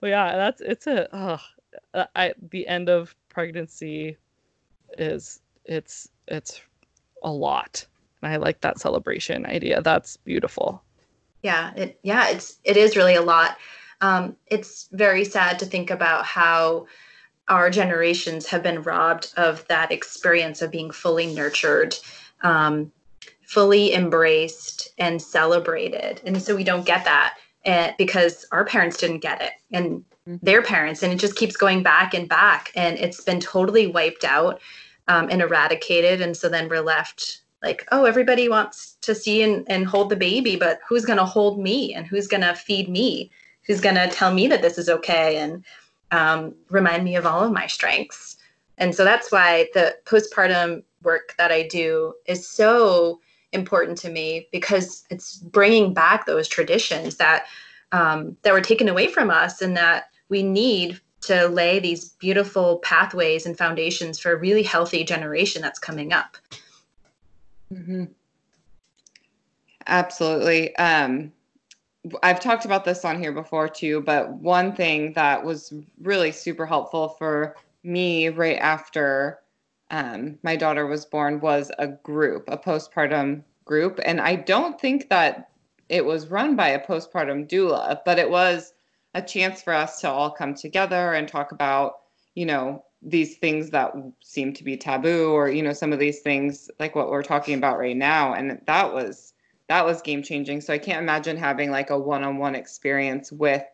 But 0.00 0.08
yeah 0.08 0.36
that's 0.36 0.60
it's 0.60 0.86
a 0.86 1.14
uh, 1.14 1.38
I 2.16 2.34
the 2.50 2.66
end 2.66 2.88
of 2.88 3.14
pregnancy 3.28 4.16
is 4.98 5.40
it's 5.64 6.08
it's 6.26 6.60
a 7.22 7.30
lot 7.30 7.86
and 8.22 8.32
I 8.32 8.36
like 8.36 8.60
that 8.60 8.78
celebration 8.78 9.46
idea 9.46 9.80
that's 9.82 10.16
beautiful 10.18 10.82
yeah 11.42 11.72
it 11.74 11.98
yeah 12.02 12.28
it's 12.28 12.58
it 12.64 12.76
is 12.76 12.96
really 12.96 13.14
a 13.14 13.22
lot 13.22 13.56
um, 14.02 14.34
it's 14.46 14.88
very 14.92 15.24
sad 15.24 15.58
to 15.58 15.66
think 15.66 15.90
about 15.90 16.24
how 16.24 16.86
our 17.48 17.68
generations 17.68 18.46
have 18.46 18.62
been 18.62 18.82
robbed 18.82 19.34
of 19.36 19.66
that 19.68 19.92
experience 19.92 20.62
of 20.62 20.70
being 20.70 20.90
fully 20.90 21.26
nurtured 21.34 21.96
um, 22.42 22.90
fully 23.50 23.92
embraced 23.92 24.90
and 24.98 25.20
celebrated. 25.20 26.20
And 26.24 26.40
so 26.40 26.54
we 26.54 26.62
don't 26.62 26.86
get 26.86 27.04
that 27.04 27.36
uh, 27.66 27.90
because 27.98 28.46
our 28.52 28.64
parents 28.64 28.96
didn't 28.96 29.18
get 29.18 29.42
it 29.42 29.54
and 29.72 30.04
mm-hmm. 30.28 30.36
their 30.40 30.62
parents. 30.62 31.02
And 31.02 31.12
it 31.12 31.16
just 31.16 31.34
keeps 31.34 31.56
going 31.56 31.82
back 31.82 32.14
and 32.14 32.28
back. 32.28 32.70
And 32.76 32.96
it's 32.96 33.24
been 33.24 33.40
totally 33.40 33.88
wiped 33.88 34.22
out 34.22 34.60
um, 35.08 35.28
and 35.30 35.42
eradicated. 35.42 36.20
And 36.20 36.36
so 36.36 36.48
then 36.48 36.68
we're 36.68 36.80
left 36.80 37.40
like, 37.62 37.86
oh, 37.92 38.04
everybody 38.04 38.48
wants 38.48 38.96
to 39.02 39.14
see 39.14 39.42
and, 39.42 39.64
and 39.68 39.86
hold 39.86 40.10
the 40.10 40.16
baby, 40.16 40.56
but 40.56 40.80
who's 40.88 41.04
going 41.04 41.18
to 41.18 41.24
hold 41.24 41.60
me 41.60 41.94
and 41.94 42.06
who's 42.06 42.26
going 42.26 42.42
to 42.42 42.54
feed 42.54 42.88
me? 42.88 43.30
Who's 43.66 43.80
going 43.80 43.96
to 43.96 44.08
tell 44.08 44.32
me 44.32 44.48
that 44.48 44.62
this 44.62 44.78
is 44.78 44.88
okay 44.88 45.36
and 45.36 45.64
um, 46.10 46.54
remind 46.70 47.04
me 47.04 47.16
of 47.16 47.26
all 47.26 47.44
of 47.44 47.52
my 47.52 47.66
strengths? 47.66 48.36
And 48.78 48.94
so 48.94 49.04
that's 49.04 49.30
why 49.30 49.68
the 49.74 49.96
postpartum 50.06 50.82
work 51.02 51.34
that 51.36 51.52
I 51.52 51.68
do 51.68 52.14
is 52.26 52.48
so 52.48 53.20
important 53.52 53.98
to 53.98 54.10
me 54.10 54.48
because 54.52 55.04
it's 55.10 55.36
bringing 55.36 55.92
back 55.92 56.24
those 56.24 56.48
traditions 56.48 57.16
that 57.16 57.46
um, 57.92 58.36
that 58.42 58.52
were 58.52 58.60
taken 58.60 58.88
away 58.88 59.08
from 59.08 59.30
us 59.30 59.60
and 59.60 59.76
that 59.76 60.10
we 60.28 60.42
need 60.44 61.00
to 61.22 61.48
lay 61.48 61.78
these 61.80 62.10
beautiful 62.10 62.78
pathways 62.78 63.44
and 63.44 63.58
foundations 63.58 64.18
for 64.18 64.32
a 64.32 64.36
really 64.36 64.62
healthy 64.62 65.04
generation 65.04 65.60
that's 65.60 65.78
coming 65.78 66.12
up. 66.12 66.36
Mm-hmm. 67.72 68.04
Absolutely. 69.86 70.74
Um, 70.76 71.32
I've 72.22 72.40
talked 72.40 72.64
about 72.64 72.84
this 72.84 73.04
on 73.04 73.20
here 73.20 73.32
before 73.32 73.68
too, 73.68 74.00
but 74.02 74.30
one 74.32 74.74
thing 74.74 75.12
that 75.14 75.44
was 75.44 75.72
really 76.00 76.32
super 76.32 76.66
helpful 76.66 77.10
for 77.10 77.56
me 77.82 78.28
right 78.28 78.58
after 78.58 79.40
um, 79.90 80.38
my 80.42 80.56
daughter 80.56 80.86
was 80.86 81.04
born 81.04 81.40
was 81.40 81.70
a 81.78 81.88
group, 81.88 82.44
a 82.48 82.56
postpartum 82.56 83.42
group. 83.64 84.00
And 84.04 84.20
I 84.20 84.36
don't 84.36 84.80
think 84.80 85.08
that 85.10 85.50
it 85.88 86.04
was 86.04 86.28
run 86.28 86.56
by 86.56 86.68
a 86.68 86.86
postpartum 86.86 87.48
doula, 87.48 88.00
but 88.04 88.18
it 88.18 88.30
was 88.30 88.72
a 89.14 89.22
chance 89.22 89.60
for 89.60 89.72
us 89.72 90.00
to 90.00 90.08
all 90.10 90.30
come 90.30 90.54
together 90.54 91.14
and 91.14 91.26
talk 91.26 91.52
about, 91.52 91.94
you 92.34 92.46
know, 92.46 92.84
these 93.02 93.36
things 93.36 93.70
that 93.70 93.94
seem 94.20 94.52
to 94.52 94.64
be 94.64 94.76
taboo 94.76 95.30
or, 95.32 95.48
you 95.48 95.62
know, 95.62 95.72
some 95.72 95.92
of 95.92 95.98
these 95.98 96.20
things 96.20 96.70
like 96.78 96.94
what 96.94 97.10
we're 97.10 97.22
talking 97.22 97.54
about 97.54 97.78
right 97.78 97.96
now. 97.96 98.34
And 98.34 98.60
that 98.66 98.92
was 98.92 99.34
that 99.68 99.84
was 99.84 100.02
game 100.02 100.22
changing. 100.22 100.60
So 100.60 100.72
I 100.72 100.78
can't 100.78 101.00
imagine 101.00 101.36
having 101.36 101.70
like 101.70 101.90
a 101.90 101.98
one-on-one 101.98 102.56
experience 102.56 103.30
with 103.30 103.64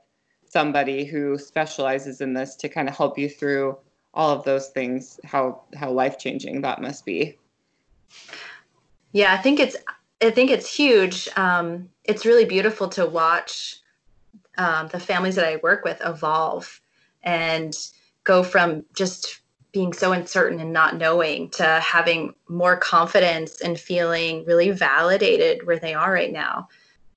somebody 0.48 1.04
who 1.04 1.38
specializes 1.38 2.20
in 2.20 2.34
this 2.34 2.54
to 2.56 2.68
kind 2.68 2.88
of 2.88 2.96
help 2.96 3.18
you 3.18 3.28
through 3.28 3.76
all 4.16 4.30
of 4.30 4.44
those 4.44 4.68
things 4.68 5.20
how 5.24 5.62
how 5.74 5.90
life 5.90 6.18
changing 6.18 6.62
that 6.62 6.80
must 6.80 7.04
be 7.04 7.36
yeah 9.12 9.34
i 9.34 9.36
think 9.36 9.60
it's 9.60 9.76
i 10.22 10.30
think 10.30 10.50
it's 10.50 10.74
huge 10.74 11.28
um, 11.36 11.88
it's 12.04 12.24
really 12.24 12.46
beautiful 12.46 12.88
to 12.88 13.04
watch 13.04 13.76
um, 14.56 14.88
the 14.88 14.98
families 14.98 15.34
that 15.34 15.46
i 15.46 15.56
work 15.62 15.84
with 15.84 16.00
evolve 16.04 16.80
and 17.22 17.74
go 18.26 18.42
from 18.42 18.84
just 18.94 19.40
being 19.72 19.92
so 19.92 20.12
uncertain 20.12 20.60
and 20.60 20.72
not 20.72 20.96
knowing 20.96 21.50
to 21.50 21.64
having 21.80 22.34
more 22.48 22.76
confidence 22.76 23.60
and 23.60 23.78
feeling 23.78 24.44
really 24.46 24.70
validated 24.70 25.66
where 25.66 25.78
they 25.78 25.94
are 25.94 26.12
right 26.12 26.32
now 26.32 26.68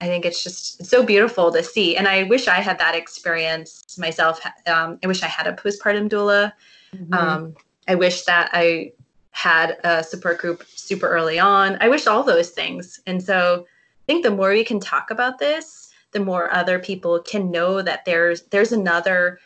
I 0.02 0.06
think 0.06 0.24
it's 0.24 0.42
just 0.42 0.80
it's 0.80 0.90
so 0.90 1.04
beautiful 1.04 1.52
to 1.52 1.62
see. 1.62 1.98
And 1.98 2.08
I 2.08 2.24
wish 2.24 2.48
I 2.48 2.62
had 2.62 2.80
that 2.80 2.96
experience 2.96 3.98
myself. 3.98 4.40
Um, 4.66 4.98
I 5.04 5.08
wish 5.08 5.24
I 5.24 5.28
had 5.28 5.46
a 5.46 5.52
postpartum 5.52 6.08
doula 6.08 6.54
Mm-hmm. 6.96 7.14
Um, 7.14 7.56
I 7.88 7.96
wish 7.96 8.24
that 8.24 8.50
I 8.54 8.94
had 9.32 9.78
a 9.84 10.04
support 10.04 10.40
group 10.40 10.64
super 10.76 11.08
early 11.08 11.40
on. 11.40 11.78
I 11.82 11.90
wish 11.90 12.08
all 12.08 12.24
those 12.24 12.50
things. 12.50 13.00
And 13.06 13.22
so 13.22 13.66
I 13.68 14.06
think 14.06 14.24
the 14.24 14.32
more 14.32 14.52
we 14.52 14.64
can 14.64 14.80
talk 14.80 15.12
about 15.12 15.40
this, 15.40 15.92
the 16.12 16.20
more 16.20 16.54
other 16.54 16.80
people 16.80 17.20
can 17.20 17.52
know 17.52 17.82
that 17.82 18.06
there's 18.06 18.44
there's 18.44 18.72
another 18.72 19.40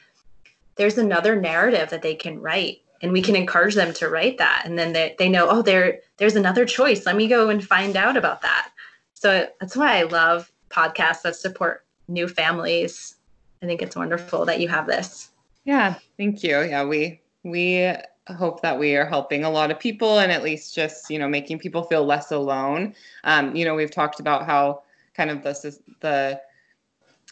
there's 0.75 0.97
another 0.97 1.39
narrative 1.39 1.89
that 1.89 2.01
they 2.01 2.15
can 2.15 2.39
write 2.39 2.81
and 3.01 3.11
we 3.11 3.21
can 3.21 3.35
encourage 3.35 3.75
them 3.75 3.93
to 3.93 4.09
write 4.09 4.37
that. 4.37 4.63
And 4.65 4.79
then 4.79 4.93
they, 4.93 5.15
they 5.19 5.29
know 5.29 5.47
oh 5.49 5.61
there 5.61 5.99
there's 6.17 6.35
another 6.35 6.65
choice. 6.65 7.05
Let 7.05 7.15
me 7.15 7.27
go 7.27 7.49
and 7.49 7.63
find 7.63 7.95
out 7.95 8.17
about 8.17 8.41
that. 8.41 8.71
So 9.13 9.47
that's 9.59 9.75
why 9.75 9.99
i 9.99 10.03
love 10.03 10.51
podcasts 10.69 11.21
that 11.23 11.35
support 11.35 11.85
new 12.07 12.27
families. 12.27 13.15
I 13.61 13.65
think 13.65 13.81
it's 13.81 13.95
wonderful 13.95 14.45
that 14.45 14.59
you 14.59 14.67
have 14.69 14.87
this. 14.87 15.29
Yeah 15.65 15.95
thank 16.17 16.43
you. 16.43 16.61
Yeah 16.61 16.85
we 16.85 17.21
we 17.43 17.93
hope 18.27 18.61
that 18.61 18.79
we 18.79 18.95
are 18.95 19.05
helping 19.05 19.43
a 19.43 19.49
lot 19.49 19.69
of 19.69 19.77
people 19.77 20.19
and 20.19 20.31
at 20.31 20.43
least 20.43 20.73
just 20.73 21.09
you 21.09 21.19
know 21.19 21.27
making 21.27 21.59
people 21.59 21.83
feel 21.83 22.05
less 22.05 22.31
alone. 22.31 22.95
Um, 23.25 23.55
you 23.55 23.65
know 23.65 23.75
we've 23.75 23.91
talked 23.91 24.19
about 24.19 24.45
how 24.45 24.83
kind 25.13 25.29
of 25.29 25.43
the 25.43 25.77
the 25.99 26.41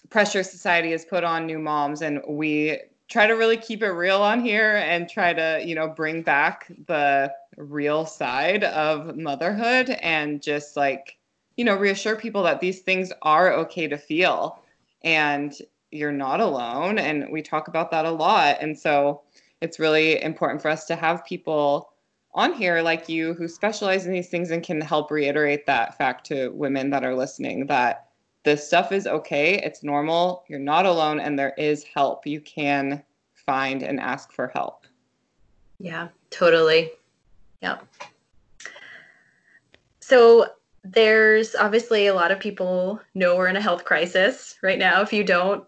pressure 0.10 0.44
society 0.44 0.92
has 0.92 1.06
put 1.06 1.24
on 1.24 1.46
new 1.46 1.60
moms 1.60 2.02
and 2.02 2.22
we 2.28 2.78
try 3.12 3.28
to 3.28 3.34
really 3.34 3.58
keep 3.58 3.84
it 3.84 3.92
real 3.92 4.22
on 4.22 4.44
here 4.44 4.78
and 4.78 5.10
try 5.10 5.34
to 5.34 5.62
you 5.64 5.76
know 5.76 5.88
bring 5.88 6.22
back 6.24 6.72
the 6.88 7.32
real 7.58 8.06
side 8.06 8.64
of 8.64 9.18
motherhood 9.18 9.90
and 10.02 10.42
just 10.42 10.78
like 10.78 11.18
you 11.58 11.66
know 11.66 11.76
reassure 11.76 12.16
people 12.16 12.42
that 12.42 12.62
these 12.62 12.80
things 12.80 13.12
are 13.22 13.54
okay 13.54 13.88
to 13.88 13.98
feel 13.98 14.64
and 15.04 15.62
you're 15.92 16.12
not 16.12 16.40
alone 16.40 16.98
and 16.98 17.30
we 17.32 17.42
talk 17.42 17.68
about 17.68 17.92
that 17.92 18.06
a 18.06 18.12
lot. 18.12 18.58
And 18.62 18.78
so 18.78 19.22
it's 19.62 19.80
really 19.80 20.22
important 20.24 20.62
for 20.62 20.70
us 20.70 20.86
to 20.86 20.96
have 20.96 21.26
people 21.26 21.90
on 22.34 22.54
here 22.54 22.82
like 22.82 23.10
you 23.10 23.34
who 23.34 23.48
specialize 23.48 24.06
in 24.06 24.14
these 24.14 24.30
things 24.30 24.52
and 24.52 24.64
can 24.64 24.80
help 24.80 25.12
reiterate 25.12 25.66
that 25.66 25.98
fact 25.98 26.26
to 26.28 26.50
women 26.50 26.90
that 26.92 27.04
are 27.04 27.16
listening 27.16 27.68
that 27.68 28.08
this 28.44 28.66
stuff 28.66 28.92
is 28.92 29.08
okay, 29.08 29.56
it's 29.60 29.84
normal, 29.84 30.44
you're 30.48 30.60
not 30.60 30.86
alone, 30.86 31.20
and 31.20 31.38
there 31.38 31.54
is 31.58 31.84
help. 31.84 32.26
You 32.26 32.42
can 32.42 33.04
find 33.34 33.84
and 33.84 34.00
ask 34.00 34.32
for 34.32 34.48
help. 34.48 34.86
Yeah, 35.80 36.10
totally. 36.30 36.92
Yep. 37.62 37.86
So 40.00 40.48
there's 40.84 41.56
obviously 41.56 42.08
a 42.08 42.14
lot 42.14 42.32
of 42.32 42.40
people 42.40 43.00
know 43.14 43.36
we're 43.36 43.48
in 43.48 43.56
a 43.56 43.62
health 43.62 43.86
crisis 43.86 44.58
right 44.62 44.80
now. 44.80 45.02
If 45.02 45.14
you 45.14 45.24
don't, 45.24 45.64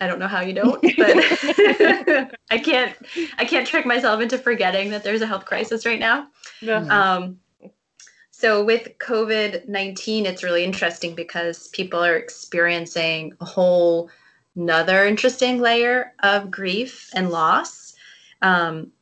I 0.00 0.06
don't 0.06 0.18
know 0.18 0.26
how 0.26 0.40
you 0.40 0.52
don't, 0.52 0.82
but 0.96 1.16
I 2.50 2.58
can't 2.58 2.94
I 3.38 3.44
can't 3.44 3.66
trick 3.66 3.86
myself 3.86 4.20
into 4.20 4.38
forgetting 4.38 4.90
that 4.90 5.04
there's 5.04 5.22
a 5.22 5.26
health 5.26 5.44
crisis 5.44 5.86
right 5.86 6.00
now. 6.00 6.28
Mm-hmm. 6.60 6.90
Um, 6.90 7.38
so 8.44 8.62
with 8.62 8.98
COVID 8.98 9.68
nineteen, 9.68 10.26
it's 10.26 10.42
really 10.42 10.64
interesting 10.64 11.14
because 11.14 11.68
people 11.68 12.04
are 12.04 12.14
experiencing 12.14 13.32
a 13.40 13.46
whole 13.46 14.10
another 14.54 15.06
interesting 15.06 15.60
layer 15.60 16.12
of 16.22 16.50
grief 16.50 17.08
and 17.14 17.30
loss. 17.30 17.94
Um, 18.42 18.92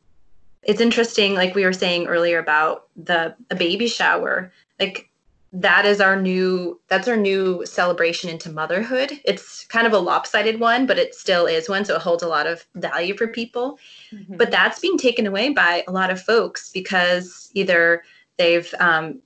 it's 0.63 0.81
interesting, 0.81 1.35
like 1.35 1.57
we 1.57 1.65
were 1.65 1.73
saying 1.73 2.07
earlier 2.07 2.39
about 2.39 2.87
the 2.95 3.35
a 3.51 3.57
baby 3.57 3.89
shower. 3.89 4.53
Like 4.79 5.11
that 5.53 5.87
is 5.87 6.01
our 6.01 6.15
new 6.15 6.81
that's 6.87 7.09
our 7.09 7.17
new 7.17 7.67
celebration 7.67 8.31
into 8.31 8.51
motherhood 8.51 9.13
it's 9.25 9.67
kind 9.67 9.87
of 9.87 9.93
a 9.93 9.99
lopsided 9.99 10.59
one 10.59 10.87
but 10.87 10.99
it 10.99 11.15
still 11.15 11.45
is 11.45 11.69
one 11.69 11.85
so 11.85 11.95
it 11.95 12.01
holds 12.01 12.23
a 12.23 12.27
lot 12.27 12.47
of 12.47 12.65
value 12.77 13.15
for 13.15 13.29
people 13.29 13.79
mm-hmm. 14.11 14.39
but 14.39 14.51
that's 14.51 14.81
being 14.81 14.97
taken 14.97 15.27
away 15.27 15.51
by 15.51 15.85
a 15.87 15.93
lot 15.93 16.09
of 16.09 16.23
folks 16.23 16.71
because 16.71 17.51
either 17.53 18.03
they've 18.39 18.73
um, 18.81 19.21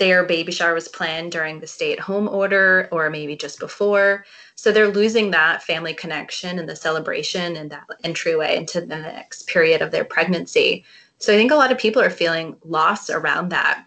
their 0.00 0.24
baby 0.24 0.50
shower 0.50 0.72
was 0.72 0.88
planned 0.88 1.30
during 1.30 1.60
the 1.60 1.66
stay 1.66 1.92
at 1.92 2.00
home 2.00 2.26
order 2.26 2.88
or 2.90 3.10
maybe 3.10 3.36
just 3.36 3.60
before. 3.60 4.24
So 4.56 4.72
they're 4.72 4.88
losing 4.88 5.30
that 5.30 5.62
family 5.62 5.92
connection 5.92 6.58
and 6.58 6.66
the 6.66 6.74
celebration 6.74 7.54
and 7.54 7.70
that 7.70 7.84
entryway 8.02 8.56
into 8.56 8.80
the 8.80 8.96
next 8.96 9.46
period 9.46 9.82
of 9.82 9.90
their 9.90 10.04
pregnancy. 10.04 10.84
So 11.18 11.34
i 11.34 11.36
think 11.36 11.52
a 11.52 11.56
lot 11.56 11.70
of 11.70 11.76
people 11.76 12.00
are 12.00 12.10
feeling 12.10 12.56
loss 12.64 13.10
around 13.10 13.50
that. 13.50 13.84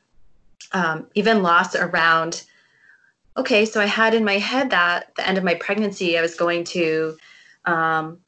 Um, 0.71 1.07
even 1.15 1.43
loss 1.43 1.75
around 1.75 2.43
okay 3.35 3.65
so 3.65 3.81
i 3.81 3.85
had 3.85 4.13
in 4.13 4.23
my 4.23 4.37
head 4.37 4.69
that 4.71 5.13
the 5.15 5.27
end 5.27 5.37
of 5.37 5.43
my 5.43 5.55
pregnancy 5.55 6.17
i 6.17 6.21
was 6.21 6.35
going 6.35 6.63
to 6.63 7.15
um, 7.65 8.19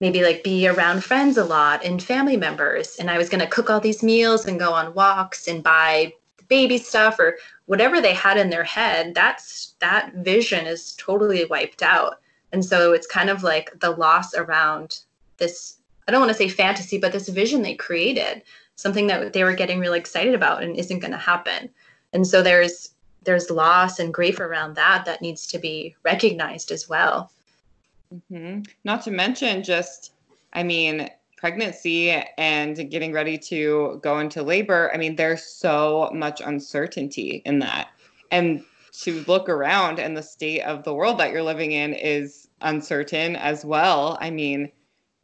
maybe 0.00 0.22
like 0.22 0.42
be 0.44 0.68
around 0.68 1.02
friends 1.04 1.36
a 1.36 1.44
lot 1.44 1.84
and 1.84 2.02
family 2.02 2.36
members. 2.36 2.96
And 2.96 3.10
i 3.10 3.18
was 3.18 3.28
going 3.28 3.40
to 3.40 3.54
cook 3.54 3.70
all 3.70 3.80
these 3.80 4.02
meals 4.02 4.46
and 4.46 4.58
go 4.58 4.72
on 4.72 4.94
walks 4.94 5.48
and 5.48 5.62
buy 5.62 6.12
baby 6.48 6.78
stuff 6.78 7.18
or 7.18 7.38
whatever 7.66 8.00
they 8.00 8.14
had 8.14 8.36
in 8.36 8.50
their 8.50 8.64
head 8.64 9.14
that's 9.14 9.74
that 9.80 10.12
vision 10.14 10.66
is 10.66 10.94
totally 10.96 11.44
wiped 11.44 11.82
out. 11.82 12.20
And 12.52 12.64
so 12.64 12.92
it's 12.92 13.06
kind 13.06 13.30
of 13.30 13.42
like 13.42 13.70
the 13.80 13.90
loss 13.90 14.34
around 14.34 15.00
this 15.36 15.76
i 16.06 16.10
don't 16.10 16.20
want 16.20 16.30
to 16.30 16.36
say 16.36 16.48
fantasy 16.48 16.98
but 16.98 17.12
this 17.12 17.28
vision 17.28 17.62
they 17.62 17.74
created 17.74 18.42
something 18.78 19.08
that 19.08 19.32
they 19.32 19.42
were 19.42 19.54
getting 19.54 19.80
really 19.80 19.98
excited 19.98 20.34
about 20.34 20.62
and 20.62 20.76
isn't 20.76 21.00
going 21.00 21.10
to 21.10 21.18
happen. 21.18 21.68
And 22.12 22.26
so 22.26 22.42
there's 22.42 22.94
there's 23.24 23.50
loss 23.50 23.98
and 23.98 24.14
grief 24.14 24.38
around 24.40 24.74
that 24.76 25.04
that 25.04 25.20
needs 25.20 25.46
to 25.48 25.58
be 25.58 25.94
recognized 26.04 26.70
as 26.70 26.88
well. 26.88 27.30
Mm-hmm. 28.32 28.62
not 28.84 29.02
to 29.02 29.10
mention 29.10 29.62
just 29.62 30.12
i 30.54 30.62
mean 30.62 31.10
pregnancy 31.38 32.10
and 32.36 32.90
getting 32.90 33.12
ready 33.12 33.38
to 33.38 33.98
go 34.02 34.18
into 34.18 34.42
labor 34.42 34.90
i 34.92 34.98
mean 34.98 35.16
there's 35.16 35.44
so 35.44 36.10
much 36.12 36.42
uncertainty 36.44 37.42
in 37.44 37.60
that. 37.60 37.88
And 38.30 38.64
to 39.02 39.24
look 39.28 39.48
around 39.48 40.00
and 40.00 40.16
the 40.16 40.22
state 40.22 40.62
of 40.62 40.82
the 40.82 40.92
world 40.92 41.18
that 41.18 41.30
you're 41.30 41.42
living 41.42 41.72
in 41.72 41.94
is 41.94 42.48
uncertain 42.62 43.36
as 43.36 43.64
well. 43.64 44.18
I 44.20 44.30
mean 44.30 44.70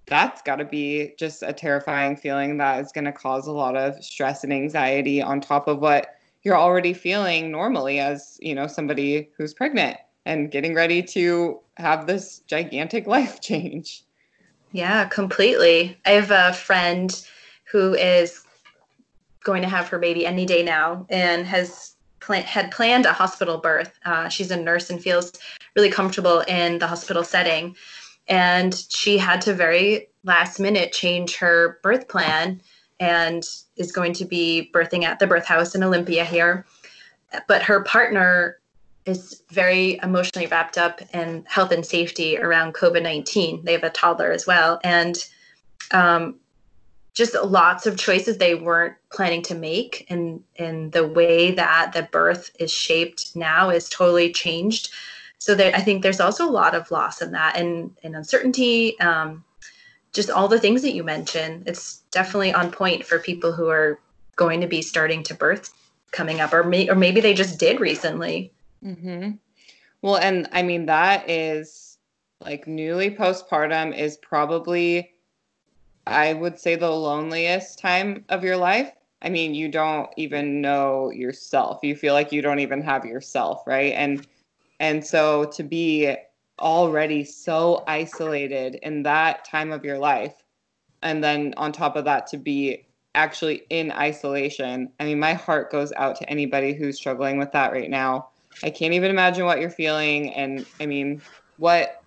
that's 0.06 0.42
got 0.42 0.56
to 0.56 0.64
be 0.64 1.14
just 1.18 1.42
a 1.42 1.52
terrifying 1.52 2.14
feeling 2.16 2.58
that 2.58 2.78
is 2.84 2.92
going 2.92 3.06
to 3.06 3.12
cause 3.12 3.46
a 3.46 3.52
lot 3.52 3.74
of 3.76 4.02
stress 4.04 4.44
and 4.44 4.52
anxiety 4.52 5.22
on 5.22 5.40
top 5.40 5.66
of 5.66 5.80
what 5.80 6.16
you're 6.42 6.58
already 6.58 6.92
feeling 6.92 7.50
normally 7.50 7.98
as 7.98 8.38
you 8.40 8.54
know 8.54 8.66
somebody 8.66 9.30
who's 9.36 9.54
pregnant 9.54 9.96
and 10.26 10.50
getting 10.50 10.74
ready 10.74 11.02
to 11.02 11.58
have 11.78 12.06
this 12.06 12.40
gigantic 12.40 13.06
life 13.16 13.40
change 13.40 14.04
yeah 14.74 15.04
completely. 15.06 15.96
I 16.04 16.10
have 16.10 16.32
a 16.32 16.52
friend 16.52 17.08
who 17.70 17.94
is 17.94 18.44
going 19.44 19.62
to 19.62 19.68
have 19.68 19.88
her 19.88 20.00
baby 20.00 20.26
any 20.26 20.44
day 20.44 20.64
now 20.64 21.06
and 21.08 21.46
has 21.46 21.94
pl- 22.18 22.42
had 22.42 22.72
planned 22.72 23.06
a 23.06 23.12
hospital 23.12 23.58
birth. 23.58 23.96
Uh, 24.04 24.28
she's 24.28 24.50
a 24.50 24.56
nurse 24.56 24.90
and 24.90 25.00
feels 25.00 25.32
really 25.76 25.90
comfortable 25.90 26.40
in 26.40 26.78
the 26.78 26.88
hospital 26.88 27.22
setting. 27.22 27.76
And 28.26 28.74
she 28.88 29.16
had 29.16 29.40
to 29.42 29.54
very 29.54 30.08
last 30.24 30.58
minute 30.58 30.92
change 30.92 31.36
her 31.36 31.78
birth 31.84 32.08
plan 32.08 32.60
and 32.98 33.44
is 33.76 33.92
going 33.92 34.12
to 34.14 34.24
be 34.24 34.70
birthing 34.74 35.04
at 35.04 35.20
the 35.20 35.26
birth 35.28 35.46
house 35.46 35.76
in 35.76 35.84
Olympia 35.84 36.24
here. 36.24 36.66
But 37.46 37.62
her 37.62 37.84
partner 37.84 38.58
is 39.06 39.42
very 39.50 39.98
emotionally 40.02 40.46
wrapped 40.46 40.78
up 40.78 41.00
in 41.12 41.44
health 41.46 41.72
and 41.72 41.84
safety 41.84 42.38
around 42.38 42.74
COVID 42.74 43.02
19. 43.02 43.64
They 43.64 43.72
have 43.72 43.84
a 43.84 43.90
toddler 43.90 44.32
as 44.32 44.46
well. 44.46 44.80
And 44.82 45.24
um, 45.90 46.36
just 47.12 47.34
lots 47.44 47.86
of 47.86 47.98
choices 47.98 48.38
they 48.38 48.54
weren't 48.54 48.96
planning 49.12 49.42
to 49.42 49.54
make. 49.54 50.06
And, 50.08 50.42
and 50.58 50.90
the 50.92 51.06
way 51.06 51.52
that 51.52 51.92
the 51.92 52.04
birth 52.04 52.50
is 52.58 52.72
shaped 52.72 53.36
now 53.36 53.70
is 53.70 53.88
totally 53.88 54.32
changed. 54.32 54.90
So 55.38 55.54
there, 55.54 55.74
I 55.74 55.80
think 55.80 56.02
there's 56.02 56.20
also 56.20 56.48
a 56.48 56.50
lot 56.50 56.74
of 56.74 56.90
loss 56.90 57.20
in 57.20 57.32
that 57.32 57.56
and, 57.56 57.94
and 58.02 58.16
uncertainty. 58.16 58.98
Um, 59.00 59.44
just 60.14 60.30
all 60.30 60.48
the 60.48 60.60
things 60.60 60.80
that 60.82 60.94
you 60.94 61.04
mentioned. 61.04 61.64
It's 61.66 61.98
definitely 62.10 62.54
on 62.54 62.70
point 62.70 63.04
for 63.04 63.18
people 63.18 63.52
who 63.52 63.68
are 63.68 63.98
going 64.36 64.60
to 64.60 64.66
be 64.66 64.80
starting 64.80 65.22
to 65.24 65.34
birth 65.34 65.72
coming 66.12 66.40
up, 66.40 66.52
or 66.52 66.62
may, 66.62 66.88
or 66.88 66.94
maybe 66.94 67.20
they 67.20 67.34
just 67.34 67.58
did 67.58 67.80
recently. 67.80 68.52
Mm-hmm. 68.84 69.32
Well, 70.02 70.16
and 70.16 70.48
I 70.52 70.62
mean 70.62 70.86
that 70.86 71.28
is 71.28 71.98
like 72.40 72.66
newly 72.66 73.10
postpartum 73.10 73.96
is 73.96 74.18
probably, 74.18 75.12
I 76.06 76.34
would 76.34 76.58
say, 76.58 76.76
the 76.76 76.90
loneliest 76.90 77.78
time 77.78 78.24
of 78.28 78.44
your 78.44 78.56
life. 78.56 78.92
I 79.22 79.30
mean, 79.30 79.54
you 79.54 79.68
don't 79.70 80.10
even 80.16 80.60
know 80.60 81.10
yourself. 81.10 81.80
You 81.82 81.96
feel 81.96 82.12
like 82.12 82.32
you 82.32 82.42
don't 82.42 82.58
even 82.60 82.82
have 82.82 83.06
yourself, 83.06 83.62
right? 83.66 83.94
And 83.94 84.26
and 84.80 85.04
so 85.04 85.46
to 85.46 85.62
be 85.62 86.14
already 86.60 87.24
so 87.24 87.82
isolated 87.86 88.76
in 88.82 89.02
that 89.02 89.44
time 89.44 89.72
of 89.72 89.84
your 89.84 89.98
life 89.98 90.44
and 91.02 91.22
then 91.22 91.54
on 91.56 91.72
top 91.72 91.96
of 91.96 92.04
that 92.04 92.26
to 92.28 92.36
be 92.36 92.86
actually 93.16 93.62
in 93.70 93.90
isolation 93.92 94.88
i 95.00 95.04
mean 95.04 95.18
my 95.18 95.32
heart 95.32 95.70
goes 95.72 95.92
out 95.96 96.14
to 96.16 96.28
anybody 96.30 96.72
who's 96.72 96.96
struggling 96.96 97.38
with 97.38 97.50
that 97.52 97.72
right 97.72 97.90
now 97.90 98.28
i 98.62 98.70
can't 98.70 98.94
even 98.94 99.10
imagine 99.10 99.44
what 99.44 99.60
you're 99.60 99.70
feeling 99.70 100.32
and 100.34 100.66
i 100.80 100.86
mean 100.86 101.20
what 101.56 102.02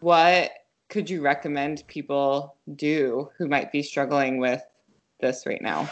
what 0.00 0.50
could 0.88 1.08
you 1.08 1.20
recommend 1.20 1.84
people 1.86 2.56
do 2.74 3.30
who 3.38 3.46
might 3.46 3.70
be 3.72 3.82
struggling 3.82 4.38
with 4.38 4.62
this 5.20 5.44
right 5.46 5.62
now 5.62 5.88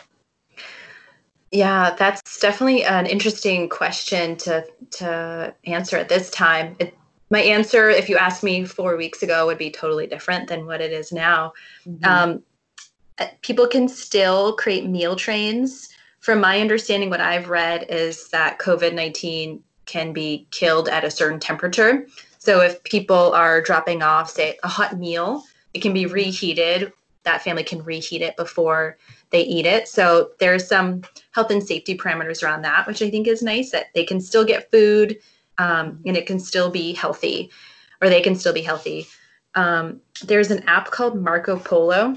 yeah, 1.51 1.95
that's 1.99 2.41
definitely 2.41 2.84
an 2.84 3.07
interesting 3.07 3.68
question 3.68 4.36
to 4.36 4.66
to 4.93 5.55
answer 5.64 5.97
at 5.97 6.09
this 6.09 6.30
time. 6.30 6.76
It 6.78 6.95
my 7.30 7.41
answer, 7.41 7.91
if 7.91 8.09
you 8.09 8.16
asked 8.16 8.43
me 8.43 8.64
four 8.64 8.97
weeks 8.97 9.22
ago, 9.22 9.47
would 9.47 9.59
be 9.59 9.70
totally 9.70 10.07
different 10.07 10.49
than 10.49 10.66
what 10.66 10.80
it 10.80 10.93
is 10.93 11.12
now. 11.12 11.53
Mm-hmm. 11.86 12.05
Um, 12.05 12.43
people 13.43 13.66
can 13.66 13.89
still 13.89 14.55
create 14.57 14.86
meal 14.86 15.16
trains. 15.16 15.89
From 16.20 16.41
my 16.41 16.61
understanding, 16.61 17.11
what 17.11 17.20
I've 17.20 17.49
read 17.49 17.86
is 17.89 18.28
that 18.28 18.59
COVID 18.59 18.95
19 18.95 19.62
can 19.89 20.12
be 20.12 20.47
killed 20.53 20.89
at 20.89 21.03
a 21.03 21.11
certain 21.11 21.41
temperature. 21.41 22.07
So 22.39 22.61
if 22.61 22.82
people 22.84 23.32
are 23.32 23.61
dropping 23.61 24.03
off, 24.03 24.30
say, 24.30 24.59
a 24.62 24.68
hot 24.68 24.97
meal, 24.97 25.43
it 25.74 25.80
can 25.80 25.93
be 25.93 26.07
reheated. 26.07 26.93
That 27.24 27.43
family 27.43 27.64
can 27.64 27.82
reheat 27.82 28.22
it 28.22 28.36
before 28.36 28.97
they 29.30 29.43
eat 29.43 29.66
it. 29.66 29.89
So 29.89 30.30
there's 30.39 30.66
some 30.68 31.03
health 31.32 31.51
and 31.51 31.62
safety 31.62 31.97
parameters 31.99 32.43
around 32.43 32.62
that, 32.62 32.86
which 32.86 33.03
I 33.03 33.11
think 33.11 33.26
is 33.26 33.43
nice 33.43 33.70
that 33.72 33.86
they 33.95 34.05
can 34.05 34.20
still 34.20 34.45
get 34.45 34.70
food 34.70 35.18
um, 35.59 36.01
and 36.07 36.16
it 36.16 36.26
can 36.26 36.39
still 36.39 36.70
be 36.70 36.95
healthy, 36.95 37.51
or 38.01 38.09
they 38.09 38.20
can 38.20 38.36
still 38.36 38.55
be 38.55 38.62
healthy. 38.62 39.07
Um, 39.55 40.01
there's 40.24 40.51
an 40.51 40.62
app 40.68 40.91
called 40.91 41.20
Marco 41.20 41.59
Polo 41.59 42.16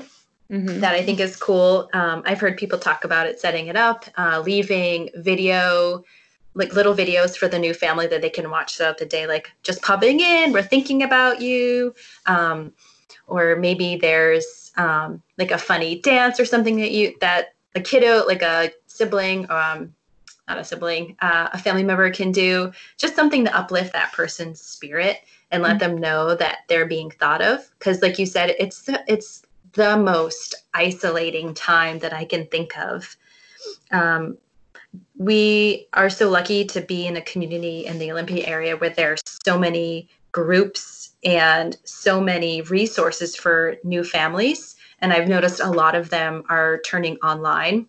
mm-hmm. 0.49 0.79
that 0.79 0.93
I 0.93 1.03
think 1.03 1.19
is 1.19 1.35
cool. 1.35 1.89
Um, 1.93 2.21
I've 2.25 2.39
heard 2.39 2.57
people 2.57 2.77
talk 2.77 3.03
about 3.03 3.25
it, 3.25 3.39
setting 3.39 3.67
it 3.67 3.75
up, 3.75 4.05
uh, 4.15 4.41
leaving 4.45 5.09
video, 5.15 6.03
like 6.53 6.73
little 6.73 6.93
videos 6.93 7.37
for 7.37 7.47
the 7.47 7.59
new 7.59 7.73
family 7.73 8.07
that 8.07 8.21
they 8.21 8.29
can 8.29 8.49
watch 8.49 8.77
throughout 8.77 8.97
the 8.97 9.05
day, 9.05 9.27
like 9.27 9.51
just 9.63 9.81
popping 9.81 10.19
in, 10.19 10.51
we're 10.51 10.61
thinking 10.61 11.03
about 11.03 11.41
you. 11.41 11.93
Um, 12.25 12.73
or 13.27 13.55
maybe 13.55 13.95
there's 13.95 14.71
um, 14.77 15.21
like 15.37 15.51
a 15.51 15.57
funny 15.57 15.99
dance 15.99 16.39
or 16.39 16.45
something 16.45 16.77
that 16.77 16.91
you 16.91 17.15
that 17.21 17.53
a 17.75 17.79
kiddo, 17.79 18.25
like 18.25 18.41
a 18.41 18.71
sibling, 18.87 19.49
um, 19.49 19.93
not 20.47 20.57
a 20.57 20.63
sibling, 20.63 21.15
uh, 21.21 21.47
a 21.53 21.57
family 21.57 21.83
member 21.83 22.09
can 22.11 22.31
do, 22.31 22.71
just 22.97 23.15
something 23.15 23.45
to 23.45 23.55
uplift 23.55 23.93
that 23.93 24.11
person's 24.11 24.59
spirit 24.59 25.19
and 25.51 25.63
let 25.63 25.77
mm-hmm. 25.77 25.93
them 25.93 26.01
know 26.01 26.35
that 26.35 26.59
they're 26.67 26.85
being 26.85 27.09
thought 27.11 27.41
of. 27.41 27.69
Because, 27.79 28.01
like 28.01 28.19
you 28.19 28.25
said, 28.25 28.55
it's 28.59 28.81
the, 28.83 29.01
it's 29.07 29.43
the 29.73 29.95
most 29.95 30.55
isolating 30.73 31.53
time 31.53 31.99
that 31.99 32.13
I 32.13 32.25
can 32.25 32.45
think 32.47 32.77
of. 32.77 33.15
Um, 33.91 34.37
we 35.17 35.87
are 35.93 36.09
so 36.09 36.29
lucky 36.29 36.65
to 36.65 36.81
be 36.81 37.07
in 37.07 37.17
a 37.17 37.21
community 37.21 37.85
in 37.85 37.99
the 37.99 38.11
Olympia 38.11 38.45
area 38.47 38.77
where 38.77 38.89
there 38.89 39.13
are 39.13 39.17
so 39.25 39.57
many 39.57 40.09
groups 40.31 41.11
and 41.23 41.77
so 41.83 42.19
many 42.19 42.61
resources 42.63 43.35
for 43.35 43.75
new 43.83 44.03
families. 44.03 44.75
And 44.99 45.13
I've 45.13 45.27
noticed 45.27 45.59
a 45.59 45.69
lot 45.69 45.95
of 45.95 46.09
them 46.09 46.43
are 46.49 46.79
turning 46.85 47.17
online. 47.17 47.87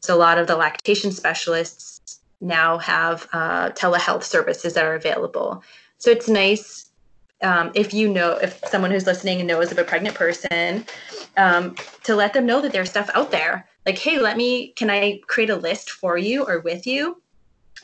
So 0.00 0.14
a 0.14 0.18
lot 0.18 0.38
of 0.38 0.46
the 0.46 0.56
lactation 0.56 1.12
specialists 1.12 2.20
now 2.40 2.78
have 2.78 3.28
uh, 3.32 3.70
telehealth 3.70 4.22
services 4.22 4.74
that 4.74 4.84
are 4.84 4.94
available. 4.94 5.62
So 5.98 6.10
it's 6.10 6.28
nice 6.28 6.90
um, 7.42 7.70
if 7.74 7.94
you 7.94 8.08
know, 8.08 8.32
if 8.32 8.62
someone 8.68 8.90
who's 8.90 9.06
listening 9.06 9.44
knows 9.46 9.72
of 9.72 9.78
a 9.78 9.84
pregnant 9.84 10.14
person, 10.14 10.84
um, 11.36 11.74
to 12.04 12.14
let 12.14 12.32
them 12.32 12.46
know 12.46 12.60
that 12.60 12.72
there's 12.72 12.90
stuff 12.90 13.10
out 13.14 13.30
there. 13.30 13.66
Like, 13.86 13.98
hey, 13.98 14.18
let 14.18 14.36
me, 14.36 14.68
can 14.76 14.90
I 14.90 15.20
create 15.26 15.50
a 15.50 15.56
list 15.56 15.90
for 15.90 16.18
you 16.18 16.44
or 16.44 16.60
with 16.60 16.86
you? 16.86 17.20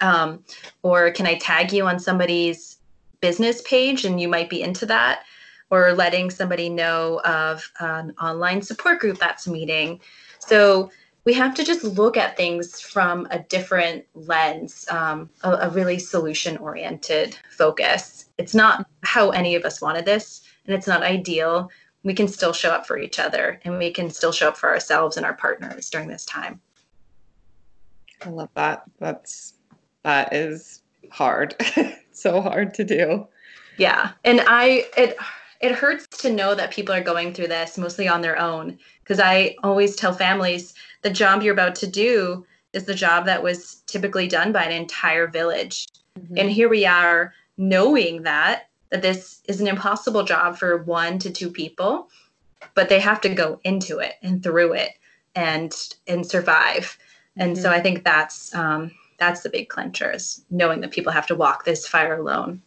Um, 0.01 0.45
or 0.83 1.11
can 1.11 1.27
I 1.27 1.35
tag 1.37 1.73
you 1.73 1.87
on 1.87 1.99
somebody's 1.99 2.79
business 3.21 3.63
page 3.63 4.05
and 4.05 4.21
you 4.21 4.29
might 4.29 4.51
be 4.51 4.63
into 4.63 4.87
that? 4.87 5.25
Or 5.71 5.93
letting 5.95 6.31
somebody 6.31 6.69
know 6.69 7.21
of 7.25 7.69
an 7.81 8.15
online 8.21 8.63
support 8.63 9.01
group 9.01 9.19
that's 9.19 9.49
meeting. 9.49 10.01
So 10.39 10.91
we 11.25 11.35
have 11.35 11.57
to 11.57 11.65
just 11.65 11.83
look 11.83 12.17
at 12.17 12.37
things 12.37 12.81
from 12.81 13.27
a 13.33 13.41
different 13.41 14.05
lens, 14.15 14.87
um, 14.91 15.29
a, 15.43 15.51
a 15.53 15.71
really 15.71 15.99
solution 15.99 16.57
oriented 16.59 17.37
focus. 17.51 18.27
It's 18.39 18.55
not 18.55 18.87
how 19.03 19.31
any 19.31 19.57
of 19.57 19.65
us 19.65 19.83
wanted 19.83 20.05
this, 20.05 20.43
and 20.67 20.75
it's 20.77 20.87
not 20.87 21.03
ideal. 21.03 21.69
We 22.03 22.15
can 22.15 22.29
still 22.29 22.53
show 22.53 22.71
up 22.71 22.87
for 22.87 22.99
each 22.99 23.19
other 23.19 23.61
and 23.65 23.79
we 23.79 23.91
can 23.91 24.11
still 24.11 24.33
show 24.33 24.49
up 24.49 24.57
for 24.57 24.69
ourselves 24.69 25.17
and 25.17 25.27
our 25.27 25.35
partners 25.35 25.91
during 25.91 26.09
this 26.09 26.25
time. 26.25 26.61
I 28.25 28.31
love 28.31 28.51
that. 28.55 28.85
That's 28.99 29.55
that 30.05 30.33
is 30.33 30.83
hard. 31.11 31.55
so 32.13 32.41
hard 32.41 32.75
to 32.75 32.85
do. 32.85 33.27
Yeah. 33.77 34.13
And 34.25 34.41
I 34.47 34.87
it 34.97 35.17
it 35.61 35.73
hurts 35.73 36.07
to 36.19 36.31
know 36.31 36.55
that 36.55 36.71
people 36.71 36.95
are 36.95 37.03
going 37.03 37.33
through 37.33 37.49
this 37.49 37.79
mostly 37.79 38.09
on 38.09 38.21
their 38.21 38.39
own 38.39 38.79
because 39.01 39.21
I 39.21 39.57
always 39.63 39.97
tell 39.97 40.13
families 40.13 40.75
the 41.03 41.11
job 41.11 41.43
you're 41.43 41.55
about 41.55 41.75
to 41.77 41.87
do 41.87 42.47
is 42.73 42.85
the 42.85 42.95
job 42.95 43.25
that 43.27 43.43
was 43.43 43.83
typically 43.87 44.29
done 44.29 44.53
by 44.53 44.65
an 44.65 44.73
entire 44.73 45.27
village. 45.27 45.87
Mm-hmm. 46.19 46.39
And 46.39 46.51
here 46.51 46.69
we 46.69 46.85
are 46.85 47.33
knowing 47.57 48.23
that 48.23 48.69
that 48.91 49.03
this 49.03 49.43
is 49.47 49.61
an 49.61 49.67
impossible 49.67 50.25
job 50.25 50.57
for 50.57 50.83
one 50.83 51.19
to 51.21 51.31
two 51.31 51.51
people, 51.51 52.09
but 52.75 52.89
they 52.89 53.01
have 53.01 53.21
to 53.23 53.29
go 53.29 53.61
into 53.65 53.99
it 53.99 54.15
and 54.23 54.43
through 54.43 54.75
it 54.75 54.93
and 55.35 55.75
and 56.07 56.27
survive. 56.27 56.99
And 57.37 57.55
mm-hmm. 57.55 57.63
so 57.63 57.71
I 57.71 57.81
think 57.81 58.05
that's 58.05 58.55
um, 58.55 58.93
that's 59.19 59.43
the 59.43 59.51
big 59.51 59.69
clincher 59.69 60.11
is 60.11 60.45
knowing 60.51 60.81
that 60.81 60.91
people 60.91 61.13
have 61.13 61.27
to 61.29 61.35
walk 61.35 61.65
this 61.65 61.87
fire 61.87 62.19
alone. 62.19 62.63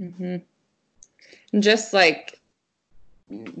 Mm-hmm. 0.00 1.60
Just 1.60 1.92
like 1.92 2.40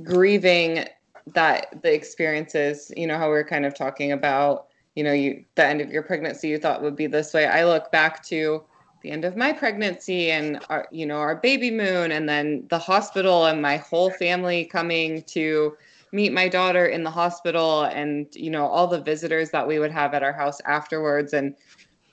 grieving 0.02 0.86
that 1.28 1.82
the 1.82 1.92
experiences, 1.92 2.92
you 2.96 3.06
know, 3.06 3.16
how 3.16 3.30
we 3.30 3.36
are 3.36 3.44
kind 3.44 3.64
of 3.64 3.74
talking 3.74 4.12
about, 4.12 4.66
you 4.94 5.04
know, 5.04 5.12
you 5.12 5.44
the 5.54 5.64
end 5.64 5.80
of 5.80 5.90
your 5.90 6.02
pregnancy 6.02 6.48
you 6.48 6.58
thought 6.58 6.82
would 6.82 6.96
be 6.96 7.06
this 7.06 7.32
way. 7.32 7.46
I 7.46 7.64
look 7.64 7.90
back 7.90 8.22
to 8.26 8.62
the 9.04 9.10
end 9.10 9.26
of 9.26 9.36
my 9.36 9.52
pregnancy 9.52 10.30
and 10.30 10.58
our, 10.70 10.88
you 10.90 11.04
know, 11.04 11.18
our 11.18 11.36
baby 11.36 11.70
moon 11.70 12.10
and 12.10 12.26
then 12.26 12.66
the 12.70 12.78
hospital 12.78 13.44
and 13.44 13.60
my 13.60 13.76
whole 13.76 14.10
family 14.10 14.64
coming 14.64 15.22
to 15.24 15.76
meet 16.10 16.32
my 16.32 16.48
daughter 16.48 16.86
in 16.86 17.04
the 17.04 17.10
hospital 17.10 17.82
and 17.84 18.34
you 18.34 18.50
know 18.50 18.64
all 18.64 18.86
the 18.86 19.00
visitors 19.00 19.50
that 19.50 19.68
we 19.68 19.78
would 19.78 19.90
have 19.90 20.14
at 20.14 20.22
our 20.22 20.32
house 20.32 20.60
afterwards. 20.64 21.34
And 21.34 21.54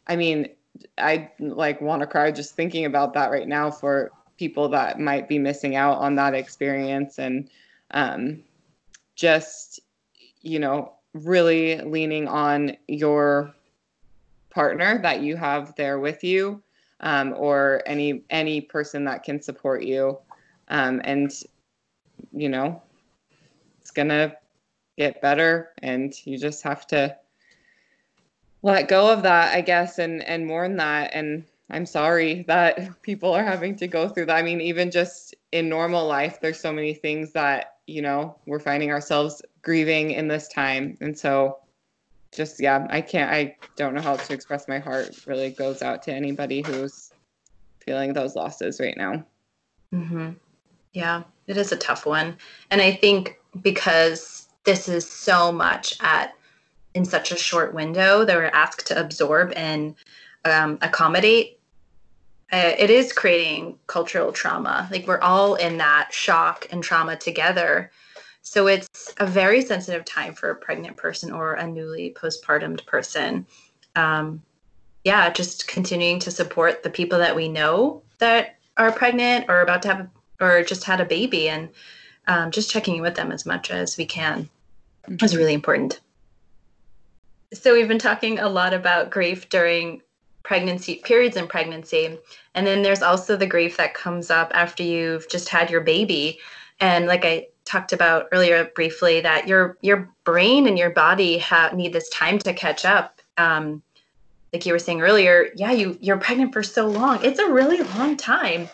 i 0.08 0.16
mean 0.16 0.50
i 0.98 1.32
like 1.40 1.80
want 1.80 2.02
to 2.02 2.08
cry 2.08 2.30
just 2.32 2.56
thinking 2.56 2.86
about 2.86 3.14
that 3.14 3.32
right 3.32 3.48
now 3.48 3.72
for 3.72 4.12
people 4.38 4.68
that 4.70 5.00
might 5.00 5.30
be 5.30 5.40
missing 5.40 5.76
out 5.76 5.98
on 6.00 6.16
that 6.16 6.34
experience. 6.34 7.20
And 7.20 7.50
um, 7.92 8.44
just 9.16 9.80
you 10.42 10.60
know 10.60 10.94
really 11.14 11.80
leaning 11.82 12.28
on 12.28 12.76
your 12.88 13.54
partner 14.50 15.02
that 15.02 15.22
you 15.22 15.38
have 15.38 15.74
there 15.76 15.98
with 15.98 16.22
you 16.24 16.62
um, 17.02 17.34
or 17.38 17.82
any 17.86 18.24
any 18.30 18.62
person 18.62 19.04
that 19.06 19.24
can 19.24 19.42
support 19.42 19.84
you. 19.84 20.18
Um, 20.70 21.02
and 21.04 21.32
you 22.32 22.50
know 22.50 22.82
it's 23.82 23.92
gonna 23.92 24.36
get 24.98 25.22
better 25.22 25.72
and 25.82 26.14
you 26.26 26.38
just 26.38 26.64
have 26.64 26.86
to 26.88 27.16
let 28.62 28.88
go 28.88 29.12
of 29.12 29.24
that 29.24 29.54
i 29.56 29.62
guess 29.62 29.98
and 29.98 30.24
and 30.24 30.46
mourn 30.46 30.78
that. 30.78 31.12
And 31.14 31.44
i'm 31.70 31.86
sorry 31.86 32.44
that 32.44 33.02
people 33.02 33.34
are 33.34 33.44
having 33.44 33.76
to 33.78 33.88
go 33.88 34.08
through 34.08 34.28
that. 34.28 34.38
I 34.38 34.44
mean 34.44 34.62
even 34.62 34.92
just 34.92 35.36
in 35.52 35.68
normal 35.68 36.08
life 36.08 36.40
there's 36.40 36.60
so 36.60 36.72
many 36.72 36.94
things 36.94 37.32
that 37.34 37.78
you 37.88 38.02
know 38.02 38.38
we're 38.46 38.60
finding 38.60 38.92
ourselves 38.92 39.42
grieving 39.62 40.12
in 40.12 40.28
this 40.28 40.48
time. 40.48 40.98
And 41.02 41.18
so 41.18 41.61
just 42.32 42.60
yeah 42.60 42.88
i 42.90 43.02
can't 43.02 43.32
i 43.32 43.56
don't 43.76 43.94
know 43.94 44.02
how 44.02 44.16
to 44.16 44.34
express 44.34 44.68
my 44.68 44.80
heart 44.80 45.26
really 45.26 45.50
goes 45.52 45.82
out 45.82 46.02
to 46.02 46.14
anybody 46.14 46.62
who's 46.62 47.12
feeling 47.80 48.14
those 48.14 48.36
losses 48.36 48.80
right 48.80 48.98
now 48.98 49.24
mm-hmm. 49.94 50.32
yeah 50.94 51.24
it 51.48 51.58
is 51.58 51.72
a 51.72 51.78
tough 51.78 52.06
one 52.06 52.36
and 52.70 52.82
i 52.82 52.92
think 52.92 53.40
because 53.62 54.48
this 54.64 54.88
is 54.88 55.10
so 55.10 55.52
much 55.52 55.98
at 56.02 56.34
in 56.94 57.06
such 57.06 57.32
a 57.32 57.38
short 57.38 57.74
window 57.74 58.26
that 58.26 58.36
we're 58.36 58.46
asked 58.48 58.88
to 58.88 59.00
absorb 59.00 59.54
and 59.56 59.96
um, 60.44 60.78
accommodate 60.82 61.58
uh, 62.52 62.74
it 62.78 62.90
is 62.90 63.14
creating 63.14 63.78
cultural 63.88 64.32
trauma. 64.32 64.88
Like 64.92 65.08
we're 65.08 65.22
all 65.22 65.56
in 65.56 65.78
that 65.78 66.10
shock 66.12 66.68
and 66.72 66.84
trauma 66.84 67.16
together. 67.16 67.92
So 68.42 68.68
it's 68.68 69.14
a 69.18 69.26
very 69.26 69.62
sensitive 69.62 70.04
time 70.06 70.34
for 70.34 70.50
a 70.50 70.56
pregnant 70.56 70.98
person 70.98 71.32
or 71.32 71.54
a 71.54 71.68
newly 71.68 72.14
postpartum 72.14 72.84
person. 72.86 73.46
Um, 73.96 74.42
yeah, 75.04 75.30
just 75.30 75.68
continuing 75.68 76.20
to 76.20 76.32
support 76.32 76.84
the 76.84 76.90
people 76.90 77.20
that 77.20 77.36
we 77.36 77.48
know 77.48 78.02
that 78.20 78.58
are 78.78 78.92
pregnant 78.92 79.46
or 79.50 79.62
about 79.62 79.82
to 79.84 79.88
have 79.90 80.08
or 80.40 80.64
just 80.64 80.84
had 80.84 81.00
a 81.00 81.06
baby 81.06 81.50
and 81.50 81.70
um, 82.28 82.52
just 82.52 82.70
checking 82.70 82.96
in 82.96 83.02
with 83.02 83.16
them 83.16 83.32
as 83.32 83.46
much 83.46 83.70
as 83.70 83.98
we 83.98 84.06
can 84.06 84.50
mm-hmm. 85.08 85.24
is 85.24 85.38
really 85.38 85.54
important. 85.54 86.00
So 87.54 87.74
we've 87.74 87.88
been 87.88 88.00
talking 88.00 88.40
a 88.40 88.50
lot 88.50 88.74
about 88.74 89.12
grief 89.12 89.50
during 89.50 90.02
pregnancy 90.44 90.96
periods 90.96 91.38
in 91.38 91.48
pregnancy 91.48 92.18
and 92.56 92.66
then 92.66 92.82
there's 92.82 93.04
also 93.04 93.38
the 93.38 93.46
grief 93.46 93.78
that 93.78 93.94
comes 93.94 94.32
up 94.32 94.52
after 94.56 94.82
you've 94.82 95.30
just 95.30 95.50
had 95.50 95.70
your 95.70 95.82
baby 95.82 96.40
and 96.80 97.06
like 97.06 97.24
i 97.24 97.46
talked 97.72 97.94
about 97.94 98.28
earlier 98.32 98.66
briefly 98.76 99.22
that 99.22 99.48
your 99.48 99.78
your 99.82 100.10
brain 100.24 100.68
and 100.68 100.78
your 100.78 100.90
body 100.90 101.38
ha- 101.38 101.72
need 101.74 101.94
this 101.94 102.10
time 102.10 102.38
to 102.40 102.54
catch 102.54 102.84
up. 102.86 103.22
Um, 103.38 103.82
like 104.52 104.66
you 104.66 104.74
were 104.74 104.80
saying 104.80 105.02
earlier 105.02 105.48
yeah 105.56 105.72
you 105.72 105.98
you're 106.02 106.18
pregnant 106.18 106.52
for 106.54 106.64
so 106.64 106.88
long. 106.88 107.24
It's 107.24 107.40
a 107.40 107.50
really 107.50 107.82
long 107.96 108.18
time. 108.18 108.70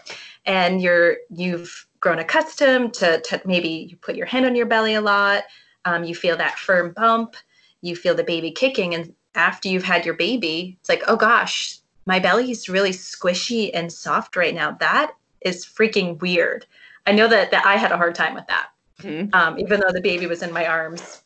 And 0.45 0.81
you're 0.81 1.17
you've 1.29 1.87
grown 1.99 2.19
accustomed 2.19 2.93
to, 2.95 3.21
to 3.21 3.41
maybe 3.45 3.69
you 3.89 3.97
put 3.97 4.15
your 4.15 4.27
hand 4.27 4.45
on 4.45 4.55
your 4.55 4.65
belly 4.65 4.93
a 4.93 5.01
lot. 5.01 5.43
Um, 5.85 6.03
you 6.03 6.15
feel 6.15 6.37
that 6.37 6.59
firm 6.59 6.93
bump. 6.93 7.35
You 7.81 7.95
feel 7.95 8.15
the 8.15 8.23
baby 8.23 8.51
kicking. 8.51 8.93
And 8.95 9.13
after 9.35 9.69
you've 9.69 9.83
had 9.83 10.05
your 10.05 10.15
baby, 10.15 10.77
it's 10.79 10.89
like, 10.89 11.03
oh 11.07 11.15
gosh, 11.15 11.79
my 12.05 12.19
belly 12.19 12.49
is 12.51 12.69
really 12.69 12.91
squishy 12.91 13.71
and 13.73 13.91
soft 13.91 14.35
right 14.35 14.55
now. 14.55 14.71
That 14.79 15.13
is 15.41 15.65
freaking 15.65 16.19
weird. 16.21 16.65
I 17.05 17.11
know 17.11 17.27
that, 17.27 17.51
that 17.51 17.65
I 17.65 17.77
had 17.77 17.91
a 17.91 17.97
hard 17.97 18.15
time 18.15 18.33
with 18.33 18.47
that, 18.47 18.69
mm-hmm. 19.01 19.33
um, 19.33 19.59
even 19.59 19.79
though 19.79 19.91
the 19.91 20.01
baby 20.01 20.27
was 20.27 20.43
in 20.43 20.51
my 20.51 20.65
arms. 20.65 21.23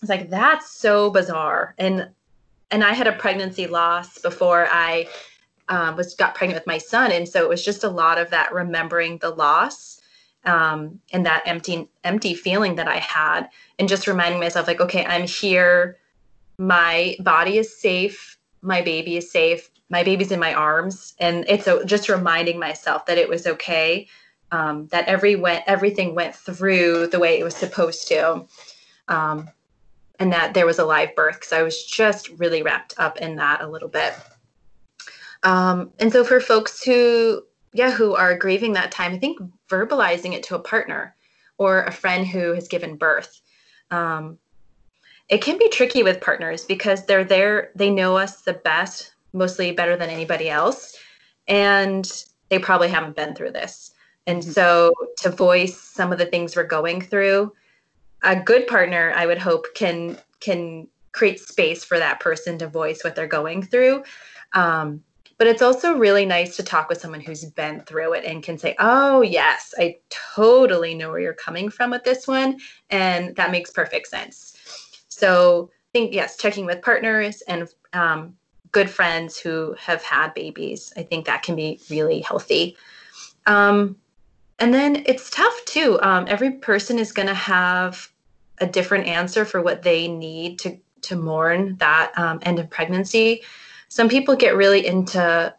It's 0.00 0.08
like 0.08 0.30
that's 0.30 0.70
so 0.70 1.10
bizarre. 1.10 1.74
And 1.78 2.08
and 2.70 2.82
I 2.82 2.92
had 2.92 3.06
a 3.06 3.12
pregnancy 3.12 3.66
loss 3.66 4.18
before 4.18 4.66
I 4.70 5.08
um, 5.68 5.96
was 5.96 6.14
got 6.14 6.34
pregnant 6.34 6.60
with 6.60 6.66
my 6.66 6.78
son, 6.78 7.12
and 7.12 7.28
so 7.28 7.42
it 7.42 7.48
was 7.48 7.64
just 7.64 7.84
a 7.84 7.88
lot 7.88 8.18
of 8.18 8.30
that 8.30 8.52
remembering 8.52 9.18
the 9.18 9.30
loss 9.30 10.00
um, 10.44 10.98
and 11.12 11.24
that 11.26 11.42
empty 11.46 11.88
empty 12.04 12.34
feeling 12.34 12.74
that 12.76 12.88
I 12.88 12.96
had, 12.96 13.48
and 13.78 13.88
just 13.88 14.06
reminding 14.06 14.40
myself 14.40 14.66
like, 14.66 14.80
okay, 14.80 15.04
I'm 15.04 15.26
here 15.26 15.98
my 16.58 17.16
body 17.20 17.58
is 17.58 17.76
safe 17.76 18.38
my 18.62 18.80
baby 18.80 19.16
is 19.16 19.30
safe 19.30 19.70
my 19.90 20.02
baby's 20.02 20.32
in 20.32 20.38
my 20.40 20.54
arms 20.54 21.14
and 21.18 21.44
it's 21.48 21.66
a, 21.66 21.84
just 21.84 22.08
reminding 22.08 22.58
myself 22.58 23.04
that 23.06 23.18
it 23.18 23.28
was 23.28 23.46
okay 23.46 24.06
um, 24.52 24.86
that 24.88 25.08
every 25.08 25.34
went 25.34 25.64
everything 25.66 26.14
went 26.14 26.34
through 26.34 27.08
the 27.08 27.18
way 27.18 27.38
it 27.38 27.44
was 27.44 27.56
supposed 27.56 28.06
to 28.08 28.46
um, 29.08 29.50
and 30.20 30.32
that 30.32 30.54
there 30.54 30.66
was 30.66 30.78
a 30.78 30.84
live 30.84 31.14
birth 31.16 31.34
because 31.34 31.52
i 31.52 31.62
was 31.62 31.84
just 31.84 32.28
really 32.38 32.62
wrapped 32.62 32.94
up 32.98 33.16
in 33.18 33.36
that 33.36 33.60
a 33.62 33.68
little 33.68 33.88
bit 33.88 34.14
um, 35.42 35.90
and 35.98 36.12
so 36.12 36.22
for 36.22 36.40
folks 36.40 36.84
who 36.84 37.42
yeah 37.72 37.90
who 37.90 38.14
are 38.14 38.38
grieving 38.38 38.72
that 38.74 38.92
time 38.92 39.12
i 39.12 39.18
think 39.18 39.40
verbalizing 39.68 40.32
it 40.32 40.44
to 40.44 40.54
a 40.54 40.60
partner 40.60 41.16
or 41.58 41.82
a 41.82 41.92
friend 41.92 42.26
who 42.26 42.52
has 42.54 42.68
given 42.68 42.96
birth 42.96 43.40
um, 43.90 44.38
it 45.32 45.40
can 45.40 45.56
be 45.56 45.68
tricky 45.70 46.02
with 46.02 46.20
partners 46.20 46.64
because 46.64 47.06
they're 47.06 47.24
there, 47.24 47.70
they 47.74 47.88
know 47.88 48.18
us 48.18 48.42
the 48.42 48.52
best, 48.52 49.14
mostly 49.32 49.72
better 49.72 49.96
than 49.96 50.10
anybody 50.10 50.50
else, 50.50 50.94
and 51.48 52.24
they 52.50 52.58
probably 52.58 52.88
haven't 52.88 53.16
been 53.16 53.34
through 53.34 53.52
this. 53.52 53.91
And 54.26 54.42
mm-hmm. 54.42 54.52
so 54.52 54.92
to 55.18 55.30
voice 55.30 55.78
some 55.78 56.12
of 56.12 56.18
the 56.18 56.26
things 56.26 56.56
we're 56.56 56.64
going 56.64 57.00
through, 57.00 57.52
a 58.22 58.36
good 58.36 58.66
partner, 58.66 59.12
I 59.16 59.26
would 59.26 59.38
hope, 59.38 59.66
can 59.74 60.18
can 60.40 60.88
create 61.12 61.40
space 61.40 61.84
for 61.84 61.98
that 61.98 62.20
person 62.20 62.58
to 62.58 62.66
voice 62.66 63.04
what 63.04 63.14
they're 63.14 63.26
going 63.26 63.62
through. 63.62 64.02
Um, 64.54 65.02
but 65.38 65.46
it's 65.46 65.62
also 65.62 65.96
really 65.96 66.24
nice 66.24 66.56
to 66.56 66.62
talk 66.62 66.88
with 66.88 67.00
someone 67.00 67.20
who's 67.20 67.44
been 67.44 67.80
through 67.80 68.14
it 68.14 68.24
and 68.24 68.42
can 68.42 68.56
say, 68.56 68.76
Oh, 68.78 69.22
yes, 69.22 69.74
I 69.78 69.96
totally 70.08 70.94
know 70.94 71.10
where 71.10 71.20
you're 71.20 71.34
coming 71.34 71.68
from 71.68 71.90
with 71.90 72.04
this 72.04 72.28
one. 72.28 72.60
And 72.90 73.34
that 73.36 73.50
makes 73.50 73.70
perfect 73.70 74.06
sense. 74.06 74.56
So 75.08 75.70
I 75.72 75.98
think, 75.98 76.14
yes, 76.14 76.36
checking 76.36 76.64
with 76.64 76.80
partners 76.80 77.42
and 77.48 77.68
um, 77.92 78.36
good 78.70 78.88
friends 78.88 79.38
who 79.38 79.74
have 79.78 80.02
had 80.02 80.32
babies. 80.34 80.92
I 80.96 81.02
think 81.02 81.26
that 81.26 81.42
can 81.42 81.56
be 81.56 81.80
really 81.90 82.20
healthy. 82.20 82.76
Um, 83.46 83.96
and 84.62 84.72
then 84.72 85.02
it's 85.06 85.28
tough 85.28 85.64
too. 85.64 85.98
Um, 86.02 86.26
every 86.28 86.52
person 86.52 86.96
is 86.96 87.10
going 87.10 87.26
to 87.26 87.34
have 87.34 88.08
a 88.58 88.66
different 88.66 89.08
answer 89.08 89.44
for 89.44 89.60
what 89.60 89.82
they 89.82 90.06
need 90.06 90.60
to 90.60 90.78
to 91.02 91.16
mourn 91.16 91.74
that 91.80 92.12
um, 92.16 92.38
end 92.42 92.60
of 92.60 92.70
pregnancy. 92.70 93.42
Some 93.88 94.08
people 94.08 94.36
get 94.36 94.54
really 94.54 94.86
into 94.86 95.52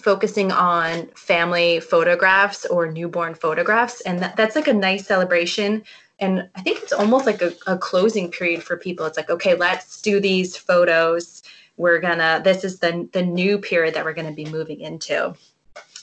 focusing 0.00 0.50
on 0.50 1.08
family 1.08 1.80
photographs 1.80 2.64
or 2.64 2.90
newborn 2.90 3.34
photographs, 3.34 4.00
and 4.00 4.20
that, 4.20 4.36
that's 4.36 4.56
like 4.56 4.68
a 4.68 4.72
nice 4.72 5.06
celebration. 5.06 5.82
And 6.18 6.48
I 6.54 6.62
think 6.62 6.82
it's 6.82 6.94
almost 6.94 7.26
like 7.26 7.42
a, 7.42 7.52
a 7.66 7.76
closing 7.76 8.30
period 8.30 8.62
for 8.62 8.78
people. 8.78 9.04
It's 9.04 9.18
like, 9.18 9.28
okay, 9.28 9.54
let's 9.54 10.00
do 10.00 10.18
these 10.18 10.56
photos. 10.56 11.42
We're 11.76 12.00
gonna. 12.00 12.40
This 12.42 12.64
is 12.64 12.78
the 12.78 13.06
the 13.12 13.22
new 13.22 13.58
period 13.58 13.92
that 13.92 14.04
we're 14.06 14.14
gonna 14.14 14.32
be 14.32 14.46
moving 14.46 14.80
into. 14.80 15.34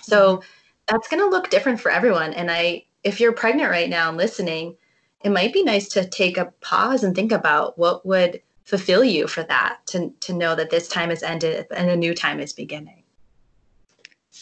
So 0.03 0.43
that's 0.87 1.07
going 1.07 1.21
to 1.21 1.29
look 1.29 1.49
different 1.49 1.79
for 1.79 1.91
everyone. 1.91 2.33
And 2.33 2.51
I, 2.51 2.85
if 3.03 3.19
you're 3.19 3.33
pregnant 3.33 3.71
right 3.71 3.89
now 3.89 4.09
and 4.09 4.17
listening, 4.17 4.75
it 5.23 5.31
might 5.31 5.53
be 5.53 5.63
nice 5.63 5.87
to 5.89 6.05
take 6.05 6.37
a 6.37 6.53
pause 6.61 7.03
and 7.03 7.15
think 7.15 7.31
about 7.31 7.77
what 7.77 8.05
would 8.05 8.41
fulfill 8.63 9.03
you 9.03 9.27
for 9.27 9.43
that 9.43 9.79
to, 9.87 10.11
to 10.21 10.33
know 10.33 10.55
that 10.55 10.69
this 10.69 10.87
time 10.87 11.09
has 11.09 11.23
ended 11.23 11.65
and 11.75 11.89
a 11.89 11.95
new 11.95 12.13
time 12.13 12.39
is 12.39 12.53
beginning. 12.53 13.03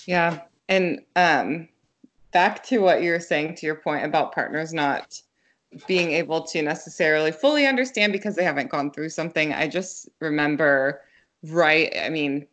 Yeah. 0.06 0.41
And 0.70 1.02
um, 1.16 1.70
back 2.32 2.64
to 2.66 2.80
what 2.80 3.02
you 3.02 3.12
were 3.12 3.20
saying 3.20 3.56
to 3.56 3.66
your 3.66 3.76
point 3.76 4.06
about 4.06 4.34
partners 4.34 4.74
not 4.74 5.22
being 5.88 6.12
able 6.12 6.41
to 6.44 6.62
necessarily 6.62 7.32
fully 7.32 7.66
understand 7.66 8.14
because 8.14 8.36
they 8.36 8.44
haven't 8.44 8.70
gone 8.70 8.91
through 8.91 9.10
something. 9.10 9.54
I 9.54 9.68
just 9.68 10.10
remember 10.20 11.02
right, 11.44 11.94
I 12.02 12.10
mean, 12.10 12.48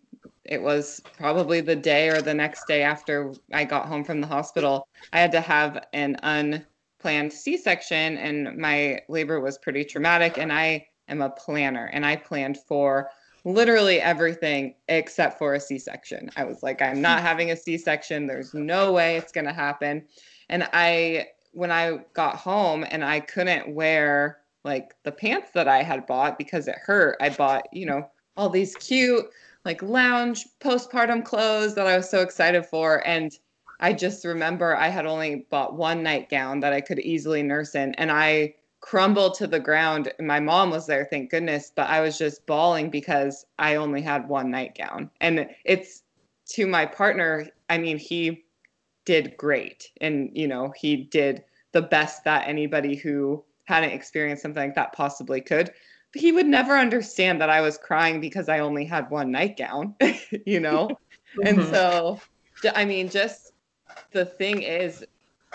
it 0.45 0.61
was 0.61 1.01
probably 1.17 1.61
the 1.61 1.77
day 1.77 2.09
or 2.09 2.23
the 2.23 2.35
next 2.35 2.67
day 2.67 2.83
after 2.83 3.35
I 3.53 3.65
got 3.65 3.87
home 3.87 4.05
from 4.05 4.21
the 4.21 4.27
hospital. 4.27 4.89
I 5.13 5.21
had 5.21 5.33
to 5.33 5.41
have 5.41 5.87
an 5.93 6.17
unplanned 6.23 7.33
C 7.33 7.57
section, 7.57 8.17
and 8.19 8.57
my 8.57 9.01
labor 9.09 9.41
was 9.41 9.59
pretty 9.59 9.85
traumatic. 9.85 10.39
And 10.39 10.53
I 10.53 10.87
am 11.09 11.21
a 11.21 11.31
planner, 11.31 11.91
and 11.93 12.07
I 12.07 12.17
planned 12.17 12.59
for 12.59 13.11
literally 13.45 14.01
everything 14.01 14.75
except 14.89 15.39
for 15.39 15.55
a 15.55 15.61
C 15.61 15.79
section. 15.79 16.31
I 16.37 16.45
was 16.45 16.63
like, 16.63 16.83
I'm 16.83 17.01
not 17.01 17.23
having 17.23 17.51
a 17.51 17.57
C 17.57 17.79
section. 17.79 18.27
There's 18.27 18.55
no 18.55 18.93
way 18.93 19.17
it's 19.17 19.33
going 19.33 19.47
to 19.47 19.53
happen. 19.53 20.05
And 20.49 20.69
I, 20.73 21.29
when 21.53 21.71
I 21.71 22.01
got 22.13 22.37
home 22.37 22.85
and 22.91 23.05
I 23.05 23.21
couldn't 23.21 23.75
wear 23.75 24.39
like 24.65 24.95
the 25.05 25.13
pants 25.13 25.51
that 25.55 25.69
I 25.69 25.83
had 25.83 26.07
bought 26.07 26.37
because 26.37 26.69
it 26.69 26.77
hurt, 26.77 27.17
I 27.21 27.31
bought, 27.31 27.67
you 27.73 27.87
know, 27.87 28.11
all 28.37 28.51
these 28.51 28.75
cute 28.77 29.27
like 29.65 29.83
lounge 29.83 30.47
postpartum 30.61 31.25
clothes 31.25 31.75
that 31.75 31.87
I 31.87 31.97
was 31.97 32.09
so 32.09 32.21
excited 32.21 32.65
for. 32.67 33.07
And 33.07 33.33
I 33.81 33.93
just 33.93 34.25
remember 34.25 34.77
I 34.77 34.89
had 34.89 35.07
only 35.07 35.47
bought 35.51 35.77
one 35.77 36.03
nightgown 36.03 36.61
that 36.61 36.73
I 36.73 36.81
could 36.81 36.99
easily 36.99 37.43
nurse 37.43 37.75
in. 37.75 37.95
And 37.95 38.11
I 38.11 38.55
crumbled 38.81 39.35
to 39.35 39.47
the 39.47 39.61
ground. 39.61 40.13
My 40.21 40.41
mom 40.41 40.71
was 40.71 40.87
there, 40.87 41.07
thank 41.11 41.31
goodness, 41.31 41.73
but 41.75 41.89
I 41.89 42.01
was 42.01 42.17
just 42.17 42.47
bawling 42.47 42.91
because 42.91 43.45
I 43.59 43.77
only 43.77 44.01
had 44.01 44.29
one 44.29 44.51
nightgown. 44.51 45.11
And 45.21 45.49
it's 45.65 46.03
to 46.51 46.67
my 46.67 46.87
partner, 46.87 47.49
I 47.69 47.79
mean, 47.79 47.99
he 47.99 48.45
did 49.05 49.37
great. 49.37 49.91
And, 50.01 50.31
you 50.33 50.49
know, 50.49 50.73
he 50.77 50.97
did 50.97 51.45
the 51.73 51.83
best 51.83 52.25
that 52.25 52.49
anybody 52.49 52.97
who 52.97 53.45
hadn't 53.65 53.91
experienced 53.91 54.43
something 54.43 54.65
like 54.65 54.75
that 54.75 54.93
possibly 54.93 55.41
could 55.41 55.71
he 56.15 56.33
would 56.33 56.47
never 56.47 56.77
understand 56.77 57.41
that 57.41 57.51
I 57.51 57.61
was 57.61 57.79
crying 57.79 58.21
because 58.21 58.49
I 58.49 58.61
only 58.61 58.85
had 58.85 59.11
one 59.11 59.31
nightgown, 59.31 59.95
you 60.47 60.61
know? 60.61 60.89
mm-hmm. 61.39 61.47
And 61.47 61.65
so, 61.69 62.21
I 62.75 62.85
mean, 62.85 63.09
just 63.09 63.53
the 64.13 64.25
thing 64.25 64.63
is, 64.63 65.05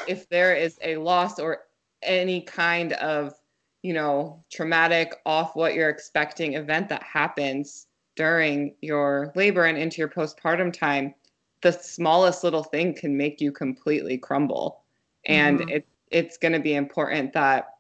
if 0.07 0.27
there 0.29 0.55
is 0.55 0.77
a 0.81 0.97
loss 0.97 1.39
or 1.39 1.63
any 2.01 2.41
kind 2.41 2.93
of, 2.93 3.33
you 3.81 3.93
know, 3.93 4.43
traumatic, 4.51 5.15
off 5.25 5.55
what 5.55 5.73
you're 5.73 5.89
expecting 5.89 6.53
event 6.53 6.89
that 6.89 7.03
happens 7.03 7.87
during 8.15 8.73
your 8.81 9.31
labor 9.35 9.65
and 9.65 9.77
into 9.77 9.97
your 9.97 10.07
postpartum 10.07 10.71
time, 10.71 11.13
the 11.61 11.71
smallest 11.71 12.43
little 12.43 12.63
thing 12.63 12.93
can 12.93 13.15
make 13.17 13.41
you 13.41 13.51
completely 13.51 14.17
crumble. 14.17 14.81
And 15.25 15.59
mm-hmm. 15.59 15.69
it, 15.69 15.87
it's 16.11 16.37
going 16.37 16.53
to 16.53 16.59
be 16.59 16.75
important 16.75 17.33
that 17.33 17.75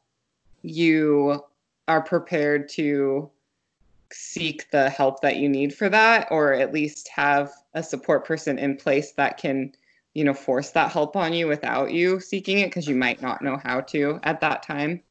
you 0.61 1.43
are 1.87 2.01
prepared 2.01 2.69
to 2.69 3.29
seek 4.11 4.69
the 4.71 4.89
help 4.89 5.21
that 5.21 5.37
you 5.37 5.49
need 5.49 5.73
for 5.73 5.89
that 5.89 6.27
or 6.31 6.53
at 6.53 6.73
least 6.73 7.09
have 7.09 7.51
a 7.73 7.83
support 7.83 8.25
person 8.25 8.57
in 8.57 8.77
place 8.77 9.11
that 9.13 9.37
can 9.37 9.71
you 10.13 10.23
know 10.23 10.33
force 10.33 10.71
that 10.71 10.91
help 10.91 11.15
on 11.15 11.33
you 11.33 11.47
without 11.47 11.91
you 11.91 12.19
seeking 12.19 12.59
it 12.59 12.67
because 12.67 12.87
you 12.87 12.95
might 12.95 13.21
not 13.21 13.41
know 13.41 13.59
how 13.63 13.81
to 13.81 14.19
at 14.23 14.39
that 14.39 14.63
time 14.63 15.01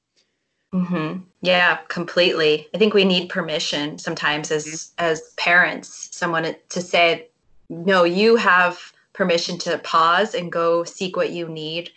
mm-hmm. 0.72 1.20
yeah 1.42 1.78
completely 1.88 2.68
i 2.74 2.78
think 2.78 2.94
we 2.94 3.04
need 3.04 3.28
permission 3.28 3.98
sometimes 3.98 4.50
as 4.50 4.64
mm-hmm. 4.64 5.04
as 5.04 5.34
parents 5.36 6.08
someone 6.12 6.54
to 6.68 6.80
say 6.80 7.28
no 7.68 8.04
you 8.04 8.36
have 8.36 8.92
permission 9.12 9.58
to 9.58 9.78
pause 9.78 10.34
and 10.34 10.50
go 10.50 10.84
seek 10.84 11.16
what 11.16 11.30
you 11.30 11.48
need 11.48 11.90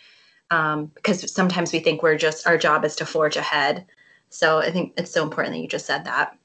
um, 0.50 0.86
because 0.94 1.30
sometimes 1.30 1.72
we 1.72 1.78
think 1.78 2.02
we're 2.02 2.16
just 2.16 2.46
our 2.46 2.56
job 2.56 2.84
is 2.84 2.96
to 2.96 3.06
forge 3.06 3.36
ahead 3.36 3.84
so 4.30 4.58
I 4.58 4.70
think 4.70 4.92
it's 4.96 5.12
so 5.12 5.22
important 5.22 5.54
that 5.54 5.60
you 5.60 5.68
just 5.68 5.86
said 5.86 6.04
that. 6.04 6.36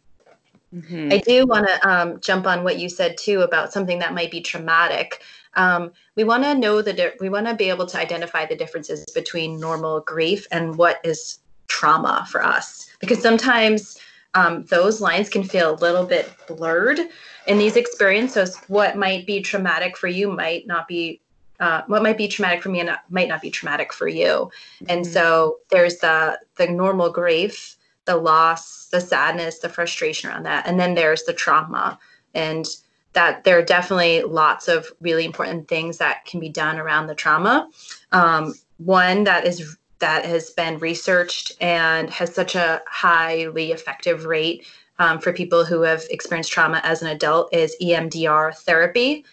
Mm-hmm. 0.74 1.14
I 1.14 1.18
do 1.20 1.46
want 1.46 1.68
to 1.68 1.90
um, 1.90 2.20
jump 2.20 2.48
on 2.48 2.64
what 2.64 2.80
you 2.80 2.90
said 2.90 3.18
too 3.18 3.42
about 3.42 3.72
something 3.72 4.00
that 4.00 4.14
might 4.14 4.32
be 4.32 4.42
traumatic. 4.42 5.22
Um, 5.56 5.92
we 6.16 6.24
want 6.24 6.44
to 6.44 6.56
know 6.56 6.82
that 6.82 6.98
di- 6.98 7.14
we 7.20 7.30
want 7.30 7.46
to 7.48 7.54
be 7.54 7.70
able 7.70 7.86
to 7.86 8.00
identify 8.00 8.46
the 8.46 8.56
differences 8.56 9.06
between 9.14 9.60
normal 9.60 10.00
grief 10.02 10.48
and 10.52 10.76
what 10.76 11.00
is 11.04 11.40
trauma 11.68 12.26
for 12.30 12.44
us, 12.44 12.90
because 13.00 13.22
sometimes 13.22 14.00
um, 14.34 14.66
those 14.66 15.00
lines 15.00 15.30
can 15.30 15.44
feel 15.44 15.76
a 15.76 15.78
little 15.78 16.06
bit 16.06 16.32
blurred 16.48 17.00
in 17.46 17.58
these 17.60 17.76
experiences. 17.76 18.58
What 18.68 18.98
might 18.98 19.28
be 19.28 19.42
traumatic 19.42 19.96
for 19.96 20.08
you 20.08 20.32
might 20.32 20.66
not 20.66 20.88
be 20.88 21.22
uh, 21.64 21.82
what 21.88 22.04
might 22.04 22.18
be 22.18 22.28
traumatic 22.28 22.62
for 22.62 22.68
me 22.68 22.82
and 22.82 22.92
might 23.10 23.30
not 23.30 23.42
be 23.42 23.50
traumatic 23.50 23.94
for 23.94 24.08
you. 24.08 24.52
And 24.90 25.06
mm-hmm. 25.06 25.14
so 25.14 25.60
there's 25.70 25.98
the 26.00 26.38
the 26.58 26.68
normal 26.68 27.10
grief, 27.10 27.78
the 28.04 28.18
loss, 28.18 28.88
the 28.92 29.00
sadness, 29.00 29.60
the 29.60 29.70
frustration 29.70 30.30
around 30.30 30.44
that, 30.44 30.68
and 30.68 30.78
then 30.78 30.94
there's 30.94 31.24
the 31.24 31.34
trauma. 31.34 31.98
And 32.34 32.68
that 33.14 33.44
there 33.44 33.58
are 33.58 33.64
definitely 33.64 34.24
lots 34.24 34.68
of 34.68 34.92
really 35.00 35.24
important 35.24 35.68
things 35.68 36.00
that 36.00 36.26
can 36.26 36.40
be 36.40 36.50
done 36.50 36.80
around 36.80 37.08
the 37.08 37.16
trauma. 37.16 37.70
Um, 38.12 38.56
one 38.78 39.24
that 39.24 39.46
is 39.46 39.78
that 40.00 40.26
has 40.26 40.50
been 40.50 40.80
researched 40.80 41.54
and 41.62 42.10
has 42.10 42.36
such 42.36 42.56
a 42.56 42.82
highly 42.88 43.72
effective 43.72 44.26
rate 44.26 44.66
um, 45.00 45.20
for 45.20 45.32
people 45.32 45.64
who 45.64 45.82
have 45.84 46.04
experienced 46.10 46.52
trauma 46.52 46.82
as 46.84 47.02
an 47.02 47.08
adult 47.08 47.54
is 47.54 47.78
EMDR 47.82 48.54
therapy. 48.58 49.24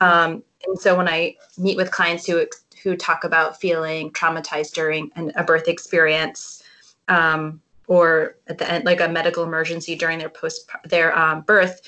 Um, 0.00 0.42
and 0.66 0.78
so 0.78 0.96
when 0.96 1.08
I 1.08 1.36
meet 1.58 1.76
with 1.76 1.90
clients 1.90 2.26
who 2.26 2.46
who 2.82 2.96
talk 2.96 3.24
about 3.24 3.60
feeling 3.60 4.10
traumatized 4.10 4.72
during 4.72 5.10
an, 5.16 5.32
a 5.34 5.42
birth 5.42 5.66
experience, 5.66 6.62
um, 7.08 7.60
or 7.88 8.36
at 8.48 8.58
the 8.58 8.70
end, 8.70 8.84
like 8.84 9.00
a 9.00 9.08
medical 9.08 9.44
emergency 9.44 9.96
during 9.96 10.18
their 10.18 10.28
post 10.28 10.68
their 10.84 11.16
um, 11.18 11.42
birth, 11.42 11.80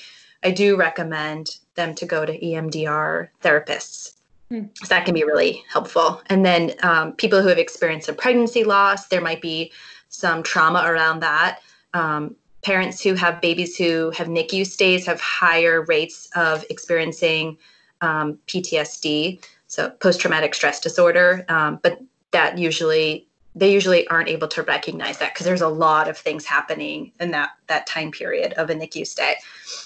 I 0.43 0.51
do 0.51 0.75
recommend 0.75 1.57
them 1.75 1.95
to 1.95 2.05
go 2.05 2.25
to 2.25 2.39
EMDR 2.39 3.29
therapists. 3.43 4.13
Hmm. 4.49 4.63
So 4.75 4.87
that 4.87 5.05
can 5.05 5.13
be 5.13 5.23
really 5.23 5.63
helpful. 5.71 6.21
And 6.27 6.45
then 6.45 6.73
um, 6.81 7.13
people 7.13 7.41
who 7.41 7.49
have 7.49 7.59
experienced 7.59 8.09
a 8.09 8.13
pregnancy 8.13 8.63
loss, 8.63 9.07
there 9.07 9.21
might 9.21 9.41
be 9.41 9.71
some 10.09 10.41
trauma 10.41 10.83
around 10.85 11.19
that. 11.19 11.59
Um, 11.93 12.35
parents 12.63 13.01
who 13.01 13.13
have 13.13 13.41
babies 13.41 13.77
who 13.77 14.11
have 14.11 14.27
NICU 14.27 14.65
stays 14.65 15.05
have 15.05 15.21
higher 15.21 15.83
rates 15.83 16.29
of 16.35 16.65
experiencing 16.69 17.57
um, 18.01 18.37
PTSD, 18.47 19.43
so 19.67 19.89
post 19.89 20.19
traumatic 20.19 20.53
stress 20.53 20.79
disorder. 20.79 21.45
Um, 21.49 21.79
but 21.81 21.99
that 22.31 22.57
usually 22.57 23.27
they 23.55 23.73
usually 23.73 24.07
aren't 24.07 24.29
able 24.29 24.47
to 24.47 24.63
recognize 24.63 25.17
that 25.17 25.33
because 25.33 25.45
there's 25.45 25.61
a 25.61 25.67
lot 25.67 26.07
of 26.07 26.17
things 26.17 26.45
happening 26.45 27.11
in 27.19 27.31
that 27.31 27.51
that 27.67 27.87
time 27.87 28.11
period 28.11 28.53
of 28.53 28.69
a 28.69 28.75
NICU 28.75 29.05
stay. 29.05 29.35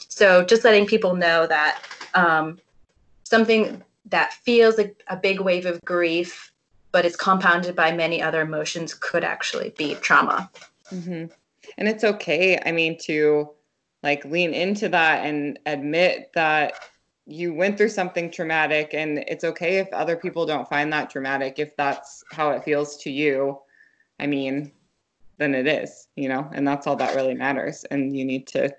So 0.09 0.43
just 0.43 0.64
letting 0.64 0.86
people 0.86 1.16
know 1.16 1.47
that 1.47 1.82
um, 2.14 2.59
something 3.24 3.82
that 4.05 4.34
feels 4.34 4.78
like 4.78 5.01
a 5.07 5.16
big 5.16 5.39
wave 5.39 5.66
of 5.66 5.82
grief, 5.86 6.51
but 6.91 7.05
it's 7.05 7.16
compounded 7.16 7.76
by 7.76 7.91
many 7.91 8.22
other 8.22 8.41
emotions, 8.41 8.93
could 8.93 9.24
actually 9.24 9.74
be 9.78 9.95
trauma. 9.95 10.49
Mm-hmm. 10.91 11.26
And 11.78 11.88
it's 11.88 12.03
okay. 12.03 12.59
I 12.64 12.72
mean, 12.72 12.97
to 13.03 13.49
like 14.03 14.24
lean 14.26 14.53
into 14.53 14.89
that 14.89 15.26
and 15.26 15.57
admit 15.66 16.32
that 16.36 16.76
you 17.26 17.53
went 17.53 17.78
through 17.78 17.89
something 17.89 18.30
traumatic 18.30 18.93
and 18.93 19.19
it's 19.28 19.43
okay 19.43 19.78
if 19.78 19.88
other 19.93 20.15
people 20.15 20.45
don't 20.45 20.67
find 20.67 20.91
that 20.91 21.09
traumatic 21.09 21.57
if 21.57 21.76
that's 21.78 22.24
how 22.32 22.49
it 22.49 22.63
feels 22.63 22.97
to 22.97 23.09
you 23.09 23.57
i 24.19 24.28
mean 24.28 24.71
then 25.38 25.55
it 25.55 25.67
is 25.67 26.07
you 26.15 26.28
know 26.28 26.49
and 26.53 26.67
that's 26.67 26.86
all 26.86 26.95
that 26.95 27.15
really 27.15 27.34
matters 27.34 27.86
and 27.86 28.15
you 28.17 28.26
need 28.26 28.45
to 28.45 28.69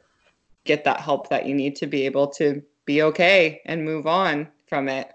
get 0.64 0.84
that 0.84 1.00
help 1.00 1.28
that 1.28 1.46
you 1.46 1.54
need 1.54 1.76
to 1.76 1.86
be 1.86 2.04
able 2.04 2.26
to 2.26 2.62
be 2.84 3.02
okay 3.02 3.60
and 3.66 3.84
move 3.84 4.06
on 4.06 4.48
from 4.66 4.88
it. 4.88 5.12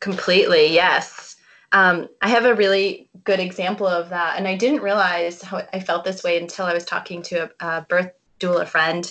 Completely, 0.00 0.72
yes. 0.72 1.36
Um, 1.72 2.08
I 2.20 2.28
have 2.28 2.44
a 2.44 2.54
really 2.54 3.08
good 3.24 3.40
example 3.40 3.86
of 3.86 4.10
that, 4.10 4.36
and 4.36 4.46
I 4.46 4.56
didn't 4.56 4.82
realize 4.82 5.40
how 5.40 5.62
I 5.72 5.80
felt 5.80 6.04
this 6.04 6.22
way 6.22 6.38
until 6.38 6.66
I 6.66 6.74
was 6.74 6.84
talking 6.84 7.22
to 7.22 7.50
a, 7.60 7.66
a 7.66 7.86
birth 7.88 8.10
doula 8.40 8.66
friend, 8.66 9.10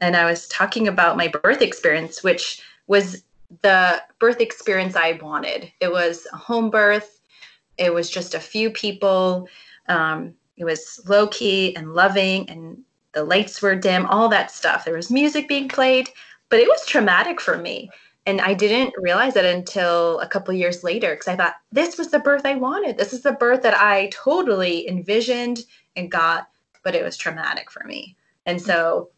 and 0.00 0.16
I 0.16 0.24
was 0.24 0.48
talking 0.48 0.88
about 0.88 1.16
my 1.16 1.28
birth 1.28 1.62
experience, 1.62 2.22
which 2.22 2.62
was 2.86 3.22
the 3.62 4.02
birth 4.18 4.40
experience 4.40 4.96
I 4.96 5.18
wanted. 5.22 5.70
It 5.80 5.90
was 5.90 6.26
a 6.32 6.36
home 6.36 6.70
birth. 6.70 7.20
It 7.78 7.92
was 7.92 8.10
just 8.10 8.34
a 8.34 8.40
few 8.40 8.70
people. 8.70 9.48
Um, 9.88 10.34
it 10.56 10.64
was 10.64 11.00
low 11.08 11.26
key 11.28 11.74
and 11.76 11.94
loving, 11.94 12.48
and 12.50 12.82
the 13.12 13.24
lights 13.24 13.60
were 13.60 13.74
dim, 13.74 14.06
all 14.06 14.28
that 14.28 14.50
stuff. 14.50 14.84
There 14.84 14.94
was 14.94 15.10
music 15.10 15.48
being 15.48 15.68
played, 15.68 16.10
but 16.48 16.60
it 16.60 16.68
was 16.68 16.86
traumatic 16.86 17.40
for 17.40 17.58
me. 17.58 17.90
And 18.26 18.40
I 18.40 18.54
didn't 18.54 18.94
realize 18.98 19.34
it 19.36 19.46
until 19.46 20.20
a 20.20 20.28
couple 20.28 20.52
years 20.54 20.84
later 20.84 21.14
because 21.14 21.28
I 21.28 21.36
thought 21.36 21.56
this 21.72 21.96
was 21.96 22.10
the 22.10 22.18
birth 22.18 22.44
I 22.44 22.54
wanted. 22.54 22.98
This 22.98 23.12
is 23.12 23.22
the 23.22 23.32
birth 23.32 23.62
that 23.62 23.74
I 23.74 24.10
totally 24.12 24.86
envisioned 24.86 25.60
and 25.96 26.10
got, 26.10 26.48
but 26.84 26.94
it 26.94 27.02
was 27.02 27.16
traumatic 27.16 27.70
for 27.70 27.82
me. 27.84 28.16
And 28.46 28.60
so, 28.60 29.08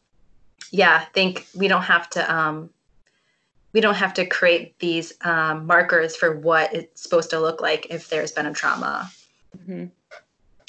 yeah, 0.71 1.01
I 1.03 1.05
think 1.13 1.47
we 1.55 1.69
don't 1.69 1.83
have 1.83 2.09
to 2.11 2.35
um, 2.35 2.71
we 3.73 3.81
don't 3.81 3.95
have 3.95 4.15
to 4.15 4.27
create 4.27 4.79
these 4.79 5.15
um, 5.23 5.67
markers 5.67 6.15
for 6.15 6.37
what 6.39 6.73
it's 6.75 7.03
supposed 7.03 7.31
to 7.31 7.41
look 7.41 7.61
like 7.61 7.87
if 7.91 8.09
there's 8.09 8.33
been 8.33 8.47
a 8.47 8.53
trauma. 8.53 9.11
Mm-hmm. 9.57 9.87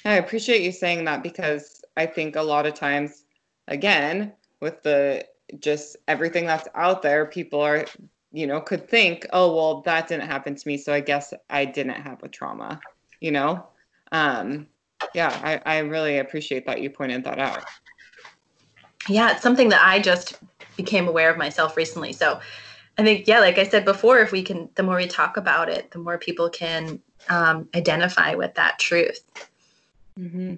I 0.06 0.14
appreciate 0.16 0.62
you 0.62 0.72
saying 0.72 1.06
that 1.06 1.24
because 1.24 1.84
I 1.98 2.06
think 2.06 2.36
a 2.36 2.42
lot 2.42 2.66
of 2.66 2.74
times, 2.74 3.26
again, 3.68 4.34
with 4.60 4.84
the 4.84 5.26
just 5.60 5.98
everything 6.08 6.46
that's 6.46 6.68
out 6.76 7.02
there, 7.02 7.26
people 7.26 7.62
are, 7.62 7.86
you 8.32 8.48
know, 8.48 8.60
could 8.60 8.90
think, 8.90 9.28
oh, 9.34 9.56
well, 9.56 9.82
that 9.82 10.08
didn't 10.08 10.28
happen 10.28 10.56
to 10.56 10.68
me. 10.68 10.78
So 10.78 10.94
I 10.94 11.00
guess 11.00 11.34
I 11.50 11.66
didn't 11.66 12.02
have 12.02 12.24
a 12.24 12.28
trauma, 12.28 12.80
you 13.20 13.32
know? 13.32 13.66
Um, 14.12 14.68
yeah, 15.14 15.40
I, 15.44 15.78
I 15.78 15.80
really 15.80 16.20
appreciate 16.20 16.66
that 16.66 16.82
you 16.82 16.90
pointed 16.90 17.24
that 17.26 17.40
out. 17.40 17.64
Yeah, 19.08 19.32
it's 19.32 19.42
something 19.42 19.70
that 19.70 19.82
I 19.86 20.00
just 20.00 20.40
became 20.76 21.08
aware 21.08 21.30
of 21.30 21.38
myself 21.38 21.78
recently. 21.78 22.14
So 22.14 22.40
I 22.98 23.04
think, 23.04 23.28
yeah, 23.28 23.40
like 23.40 23.58
I 23.58 23.64
said 23.64 23.86
before, 23.86 24.20
if 24.20 24.32
we 24.32 24.44
can, 24.44 24.70
the 24.76 24.84
more 24.84 24.98
we 24.98 25.08
talk 25.08 25.38
about 25.38 25.70
it, 25.70 25.92
the 25.92 26.00
more 26.00 26.18
people 26.18 26.50
can 26.50 27.00
um, 27.30 27.68
identify 27.76 28.36
with 28.36 28.54
that 28.56 28.80
truth. 28.80 29.24
Mm-hmm. 30.20 30.56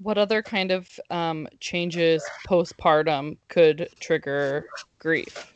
What 0.00 0.18
other 0.18 0.42
kind 0.42 0.70
of 0.70 0.88
um, 1.10 1.48
changes 1.58 2.22
postpartum 2.46 3.36
could 3.48 3.88
trigger 3.98 4.66
grief 4.98 5.52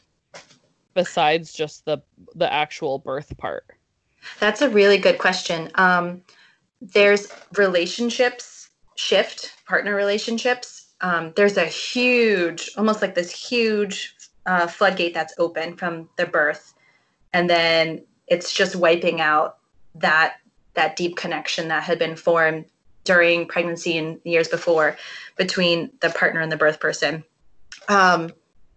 besides 0.94 1.52
just 1.52 1.84
the 1.84 1.98
the 2.34 2.52
actual 2.52 2.98
birth 2.98 3.36
part? 3.38 3.64
That's 4.40 4.60
a 4.60 4.68
really 4.68 4.98
good 4.98 5.18
question. 5.18 5.70
Um, 5.76 6.22
there's 6.80 7.32
relationships 7.56 8.62
shift, 8.94 9.52
partner 9.66 9.94
relationships. 9.94 10.81
Um, 11.02 11.32
there's 11.36 11.56
a 11.56 11.64
huge, 11.64 12.70
almost 12.76 13.02
like 13.02 13.14
this 13.14 13.30
huge 13.30 14.14
uh, 14.46 14.66
floodgate 14.66 15.14
that's 15.14 15.34
open 15.38 15.76
from 15.76 16.08
the 16.16 16.26
birth, 16.26 16.74
and 17.32 17.50
then 17.50 18.04
it's 18.28 18.52
just 18.52 18.76
wiping 18.76 19.20
out 19.20 19.58
that 19.96 20.36
that 20.74 20.96
deep 20.96 21.16
connection 21.16 21.68
that 21.68 21.82
had 21.82 21.98
been 21.98 22.16
formed 22.16 22.64
during 23.04 23.46
pregnancy 23.46 23.98
and 23.98 24.20
years 24.24 24.48
before 24.48 24.96
between 25.36 25.90
the 26.00 26.10
partner 26.10 26.40
and 26.40 26.50
the 26.50 26.56
birth 26.56 26.80
person. 26.80 27.24
Um, 27.88 28.30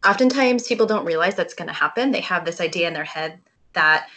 oftentimes, 0.06 0.68
people 0.68 0.86
don't 0.86 1.06
realize 1.06 1.36
that's 1.36 1.54
going 1.54 1.68
to 1.68 1.74
happen. 1.74 2.12
They 2.12 2.22
have 2.22 2.44
this 2.44 2.60
idea 2.60 2.88
in 2.88 2.94
their 2.94 3.04
head 3.04 3.40
that, 3.74 4.08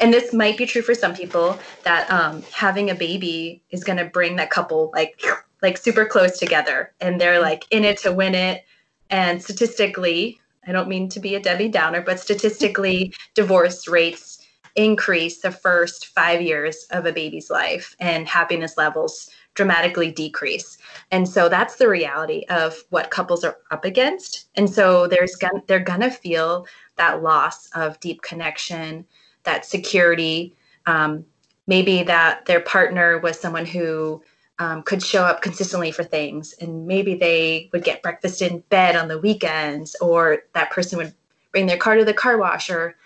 and 0.00 0.12
this 0.12 0.32
might 0.32 0.56
be 0.56 0.66
true 0.66 0.82
for 0.82 0.94
some 0.94 1.14
people, 1.14 1.58
that 1.84 2.10
um, 2.10 2.42
having 2.52 2.90
a 2.90 2.94
baby 2.94 3.62
is 3.70 3.84
going 3.84 3.98
to 3.98 4.06
bring 4.06 4.36
that 4.36 4.50
couple 4.50 4.90
like 4.94 5.20
like 5.62 5.76
super 5.76 6.04
close 6.04 6.38
together, 6.38 6.92
and 7.00 7.20
they're 7.20 7.40
like 7.40 7.64
in 7.70 7.84
it 7.84 7.98
to 7.98 8.12
win 8.12 8.34
it. 8.34 8.64
And 9.10 9.42
statistically, 9.42 10.40
I 10.66 10.72
don't 10.72 10.88
mean 10.88 11.08
to 11.10 11.20
be 11.20 11.34
a 11.34 11.40
Debbie 11.40 11.68
Downer, 11.68 12.02
but 12.02 12.20
statistically, 12.20 13.14
divorce 13.34 13.88
rates 13.88 14.46
increase 14.76 15.40
the 15.40 15.50
first 15.50 16.08
five 16.08 16.40
years 16.40 16.86
of 16.90 17.06
a 17.06 17.12
baby's 17.12 17.50
life, 17.50 17.96
and 18.00 18.28
happiness 18.28 18.76
levels 18.76 19.30
dramatically 19.54 20.12
decrease. 20.12 20.78
And 21.10 21.28
so 21.28 21.48
that's 21.48 21.76
the 21.76 21.88
reality 21.88 22.44
of 22.48 22.76
what 22.90 23.10
couples 23.10 23.42
are 23.42 23.56
up 23.72 23.84
against. 23.84 24.48
And 24.54 24.70
so 24.70 25.08
there's 25.08 25.34
gonna, 25.34 25.62
they're 25.66 25.80
gonna 25.80 26.12
feel 26.12 26.64
that 26.94 27.24
loss 27.24 27.68
of 27.72 27.98
deep 27.98 28.22
connection, 28.22 29.04
that 29.42 29.64
security. 29.64 30.54
Um, 30.86 31.24
maybe 31.66 32.02
that 32.04 32.46
their 32.46 32.60
partner 32.60 33.18
was 33.18 33.38
someone 33.38 33.66
who 33.66 34.22
um, 34.58 34.82
could 34.82 35.02
show 35.02 35.24
up 35.24 35.42
consistently 35.42 35.92
for 35.92 36.04
things, 36.04 36.54
and 36.60 36.86
maybe 36.86 37.14
they 37.14 37.70
would 37.72 37.84
get 37.84 38.02
breakfast 38.02 38.42
in 38.42 38.60
bed 38.70 38.96
on 38.96 39.08
the 39.08 39.18
weekends, 39.18 39.96
or 40.00 40.42
that 40.54 40.70
person 40.70 40.98
would 40.98 41.14
bring 41.52 41.66
their 41.66 41.76
car 41.76 41.96
to 41.96 42.04
the 42.04 42.14
car 42.14 42.38
wash, 42.38 42.70
or 42.70 42.96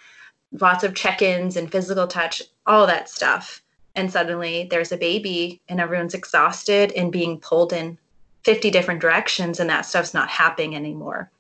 lots 0.61 0.85
of 0.85 0.95
check-ins 0.95 1.57
and 1.57 1.71
physical 1.71 2.07
touch, 2.07 2.43
all 2.67 2.87
that 2.87 3.09
stuff. 3.09 3.63
And 3.95 4.11
suddenly 4.11 4.69
there's 4.71 4.93
a 4.93 4.97
baby 4.97 5.61
and 5.69 5.81
everyone's 5.81 6.15
exhausted 6.15 6.93
and 6.93 7.13
being 7.13 7.39
pulled 7.39 7.73
in 7.73 7.99
50 8.45 8.71
different 8.71 9.01
directions 9.01 9.61
and 9.61 9.69
that 9.69 9.87
stuff's 9.87 10.15
not 10.15 10.29
happening 10.29 10.75
anymore. 10.75 11.31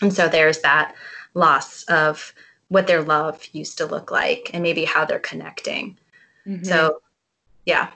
And 0.00 0.12
so 0.12 0.28
there's 0.28 0.60
that 0.60 0.94
loss 1.34 1.82
of 1.84 2.32
what 2.68 2.86
their 2.86 3.02
love 3.02 3.44
used 3.52 3.78
to 3.78 3.86
look 3.86 4.10
like 4.10 4.50
and 4.52 4.62
maybe 4.62 4.84
how 4.84 5.04
they're 5.04 5.18
connecting. 5.18 5.98
Mm-hmm. 6.46 6.64
so 6.64 7.02
yeah 7.64 7.90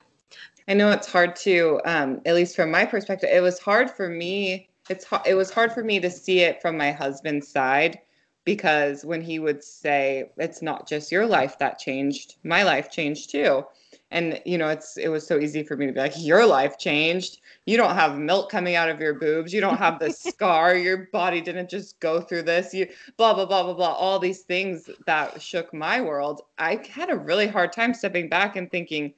i 0.71 0.75
know 0.75 0.91
it's 0.91 1.11
hard 1.11 1.37
to 1.37 1.81
um, 1.85 2.21
at 2.25 2.35
least 2.35 2.57
from 2.57 2.71
my 2.71 2.85
perspective 2.85 3.29
it 3.31 3.43
was 3.43 3.59
hard 3.59 3.91
for 3.91 4.09
me 4.09 4.69
it's 4.89 5.07
it 5.27 5.35
was 5.35 5.51
hard 5.51 5.73
for 5.73 5.85
me 5.85 6.01
to 6.01 6.11
see 6.11 6.41
it 6.41 6.63
from 6.63 6.77
my 6.77 6.91
husband's 6.91 7.47
side 7.47 7.99
because 8.45 9.05
when 9.05 9.21
he 9.21 9.39
would 9.39 9.63
say 9.63 10.31
it's 10.37 10.63
not 10.63 10.89
just 10.89 11.13
your 11.13 11.27
life 11.27 11.59
that 11.59 11.79
changed 11.79 12.37
my 12.43 12.63
life 12.63 12.91
changed 12.91 13.31
too. 13.31 13.65
And 14.13 14.43
you 14.45 14.59
know 14.59 14.69
it's 14.69 14.97
it 14.97 15.07
was 15.09 15.25
so 15.25 15.39
easy 15.39 15.63
for 15.63 15.77
me 15.77 15.87
to 15.87 15.93
be 15.93 16.01
like 16.01 16.15
your 16.17 16.45
life 16.45 16.77
changed. 16.77 17.39
You 17.67 17.77
don't 17.77 17.95
have 17.95 18.19
milk 18.19 18.51
coming 18.51 18.75
out 18.75 18.89
of 18.89 19.01
your 19.01 19.15
boobs. 19.15 19.53
You 19.53 19.61
don't 19.61 19.77
have 19.77 20.01
the 20.01 20.11
scar. 20.31 20.75
Your 20.75 21.09
body 21.13 21.41
didn't 21.41 21.71
just 21.71 22.01
go 22.01 22.21
through 22.21 22.43
this. 22.43 22.75
You 22.75 22.89
blah 23.17 23.35
blah 23.35 23.47
blah 23.47 23.63
blah 23.63 23.75
blah. 23.75 23.93
All 23.93 24.19
these 24.19 24.41
things 24.41 24.91
that 25.07 25.41
shook 25.41 25.73
my 25.73 26.01
world. 26.01 26.43
I 26.59 26.85
had 26.91 27.11
a 27.11 27.17
really 27.17 27.47
hard 27.47 27.73
time 27.73 27.95
stepping 27.95 28.29
back 28.29 28.57
and 28.57 28.69
thinking 28.69 29.15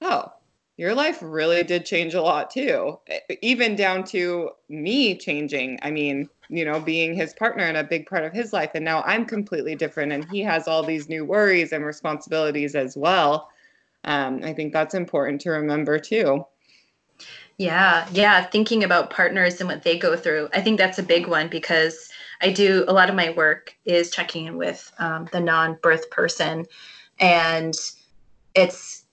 oh 0.00 0.30
your 0.76 0.94
life 0.94 1.18
really 1.22 1.62
did 1.62 1.86
change 1.86 2.14
a 2.14 2.22
lot 2.22 2.50
too 2.50 2.98
even 3.42 3.74
down 3.76 4.04
to 4.04 4.50
me 4.68 5.16
changing 5.16 5.78
i 5.82 5.90
mean 5.90 6.28
you 6.48 6.64
know 6.64 6.78
being 6.80 7.14
his 7.14 7.32
partner 7.34 7.64
and 7.64 7.76
a 7.76 7.84
big 7.84 8.06
part 8.06 8.24
of 8.24 8.32
his 8.32 8.52
life 8.52 8.70
and 8.74 8.84
now 8.84 9.02
i'm 9.02 9.24
completely 9.24 9.74
different 9.74 10.12
and 10.12 10.24
he 10.30 10.40
has 10.40 10.68
all 10.68 10.82
these 10.82 11.08
new 11.08 11.24
worries 11.24 11.72
and 11.72 11.84
responsibilities 11.84 12.74
as 12.74 12.96
well 12.96 13.48
um, 14.06 14.40
I 14.44 14.52
think 14.52 14.72
that's 14.72 14.94
important 14.94 15.40
to 15.42 15.50
remember 15.50 15.98
too. 15.98 16.46
Yeah, 17.58 18.06
yeah. 18.12 18.44
Thinking 18.44 18.84
about 18.84 19.10
partners 19.10 19.60
and 19.60 19.68
what 19.68 19.82
they 19.82 19.98
go 19.98 20.16
through, 20.16 20.48
I 20.54 20.60
think 20.60 20.78
that's 20.78 20.98
a 20.98 21.02
big 21.02 21.26
one 21.26 21.48
because 21.48 22.10
I 22.40 22.52
do 22.52 22.84
a 22.86 22.92
lot 22.92 23.08
of 23.08 23.16
my 23.16 23.30
work 23.30 23.74
is 23.84 24.10
checking 24.10 24.46
in 24.46 24.56
with 24.56 24.92
um, 24.98 25.26
the 25.32 25.40
non-birth 25.40 26.10
person, 26.10 26.66
and 27.18 27.74
it's 28.54 29.04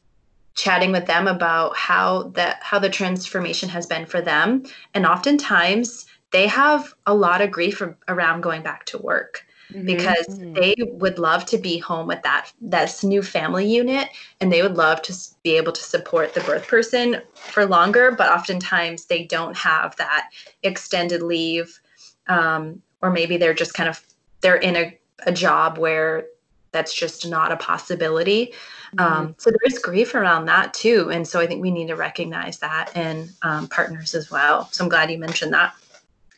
chatting 0.56 0.92
with 0.92 1.06
them 1.06 1.28
about 1.28 1.76
how 1.76 2.24
that 2.36 2.62
how 2.62 2.80
the 2.80 2.90
transformation 2.90 3.70
has 3.70 3.86
been 3.86 4.06
for 4.06 4.22
them, 4.22 4.64
and 4.94 5.06
oftentimes 5.06 6.06
they 6.32 6.48
have 6.48 6.94
a 7.06 7.14
lot 7.14 7.42
of 7.42 7.52
grief 7.52 7.82
around 8.08 8.42
going 8.42 8.64
back 8.64 8.86
to 8.86 8.98
work 8.98 9.46
mm-hmm. 9.72 9.86
because 9.86 10.28
mm-hmm. 10.28 10.54
they 10.54 10.76
would 10.80 11.20
love 11.20 11.46
to 11.46 11.58
be 11.58 11.78
home 11.78 12.08
with 12.08 12.22
that 12.24 12.52
this 12.60 13.04
new 13.04 13.22
family 13.22 13.68
unit 13.68 14.10
and 14.42 14.52
they 14.52 14.62
would 14.62 14.76
love 14.76 15.02
to 15.04 15.14
be 15.44 15.56
able 15.56 15.72
to 15.72 15.84
support 15.84 16.34
the 16.34 16.42
birth 16.42 16.68
person 16.68 17.22
for 17.36 17.66
longer 17.66 18.12
but 18.12 18.32
oftentimes 18.32 19.06
they 19.06 19.24
don't 19.26 19.56
have 19.56 19.96
that 19.98 20.30
extended 20.64 21.22
leave 21.22 21.80
um, 22.28 22.82
or 23.02 23.12
maybe 23.12 23.38
they're 23.38 23.54
just 23.54 23.76
kind 23.76 23.88
of 23.88 24.02
they're 24.42 24.56
in 24.56 24.76
a, 24.76 24.98
a 25.28 25.32
job 25.32 25.78
where 25.78 26.26
that's 26.74 26.94
just 26.94 27.28
not 27.28 27.52
a 27.52 27.58
possibility. 27.58 28.54
Um, 29.00 29.36
so 29.38 29.50
there 29.50 29.60
is 29.66 29.80
grief 29.80 30.16
around 30.16 30.46
that 30.46 30.74
too 30.74 31.10
and 31.12 31.28
so 31.28 31.40
i 31.40 31.48
think 31.48 31.62
we 31.62 31.72
need 31.72 31.88
to 31.88 31.96
recognize 31.96 32.60
that 32.60 32.96
in 32.96 33.30
um, 33.42 33.68
partners 33.68 34.14
as 34.16 34.30
well 34.30 34.68
so 34.72 34.84
i'm 34.84 34.90
glad 34.90 35.10
you 35.12 35.18
mentioned 35.18 35.54
that 35.54 35.74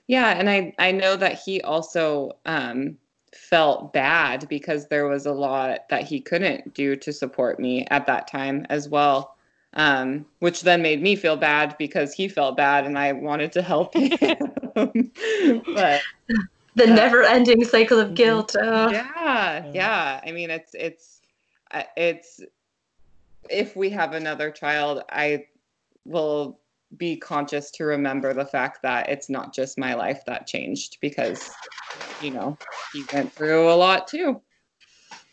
yeah 0.08 0.30
and 0.38 0.50
i 0.50 0.74
i 0.80 0.92
know 0.92 1.16
that 1.16 1.40
he 1.40 1.62
also 1.62 2.32
um 2.46 2.98
felt 3.36 3.92
bad 3.94 4.48
because 4.48 4.88
there 4.88 5.08
was 5.08 5.26
a 5.26 5.32
lot 5.32 5.88
that 5.90 6.04
he 6.04 6.20
couldn't 6.20 6.74
do 6.74 6.96
to 6.96 7.12
support 7.12 7.60
me 7.60 7.86
at 7.92 8.06
that 8.06 8.28
time 8.28 8.66
as 8.70 8.88
well. 8.90 9.36
Um, 9.74 10.26
which 10.40 10.62
then 10.62 10.82
made 10.82 11.02
me 11.02 11.18
feel 11.18 11.36
bad 11.36 11.76
because 11.78 12.14
he 12.14 12.30
felt 12.30 12.56
bad 12.56 12.86
and 12.86 12.98
I 12.98 13.12
wanted 13.12 13.52
to 13.54 13.62
help 13.62 13.94
him. 13.94 14.38
but 14.74 16.02
The 16.76 16.88
Yeah. 16.88 16.96
never-ending 16.96 17.66
cycle 17.66 18.00
of 18.00 18.12
Mhm. 18.12 18.16
guilt. 18.16 18.56
Oh. 18.58 18.90
yeah, 18.90 19.66
yeah. 19.74 20.22
I 20.26 20.32
mean, 20.32 20.50
it's 20.50 20.74
it's 20.74 21.15
it's 21.72 22.42
if 23.50 23.76
we 23.76 23.90
have 23.92 24.14
another 24.14 24.52
child, 24.52 25.04
I 25.10 25.46
will 26.06 26.60
be 26.98 27.18
conscious 27.18 27.72
to 27.72 27.84
remember 27.84 28.34
the 28.34 28.46
fact 28.46 28.82
that 28.84 29.10
it's 29.10 29.30
not 29.30 29.54
just 29.54 29.78
my 29.78 29.94
life 29.94 30.22
that 30.26 30.48
changed 30.48 30.98
because 31.02 31.50
you 32.22 32.32
know 32.32 32.58
he 32.94 33.04
went 33.12 33.34
through 33.34 33.70
a 33.70 33.76
lot 33.76 34.08
too. 34.08 34.42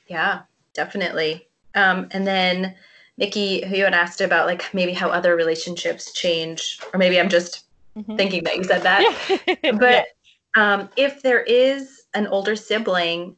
Yeah, 0.09 0.43
definitely. 0.75 1.49
Um, 1.75 2.09
and 2.11 2.27
then 2.27 2.75
Nikki, 3.19 3.65
who 3.65 3.77
you 3.77 3.85
had 3.85 3.95
asked 3.95 4.21
about, 4.21 4.47
like 4.47 4.73
maybe 4.75 4.93
how 4.93 5.09
other 5.09 5.37
relationships 5.37 6.13
change, 6.13 6.79
or 6.93 6.99
maybe 6.99 7.21
I'm 7.21 7.29
just 7.29 7.65
Mhm. 7.97 8.17
thinking 8.17 8.45
that 8.45 8.57
you 8.57 8.65
said 8.65 8.83
that. 8.83 9.03
Yeah. 9.03 9.73
But 9.79 10.07
um, 10.55 10.91
if 10.97 11.23
there 11.23 11.41
is 11.43 12.03
an 12.15 12.27
older 12.27 12.57
sibling, 12.57 13.37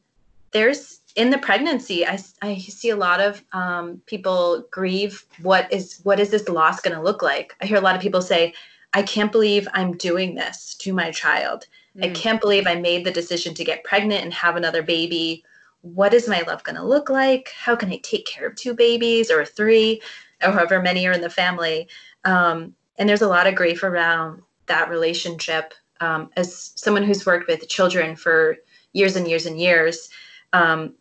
there's 0.51 0.99
in 1.15 1.29
the 1.29 1.37
pregnancy, 1.37 2.05
I, 2.05 2.19
I 2.41 2.57
see 2.57 2.89
a 2.89 2.95
lot 2.95 3.21
of 3.21 3.43
um, 3.53 4.01
people 4.05 4.65
grieve. 4.69 5.25
What 5.41 5.71
is 5.71 5.99
what 6.03 6.19
is 6.19 6.29
this 6.29 6.49
loss 6.49 6.81
going 6.81 6.95
to 6.95 7.01
look 7.01 7.21
like? 7.21 7.55
I 7.61 7.65
hear 7.65 7.77
a 7.77 7.81
lot 7.81 7.95
of 7.95 8.01
people 8.01 8.21
say, 8.21 8.53
"I 8.93 9.01
can't 9.01 9.31
believe 9.31 9.67
I'm 9.73 9.93
doing 9.93 10.35
this 10.35 10.75
to 10.75 10.93
my 10.93 11.11
child. 11.11 11.67
I 12.01 12.09
Mm. 12.09 12.15
can't 12.15 12.41
believe 12.41 12.67
I 12.67 12.75
made 12.75 13.05
the 13.05 13.11
decision 13.11 13.53
to 13.53 13.63
get 13.63 13.85
pregnant 13.85 14.23
and 14.23 14.33
have 14.33 14.57
another 14.57 14.83
baby. 14.83 15.45
What 15.81 16.13
is 16.13 16.27
my 16.27 16.41
love 16.41 16.61
going 16.63 16.75
to 16.75 16.83
look 16.83 17.09
like? 17.09 17.53
How 17.57 17.75
can 17.75 17.89
I 17.91 17.97
take 18.03 18.25
care 18.25 18.47
of 18.47 18.55
two 18.55 18.73
babies 18.73 19.31
or 19.31 19.45
three, 19.45 20.01
or 20.43 20.51
however 20.51 20.81
many 20.81 21.07
are 21.07 21.13
in 21.13 21.21
the 21.21 21.29
family? 21.29 21.87
Um, 22.25 22.75
and 22.97 23.07
there's 23.07 23.21
a 23.21 23.29
lot 23.29 23.47
of 23.47 23.55
grief 23.55 23.83
around 23.83 24.41
that 24.65 24.89
relationship. 24.89 25.73
Um, 26.01 26.29
as 26.35 26.71
someone 26.75 27.03
who's 27.03 27.25
worked 27.25 27.47
with 27.47 27.69
children 27.69 28.17
for 28.17 28.57
years 28.91 29.15
and 29.15 29.25
years 29.27 29.45
and 29.45 29.57
years, 29.57 30.09
um, 30.51 30.93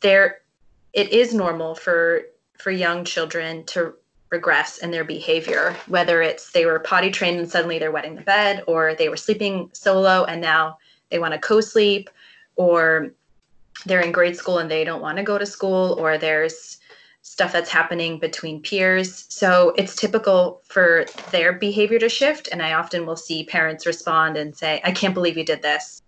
there 0.00 0.42
it 0.92 1.12
is 1.12 1.34
normal 1.34 1.74
for 1.74 2.22
for 2.58 2.70
young 2.70 3.04
children 3.04 3.64
to 3.64 3.94
regress 4.30 4.78
in 4.78 4.90
their 4.90 5.04
behavior, 5.04 5.74
whether 5.88 6.22
it's 6.22 6.52
they 6.52 6.64
were 6.64 6.78
potty 6.78 7.10
trained 7.10 7.40
and 7.40 7.50
suddenly 7.50 7.78
they're 7.78 7.90
wetting 7.90 8.14
the 8.14 8.20
bed, 8.20 8.62
or 8.66 8.94
they 8.94 9.08
were 9.08 9.16
sleeping 9.16 9.68
solo 9.72 10.24
and 10.24 10.40
now 10.40 10.78
they 11.10 11.18
want 11.18 11.34
to 11.34 11.40
co-sleep, 11.40 12.08
or 12.56 13.10
they're 13.86 14.00
in 14.00 14.12
grade 14.12 14.36
school 14.36 14.58
and 14.58 14.70
they 14.70 14.84
don't 14.84 15.02
want 15.02 15.16
to 15.16 15.24
go 15.24 15.38
to 15.38 15.46
school, 15.46 15.96
or 15.98 16.16
there's 16.18 16.78
stuff 17.22 17.52
that's 17.52 17.70
happening 17.70 18.18
between 18.18 18.62
peers. 18.62 19.26
So 19.28 19.74
it's 19.76 19.96
typical 19.96 20.62
for 20.64 21.06
their 21.32 21.52
behavior 21.52 21.98
to 21.98 22.08
shift. 22.08 22.48
And 22.52 22.62
I 22.62 22.74
often 22.74 23.06
will 23.06 23.16
see 23.16 23.44
parents 23.44 23.86
respond 23.86 24.36
and 24.36 24.56
say, 24.56 24.80
I 24.84 24.92
can't 24.92 25.14
believe 25.14 25.36
you 25.36 25.44
did 25.44 25.62
this. 25.62 25.99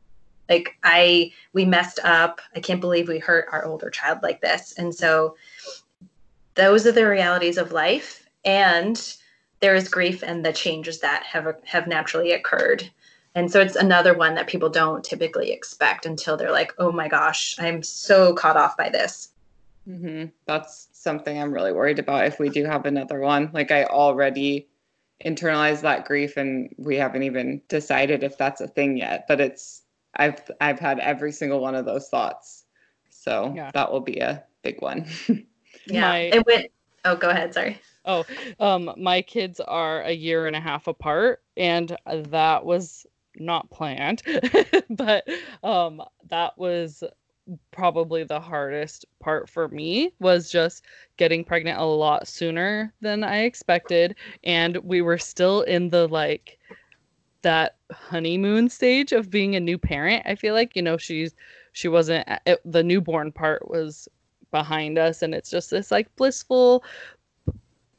Like 0.52 0.76
I 0.82 1.32
we 1.54 1.64
messed 1.64 1.98
up. 2.04 2.42
I 2.54 2.60
can't 2.60 2.80
believe 2.80 3.08
we 3.08 3.18
hurt 3.18 3.46
our 3.50 3.64
older 3.64 3.88
child 3.88 4.18
like 4.22 4.42
this. 4.42 4.74
And 4.76 4.94
so 4.94 5.36
those 6.54 6.86
are 6.86 6.92
the 6.92 7.06
realities 7.06 7.56
of 7.56 7.72
life. 7.72 8.28
And 8.44 9.00
there 9.60 9.74
is 9.74 9.88
grief 9.88 10.22
and 10.22 10.44
the 10.44 10.52
changes 10.52 11.00
that 11.00 11.22
have 11.24 11.56
have 11.64 11.86
naturally 11.86 12.32
occurred. 12.32 12.90
And 13.34 13.50
so 13.50 13.60
it's 13.60 13.76
another 13.76 14.12
one 14.12 14.34
that 14.34 14.46
people 14.46 14.68
don't 14.68 15.02
typically 15.02 15.52
expect 15.52 16.04
until 16.04 16.36
they're 16.36 16.52
like, 16.52 16.74
oh 16.76 16.92
my 16.92 17.08
gosh, 17.08 17.56
I'm 17.58 17.82
so 17.82 18.34
caught 18.34 18.58
off 18.58 18.76
by 18.76 18.90
this. 18.90 19.30
hmm 19.86 20.24
That's 20.44 20.88
something 20.92 21.40
I'm 21.40 21.54
really 21.54 21.72
worried 21.72 21.98
about 21.98 22.26
if 22.26 22.38
we 22.38 22.50
do 22.50 22.64
have 22.66 22.84
another 22.84 23.20
one. 23.20 23.50
Like 23.54 23.70
I 23.70 23.84
already 23.84 24.68
internalized 25.24 25.80
that 25.82 26.04
grief 26.04 26.36
and 26.36 26.74
we 26.76 26.96
haven't 26.96 27.22
even 27.22 27.62
decided 27.68 28.22
if 28.22 28.36
that's 28.36 28.60
a 28.60 28.68
thing 28.68 28.98
yet, 28.98 29.24
but 29.28 29.40
it's 29.40 29.81
I've 30.16 30.50
I've 30.60 30.78
had 30.78 30.98
every 30.98 31.32
single 31.32 31.60
one 31.60 31.74
of 31.74 31.84
those 31.84 32.08
thoughts. 32.08 32.64
So 33.10 33.52
Yeah. 33.54 33.70
that 33.72 33.90
will 33.92 34.00
be 34.00 34.18
a 34.18 34.44
big 34.62 34.80
one. 34.82 35.06
Yeah. 35.86 36.00
My- 36.02 36.18
And 36.32 36.44
when 36.44 36.64
oh 37.04 37.16
go 37.16 37.30
ahead, 37.30 37.54
sorry. 37.54 37.80
Oh, 38.04 38.24
um, 38.58 38.92
my 38.96 39.22
kids 39.22 39.60
are 39.60 40.02
a 40.02 40.12
year 40.12 40.46
and 40.46 40.56
a 40.56 40.60
half 40.60 40.86
apart, 40.88 41.40
and 41.56 41.96
that 42.06 42.64
was 42.64 43.06
not 43.36 43.70
planned, 43.70 44.22
but 44.90 45.26
um, 45.62 46.02
that 46.28 46.58
was 46.58 47.04
probably 47.70 48.24
the 48.24 48.40
hardest 48.40 49.04
part 49.20 49.48
for 49.48 49.68
me 49.68 50.12
was 50.20 50.50
just 50.50 50.84
getting 51.16 51.44
pregnant 51.44 51.78
a 51.78 51.84
lot 51.84 52.26
sooner 52.28 52.92
than 53.00 53.24
I 53.24 53.42
expected, 53.44 54.16
and 54.44 54.76
we 54.78 55.00
were 55.00 55.18
still 55.18 55.62
in 55.62 55.88
the 55.88 56.08
like 56.08 56.58
that 57.42 57.76
honeymoon 57.90 58.68
stage 58.68 59.12
of 59.12 59.30
being 59.30 59.54
a 59.54 59.60
new 59.60 59.78
parent. 59.78 60.24
I 60.26 60.34
feel 60.34 60.54
like 60.54 60.74
you 60.76 60.82
know 60.82 60.96
she's 60.96 61.34
she 61.72 61.88
wasn't 61.88 62.28
it, 62.46 62.60
the 62.64 62.82
newborn 62.82 63.32
part 63.32 63.68
was 63.68 64.08
behind 64.50 64.98
us, 64.98 65.22
and 65.22 65.34
it's 65.34 65.50
just 65.50 65.70
this 65.70 65.90
like 65.90 66.14
blissful 66.16 66.84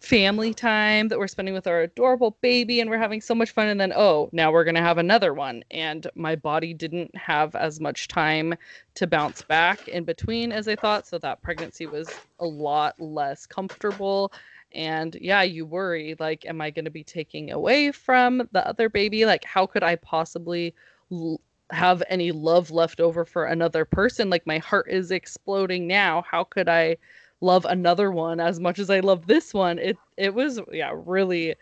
family 0.04 0.54
time 0.54 1.08
that 1.08 1.18
we're 1.18 1.30
spending 1.30 1.54
with 1.54 1.66
our 1.66 1.80
adorable 1.84 2.38
baby 2.42 2.82
and 2.82 2.90
we're 2.90 2.98
having 2.98 3.22
so 3.22 3.34
much 3.34 3.52
fun 3.52 3.70
and 3.70 3.80
then 3.80 3.94
oh 3.96 4.30
now 4.34 4.52
we're 4.52 4.66
going 4.66 4.76
to 4.76 4.82
have 4.82 4.98
another 4.98 5.34
one 5.34 5.64
and 5.72 6.08
my 6.14 6.36
body 6.36 6.74
didn't 6.74 7.16
have 7.16 7.56
as 7.56 7.80
much 7.80 8.10
time 8.10 8.54
to 8.96 9.08
bounce 9.08 9.42
back 9.44 9.88
in 9.88 10.04
between 10.04 10.52
as 10.52 10.68
i 10.68 10.76
thought 10.76 11.08
so 11.08 11.18
that 11.18 11.42
pregnancy 11.42 11.86
was 11.86 12.10
a 12.40 12.46
lot 12.46 13.00
less 13.00 13.46
comfortable 13.46 14.30
and 14.74 15.18
yeah 15.22 15.42
you 15.44 15.66
worry 15.66 16.16
like 16.20 16.46
am 16.46 16.62
i 16.62 16.70
going 16.70 16.86
to 16.86 16.92
be 16.92 17.04
taking 17.04 17.52
away 17.52 17.92
from 17.92 18.48
the 18.52 18.68
other 18.68 18.90
baby 18.90 19.26
like 19.26 19.44
how 19.44 19.66
could 19.66 19.84
i 19.84 19.96
possibly 19.98 20.74
l- 21.12 21.40
have 21.72 22.04
any 22.10 22.32
love 22.32 22.72
left 22.72 23.00
over 23.00 23.26
for 23.26 23.46
another 23.46 23.86
person 23.86 24.30
like 24.30 24.46
my 24.46 24.58
heart 24.60 24.88
is 24.90 25.12
exploding 25.12 25.88
now 25.88 26.24
how 26.30 26.44
could 26.44 26.70
i 26.70 26.96
love 27.44 27.66
another 27.66 28.10
one 28.12 28.40
as 28.40 28.60
much 28.60 28.80
as 28.80 28.90
I 28.90 29.02
love 29.02 29.28
this 29.28 29.54
one. 29.54 29.78
It 29.78 29.98
it 30.18 30.34
was 30.34 30.60
yeah, 30.72 30.92
really 30.96 31.56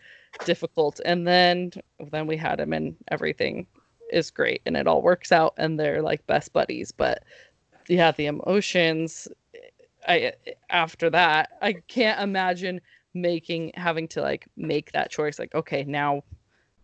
difficult. 0.44 1.00
And 1.04 1.26
then 1.26 1.72
then 2.10 2.26
we 2.26 2.36
had 2.36 2.60
him 2.60 2.72
and 2.72 2.96
everything 3.10 3.66
is 4.10 4.30
great 4.30 4.62
and 4.66 4.76
it 4.76 4.86
all 4.86 5.02
works 5.02 5.32
out 5.32 5.54
and 5.58 5.78
they're 5.78 6.02
like 6.02 6.26
best 6.26 6.52
buddies. 6.52 6.92
But 6.92 7.24
yeah, 7.88 8.12
the 8.12 8.26
emotions 8.26 9.28
eh, 9.54 9.58
I 10.06 10.18
eh, 10.46 10.52
after 10.70 11.10
that, 11.10 11.50
I 11.60 11.74
can't 11.88 12.20
imagine 12.20 12.80
making 13.14 13.72
having 13.74 14.08
to 14.08 14.22
like 14.22 14.46
make 14.56 14.92
that 14.92 15.10
choice 15.10 15.38
like 15.38 15.54
okay, 15.54 15.84
now 15.84 16.22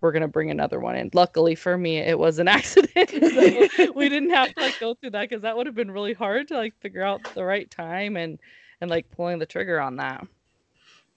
we're 0.01 0.12
gonna 0.12 0.29
bring 0.29 0.51
another 0.51 0.81
one 0.81 0.97
in. 0.97 1.11
Luckily 1.12 1.55
for 1.55 1.76
me, 1.76 1.99
it 1.99 2.18
was 2.18 2.39
an 2.39 2.49
accident. 2.59 3.11
so 3.33 3.93
we 3.95 4.09
didn't 4.09 4.31
have 4.31 4.55
to 4.55 4.61
like 4.61 4.79
go 4.79 4.95
through 4.95 5.11
that 5.11 5.29
because 5.29 5.43
that 5.43 5.57
would 5.57 5.66
have 5.66 5.74
been 5.74 5.91
really 5.91 6.14
hard 6.14 6.49
to 6.49 6.57
like 6.57 6.74
figure 6.81 7.03
out 7.03 7.22
the 7.35 7.45
right 7.45 7.70
time 7.70 8.16
and 8.16 8.39
and 8.81 8.91
like 8.91 9.11
pulling 9.11 9.39
the 9.39 9.47
trigger 9.47 9.81
on 9.81 9.97
that. 9.97 10.26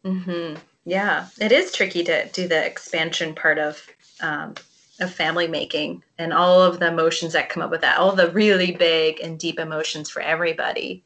hmm 0.03 0.55
Yeah, 0.85 1.27
it 1.39 1.51
is 1.51 1.71
tricky 1.71 2.03
to 2.05 2.27
do 2.29 2.47
the 2.47 2.65
expansion 2.65 3.35
part 3.35 3.59
of 3.59 3.87
um, 4.21 4.55
of 4.99 5.13
family 5.13 5.47
making 5.47 6.03
and 6.19 6.31
all 6.33 6.61
of 6.61 6.79
the 6.79 6.87
emotions 6.87 7.33
that 7.33 7.49
come 7.49 7.63
up 7.63 7.71
with 7.71 7.81
that, 7.81 7.97
all 7.97 8.15
the 8.15 8.31
really 8.31 8.71
big 8.71 9.19
and 9.19 9.39
deep 9.39 9.59
emotions 9.59 10.09
for 10.09 10.21
everybody. 10.21 11.03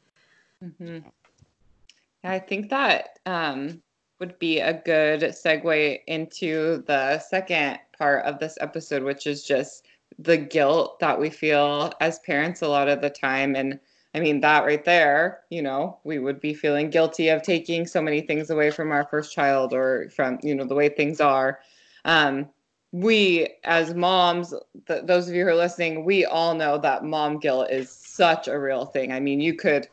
mm-hmm. 0.62 0.98
I 2.24 2.38
think 2.40 2.70
that 2.70 3.18
um, 3.24 3.82
would 4.18 4.38
be 4.38 4.60
a 4.60 4.80
good 4.84 5.20
segue 5.20 6.00
into 6.06 6.82
the 6.86 7.18
second 7.18 7.78
part 7.98 8.24
of 8.24 8.38
this 8.38 8.56
episode, 8.60 9.02
which 9.02 9.26
is 9.26 9.44
just 9.44 9.86
the 10.18 10.36
guilt 10.36 10.98
that 11.00 11.18
we 11.18 11.30
feel 11.30 11.92
as 12.00 12.18
parents 12.20 12.62
a 12.62 12.68
lot 12.68 12.88
of 12.88 13.00
the 13.00 13.10
time. 13.10 13.54
And 13.54 13.78
I 14.14 14.20
mean, 14.20 14.40
that 14.40 14.64
right 14.64 14.84
there, 14.84 15.40
you 15.50 15.60
know, 15.60 15.98
we 16.04 16.18
would 16.18 16.40
be 16.40 16.54
feeling 16.54 16.88
guilty 16.88 17.28
of 17.28 17.42
taking 17.42 17.86
so 17.86 18.00
many 18.00 18.22
things 18.22 18.48
away 18.48 18.70
from 18.70 18.90
our 18.90 19.06
first 19.10 19.34
child 19.34 19.74
or 19.74 20.08
from, 20.14 20.38
you 20.42 20.54
know, 20.54 20.64
the 20.64 20.74
way 20.74 20.88
things 20.88 21.20
are. 21.20 21.60
Um, 22.06 22.48
we, 22.92 23.48
as 23.64 23.94
moms, 23.94 24.54
th- 24.86 25.04
those 25.04 25.28
of 25.28 25.34
you 25.34 25.42
who 25.42 25.50
are 25.50 25.54
listening, 25.54 26.04
we 26.04 26.24
all 26.24 26.54
know 26.54 26.78
that 26.78 27.04
mom 27.04 27.38
guilt 27.38 27.70
is 27.70 27.90
such 27.90 28.48
a 28.48 28.58
real 28.58 28.86
thing. 28.86 29.12
I 29.12 29.20
mean, 29.20 29.40
you 29.40 29.54
could 29.54 29.88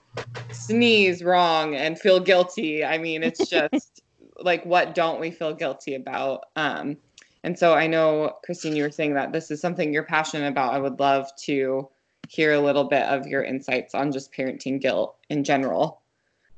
sneeze 0.51 1.21
wrong 1.21 1.75
and 1.75 1.99
feel 1.99 2.21
guilty. 2.21 2.85
I 2.85 2.97
mean, 2.97 3.23
it's 3.23 3.49
just 3.49 3.92
like, 4.39 4.65
what 4.65 4.95
don't 4.95 5.19
we 5.19 5.31
feel 5.31 5.53
guilty 5.53 5.95
about? 5.95 6.45
Um, 6.55 6.97
and 7.43 7.57
so 7.57 7.73
I 7.73 7.87
know, 7.87 8.37
Christine, 8.45 8.75
you 8.75 8.83
were 8.83 8.91
saying 8.91 9.15
that 9.15 9.33
this 9.33 9.51
is 9.51 9.59
something 9.59 9.93
you're 9.93 10.03
passionate 10.03 10.47
about. 10.47 10.73
I 10.73 10.79
would 10.79 10.99
love 10.99 11.27
to 11.43 11.89
hear 12.29 12.53
a 12.53 12.59
little 12.59 12.85
bit 12.85 13.03
of 13.03 13.27
your 13.27 13.43
insights 13.43 13.93
on 13.93 14.11
just 14.11 14.33
parenting 14.33 14.79
guilt 14.79 15.15
in 15.29 15.43
general. 15.43 16.01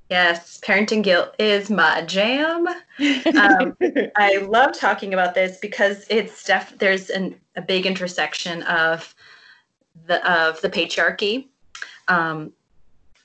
Yes, 0.09 0.61
parenting 0.63 1.01
guilt 1.01 1.34
is 1.39 1.69
my 1.69 2.01
jam. 2.03 2.67
Um, 3.36 3.76
I 4.15 4.38
love 4.47 4.78
talking 4.78 5.13
about 5.13 5.36
this 5.36 5.57
because 5.57 6.05
it's 6.09 6.45
def- 6.45 6.78
there's 6.80 7.09
an, 7.09 7.36
a 7.57 7.61
big 7.61 7.86
intersection 7.86 8.63
of 8.63 9.13
the 10.07 10.32
of 10.32 10.61
the 10.61 10.69
patriarchy 10.69 11.47
um, 12.07 12.53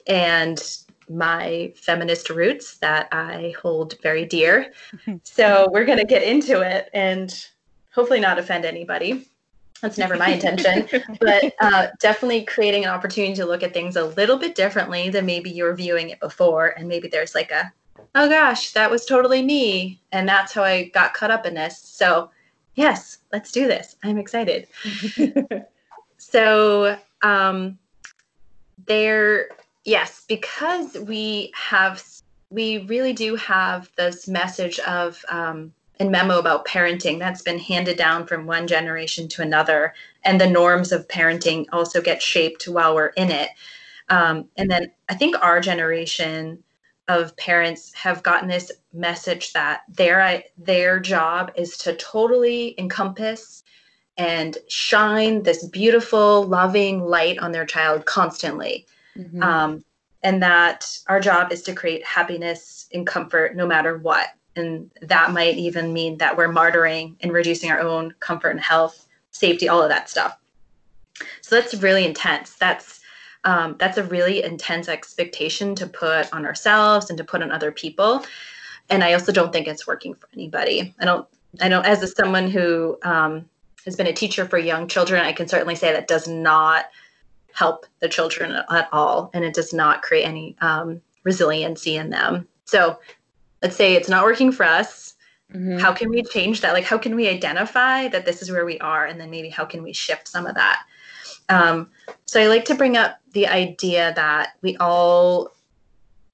and 0.08 0.78
my 1.10 1.72
feminist 1.74 2.30
roots 2.30 2.78
that 2.78 3.08
I 3.12 3.54
hold 3.60 3.96
very 4.02 4.24
dear. 4.24 4.72
so 5.24 5.68
we're 5.72 5.84
going 5.84 5.98
to 5.98 6.04
get 6.04 6.22
into 6.22 6.60
it 6.60 6.88
and 6.94 7.46
hopefully 7.92 8.20
not 8.20 8.38
offend 8.38 8.64
anybody. 8.64 9.26
That's 9.82 9.98
never 9.98 10.16
my 10.16 10.28
intention, 10.28 10.88
but 11.20 11.54
uh, 11.60 11.88
definitely 12.00 12.44
creating 12.44 12.84
an 12.84 12.90
opportunity 12.90 13.34
to 13.34 13.46
look 13.46 13.62
at 13.62 13.72
things 13.72 13.96
a 13.96 14.04
little 14.04 14.36
bit 14.36 14.54
differently 14.54 15.08
than 15.08 15.26
maybe 15.26 15.50
you 15.50 15.64
were 15.64 15.74
viewing 15.74 16.10
it 16.10 16.20
before. 16.20 16.74
And 16.76 16.86
maybe 16.86 17.08
there's 17.08 17.34
like 17.34 17.50
a, 17.50 17.72
oh 18.14 18.28
gosh, 18.28 18.72
that 18.72 18.90
was 18.90 19.06
totally 19.06 19.42
me. 19.42 20.00
And 20.12 20.28
that's 20.28 20.52
how 20.52 20.62
I 20.62 20.90
got 20.90 21.14
caught 21.14 21.30
up 21.30 21.46
in 21.46 21.54
this. 21.54 21.78
So, 21.78 22.30
yes, 22.74 23.18
let's 23.32 23.50
do 23.50 23.66
this. 23.66 23.96
I'm 24.04 24.18
excited. 24.18 24.68
so, 26.18 26.98
um, 27.22 27.78
there, 28.86 29.48
yes, 29.84 30.24
because 30.28 30.96
we 30.98 31.52
have, 31.54 32.02
we 32.50 32.78
really 32.78 33.12
do 33.12 33.36
have 33.36 33.90
this 33.96 34.28
message 34.28 34.78
of, 34.80 35.24
um, 35.28 35.72
and 35.98 36.10
memo 36.10 36.38
about 36.38 36.66
parenting 36.66 37.18
that's 37.18 37.42
been 37.42 37.58
handed 37.58 37.98
down 37.98 38.26
from 38.26 38.46
one 38.46 38.66
generation 38.66 39.28
to 39.28 39.42
another 39.42 39.92
and 40.24 40.40
the 40.40 40.48
norms 40.48 40.92
of 40.92 41.06
parenting 41.08 41.66
also 41.72 42.00
get 42.00 42.22
shaped 42.22 42.66
while 42.66 42.94
we're 42.94 43.08
in 43.08 43.30
it. 43.30 43.50
Um, 44.10 44.48
and 44.56 44.70
then 44.70 44.90
i 45.08 45.14
think 45.14 45.36
our 45.42 45.60
generation 45.60 46.62
of 47.08 47.36
parents 47.36 47.92
have 47.94 48.22
gotten 48.22 48.48
this 48.48 48.70
message 48.92 49.52
that 49.52 49.82
their 49.88 50.42
their 50.58 51.00
job 51.00 51.52
is 51.56 51.76
to 51.78 51.94
totally 51.94 52.74
encompass 52.78 53.62
and 54.16 54.58
shine 54.68 55.42
this 55.42 55.66
beautiful 55.68 56.44
loving 56.44 57.02
light 57.02 57.38
on 57.38 57.52
their 57.52 57.64
child 57.64 58.04
constantly 58.04 58.86
mm-hmm. 59.16 59.42
um, 59.42 59.84
and 60.22 60.42
that 60.42 60.86
our 61.08 61.20
job 61.20 61.52
is 61.52 61.62
to 61.62 61.74
create 61.74 62.04
happiness 62.04 62.88
and 62.92 63.06
comfort 63.06 63.56
no 63.56 63.66
matter 63.66 63.98
what. 63.98 64.28
And 64.56 64.90
that 65.02 65.32
might 65.32 65.56
even 65.56 65.92
mean 65.92 66.18
that 66.18 66.36
we're 66.36 66.52
martyring 66.52 67.16
and 67.20 67.32
reducing 67.32 67.70
our 67.70 67.80
own 67.80 68.14
comfort 68.20 68.50
and 68.50 68.60
health 68.60 69.06
safety 69.30 69.68
all 69.68 69.82
of 69.82 69.88
that 69.88 70.10
stuff. 70.10 70.36
So 71.40 71.54
that's 71.54 71.74
really 71.74 72.04
intense. 72.04 72.54
That's 72.54 73.00
um, 73.44 73.76
that's 73.78 73.96
a 73.96 74.04
really 74.04 74.42
intense 74.42 74.88
expectation 74.88 75.74
to 75.76 75.86
put 75.86 76.30
on 76.32 76.44
ourselves 76.44 77.08
and 77.08 77.16
to 77.16 77.24
put 77.24 77.42
on 77.42 77.50
other 77.50 77.72
people. 77.72 78.24
And 78.90 79.04
i 79.04 79.12
also 79.12 79.32
don't 79.32 79.52
think 79.52 79.66
it's 79.66 79.86
working 79.86 80.14
for 80.14 80.28
anybody. 80.34 80.94
I 81.00 81.04
don't 81.04 81.26
i 81.60 81.68
don't 81.68 81.86
as 81.86 82.02
a, 82.02 82.06
someone 82.06 82.48
who 82.48 82.98
um, 83.02 83.48
has 83.84 83.96
been 83.96 84.06
a 84.06 84.12
teacher 84.12 84.44
for 84.46 84.58
young 84.58 84.86
children 84.86 85.24
i 85.24 85.32
can 85.32 85.48
certainly 85.48 85.74
say 85.74 85.92
that 85.92 86.06
does 86.06 86.28
not 86.28 86.86
help 87.52 87.86
the 88.00 88.08
children 88.08 88.62
at 88.70 88.88
all 88.92 89.30
and 89.34 89.44
it 89.44 89.54
does 89.54 89.72
not 89.72 90.02
create 90.02 90.24
any 90.24 90.56
um, 90.60 91.00
resiliency 91.24 91.96
in 91.96 92.10
them. 92.10 92.46
So 92.64 92.98
let's 93.62 93.76
say 93.76 93.94
it's 93.94 94.08
not 94.08 94.24
working 94.24 94.52
for 94.52 94.64
us. 94.64 95.14
Mm-hmm. 95.52 95.78
how 95.78 95.92
can 95.92 96.10
we 96.10 96.22
change 96.22 96.60
that? 96.60 96.74
Like 96.74 96.84
how 96.84 96.96
can 96.96 97.16
we 97.16 97.26
identify 97.28 98.06
that 98.08 98.24
this 98.24 98.40
is 98.40 98.52
where 98.52 98.64
we 98.64 98.78
are 98.78 99.06
and 99.06 99.20
then 99.20 99.30
maybe 99.30 99.48
how 99.48 99.64
can 99.64 99.82
we 99.82 99.92
shift 99.92 100.28
some 100.28 100.46
of 100.46 100.54
that? 100.54 100.84
Um, 101.48 101.90
so 102.24 102.40
i 102.40 102.46
like 102.46 102.64
to 102.66 102.76
bring 102.76 102.96
up 102.96 103.18
the 103.32 103.48
idea 103.48 104.12
that 104.14 104.52
we 104.62 104.76
all 104.76 105.50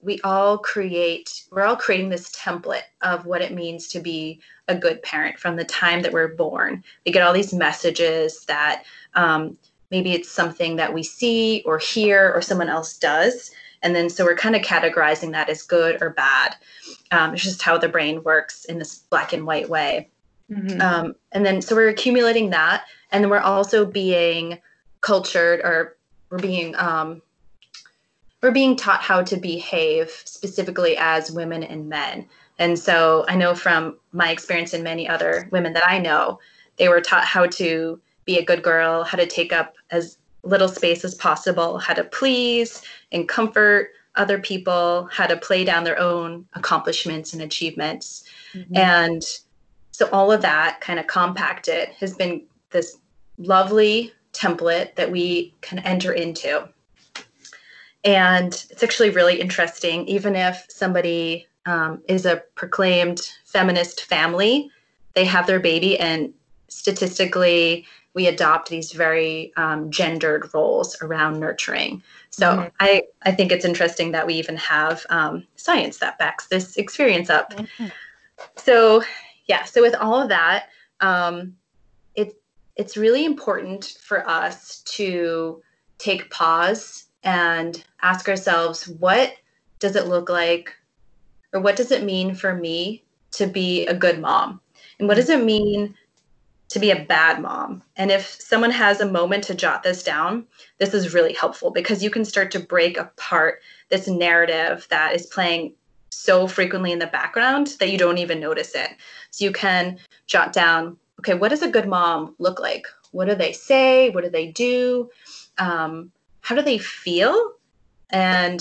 we 0.03 0.21
all 0.23 0.59
create 0.59 1.45
we're 1.51 1.64
all 1.64 1.77
creating 1.77 2.11
this 2.11 2.31
template 2.31 2.83
of 3.01 3.25
what 3.25 3.41
it 3.41 3.55
means 3.55 3.89
to 3.89 4.01
be 4.01 4.41
a 4.69 4.75
good 4.75 5.03
parent 5.03 5.39
from 5.39 5.57
the 5.57 5.64
time 5.64 6.03
that 6.03 6.12
we're 6.12 6.35
born. 6.35 6.83
We 7.05 7.12
get 7.12 7.23
all 7.23 7.33
these 7.33 7.55
messages 7.55 8.45
that 8.45 8.85
um, 9.14 9.57
maybe 9.91 10.12
it's 10.12 10.30
something 10.30 10.76
that 10.76 10.93
we 10.93 11.03
see 11.03 11.62
or 11.66 11.78
hear 11.78 12.32
or 12.34 12.43
someone 12.43 12.68
else 12.68 12.99
does 12.99 13.51
and 13.82 13.95
then 13.95 14.09
so 14.09 14.24
we're 14.24 14.37
kind 14.37 14.57
of 14.57 14.62
categorizing 14.62 15.32
that 15.32 15.49
as 15.49 15.62
good 15.62 16.01
or 16.01 16.11
bad 16.11 16.57
um, 17.11 17.34
it's 17.34 17.43
just 17.43 17.62
how 17.62 17.78
the 17.78 17.89
brain 17.89 18.22
works 18.22 18.64
in 18.64 18.78
this 18.78 18.99
black 19.11 19.32
and 19.32 19.47
white 19.47 19.68
way. 19.68 20.09
Mm-hmm. 20.51 20.80
Um, 20.80 21.14
and 21.32 21.45
then, 21.45 21.61
so 21.62 21.74
we're 21.74 21.89
accumulating 21.89 22.51
that. 22.51 22.84
And 23.12 23.22
then 23.22 23.30
we're 23.30 23.39
also 23.39 23.84
being 23.84 24.59
cultured 25.01 25.61
or 25.61 25.97
we're 26.30 26.39
being, 26.39 26.74
um, 26.76 27.22
we're 28.43 28.51
being 28.51 28.76
taught 28.76 29.03
how 29.03 29.22
to 29.22 29.37
behave 29.37 30.11
specifically 30.24 30.97
as 30.99 31.30
women 31.30 31.62
and 31.62 31.89
men. 31.89 32.26
And 32.59 32.78
so 32.78 33.24
I 33.28 33.37
know 33.37 33.55
from 33.55 33.99
my 34.12 34.30
experience 34.30 34.72
and 34.72 34.84
many 34.84 35.09
other 35.09 35.49
women 35.53 35.72
that 35.74 35.87
I 35.87 35.99
know, 35.99 36.41
they 36.76 36.89
were 36.89 37.01
taught 37.01 37.24
how 37.24 37.47
to 37.47 38.01
be 38.27 38.39
a 38.39 38.45
good 38.45 38.62
girl, 38.62 39.05
how 39.05 39.16
to 39.16 39.27
take 39.27 39.53
up 39.53 39.77
as 39.91 40.18
little 40.43 40.68
space 40.68 41.05
as 41.05 41.14
possible, 41.14 41.79
how 41.79 41.95
to 41.95 42.05
please 42.05 42.83
and 43.12 43.29
comfort, 43.29 43.91
other 44.16 44.39
people, 44.39 45.09
how 45.12 45.27
to 45.27 45.37
play 45.37 45.64
down 45.64 45.85
their 45.85 45.99
own 45.99 46.47
accomplishments 46.55 47.33
and 47.33 47.43
achievements. 47.43 48.24
Mm-hmm. 48.55 48.77
And 48.77 49.22
so 49.91 50.09
all 50.11 50.33
of 50.33 50.43
that 50.43 50.81
kind 50.81 50.99
of 50.99 51.07
compacted 51.07 51.89
has 52.01 52.14
been 52.14 52.43
this 52.70 52.99
lovely 53.39 54.12
template 54.33 54.95
that 54.97 55.11
we 55.11 55.55
can 55.61 55.79
enter 55.81 56.12
into. 56.12 56.68
And 58.05 58.49
it's 58.70 58.83
actually 58.83 59.11
really 59.11 59.41
interesting, 59.41 60.07
even 60.07 60.37
if 60.37 60.66
somebody 60.68 61.47
um, 61.66 62.03
is 62.09 62.24
a 62.24 62.43
proclaimed 62.55 63.20
feminist 63.45 64.03
family, 64.05 64.70
they 65.14 65.24
have 65.24 65.47
their 65.47 65.59
baby, 65.59 65.99
and 65.99 66.33
statistically, 66.68 67.85
we 68.17 68.27
adopt 68.27 68.71
these 68.71 68.93
very 68.93 69.53
um, 69.59 69.91
gendered 69.91 70.49
roles 70.55 70.97
around 71.03 71.39
nurturing. 71.39 72.03
So 72.31 72.47
mm-hmm. 72.47 72.69
I, 72.81 73.03
I 73.23 73.31
think 73.31 73.53
it's 73.53 73.67
interesting 73.67 74.11
that 74.12 74.27
we 74.27 74.35
even 74.35 74.57
have 74.57 75.05
um, 75.11 75.47
science 75.57 75.99
that 75.99 76.19
backs 76.19 76.47
this 76.47 76.79
experience 76.79 77.29
up. 77.29 77.53
Mm-hmm. 77.53 77.87
So 78.57 79.03
yeah, 79.49 79.64
so 79.64 79.83
with 79.83 79.95
all 79.95 80.21
of 80.21 80.31
that, 80.31 80.71
um, 81.01 81.55
it, 82.14 82.41
it's 82.77 82.97
really 82.97 83.27
important 83.27 83.99
for 84.01 84.27
us 84.27 84.81
to 84.97 85.62
take 85.99 86.31
pause 86.31 87.05
and 87.23 87.85
ask 88.01 88.31
ourselves, 88.31 88.89
what 88.89 89.35
does 89.79 89.95
it 89.95 90.07
look 90.07 90.31
like 90.31 90.75
or 91.53 91.61
what 91.61 91.77
does 91.77 91.91
it 91.91 92.03
mean 92.03 92.35
for 92.35 92.55
me 92.55 93.05
to 93.33 93.47
be 93.47 93.87
a 93.89 93.95
good 93.95 94.19
mom? 94.19 94.59
And 94.99 95.07
what 95.07 95.17
does 95.17 95.29
it 95.29 95.45
mean 95.45 95.95
to 96.69 96.79
be 96.79 96.91
a 96.91 97.05
bad 97.05 97.41
mom. 97.41 97.83
And 97.97 98.11
if 98.11 98.41
someone 98.41 98.73
has 98.73 99.01
a 99.01 99.11
moment 99.11 99.45
to 99.45 99.55
jot 99.55 99.83
this 99.83 100.03
down, 100.03 100.47
this 100.79 100.95
is 100.95 101.14
really 101.14 101.33
helpful 101.33 101.71
because 101.71 102.03
you 102.03 102.11
can 102.11 102.25
start 102.25 102.51
to 102.53 102.61
break 102.61 102.99
apart 102.99 103.61
this 103.89 104.09
narrative 104.09 104.87
that 104.91 105.14
is 105.14 105.27
playing 105.27 105.75
so 106.11 106.49
frequently 106.49 106.93
in 106.93 106.99
the 106.99 107.07
background 107.07 107.77
that 107.79 107.91
you 107.91 107.99
don't 107.99 108.19
even 108.19 108.41
notice 108.41 108.75
it. 108.75 108.91
So 109.31 109.45
you 109.45 109.53
can 109.53 109.99
jot 110.27 110.53
down, 110.53 110.97
okay, 111.21 111.35
what 111.35 111.51
does 111.51 111.62
a 111.62 111.71
good 111.71 111.87
mom 111.87 112.35
look 112.39 112.59
like? 112.59 112.87
What 113.12 113.29
do 113.29 113.35
they 113.35 113.53
say? 113.53 114.11
What 114.11 114.25
do 114.25 114.31
they 114.31 114.49
do? 114.49 115.11
Um, 115.59 116.11
how 116.41 116.55
do 116.55 116.62
they 116.62 116.79
feel? 116.79 117.53
And 118.11 118.61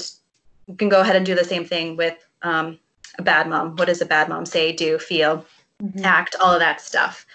you 0.67 0.75
can 0.75 0.89
go 0.89 1.01
ahead 1.01 1.15
and 1.15 1.25
do 1.25 1.35
the 1.35 1.43
same 1.43 1.65
thing 1.65 1.97
with 1.97 2.17
um, 2.41 2.77
a 3.17 3.23
bad 3.23 3.47
mom. 3.47 3.75
What 3.77 3.85
does 3.85 4.01
a 4.01 4.05
bad 4.05 4.29
mom 4.29 4.45
say, 4.45 4.71
do, 4.71 4.99
feel, 4.99 5.45
mm-hmm. 5.81 6.05
act, 6.05 6.35
all 6.39 6.53
of 6.53 6.59
that 6.59 6.81
stuff? 6.81 7.25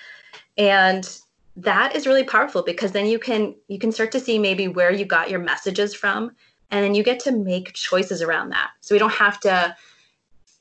And 0.56 1.20
that 1.56 1.94
is 1.94 2.06
really 2.06 2.24
powerful 2.24 2.62
because 2.62 2.92
then 2.92 3.06
you 3.06 3.18
can 3.18 3.54
you 3.68 3.78
can 3.78 3.92
start 3.92 4.12
to 4.12 4.20
see 4.20 4.38
maybe 4.38 4.68
where 4.68 4.92
you 4.92 5.04
got 5.04 5.30
your 5.30 5.40
messages 5.40 5.94
from 5.94 6.32
and 6.70 6.84
then 6.84 6.94
you 6.94 7.02
get 7.02 7.20
to 7.20 7.32
make 7.32 7.72
choices 7.72 8.22
around 8.22 8.50
that. 8.50 8.70
So 8.80 8.94
we 8.94 8.98
don't 8.98 9.12
have 9.12 9.40
to 9.40 9.74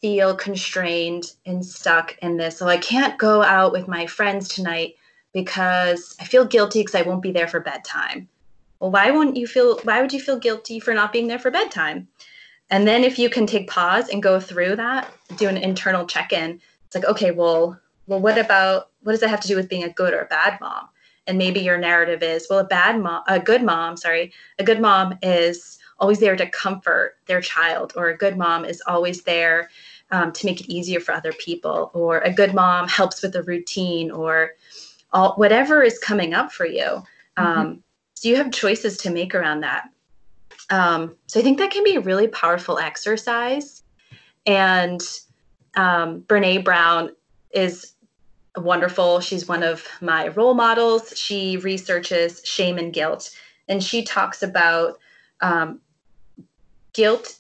feel 0.02 0.36
constrained 0.36 1.34
and 1.46 1.66
stuck 1.66 2.18
in 2.22 2.38
this 2.38 2.58
so 2.58 2.68
i 2.68 2.78
can't 2.78 3.20
go 3.20 3.44
out 3.44 3.74
with 3.74 3.88
my 3.88 4.06
friends 4.06 4.48
tonight 4.48 4.96
because 5.34 6.16
i 6.22 6.24
feel 6.24 6.46
guilty 6.46 6.80
because 6.80 6.96
i 6.96 7.02
won't 7.02 7.22
be 7.22 7.32
there 7.32 7.48
for 7.48 7.60
bedtime. 7.60 8.28
Well 8.80 8.92
why 8.92 9.12
won't 9.12 9.36
you 9.36 9.46
feel 9.46 9.80
why 9.84 10.02
would 10.02 10.14
you 10.14 10.22
feel 10.22 10.40
guilty 10.40 10.80
for 10.80 10.94
not 10.94 11.12
being 11.12 11.28
there 11.28 11.40
for 11.40 11.52
bedtime? 11.52 12.08
And 12.70 12.88
then 12.88 13.04
if 13.04 13.20
you 13.20 13.30
can 13.30 13.46
take 13.46 13.70
pause 13.70 14.10
and 14.10 14.24
go 14.24 14.40
through 14.40 14.78
that 14.78 15.12
do 15.36 15.50
an 15.50 15.58
internal 15.58 16.06
check-in 16.06 16.62
it's 16.86 16.96
like 16.96 17.06
okay 17.06 17.32
well 17.32 17.78
well 18.10 18.20
what 18.20 18.38
about 18.38 18.89
what 19.03 19.14
does 19.14 19.22
that 19.22 19.30
have 19.30 19.39
to 19.41 19.47
do 19.47 19.55
with 19.55 19.70
being 19.70 19.84
a 19.84 19.93
good 19.93 20.14
or 20.14 20.22
a 20.22 20.26
bad 20.26 20.60
mom? 20.60 20.89
And 21.28 21.38
maybe 21.38 21.60
your 21.60 21.78
narrative 21.78 22.24
is, 22.24 22.47
well, 22.49 22.60
a 22.60 22.64
bad 22.64 22.99
mom, 22.99 23.24
a 23.28 23.39
good 23.39 23.62
mom, 23.62 23.95
sorry, 23.95 24.34
a 24.57 24.64
good 24.64 24.82
mom 24.82 25.18
is 25.22 25.78
always 25.99 26.20
there 26.20 26.36
to 26.36 26.49
comfort 26.49 27.18
their 27.28 27.39
child, 27.39 27.93
or 27.95 28.10
a 28.10 28.18
good 28.18 28.36
mom 28.36 28.66
is 28.66 28.82
always 28.88 29.22
there 29.24 29.70
um, 30.12 30.32
to 30.32 30.45
make 30.45 30.60
it 30.60 30.74
easier 30.74 30.99
for 30.99 31.12
other 31.12 31.34
people, 31.34 31.91
or 31.93 32.20
a 32.20 32.34
good 32.34 32.55
mom 32.55 32.88
helps 32.88 33.22
with 33.22 33.34
the 33.34 33.43
routine, 33.43 34.10
or 34.10 34.51
all, 35.14 35.34
whatever 35.36 35.84
is 35.84 35.99
coming 35.99 36.34
up 36.34 36.51
for 36.51 36.66
you. 36.66 37.03
Mm-hmm. 37.38 37.45
Um, 37.45 37.84
so 38.16 38.28
you 38.28 38.36
have 38.38 38.51
choices 38.51 38.97
to 38.97 39.12
make 39.12 39.36
around 39.36 39.62
that. 39.62 39.89
Um, 40.72 41.16
so 41.28 41.39
I 41.39 41.43
think 41.43 41.60
that 41.60 41.72
can 41.72 41.84
be 41.84 41.95
a 41.95 42.01
really 42.01 42.28
powerful 42.28 42.80
exercise. 42.80 43.84
And 44.45 45.01
um, 45.76 46.22
Brene 46.22 46.64
Brown 46.64 47.12
is 47.51 47.93
wonderful. 48.58 49.20
She's 49.20 49.47
one 49.47 49.64
of 49.64 49.86
my 50.02 50.30
role 50.30 50.54
models. 50.54 51.14
She 51.18 51.58
researches 51.58 52.41
shame 52.43 52.78
and 52.78 52.93
guilt, 52.93 53.30
and 53.68 53.84
she 53.84 54.04
talks 54.04 54.43
about 54.43 55.00
um, 55.41 55.80
guilt 56.93 57.39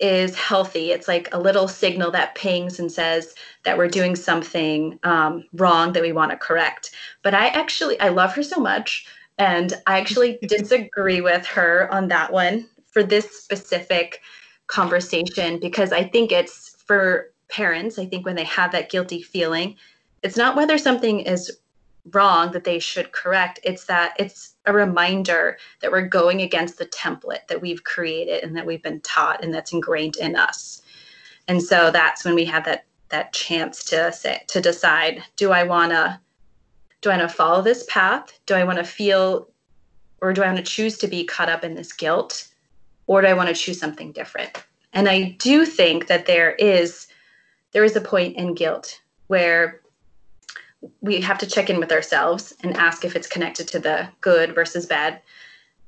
is 0.00 0.34
healthy. 0.34 0.92
It's 0.92 1.06
like 1.06 1.28
a 1.32 1.38
little 1.38 1.68
signal 1.68 2.10
that 2.12 2.34
pings 2.34 2.80
and 2.80 2.90
says 2.90 3.34
that 3.64 3.76
we're 3.76 3.88
doing 3.88 4.16
something 4.16 4.98
um, 5.02 5.44
wrong 5.52 5.92
that 5.92 6.02
we 6.02 6.12
want 6.12 6.30
to 6.30 6.38
correct. 6.38 6.92
But 7.22 7.34
I 7.34 7.48
actually, 7.48 8.00
I 8.00 8.08
love 8.08 8.34
her 8.34 8.42
so 8.42 8.58
much. 8.58 9.06
And 9.38 9.74
I 9.86 9.98
actually 9.98 10.38
disagree 10.48 11.20
with 11.20 11.46
her 11.46 11.92
on 11.92 12.08
that 12.08 12.32
one 12.32 12.66
for 12.90 13.02
this 13.02 13.42
specific 13.42 14.20
conversation 14.66 15.60
because 15.60 15.92
I 15.92 16.04
think 16.04 16.32
it's 16.32 16.76
for 16.86 17.32
parents. 17.48 17.98
I 17.98 18.06
think 18.06 18.24
when 18.24 18.36
they 18.36 18.44
have 18.44 18.72
that 18.72 18.90
guilty 18.90 19.20
feeling, 19.20 19.76
it's 20.22 20.36
not 20.36 20.56
whether 20.56 20.78
something 20.78 21.20
is 21.20 21.58
wrong 22.12 22.52
that 22.52 22.64
they 22.64 22.78
should 22.78 23.12
correct. 23.12 23.60
It's 23.62 23.84
that 23.84 24.14
it's 24.18 24.54
a 24.66 24.72
reminder 24.72 25.58
that 25.80 25.92
we're 25.92 26.08
going 26.08 26.42
against 26.42 26.78
the 26.78 26.86
template 26.86 27.46
that 27.48 27.60
we've 27.60 27.84
created 27.84 28.42
and 28.42 28.56
that 28.56 28.66
we've 28.66 28.82
been 28.82 29.00
taught 29.00 29.44
and 29.44 29.52
that's 29.52 29.72
ingrained 29.72 30.16
in 30.16 30.36
us. 30.36 30.82
And 31.48 31.62
so 31.62 31.90
that's 31.90 32.24
when 32.24 32.34
we 32.34 32.44
have 32.46 32.64
that 32.64 32.84
that 33.10 33.32
chance 33.32 33.82
to 33.82 34.12
say 34.12 34.42
to 34.46 34.60
decide, 34.60 35.22
do 35.36 35.50
I 35.50 35.64
wanna 35.64 36.20
do 37.00 37.10
I 37.10 37.16
want 37.16 37.28
to 37.28 37.34
follow 37.34 37.62
this 37.62 37.84
path? 37.88 38.38
Do 38.46 38.54
I 38.54 38.64
want 38.64 38.78
to 38.78 38.84
feel 38.84 39.48
or 40.20 40.32
do 40.32 40.42
I 40.42 40.46
want 40.46 40.58
to 40.58 40.62
choose 40.62 40.98
to 40.98 41.08
be 41.08 41.24
caught 41.24 41.48
up 41.48 41.64
in 41.64 41.74
this 41.74 41.92
guilt? 41.92 42.48
Or 43.06 43.22
do 43.22 43.26
I 43.26 43.32
want 43.32 43.48
to 43.48 43.54
choose 43.54 43.80
something 43.80 44.12
different? 44.12 44.50
And 44.92 45.08
I 45.08 45.36
do 45.38 45.64
think 45.64 46.06
that 46.08 46.26
there 46.26 46.52
is 46.52 47.06
there 47.72 47.84
is 47.84 47.96
a 47.96 48.00
point 48.00 48.36
in 48.36 48.54
guilt 48.54 49.00
where 49.28 49.80
we 51.00 51.20
have 51.20 51.38
to 51.38 51.46
check 51.46 51.70
in 51.70 51.78
with 51.78 51.92
ourselves 51.92 52.54
and 52.62 52.76
ask 52.76 53.04
if 53.04 53.14
it's 53.14 53.26
connected 53.26 53.68
to 53.68 53.78
the 53.78 54.08
good 54.20 54.54
versus 54.54 54.86
bad 54.86 55.20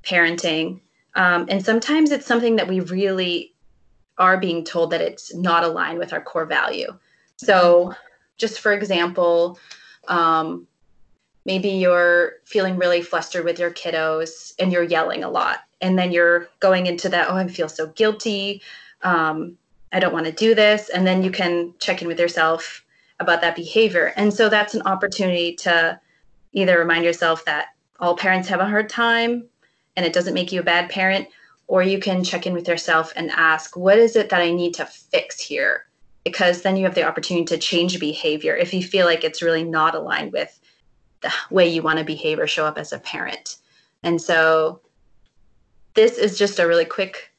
parenting. 0.02 0.80
Um, 1.14 1.46
and 1.48 1.64
sometimes 1.64 2.10
it's 2.10 2.26
something 2.26 2.56
that 2.56 2.68
we 2.68 2.80
really 2.80 3.54
are 4.18 4.38
being 4.38 4.64
told 4.64 4.90
that 4.90 5.00
it's 5.00 5.34
not 5.34 5.64
aligned 5.64 5.98
with 5.98 6.12
our 6.12 6.20
core 6.20 6.46
value. 6.46 6.96
So, 7.36 7.94
just 8.36 8.60
for 8.60 8.72
example, 8.72 9.58
um, 10.08 10.66
maybe 11.44 11.70
you're 11.70 12.34
feeling 12.44 12.76
really 12.76 13.02
flustered 13.02 13.44
with 13.44 13.58
your 13.58 13.70
kiddos 13.70 14.52
and 14.58 14.72
you're 14.72 14.82
yelling 14.82 15.24
a 15.24 15.30
lot. 15.30 15.60
And 15.80 15.98
then 15.98 16.12
you're 16.12 16.48
going 16.60 16.86
into 16.86 17.08
that, 17.08 17.28
oh, 17.28 17.36
I 17.36 17.48
feel 17.48 17.68
so 17.68 17.88
guilty. 17.88 18.62
Um, 19.02 19.58
I 19.92 20.00
don't 20.00 20.12
want 20.12 20.26
to 20.26 20.32
do 20.32 20.54
this. 20.54 20.88
And 20.88 21.06
then 21.06 21.22
you 21.22 21.30
can 21.30 21.74
check 21.78 22.02
in 22.02 22.08
with 22.08 22.20
yourself 22.20 22.84
about 23.22 23.40
that 23.40 23.56
behavior. 23.56 24.12
And 24.16 24.32
so 24.32 24.48
that's 24.48 24.74
an 24.74 24.82
opportunity 24.82 25.54
to 25.56 25.98
either 26.52 26.78
remind 26.78 27.04
yourself 27.04 27.44
that 27.46 27.68
all 28.00 28.16
parents 28.16 28.48
have 28.48 28.60
a 28.60 28.68
hard 28.68 28.88
time 28.88 29.48
and 29.96 30.04
it 30.04 30.12
doesn't 30.12 30.34
make 30.34 30.52
you 30.52 30.60
a 30.60 30.64
bad 30.64 30.90
parent, 30.90 31.28
or 31.66 31.82
you 31.82 31.98
can 31.98 32.24
check 32.24 32.46
in 32.46 32.52
with 32.52 32.68
yourself 32.68 33.12
and 33.16 33.30
ask, 33.30 33.76
what 33.76 33.98
is 33.98 34.16
it 34.16 34.28
that 34.30 34.40
I 34.40 34.50
need 34.50 34.74
to 34.74 34.84
fix 34.84 35.40
here? 35.40 35.86
Because 36.24 36.62
then 36.62 36.76
you 36.76 36.84
have 36.84 36.94
the 36.94 37.06
opportunity 37.06 37.44
to 37.46 37.58
change 37.58 37.98
behavior 37.98 38.54
if 38.54 38.74
you 38.74 38.82
feel 38.82 39.06
like 39.06 39.24
it's 39.24 39.42
really 39.42 39.64
not 39.64 39.94
aligned 39.94 40.32
with 40.32 40.58
the 41.20 41.32
way 41.50 41.68
you 41.68 41.82
want 41.82 41.98
to 41.98 42.04
behave 42.04 42.38
or 42.38 42.46
show 42.46 42.64
up 42.64 42.78
as 42.78 42.92
a 42.92 42.98
parent. 42.98 43.56
And 44.02 44.20
so 44.20 44.80
this 45.94 46.18
is 46.18 46.38
just 46.38 46.58
a 46.58 46.66
really 46.66 46.84
quick 46.84 47.32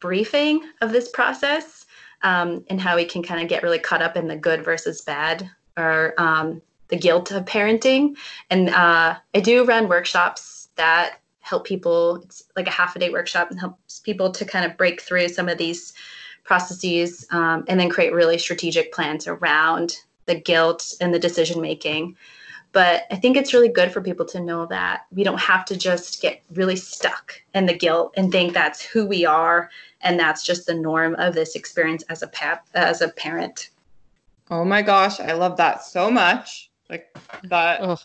briefing 0.00 0.62
of 0.80 0.92
this 0.92 1.08
process 1.08 1.81
um, 2.22 2.64
and 2.68 2.80
how 2.80 2.96
we 2.96 3.04
can 3.04 3.22
kind 3.22 3.42
of 3.42 3.48
get 3.48 3.62
really 3.62 3.78
caught 3.78 4.02
up 4.02 4.16
in 4.16 4.28
the 4.28 4.36
good 4.36 4.64
versus 4.64 5.00
bad 5.00 5.50
or 5.76 6.14
um, 6.18 6.62
the 6.88 6.96
guilt 6.96 7.30
of 7.30 7.44
parenting. 7.44 8.16
And 8.50 8.68
uh, 8.70 9.16
I 9.34 9.40
do 9.40 9.64
run 9.64 9.88
workshops 9.88 10.68
that 10.76 11.18
help 11.40 11.64
people. 11.64 12.16
It's 12.16 12.44
like 12.56 12.66
a 12.66 12.70
half 12.70 12.96
a 12.96 12.98
day 12.98 13.10
workshop 13.10 13.50
and 13.50 13.58
helps 13.58 14.00
people 14.00 14.30
to 14.32 14.44
kind 14.44 14.64
of 14.64 14.76
break 14.76 15.00
through 15.00 15.28
some 15.28 15.48
of 15.48 15.58
these 15.58 15.92
processes 16.44 17.26
um, 17.30 17.64
and 17.68 17.78
then 17.78 17.90
create 17.90 18.12
really 18.12 18.38
strategic 18.38 18.92
plans 18.92 19.26
around 19.26 19.96
the 20.26 20.34
guilt 20.34 20.94
and 21.00 21.12
the 21.12 21.18
decision 21.18 21.60
making. 21.60 22.16
But 22.72 23.02
I 23.10 23.16
think 23.16 23.36
it's 23.36 23.52
really 23.52 23.68
good 23.68 23.92
for 23.92 24.00
people 24.00 24.24
to 24.26 24.40
know 24.40 24.66
that 24.66 25.02
we 25.12 25.24
don't 25.24 25.40
have 25.40 25.64
to 25.66 25.76
just 25.76 26.22
get 26.22 26.42
really 26.54 26.76
stuck 26.76 27.34
in 27.54 27.66
the 27.66 27.76
guilt 27.76 28.14
and 28.16 28.32
think 28.32 28.54
that's 28.54 28.80
who 28.80 29.06
we 29.06 29.26
are 29.26 29.70
and 30.02 30.18
that's 30.18 30.44
just 30.44 30.66
the 30.66 30.74
norm 30.74 31.14
of 31.16 31.34
this 31.34 31.54
experience 31.54 32.02
as 32.08 32.22
a 32.22 32.28
pap 32.28 32.66
as 32.74 33.00
a 33.00 33.08
parent. 33.08 33.70
Oh 34.50 34.64
my 34.64 34.82
gosh, 34.82 35.20
I 35.20 35.32
love 35.32 35.56
that 35.56 35.82
so 35.82 36.10
much. 36.10 36.70
Like 36.90 37.16
that 37.44 37.80
Ugh. 37.80 38.00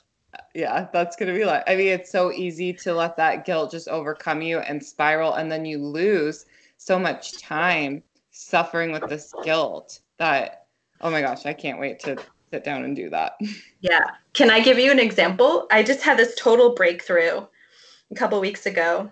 yeah, 0.53 0.87
that's 0.93 1.15
going 1.15 1.31
to 1.31 1.37
be 1.37 1.45
like 1.45 1.63
I 1.67 1.75
mean 1.75 1.87
it's 1.87 2.11
so 2.11 2.31
easy 2.31 2.71
to 2.73 2.93
let 2.93 3.17
that 3.17 3.45
guilt 3.45 3.71
just 3.71 3.87
overcome 3.87 4.41
you 4.41 4.59
and 4.59 4.83
spiral 4.83 5.33
and 5.33 5.51
then 5.51 5.65
you 5.65 5.77
lose 5.79 6.45
so 6.77 6.97
much 6.97 7.41
time 7.41 8.03
suffering 8.31 8.91
with 8.91 9.09
this 9.09 9.33
guilt 9.43 9.99
that 10.17 10.67
oh 11.01 11.11
my 11.11 11.21
gosh, 11.21 11.45
I 11.45 11.53
can't 11.53 11.79
wait 11.79 11.99
to 12.01 12.17
sit 12.51 12.63
down 12.63 12.83
and 12.83 12.95
do 12.95 13.09
that. 13.09 13.33
Yeah. 13.79 14.05
Can 14.33 14.49
I 14.49 14.59
give 14.59 14.79
you 14.79 14.91
an 14.91 14.99
example? 14.99 15.67
I 15.69 15.83
just 15.83 16.01
had 16.01 16.17
this 16.17 16.33
total 16.35 16.73
breakthrough 16.73 17.45
a 18.11 18.15
couple 18.15 18.39
weeks 18.41 18.65
ago. 18.65 19.11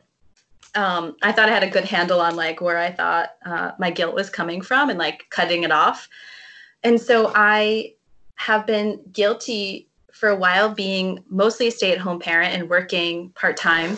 Um, 0.76 1.16
I 1.22 1.32
thought 1.32 1.50
I 1.50 1.54
had 1.54 1.64
a 1.64 1.70
good 1.70 1.86
handle 1.86 2.22
on 2.22 2.36
like 2.36 2.62
where 2.62 2.78
I 2.78 2.92
thought 2.92 3.30
uh, 3.46 3.72
my 3.80 3.92
guilt 3.92 4.14
was 4.14 4.30
coming 4.30 4.62
from 4.62 4.90
and 4.90 5.00
like 5.00 5.26
cutting 5.30 5.64
it 5.64 5.72
off. 5.72 6.10
And 6.84 7.00
so 7.00 7.32
I 7.34 7.94
have 8.36 8.68
been 8.68 9.00
guilty 9.12 9.90
for 10.12 10.30
a 10.30 10.36
while 10.36 10.70
being 10.70 11.24
mostly 11.30 11.68
a 11.68 11.72
stay-at-home 11.72 12.20
parent 12.20 12.54
and 12.54 12.70
working 12.70 13.30
part-time 13.32 13.98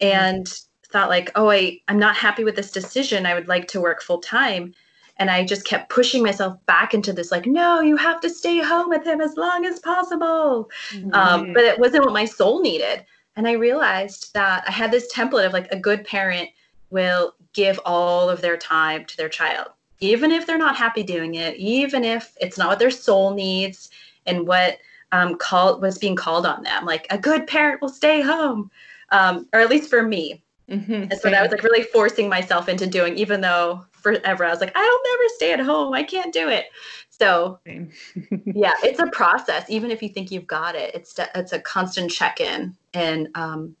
and 0.00 0.46
thought 0.90 1.08
like, 1.08 1.30
oh, 1.34 1.50
I, 1.50 1.80
I'm 1.88 1.98
not 1.98 2.16
happy 2.16 2.44
with 2.44 2.56
this 2.56 2.70
decision. 2.70 3.26
I 3.26 3.34
would 3.34 3.48
like 3.48 3.68
to 3.68 3.80
work 3.80 4.02
full-time 4.02 4.74
and 5.20 5.30
i 5.30 5.44
just 5.44 5.64
kept 5.64 5.90
pushing 5.90 6.22
myself 6.22 6.56
back 6.66 6.94
into 6.94 7.12
this 7.12 7.30
like 7.30 7.46
no 7.46 7.80
you 7.80 7.96
have 7.96 8.20
to 8.20 8.28
stay 8.28 8.60
home 8.60 8.88
with 8.88 9.06
him 9.06 9.20
as 9.20 9.36
long 9.36 9.64
as 9.64 9.78
possible 9.78 10.68
mm-hmm. 10.90 11.12
um, 11.12 11.52
but 11.52 11.62
it 11.62 11.78
wasn't 11.78 12.02
what 12.02 12.12
my 12.12 12.24
soul 12.24 12.60
needed 12.60 13.04
and 13.36 13.46
i 13.46 13.52
realized 13.52 14.32
that 14.34 14.64
i 14.66 14.70
had 14.70 14.90
this 14.90 15.12
template 15.12 15.46
of 15.46 15.52
like 15.52 15.70
a 15.72 15.78
good 15.78 16.04
parent 16.04 16.48
will 16.90 17.34
give 17.52 17.78
all 17.84 18.28
of 18.28 18.40
their 18.40 18.56
time 18.56 19.04
to 19.04 19.16
their 19.16 19.28
child 19.28 19.68
even 20.00 20.30
if 20.30 20.46
they're 20.46 20.58
not 20.58 20.76
happy 20.76 21.02
doing 21.02 21.34
it 21.34 21.56
even 21.56 22.04
if 22.04 22.34
it's 22.40 22.58
not 22.58 22.68
what 22.68 22.78
their 22.78 22.90
soul 22.90 23.34
needs 23.34 23.90
and 24.26 24.46
what 24.46 24.78
um, 25.12 25.36
call 25.36 25.80
was 25.80 25.98
being 25.98 26.16
called 26.16 26.46
on 26.46 26.62
them. 26.62 26.84
Like 26.84 27.06
a 27.10 27.18
good 27.18 27.46
parent 27.46 27.80
will 27.80 27.88
stay 27.88 28.20
home 28.20 28.70
um, 29.10 29.48
or 29.52 29.60
at 29.60 29.70
least 29.70 29.90
for 29.90 30.02
me 30.02 30.42
mm-hmm. 30.70 30.92
and 30.92 31.14
so 31.14 31.30
that 31.30 31.42
was 31.42 31.50
like 31.50 31.62
really 31.62 31.82
forcing 31.84 32.28
myself 32.28 32.68
into 32.68 32.86
doing 32.86 33.16
even 33.16 33.40
though 33.40 33.84
forever. 34.00 34.44
I 34.44 34.50
was 34.50 34.60
like, 34.60 34.72
I'll 34.74 35.00
never 35.12 35.28
stay 35.36 35.52
at 35.52 35.60
home. 35.60 35.92
I 35.92 36.02
can't 36.02 36.32
do 36.32 36.48
it. 36.48 36.66
So 37.10 37.58
yeah, 37.66 38.72
it's 38.82 38.98
a 38.98 39.06
process. 39.08 39.68
Even 39.68 39.90
if 39.90 40.02
you 40.02 40.08
think 40.08 40.30
you've 40.30 40.46
got 40.46 40.74
it, 40.74 40.94
it's 40.94 41.18
it's 41.34 41.52
a 41.52 41.60
constant 41.60 42.10
check 42.10 42.40
in 42.40 42.74
and 42.94 43.28
um, 43.34 43.76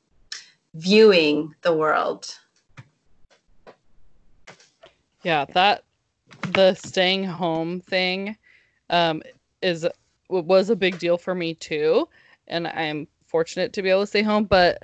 viewing 0.74 1.54
the 1.62 1.74
world. 1.74 2.36
Yeah, 5.22 5.44
that 5.54 5.84
the 6.52 6.74
staying 6.74 7.24
home 7.24 7.80
thing 7.80 8.36
um, 8.90 9.22
is 9.62 9.86
was 10.28 10.70
a 10.70 10.76
big 10.76 10.98
deal 10.98 11.18
for 11.18 11.34
me 11.34 11.54
too, 11.54 12.08
and 12.48 12.68
I'm 12.68 13.06
fortunate 13.26 13.72
to 13.74 13.82
be 13.82 13.90
able 13.90 14.02
to 14.02 14.06
stay 14.06 14.22
home. 14.22 14.44
But 14.44 14.82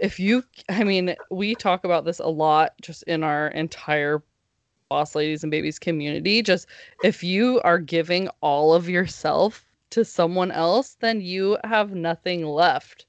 if 0.00 0.18
you, 0.18 0.44
I 0.68 0.84
mean, 0.84 1.14
we 1.30 1.54
talk 1.54 1.84
about 1.84 2.04
this 2.04 2.18
a 2.18 2.26
lot 2.26 2.74
just 2.80 3.02
in 3.04 3.22
our 3.22 3.48
entire 3.48 4.22
boss 4.88 5.14
ladies 5.14 5.42
and 5.42 5.50
babies 5.50 5.78
community. 5.78 6.42
Just 6.42 6.66
if 7.02 7.22
you 7.22 7.60
are 7.64 7.78
giving 7.78 8.28
all 8.40 8.72
of 8.72 8.88
yourself 8.88 9.64
to 9.90 10.04
someone 10.04 10.50
else 10.50 10.96
then 11.00 11.20
you 11.20 11.56
have 11.64 11.94
nothing 11.94 12.44
left 12.44 13.06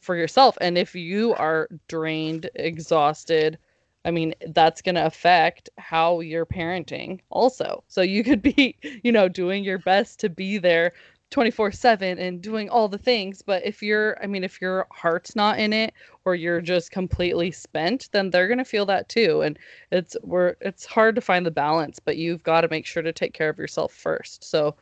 for 0.00 0.16
yourself. 0.16 0.56
And 0.60 0.78
if 0.78 0.94
you 0.94 1.34
are 1.34 1.68
drained 1.88 2.48
exhausted 2.54 3.58
i 4.04 4.10
mean 4.10 4.32
that's 4.48 4.80
going 4.80 4.94
to 4.94 5.04
affect 5.04 5.68
how 5.78 6.20
you're 6.20 6.46
parenting 6.46 7.20
also. 7.30 7.82
So 7.88 8.02
you 8.02 8.22
could 8.22 8.40
be 8.40 8.76
you 9.04 9.12
know 9.12 9.28
doing 9.28 9.64
your 9.64 9.78
best 9.78 10.20
to 10.20 10.28
be 10.28 10.58
there 10.58 10.92
24 11.30 11.72
7 11.72 12.18
and 12.18 12.40
doing 12.40 12.68
all 12.70 12.88
the 12.88 12.96
things 12.96 13.42
but 13.42 13.64
if 13.66 13.82
you're 13.82 14.16
i 14.22 14.26
mean 14.26 14.44
if 14.44 14.60
your 14.60 14.86
heart's 14.92 15.34
not 15.34 15.58
in 15.58 15.72
it 15.72 15.92
or 16.24 16.36
you're 16.36 16.60
just 16.60 16.92
completely 16.92 17.50
spent 17.50 18.08
then 18.12 18.30
they're 18.30 18.46
going 18.46 18.58
to 18.58 18.64
feel 18.64 18.86
that 18.86 19.08
too 19.08 19.42
and 19.42 19.58
it's 19.90 20.16
we're 20.22 20.54
it's 20.60 20.86
hard 20.86 21.14
to 21.16 21.20
find 21.20 21.44
the 21.44 21.50
balance 21.50 21.98
but 21.98 22.16
you've 22.16 22.42
got 22.42 22.60
to 22.60 22.68
make 22.68 22.86
sure 22.86 23.02
to 23.02 23.12
take 23.12 23.32
care 23.32 23.48
of 23.48 23.58
yourself 23.58 23.92
first. 23.92 24.44
So 24.44 24.76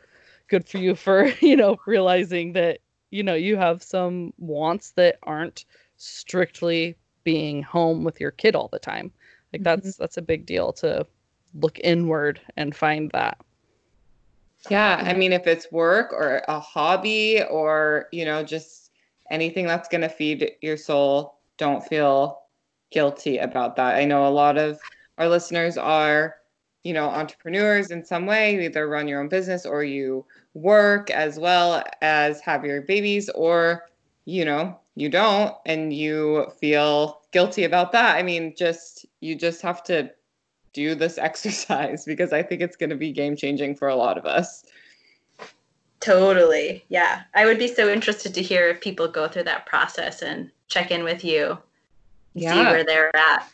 good 0.48 0.68
for 0.68 0.78
you 0.78 0.94
for 1.06 1.26
you 1.40 1.56
know 1.56 1.76
realizing 1.86 2.52
that 2.52 2.80
you 3.10 3.22
know 3.22 3.34
you 3.34 3.56
have 3.56 3.82
some 3.82 4.32
wants 4.38 4.92
that 4.92 5.18
aren't 5.22 5.64
strictly 5.96 6.96
being 7.24 7.62
home 7.62 8.04
with 8.04 8.20
your 8.20 8.32
kid 8.32 8.54
all 8.54 8.68
the 8.68 8.78
time. 8.78 9.10
Like 9.52 9.62
mm-hmm. 9.62 9.80
that's 9.82 9.96
that's 9.96 10.16
a 10.16 10.22
big 10.22 10.46
deal 10.46 10.72
to 10.74 11.06
look 11.54 11.78
inward 11.80 12.40
and 12.56 12.74
find 12.74 13.10
that 13.12 13.38
yeah, 14.70 15.02
I 15.04 15.14
mean, 15.14 15.32
if 15.32 15.46
it's 15.46 15.70
work 15.72 16.12
or 16.12 16.42
a 16.48 16.60
hobby 16.60 17.42
or, 17.50 18.08
you 18.12 18.24
know, 18.24 18.42
just 18.42 18.90
anything 19.30 19.66
that's 19.66 19.88
going 19.88 20.02
to 20.02 20.08
feed 20.08 20.52
your 20.60 20.76
soul, 20.76 21.38
don't 21.56 21.84
feel 21.84 22.40
guilty 22.90 23.38
about 23.38 23.76
that. 23.76 23.96
I 23.96 24.04
know 24.04 24.26
a 24.26 24.30
lot 24.30 24.58
of 24.58 24.78
our 25.18 25.28
listeners 25.28 25.76
are 25.76 26.36
you 26.84 26.92
know, 26.92 27.06
entrepreneurs 27.06 27.90
in 27.90 28.04
some 28.04 28.26
way, 28.26 28.54
you 28.54 28.60
either 28.60 28.86
run 28.86 29.08
your 29.08 29.20
own 29.20 29.28
business 29.28 29.64
or 29.64 29.82
you 29.82 30.24
work 30.52 31.10
as 31.10 31.38
well 31.38 31.82
as 32.02 32.40
have 32.42 32.64
your 32.64 32.82
babies, 32.82 33.30
or, 33.30 33.88
you 34.26 34.44
know, 34.44 34.78
you 34.94 35.08
don't 35.08 35.56
and 35.64 35.92
you 35.92 36.46
feel 36.60 37.22
guilty 37.32 37.64
about 37.64 37.90
that. 37.92 38.16
I 38.16 38.22
mean, 38.22 38.54
just, 38.56 39.06
you 39.20 39.34
just 39.34 39.62
have 39.62 39.82
to 39.84 40.10
do 40.74 40.94
this 40.94 41.16
exercise 41.28 42.04
because 42.04 42.32
I 42.34 42.42
think 42.42 42.60
it's 42.60 42.76
going 42.76 42.90
to 42.90 42.96
be 42.96 43.12
game 43.12 43.36
changing 43.36 43.76
for 43.76 43.88
a 43.88 43.96
lot 43.96 44.18
of 44.18 44.26
us. 44.26 44.64
Totally. 46.00 46.84
Yeah. 46.90 47.22
I 47.34 47.46
would 47.46 47.58
be 47.58 47.68
so 47.68 47.90
interested 47.90 48.34
to 48.34 48.42
hear 48.42 48.68
if 48.68 48.82
people 48.82 49.08
go 49.08 49.26
through 49.26 49.44
that 49.44 49.64
process 49.64 50.20
and 50.20 50.50
check 50.68 50.90
in 50.90 51.02
with 51.02 51.24
you, 51.24 51.56
Yeah. 52.34 52.52
see 52.52 52.70
where 52.70 52.84
they're 52.84 53.16
at. 53.16 53.48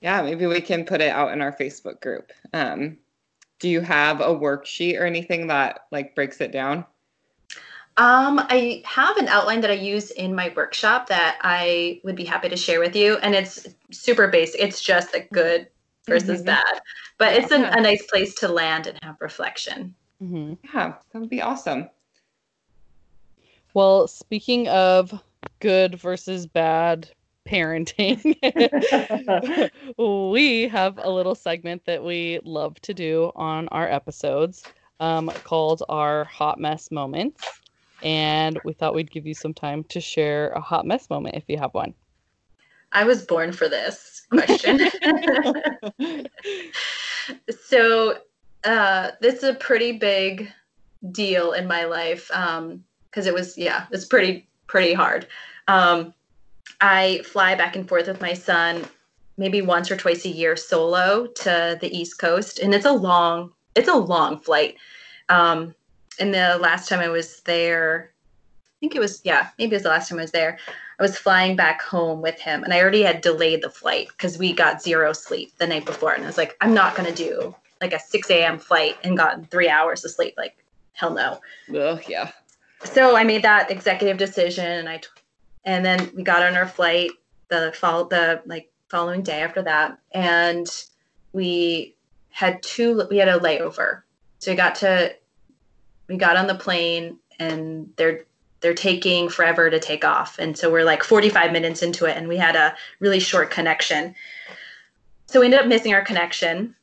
Yeah, 0.00 0.22
maybe 0.22 0.46
we 0.46 0.60
can 0.60 0.84
put 0.84 1.00
it 1.00 1.10
out 1.10 1.32
in 1.32 1.40
our 1.40 1.52
Facebook 1.52 2.00
group. 2.00 2.30
Um, 2.52 2.98
do 3.58 3.68
you 3.68 3.80
have 3.80 4.20
a 4.20 4.26
worksheet 4.26 5.00
or 5.00 5.04
anything 5.04 5.48
that 5.48 5.86
like 5.90 6.14
breaks 6.14 6.40
it 6.40 6.52
down? 6.52 6.84
Um, 7.96 8.40
I 8.50 8.82
have 8.84 9.16
an 9.16 9.28
outline 9.28 9.60
that 9.62 9.70
I 9.70 9.74
use 9.74 10.10
in 10.10 10.34
my 10.34 10.52
workshop 10.54 11.06
that 11.08 11.38
I 11.42 12.00
would 12.02 12.16
be 12.16 12.24
happy 12.24 12.48
to 12.48 12.56
share 12.56 12.80
with 12.80 12.96
you, 12.96 13.16
and 13.18 13.34
it's 13.34 13.68
super 13.92 14.26
basic. 14.26 14.60
It's 14.60 14.82
just 14.82 15.14
a 15.14 15.20
good 15.32 15.68
versus 16.06 16.42
Mhm. 16.42 16.46
bad, 16.46 16.80
but 17.18 17.34
it's 17.34 17.50
an, 17.50 17.62
Yeah. 17.62 17.78
a 17.78 17.80
nice 17.80 18.06
place 18.06 18.34
to 18.36 18.48
land 18.48 18.86
and 18.86 18.98
have 19.02 19.16
reflection. 19.20 19.94
Mhm. 20.22 20.58
Yeah, 20.72 20.94
that 21.12 21.18
would 21.18 21.30
be 21.30 21.42
awesome. 21.42 21.90
Well, 23.72 24.06
speaking 24.06 24.68
of 24.68 25.22
good 25.60 25.96
versus 25.96 26.46
bad 26.46 27.10
parenting, 27.44 28.22
we 29.98 30.68
have 30.68 30.98
a 30.98 31.10
little 31.10 31.34
segment 31.34 31.84
that 31.86 32.02
we 32.02 32.40
love 32.44 32.80
to 32.82 32.94
do 32.94 33.32
on 33.34 33.68
our 33.68 33.90
episodes 33.90 34.62
um, 35.00 35.28
called 35.42 35.82
our 35.88 36.24
hot 36.24 36.60
mess 36.60 36.90
moments. 36.90 37.42
And 38.02 38.58
we 38.64 38.74
thought 38.74 38.94
we'd 38.94 39.10
give 39.10 39.26
you 39.26 39.34
some 39.34 39.54
time 39.54 39.82
to 39.84 40.00
share 40.00 40.50
a 40.50 40.60
hot 40.60 40.86
mess 40.86 41.10
moment 41.10 41.34
if 41.34 41.44
you 41.48 41.58
have 41.58 41.74
one. 41.74 41.94
I 42.92 43.04
was 43.04 43.24
born 43.26 43.50
for 43.50 43.68
this 43.68 44.13
question. 44.34 44.80
so 47.66 48.18
uh, 48.64 49.10
this 49.20 49.34
is 49.36 49.44
a 49.44 49.54
pretty 49.54 49.92
big 49.92 50.50
deal 51.12 51.52
in 51.52 51.66
my 51.66 51.84
life 51.84 52.28
because 52.28 53.26
it 53.26 53.34
was 53.34 53.58
yeah 53.58 53.86
it's 53.90 54.06
pretty 54.06 54.48
pretty 54.66 54.94
hard 54.94 55.26
um, 55.68 56.14
i 56.80 57.20
fly 57.24 57.54
back 57.54 57.76
and 57.76 57.88
forth 57.88 58.06
with 58.06 58.20
my 58.20 58.32
son 58.32 58.84
maybe 59.36 59.60
once 59.60 59.90
or 59.90 59.96
twice 59.96 60.24
a 60.24 60.28
year 60.28 60.56
solo 60.56 61.26
to 61.26 61.76
the 61.80 61.96
east 61.96 62.18
coast 62.18 62.58
and 62.58 62.74
it's 62.74 62.86
a 62.86 62.92
long 62.92 63.52
it's 63.74 63.88
a 63.88 63.94
long 63.94 64.38
flight 64.38 64.76
um, 65.28 65.74
and 66.18 66.32
the 66.32 66.58
last 66.60 66.88
time 66.88 67.00
i 67.00 67.08
was 67.08 67.40
there 67.40 68.10
i 68.66 68.74
think 68.80 68.94
it 68.94 69.00
was 69.00 69.20
yeah 69.24 69.48
maybe 69.58 69.72
it 69.72 69.76
was 69.76 69.82
the 69.82 69.88
last 69.90 70.08
time 70.08 70.18
i 70.18 70.22
was 70.22 70.30
there 70.30 70.58
I 70.98 71.02
was 71.02 71.18
flying 71.18 71.56
back 71.56 71.82
home 71.82 72.22
with 72.22 72.38
him 72.38 72.62
and 72.62 72.72
I 72.72 72.80
already 72.80 73.02
had 73.02 73.20
delayed 73.20 73.62
the 73.62 73.70
flight 73.70 74.08
because 74.08 74.38
we 74.38 74.52
got 74.52 74.82
zero 74.82 75.12
sleep 75.12 75.52
the 75.58 75.66
night 75.66 75.86
before. 75.86 76.12
And 76.12 76.22
I 76.22 76.26
was 76.26 76.38
like, 76.38 76.56
I'm 76.60 76.74
not 76.74 76.94
going 76.94 77.12
to 77.12 77.14
do 77.14 77.54
like 77.80 77.92
a 77.92 77.98
6 77.98 78.30
a.m. 78.30 78.58
flight 78.58 78.96
and 79.02 79.16
got 79.16 79.50
three 79.50 79.68
hours 79.68 80.04
of 80.04 80.12
sleep. 80.12 80.34
Like, 80.36 80.56
hell 80.92 81.12
no. 81.12 81.40
Ugh, 81.76 82.02
yeah. 82.08 82.30
So 82.84 83.16
I 83.16 83.24
made 83.24 83.42
that 83.42 83.70
executive 83.70 84.18
decision 84.18 84.66
and 84.66 84.88
I, 84.88 84.98
t- 84.98 85.08
and 85.64 85.84
then 85.84 86.10
we 86.14 86.22
got 86.22 86.42
on 86.42 86.56
our 86.56 86.68
flight 86.68 87.10
the 87.48 87.72
fall, 87.74 88.04
the 88.04 88.42
like 88.46 88.70
following 88.88 89.22
day 89.22 89.40
after 89.42 89.62
that. 89.62 89.98
And 90.12 90.68
we 91.32 91.96
had 92.30 92.62
two, 92.62 93.02
we 93.10 93.16
had 93.16 93.28
a 93.28 93.38
layover. 93.38 94.02
So 94.38 94.52
we 94.52 94.56
got 94.56 94.76
to, 94.76 95.14
we 96.08 96.16
got 96.16 96.36
on 96.36 96.46
the 96.46 96.54
plane 96.54 97.18
and 97.38 97.90
they're 97.96 98.26
they're 98.64 98.72
taking 98.72 99.28
forever 99.28 99.68
to 99.68 99.78
take 99.78 100.06
off. 100.06 100.38
And 100.38 100.56
so 100.56 100.72
we're 100.72 100.84
like 100.84 101.04
45 101.04 101.52
minutes 101.52 101.82
into 101.82 102.06
it 102.06 102.16
and 102.16 102.26
we 102.26 102.38
had 102.38 102.56
a 102.56 102.74
really 102.98 103.20
short 103.20 103.50
connection. 103.50 104.14
So 105.26 105.40
we 105.40 105.44
ended 105.44 105.60
up 105.60 105.66
missing 105.66 105.92
our 105.92 106.00
connection. 106.00 106.74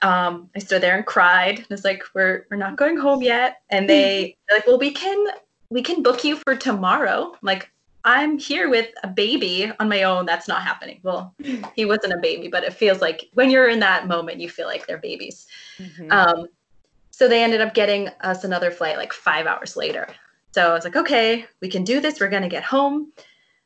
Um, 0.00 0.48
I 0.54 0.60
stood 0.60 0.80
there 0.80 0.96
and 0.96 1.04
cried. 1.04 1.66
It's 1.70 1.84
like, 1.84 2.04
we're, 2.14 2.46
we're 2.52 2.56
not 2.56 2.76
going 2.76 2.96
home 2.96 3.20
yet. 3.20 3.62
And 3.68 3.90
they 3.90 4.36
they're 4.48 4.58
like, 4.58 4.66
well, 4.68 4.78
we 4.78 4.92
can, 4.92 5.26
we 5.70 5.82
can 5.82 6.04
book 6.04 6.22
you 6.22 6.36
for 6.36 6.54
tomorrow. 6.54 7.32
I'm 7.32 7.38
like, 7.42 7.68
I'm 8.04 8.38
here 8.38 8.70
with 8.70 8.88
a 9.02 9.08
baby 9.08 9.72
on 9.80 9.88
my 9.88 10.04
own. 10.04 10.24
That's 10.24 10.46
not 10.46 10.62
happening. 10.62 11.00
Well, 11.02 11.34
he 11.74 11.84
wasn't 11.84 12.12
a 12.12 12.18
baby, 12.18 12.46
but 12.46 12.62
it 12.62 12.74
feels 12.74 13.00
like 13.00 13.28
when 13.34 13.50
you're 13.50 13.68
in 13.68 13.80
that 13.80 14.06
moment, 14.06 14.38
you 14.38 14.48
feel 14.48 14.68
like 14.68 14.86
they're 14.86 14.98
babies. 14.98 15.48
Mhm. 15.80 16.12
Um, 16.12 16.46
so 17.10 17.26
they 17.26 17.42
ended 17.42 17.60
up 17.60 17.74
getting 17.74 18.06
us 18.20 18.44
another 18.44 18.70
flight 18.70 18.98
like 18.98 19.12
five 19.12 19.46
hours 19.48 19.76
later. 19.76 20.06
So 20.52 20.70
I 20.70 20.74
was 20.74 20.84
like, 20.84 20.96
okay, 20.96 21.46
we 21.60 21.68
can 21.68 21.84
do 21.84 22.00
this. 22.00 22.20
We're 22.20 22.28
going 22.28 22.42
to 22.42 22.48
get 22.48 22.64
home. 22.64 23.12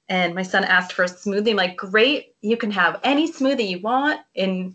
And 0.09 0.35
my 0.35 0.43
son 0.43 0.65
asked 0.65 0.93
for 0.93 1.05
a 1.05 1.09
smoothie. 1.09 1.51
I'm 1.51 1.57
like, 1.57 1.77
great, 1.77 2.35
you 2.43 2.57
can 2.57 2.71
have 2.73 3.01
any 3.05 3.31
smoothie 3.31 3.69
you 3.69 3.79
want. 3.81 4.21
And 4.37 4.75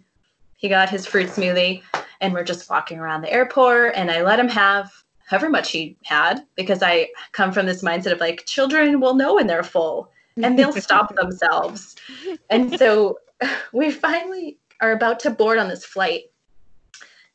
he 0.55 0.69
got 0.69 0.89
his 0.89 1.05
fruit 1.05 1.29
smoothie. 1.29 1.84
And 2.21 2.34
we're 2.34 2.43
just 2.43 2.69
walking 2.69 2.97
around 2.97 3.21
the 3.21 3.31
airport. 3.31 3.95
And 3.95 4.09
I 4.09 4.23
let 4.23 4.39
him 4.39 4.49
have 4.49 4.91
however 5.25 5.49
much 5.49 5.71
he 5.71 5.97
had 6.03 6.45
because 6.55 6.81
I 6.81 7.09
come 7.34 7.51
from 7.51 7.65
this 7.65 7.84
mindset 7.84 8.13
of 8.13 8.19
like, 8.19 8.45
children 8.45 8.99
will 8.99 9.13
know 9.13 9.35
when 9.35 9.47
they're 9.47 9.63
full 9.63 10.09
and 10.38 10.57
they'll 10.57 10.73
stop 10.81 11.13
themselves. 11.15 11.95
And 12.49 12.79
so 12.79 13.19
we 13.73 13.91
finally 13.91 14.57
are 14.81 14.91
about 14.91 15.19
to 15.21 15.29
board 15.29 15.57
on 15.57 15.67
this 15.67 15.85
flight. 15.85 16.23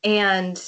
And 0.03 0.61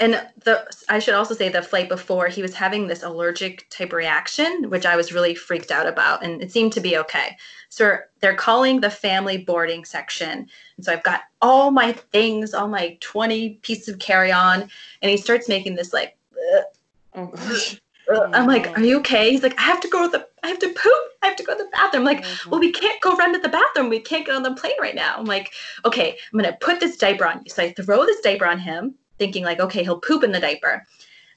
and 0.00 0.26
the 0.44 0.66
I 0.88 0.98
should 0.98 1.14
also 1.14 1.34
say 1.34 1.48
the 1.48 1.62
flight 1.62 1.88
before 1.88 2.26
he 2.28 2.42
was 2.42 2.54
having 2.54 2.86
this 2.86 3.02
allergic 3.02 3.68
type 3.70 3.92
reaction, 3.92 4.68
which 4.68 4.86
I 4.86 4.96
was 4.96 5.12
really 5.12 5.34
freaked 5.34 5.70
out 5.70 5.86
about, 5.86 6.24
and 6.24 6.42
it 6.42 6.50
seemed 6.50 6.72
to 6.72 6.80
be 6.80 6.96
okay. 6.98 7.36
So 7.68 7.98
they're 8.20 8.34
calling 8.34 8.80
the 8.80 8.90
family 8.90 9.38
boarding 9.38 9.84
section, 9.84 10.48
and 10.76 10.84
so 10.84 10.92
I've 10.92 11.02
got 11.04 11.22
all 11.40 11.70
my 11.70 11.92
things, 11.92 12.54
all 12.54 12.68
my 12.68 12.98
twenty 13.00 13.50
pieces 13.62 13.88
of 13.88 14.00
carry 14.00 14.32
on, 14.32 14.62
and 15.02 15.10
he 15.10 15.16
starts 15.16 15.48
making 15.48 15.76
this 15.76 15.92
like. 15.92 16.16
Oh 17.14 17.32
I'm 18.34 18.46
like, 18.46 18.66
oh, 18.68 18.72
"Are 18.72 18.80
you 18.80 18.98
okay?" 18.98 19.30
He's 19.30 19.42
like, 19.42 19.58
"I 19.58 19.62
have 19.62 19.80
to 19.80 19.88
go 19.88 20.04
to 20.04 20.18
the, 20.18 20.28
I 20.42 20.48
have 20.48 20.58
to 20.58 20.68
poop, 20.68 21.02
I 21.22 21.28
have 21.28 21.36
to 21.36 21.42
go 21.42 21.56
to 21.56 21.64
the 21.64 21.70
bathroom." 21.70 22.02
I'm 22.02 22.04
like, 22.04 22.24
mm-hmm. 22.24 22.50
well, 22.50 22.60
we 22.60 22.70
can't 22.70 23.00
go 23.00 23.16
run 23.16 23.32
to 23.32 23.38
the 23.38 23.48
bathroom. 23.48 23.88
We 23.88 24.00
can't 24.00 24.26
get 24.26 24.34
on 24.34 24.42
the 24.42 24.54
plane 24.54 24.76
right 24.80 24.94
now. 24.94 25.14
I'm 25.16 25.24
like, 25.24 25.52
okay, 25.84 26.18
I'm 26.32 26.38
gonna 26.38 26.56
put 26.60 26.80
this 26.80 26.98
diaper 26.98 27.26
on 27.26 27.42
you. 27.44 27.50
So 27.50 27.62
I 27.62 27.72
throw 27.72 28.04
this 28.04 28.20
diaper 28.20 28.46
on 28.46 28.58
him, 28.58 28.94
thinking 29.18 29.44
like, 29.44 29.60
okay, 29.60 29.82
he'll 29.82 30.00
poop 30.00 30.24
in 30.24 30.32
the 30.32 30.40
diaper. 30.40 30.86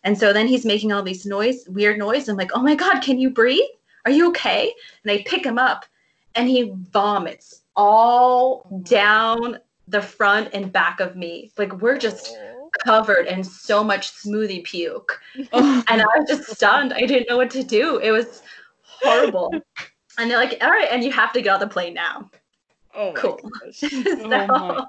And 0.03 0.17
so 0.17 0.31
then 0.31 0.47
he's 0.47 0.65
making 0.65 0.93
all 0.93 1.03
these 1.03 1.25
noise, 1.25 1.67
weird 1.67 1.97
noise. 1.97 2.29
I'm 2.29 2.37
like, 2.37 2.51
oh 2.53 2.61
my 2.61 2.75
god, 2.75 3.01
can 3.01 3.19
you 3.19 3.29
breathe? 3.29 3.69
Are 4.05 4.11
you 4.11 4.29
okay? 4.29 4.73
And 5.03 5.11
I 5.11 5.23
pick 5.25 5.45
him 5.45 5.57
up, 5.57 5.85
and 6.35 6.47
he 6.47 6.73
vomits 6.91 7.63
all 7.75 8.81
down 8.83 9.59
the 9.87 10.01
front 10.01 10.49
and 10.53 10.71
back 10.71 10.99
of 10.99 11.15
me. 11.15 11.51
Like 11.57 11.73
we're 11.81 11.97
just 11.97 12.37
covered 12.85 13.27
in 13.27 13.43
so 13.43 13.83
much 13.83 14.11
smoothie 14.11 14.63
puke 14.63 15.19
and 15.35 15.51
I 15.53 16.05
was 16.15 16.27
just 16.27 16.49
stunned. 16.55 16.93
I 16.93 17.01
didn't 17.01 17.29
know 17.29 17.37
what 17.37 17.49
to 17.51 17.63
do. 17.63 17.97
It 17.97 18.11
was 18.11 18.41
horrible. 19.01 19.53
And 20.19 20.31
they're 20.31 20.39
like, 20.39 20.57
all 20.61 20.71
right, 20.71 20.87
and 20.89 21.03
you 21.03 21.11
have 21.11 21.31
to 21.33 21.43
get 21.43 21.53
on 21.53 21.59
the 21.59 21.67
plane 21.67 21.93
now. 21.93 22.27
oh 22.95 23.13
Cool. 23.15 23.39
so 23.71 23.87
Oh. 24.49 24.83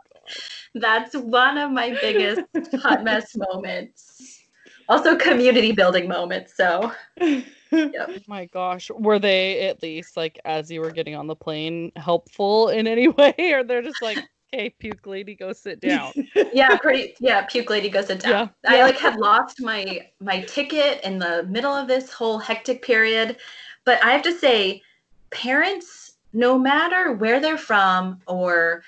That's 0.81 1.15
one 1.15 1.59
of 1.59 1.71
my 1.71 1.97
biggest 2.01 2.43
hot 2.81 3.05
mess 3.05 3.37
moments. 3.53 4.43
Also, 4.89 5.17
community 5.17 5.73
building 5.73 6.09
moments. 6.09 6.57
So, 6.57 6.93
yep. 7.21 8.11
My 8.27 8.47
gosh. 8.47 8.91
Were 8.91 9.19
they 9.19 9.69
at 9.69 9.83
least 9.83 10.17
like 10.17 10.41
as 10.45 10.71
you 10.71 10.81
were 10.81 10.91
getting 10.91 11.15
on 11.15 11.27
the 11.27 11.37
plane 11.37 11.93
helpful 11.97 12.71
in 12.71 12.87
any 12.87 13.09
way? 13.21 13.35
Or 13.39 13.65
they're 13.65 13.83
just 13.83 14.01
like, 14.01 14.19
"Hey, 14.51 14.71
puke 14.71 15.07
lady, 15.07 15.35
go 15.35 15.53
sit 15.53 15.81
down. 15.81 16.13
yeah, 16.55 16.77
pretty. 16.79 17.15
Yeah, 17.21 17.43
puke 17.43 17.69
lady 17.69 17.91
goes 17.91 18.07
sit 18.07 18.21
down. 18.21 18.51
Yeah. 18.65 18.71
I 18.73 18.83
like 18.83 18.99
had 18.99 19.19
lost 19.19 19.61
my 19.61 20.09
my 20.21 20.41
ticket 20.43 21.03
in 21.05 21.19
the 21.19 21.43
middle 21.45 21.75
of 21.75 21.87
this 21.87 22.11
whole 22.11 22.39
hectic 22.39 22.83
period, 22.83 23.37
but 23.85 24.03
I 24.03 24.13
have 24.13 24.23
to 24.23 24.39
say, 24.39 24.83
parents, 25.31 26.13
no 26.33 26.59
matter 26.59 27.13
where 27.13 27.41
they're 27.41 27.59
from 27.59 28.21
or 28.27 28.83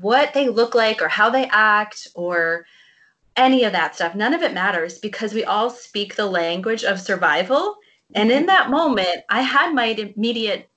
what 0.00 0.34
they 0.34 0.48
look 0.48 0.74
like 0.74 1.02
or 1.02 1.08
how 1.08 1.30
they 1.30 1.46
act 1.46 2.08
or 2.14 2.66
any 3.36 3.64
of 3.64 3.72
that 3.72 3.94
stuff, 3.94 4.14
none 4.14 4.34
of 4.34 4.42
it 4.42 4.54
matters 4.54 4.98
because 4.98 5.34
we 5.34 5.44
all 5.44 5.70
speak 5.70 6.14
the 6.14 6.26
language 6.26 6.84
of 6.84 7.00
survival. 7.00 7.76
And 8.14 8.30
in 8.30 8.38
mm-hmm. 8.38 8.46
that 8.46 8.70
moment, 8.70 9.24
I 9.28 9.40
had 9.40 9.74
my 9.74 9.86
immediate 9.86 10.68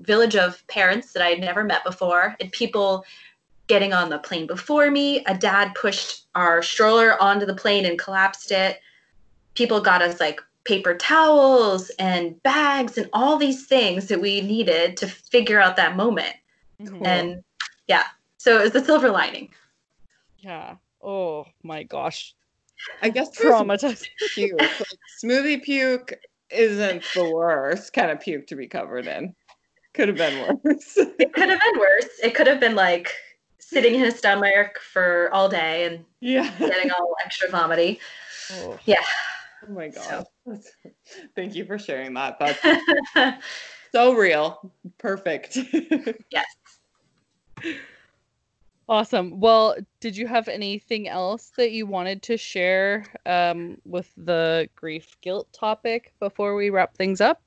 village 0.00 0.36
of 0.36 0.66
parents 0.66 1.12
that 1.12 1.22
I 1.22 1.30
had 1.30 1.40
never 1.40 1.64
met 1.64 1.84
before 1.84 2.36
and 2.40 2.50
people 2.52 3.04
getting 3.66 3.92
on 3.92 4.10
the 4.10 4.18
plane 4.18 4.46
before 4.46 4.90
me. 4.90 5.24
A 5.26 5.36
dad 5.36 5.74
pushed 5.74 6.26
our 6.34 6.62
stroller 6.62 7.20
onto 7.20 7.46
the 7.46 7.54
plane 7.54 7.84
and 7.86 7.98
collapsed 7.98 8.52
it. 8.52 8.80
People 9.54 9.80
got 9.80 10.02
us 10.02 10.20
like 10.20 10.40
paper 10.64 10.94
towels 10.94 11.90
and 11.98 12.40
bags 12.42 12.98
and 12.98 13.08
all 13.12 13.36
these 13.36 13.66
things 13.66 14.06
that 14.08 14.20
we 14.20 14.40
needed 14.40 14.96
to 14.98 15.06
figure 15.06 15.60
out 15.60 15.76
that 15.76 15.96
moment. 15.96 16.34
Cool. 16.86 17.06
And 17.06 17.44
yeah, 17.88 18.04
so 18.46 18.60
it 18.60 18.62
was 18.62 18.72
the 18.72 18.84
silver 18.84 19.10
lining. 19.10 19.48
Yeah. 20.38 20.76
Oh 21.02 21.46
my 21.64 21.82
gosh. 21.82 22.32
I 23.02 23.08
guess 23.08 23.36
Traumatized. 23.36 24.06
puke. 24.34 24.52
Like, 24.60 24.70
smoothie 25.20 25.60
puke 25.64 26.14
isn't 26.50 27.02
the 27.12 27.28
worst 27.28 27.92
kind 27.92 28.12
of 28.12 28.20
puke 28.20 28.46
to 28.46 28.54
be 28.54 28.68
covered 28.68 29.08
in. 29.08 29.34
Could 29.94 30.08
have 30.08 30.16
been 30.16 30.38
worse. 30.62 30.96
It 31.18 31.32
could 31.32 31.48
have 31.48 31.60
been 31.60 31.80
worse. 31.80 32.08
It 32.22 32.36
could 32.36 32.46
have 32.46 32.60
been 32.60 32.76
like 32.76 33.12
sitting 33.58 33.96
in 33.96 34.00
his 34.00 34.16
stomach 34.16 34.78
for 34.78 35.28
all 35.32 35.48
day 35.48 35.86
and 35.86 36.04
yeah. 36.20 36.56
getting 36.60 36.92
all 36.92 37.16
extra 37.24 37.50
vomity. 37.50 37.98
Oh. 38.52 38.78
Yeah. 38.84 39.02
Oh 39.68 39.72
my 39.72 39.88
god. 39.88 40.26
So- 40.46 40.60
Thank 41.34 41.56
you 41.56 41.64
for 41.64 41.80
sharing 41.80 42.14
that. 42.14 42.38
That's 42.38 43.42
so 43.92 44.14
real. 44.14 44.70
Perfect. 44.98 45.58
Awesome. 48.88 49.40
Well, 49.40 49.76
did 49.98 50.16
you 50.16 50.28
have 50.28 50.46
anything 50.46 51.08
else 51.08 51.50
that 51.56 51.72
you 51.72 51.86
wanted 51.86 52.22
to 52.24 52.36
share 52.36 53.06
um, 53.26 53.78
with 53.84 54.12
the 54.16 54.68
grief 54.76 55.16
guilt 55.20 55.48
topic 55.52 56.12
before 56.20 56.54
we 56.54 56.70
wrap 56.70 56.96
things 56.96 57.20
up? 57.20 57.42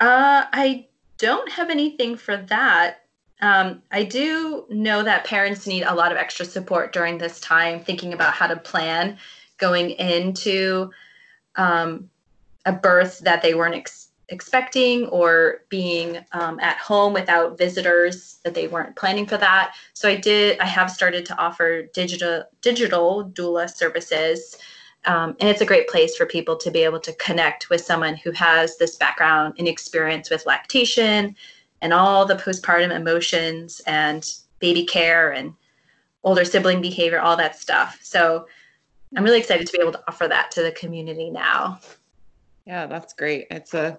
Uh, 0.00 0.44
I 0.52 0.88
don't 1.16 1.50
have 1.50 1.70
anything 1.70 2.16
for 2.16 2.36
that. 2.36 3.02
Um, 3.40 3.82
I 3.90 4.04
do 4.04 4.66
know 4.68 5.02
that 5.02 5.24
parents 5.24 5.66
need 5.66 5.82
a 5.82 5.94
lot 5.94 6.12
of 6.12 6.18
extra 6.18 6.44
support 6.44 6.92
during 6.92 7.16
this 7.16 7.40
time, 7.40 7.80
thinking 7.80 8.12
about 8.12 8.34
how 8.34 8.46
to 8.46 8.56
plan 8.56 9.16
going 9.56 9.90
into 9.90 10.90
um, 11.56 12.10
a 12.66 12.72
birth 12.72 13.20
that 13.20 13.40
they 13.40 13.54
weren't 13.54 13.74
expecting 14.30 15.06
or 15.06 15.62
being 15.68 16.18
um, 16.32 16.58
at 16.60 16.78
home 16.78 17.12
without 17.12 17.58
visitors 17.58 18.38
that 18.44 18.54
they 18.54 18.68
weren't 18.68 18.96
planning 18.96 19.26
for 19.26 19.36
that. 19.36 19.74
So 19.92 20.08
I 20.08 20.16
did. 20.16 20.58
I 20.60 20.66
have 20.66 20.90
started 20.90 21.26
to 21.26 21.38
offer 21.38 21.82
digital 21.82 22.44
digital 22.62 23.30
doula 23.34 23.68
services. 23.68 24.56
Um, 25.06 25.34
and 25.40 25.48
it's 25.48 25.62
a 25.62 25.66
great 25.66 25.88
place 25.88 26.16
for 26.16 26.26
people 26.26 26.56
to 26.56 26.70
be 26.70 26.84
able 26.84 27.00
to 27.00 27.12
connect 27.14 27.70
with 27.70 27.80
someone 27.80 28.16
who 28.16 28.32
has 28.32 28.76
this 28.76 28.96
background 28.96 29.54
and 29.58 29.66
experience 29.66 30.30
with 30.30 30.46
lactation 30.46 31.34
and 31.80 31.92
all 31.92 32.26
the 32.26 32.36
postpartum 32.36 32.94
emotions 32.94 33.80
and 33.86 34.30
baby 34.58 34.84
care 34.84 35.32
and 35.32 35.54
older 36.22 36.44
sibling 36.44 36.82
behavior, 36.82 37.18
all 37.18 37.36
that 37.36 37.56
stuff. 37.56 37.98
So 38.02 38.46
I'm 39.16 39.24
really 39.24 39.38
excited 39.38 39.66
to 39.66 39.72
be 39.72 39.80
able 39.80 39.92
to 39.92 40.02
offer 40.06 40.28
that 40.28 40.50
to 40.52 40.62
the 40.62 40.72
community 40.72 41.30
now. 41.30 41.80
yeah, 42.66 42.86
that's 42.86 43.14
great. 43.14 43.46
It's 43.50 43.72
a 43.72 43.98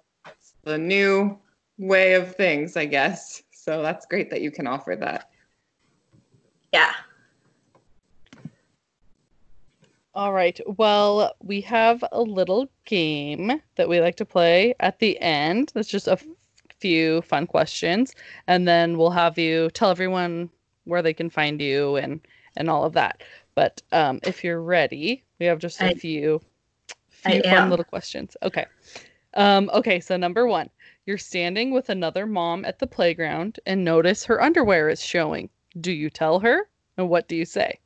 the 0.63 0.77
new 0.77 1.37
way 1.77 2.13
of 2.13 2.35
things, 2.35 2.77
I 2.77 2.85
guess. 2.85 3.43
So 3.51 3.81
that's 3.81 4.05
great 4.05 4.29
that 4.29 4.41
you 4.41 4.51
can 4.51 4.67
offer 4.67 4.95
that. 4.99 5.29
Yeah. 6.73 6.93
All 10.13 10.33
right. 10.33 10.59
Well, 10.77 11.33
we 11.41 11.61
have 11.61 12.03
a 12.11 12.21
little 12.21 12.69
game 12.85 13.61
that 13.75 13.87
we 13.87 14.01
like 14.01 14.15
to 14.17 14.25
play 14.25 14.73
at 14.81 14.99
the 14.99 15.17
end. 15.19 15.71
That's 15.73 15.87
just 15.87 16.07
a 16.07 16.13
f- 16.13 16.25
few 16.79 17.21
fun 17.21 17.47
questions, 17.47 18.13
and 18.47 18.67
then 18.67 18.97
we'll 18.97 19.11
have 19.11 19.37
you 19.37 19.69
tell 19.69 19.89
everyone 19.89 20.49
where 20.83 21.01
they 21.01 21.13
can 21.13 21.29
find 21.29 21.61
you 21.61 21.95
and 21.95 22.19
and 22.57 22.69
all 22.69 22.83
of 22.83 22.91
that. 22.93 23.23
But 23.55 23.81
um, 23.93 24.19
if 24.23 24.43
you're 24.43 24.61
ready, 24.61 25.23
we 25.39 25.45
have 25.45 25.59
just 25.59 25.79
a 25.81 25.85
I- 25.91 25.93
few 25.93 26.41
I 27.23 27.33
few 27.33 27.43
fun 27.43 27.53
am. 27.53 27.69
little 27.69 27.85
questions. 27.85 28.35
Okay. 28.43 28.65
Um, 29.33 29.69
okay. 29.73 29.99
So 29.99 30.17
number 30.17 30.47
one, 30.47 30.69
you're 31.05 31.17
standing 31.17 31.71
with 31.71 31.89
another 31.89 32.25
mom 32.25 32.65
at 32.65 32.79
the 32.79 32.87
playground 32.87 33.59
and 33.65 33.83
notice 33.83 34.23
her 34.25 34.41
underwear 34.41 34.89
is 34.89 35.01
showing. 35.01 35.49
Do 35.79 35.91
you 35.91 36.09
tell 36.09 36.39
her, 36.39 36.67
and 36.97 37.09
what 37.09 37.27
do 37.27 37.35
you 37.35 37.45
say? 37.45 37.79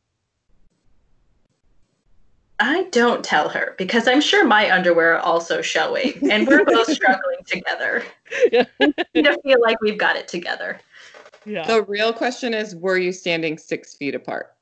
I 2.60 2.84
don't 2.92 3.24
tell 3.24 3.50
her 3.50 3.76
because 3.78 4.08
I'm 4.08 4.22
sure 4.22 4.46
my 4.46 4.72
underwear 4.72 5.16
are 5.16 5.20
also 5.20 5.62
showing 5.62 6.14
and 6.32 6.48
we're 6.48 6.64
both 6.64 6.92
struggling 6.92 7.40
together. 7.46 8.04
Yeah. 8.52 8.66
We 9.14 9.24
to 9.24 9.38
feel 9.44 9.62
like 9.62 9.80
we've 9.82 9.98
got 9.98 10.16
it 10.16 10.28
together. 10.28 10.80
Yeah. 11.46 11.68
The 11.68 11.84
real 11.84 12.12
question 12.12 12.54
is 12.54 12.76
were 12.76 12.98
you 12.98 13.12
standing 13.12 13.58
six 13.58 13.94
feet 13.96 14.16
apart? 14.16 14.56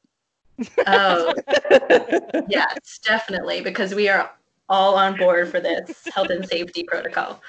Oh, 0.86 1.34
yes, 2.48 3.00
definitely, 3.04 3.62
because 3.62 3.96
we 3.96 4.10
are 4.10 4.32
all 4.70 4.96
on 4.96 5.18
board 5.18 5.50
for 5.50 5.60
this 5.60 6.08
health 6.14 6.30
and 6.30 6.48
safety 6.48 6.84
protocol. 6.84 7.42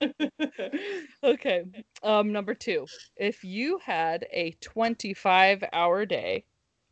okay. 1.24 1.64
Um, 2.02 2.32
number 2.32 2.54
two, 2.54 2.86
if 3.16 3.44
you 3.44 3.78
had 3.78 4.26
a 4.32 4.52
25 4.60 5.64
hour 5.72 6.04
day, 6.04 6.44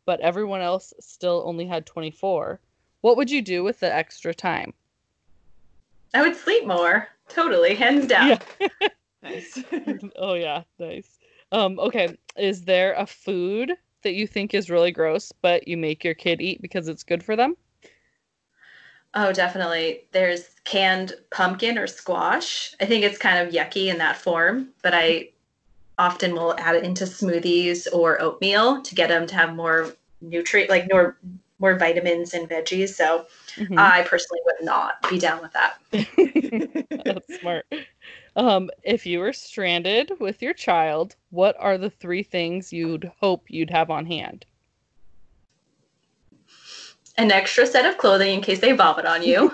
but 0.05 0.19
everyone 0.21 0.61
else 0.61 0.93
still 0.99 1.43
only 1.45 1.65
had 1.65 1.85
24, 1.85 2.59
what 3.01 3.17
would 3.17 3.29
you 3.29 3.41
do 3.41 3.63
with 3.63 3.79
the 3.79 3.93
extra 3.93 4.33
time? 4.33 4.73
I 6.13 6.21
would 6.21 6.35
sleep 6.35 6.65
more. 6.65 7.07
Totally, 7.29 7.75
hands 7.75 8.07
down. 8.07 8.39
Yeah. 8.59 8.67
nice. 9.23 9.63
oh, 10.15 10.33
yeah. 10.33 10.63
Nice. 10.79 11.19
Um, 11.51 11.77
okay. 11.79 12.17
Is 12.37 12.63
there 12.63 12.93
a 12.93 13.05
food 13.05 13.73
that 14.03 14.13
you 14.13 14.25
think 14.27 14.53
is 14.53 14.69
really 14.69 14.91
gross, 14.91 15.31
but 15.41 15.67
you 15.67 15.75
make 15.75 16.03
your 16.03 16.13
kid 16.13 16.41
eat 16.41 16.61
because 16.61 16.87
it's 16.87 17.03
good 17.03 17.23
for 17.23 17.35
them? 17.35 17.57
Oh, 19.19 19.33
definitely. 19.33 20.03
There's 20.11 20.51
canned 20.63 21.15
pumpkin 21.31 21.79
or 21.79 21.87
squash. 21.87 22.75
I 22.79 22.85
think 22.85 23.03
it's 23.03 23.17
kind 23.17 23.39
of 23.39 23.51
yucky 23.51 23.87
in 23.87 23.97
that 23.97 24.15
form, 24.15 24.69
but 24.83 24.93
I 24.93 25.29
often 25.97 26.35
will 26.35 26.53
add 26.59 26.75
it 26.75 26.83
into 26.83 27.05
smoothies 27.05 27.87
or 27.91 28.21
oatmeal 28.21 28.83
to 28.83 28.93
get 28.93 29.09
them 29.09 29.25
to 29.25 29.33
have 29.33 29.55
more 29.55 29.91
nutrient, 30.21 30.69
like 30.69 30.85
more 30.91 31.17
more 31.57 31.79
vitamins 31.79 32.35
and 32.35 32.47
veggies. 32.47 32.89
So 32.89 33.25
Mhm. 33.55 33.79
I 33.79 34.03
personally 34.03 34.41
would 34.45 34.63
not 34.63 35.09
be 35.09 35.17
down 35.17 35.41
with 35.41 35.53
that. 35.53 35.79
That's 37.03 37.39
smart. 37.39 37.65
Um, 38.35 38.69
if 38.83 39.07
you 39.07 39.17
were 39.17 39.33
stranded 39.33 40.11
with 40.19 40.43
your 40.43 40.53
child, 40.53 41.15
what 41.31 41.55
are 41.57 41.79
the 41.79 41.89
three 41.89 42.21
things 42.21 42.71
you'd 42.71 43.11
hope 43.19 43.45
you'd 43.49 43.71
have 43.71 43.89
on 43.89 44.05
hand? 44.05 44.45
An 47.17 47.31
extra 47.31 47.65
set 47.65 47.85
of 47.85 47.97
clothing 47.97 48.33
in 48.35 48.41
case 48.41 48.59
they 48.59 48.73
vomit 48.73 49.05
on 49.05 49.23
you. 49.23 49.51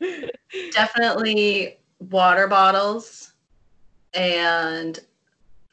Definitely 0.72 1.78
water 2.10 2.48
bottles 2.48 3.32
and 4.14 4.98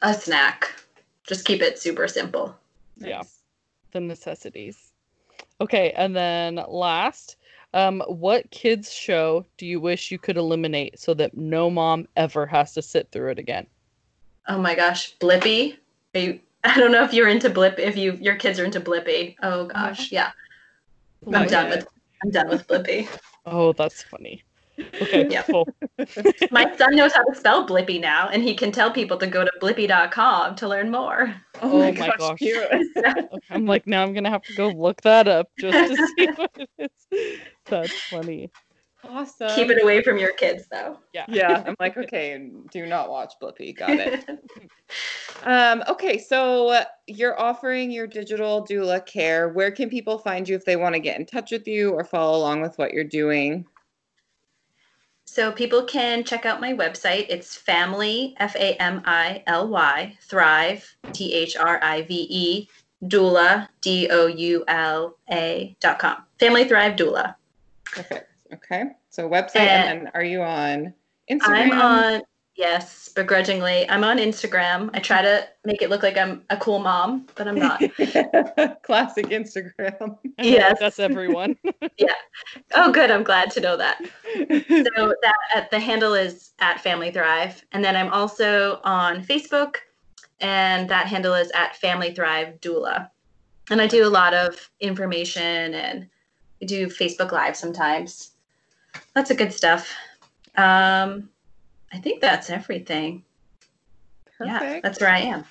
a 0.02 0.14
snack. 0.14 0.74
Just 1.26 1.44
keep 1.44 1.62
it 1.62 1.78
super 1.78 2.06
simple. 2.06 2.54
Yeah. 2.98 3.18
Nice. 3.18 3.38
The 3.92 4.00
necessities. 4.00 4.92
Okay, 5.60 5.92
and 5.92 6.14
then 6.14 6.60
last, 6.68 7.36
um, 7.74 8.02
what 8.06 8.50
kids 8.50 8.92
show 8.92 9.44
do 9.56 9.66
you 9.66 9.80
wish 9.80 10.10
you 10.10 10.18
could 10.18 10.36
eliminate 10.36 10.98
so 10.98 11.14
that 11.14 11.36
no 11.36 11.70
mom 11.70 12.08
ever 12.16 12.46
has 12.46 12.72
to 12.74 12.82
sit 12.82 13.10
through 13.10 13.30
it 13.30 13.38
again? 13.38 13.66
Oh 14.48 14.58
my 14.58 14.74
gosh, 14.74 15.16
Blippy. 15.18 15.76
Are 16.14 16.20
you, 16.20 16.40
I 16.64 16.78
don't 16.78 16.92
know 16.92 17.04
if 17.04 17.14
you're 17.14 17.28
into 17.28 17.48
Blip. 17.50 17.78
If 17.78 17.96
you 17.96 18.12
your 18.20 18.36
kids 18.36 18.58
are 18.58 18.64
into 18.64 18.80
Blippy. 18.80 19.36
Oh 19.42 19.62
uh-huh. 19.62 19.88
gosh, 19.88 20.12
yeah. 20.12 20.32
Oh 21.26 21.32
I'm 21.32 21.42
my 21.42 21.46
done 21.46 21.70
God. 21.70 21.78
with 21.78 21.88
I'm 22.22 22.30
done 22.30 22.48
with 22.48 22.66
Blippy. 22.66 23.08
Oh, 23.46 23.72
that's 23.72 24.02
funny. 24.02 24.44
Okay, 25.00 25.26
Yeah. 25.30 25.42
cool. 25.42 25.68
My 26.50 26.74
son 26.76 26.96
knows 26.96 27.12
how 27.14 27.22
to 27.24 27.34
spell 27.34 27.66
Blippy 27.66 28.00
now, 28.00 28.28
and 28.28 28.42
he 28.42 28.54
can 28.54 28.72
tell 28.72 28.90
people 28.90 29.16
to 29.18 29.26
go 29.26 29.44
to 29.44 29.50
blippy.com 29.60 30.56
to 30.56 30.68
learn 30.68 30.90
more. 30.90 31.34
Oh, 31.62 31.70
Oh 31.72 31.78
my, 31.78 31.92
my 31.92 32.08
gosh. 32.08 32.18
gosh. 32.18 32.38
cute. 32.38 32.68
I'm 33.50 33.66
like, 33.66 33.86
now 33.86 34.02
I'm 34.02 34.12
gonna 34.12 34.30
have 34.30 34.44
to 34.46 34.52
go 34.52 34.68
look 34.70 35.00
that 35.02 35.28
up 35.28 35.48
just 35.58 35.78
to 35.78 35.96
see 35.96 36.26
what 36.36 36.50
it 36.56 36.70
is. 36.78 37.38
That's 37.66 38.00
funny. 38.10 38.50
Awesome. 39.12 39.50
Keep 39.56 39.70
it 39.70 39.82
away 39.82 40.02
from 40.02 40.18
your 40.18 40.32
kids, 40.32 40.64
though. 40.70 40.98
Yeah. 41.12 41.24
Yeah, 41.28 41.64
I'm 41.66 41.74
like, 41.80 41.96
okay, 41.96 42.48
do 42.70 42.86
not 42.86 43.10
watch 43.10 43.34
Blippy. 43.42 43.76
Got 43.76 43.90
it. 43.98 44.24
Um, 45.44 45.82
okay, 45.88 46.18
so 46.18 46.84
you're 47.06 47.40
offering 47.40 47.90
your 47.90 48.06
digital 48.06 48.66
doula 48.66 49.06
care. 49.06 49.48
Where 49.48 49.70
can 49.70 49.88
people 49.88 50.18
find 50.18 50.46
you 50.46 50.54
if 50.54 50.66
they 50.66 50.76
want 50.76 50.94
to 50.94 50.98
get 50.98 51.18
in 51.18 51.24
touch 51.24 51.50
with 51.50 51.66
you 51.66 51.92
or 51.92 52.04
follow 52.04 52.36
along 52.36 52.60
with 52.60 52.76
what 52.76 52.92
you're 52.92 53.04
doing? 53.04 53.64
So 55.24 55.50
people 55.50 55.84
can 55.84 56.24
check 56.24 56.44
out 56.44 56.60
my 56.60 56.74
website. 56.74 57.24
It's 57.30 57.56
family, 57.56 58.34
F 58.38 58.54
A 58.56 58.74
M 58.82 59.00
I 59.06 59.42
L 59.46 59.68
Y, 59.68 60.14
thrive, 60.20 60.86
T 61.12 61.32
H 61.32 61.56
R 61.56 61.78
I 61.82 62.02
V 62.02 62.26
E, 62.28 62.68
doula, 63.04 63.68
D 63.80 64.08
O 64.10 64.26
U 64.26 64.64
L 64.68 65.16
A 65.30 65.74
dot 65.80 66.00
com. 66.00 66.18
Family 66.38 66.64
Thrive 66.64 66.96
Doula. 66.96 67.34
Perfect. 67.84 68.28
Okay. 68.52 68.84
So 69.10 69.28
website, 69.28 69.56
and 69.56 70.06
then 70.06 70.10
are 70.14 70.22
you 70.22 70.42
on 70.42 70.94
Instagram? 71.30 71.72
I'm 71.72 71.72
on, 71.72 72.22
yes, 72.54 73.08
begrudgingly, 73.08 73.88
I'm 73.90 74.04
on 74.04 74.18
Instagram. 74.18 74.88
I 74.94 75.00
try 75.00 75.20
to 75.20 75.48
make 75.64 75.82
it 75.82 75.90
look 75.90 76.04
like 76.04 76.16
I'm 76.16 76.42
a 76.50 76.56
cool 76.56 76.78
mom, 76.78 77.26
but 77.34 77.48
I'm 77.48 77.56
not. 77.56 77.80
Classic 78.82 79.26
Instagram. 79.26 80.16
Yes. 80.38 80.78
That's 80.80 80.98
everyone. 80.98 81.56
Yeah. 81.98 82.14
Oh, 82.74 82.90
good. 82.90 83.10
I'm 83.10 83.22
glad 83.22 83.50
to 83.50 83.60
know 83.60 83.76
that. 83.76 83.98
so 84.34 85.14
that 85.22 85.34
uh, 85.54 85.62
the 85.70 85.78
handle 85.78 86.14
is 86.14 86.52
at 86.60 86.80
Family 86.80 87.10
Thrive, 87.10 87.62
and 87.72 87.84
then 87.84 87.94
I'm 87.94 88.10
also 88.10 88.80
on 88.84 89.22
Facebook, 89.22 89.76
and 90.40 90.88
that 90.88 91.06
handle 91.06 91.34
is 91.34 91.50
at 91.54 91.76
Family 91.76 92.14
Thrive 92.14 92.58
Doula. 92.62 93.10
And 93.70 93.80
I 93.80 93.86
do 93.86 94.06
a 94.06 94.08
lot 94.08 94.34
of 94.34 94.70
information 94.80 95.74
and 95.74 96.08
I 96.60 96.64
do 96.64 96.86
Facebook 96.88 97.32
Live 97.32 97.56
sometimes. 97.56 98.29
Lots 99.14 99.30
of 99.30 99.36
good 99.36 99.52
stuff. 99.52 99.94
Um, 100.56 101.28
I 101.92 101.98
think 101.98 102.20
that's 102.20 102.50
everything. 102.50 103.24
Yeah, 104.40 104.58
Perfect. 104.58 104.82
that's 104.82 105.00
where 105.00 105.10
I 105.10 105.18
am. 105.18 105.44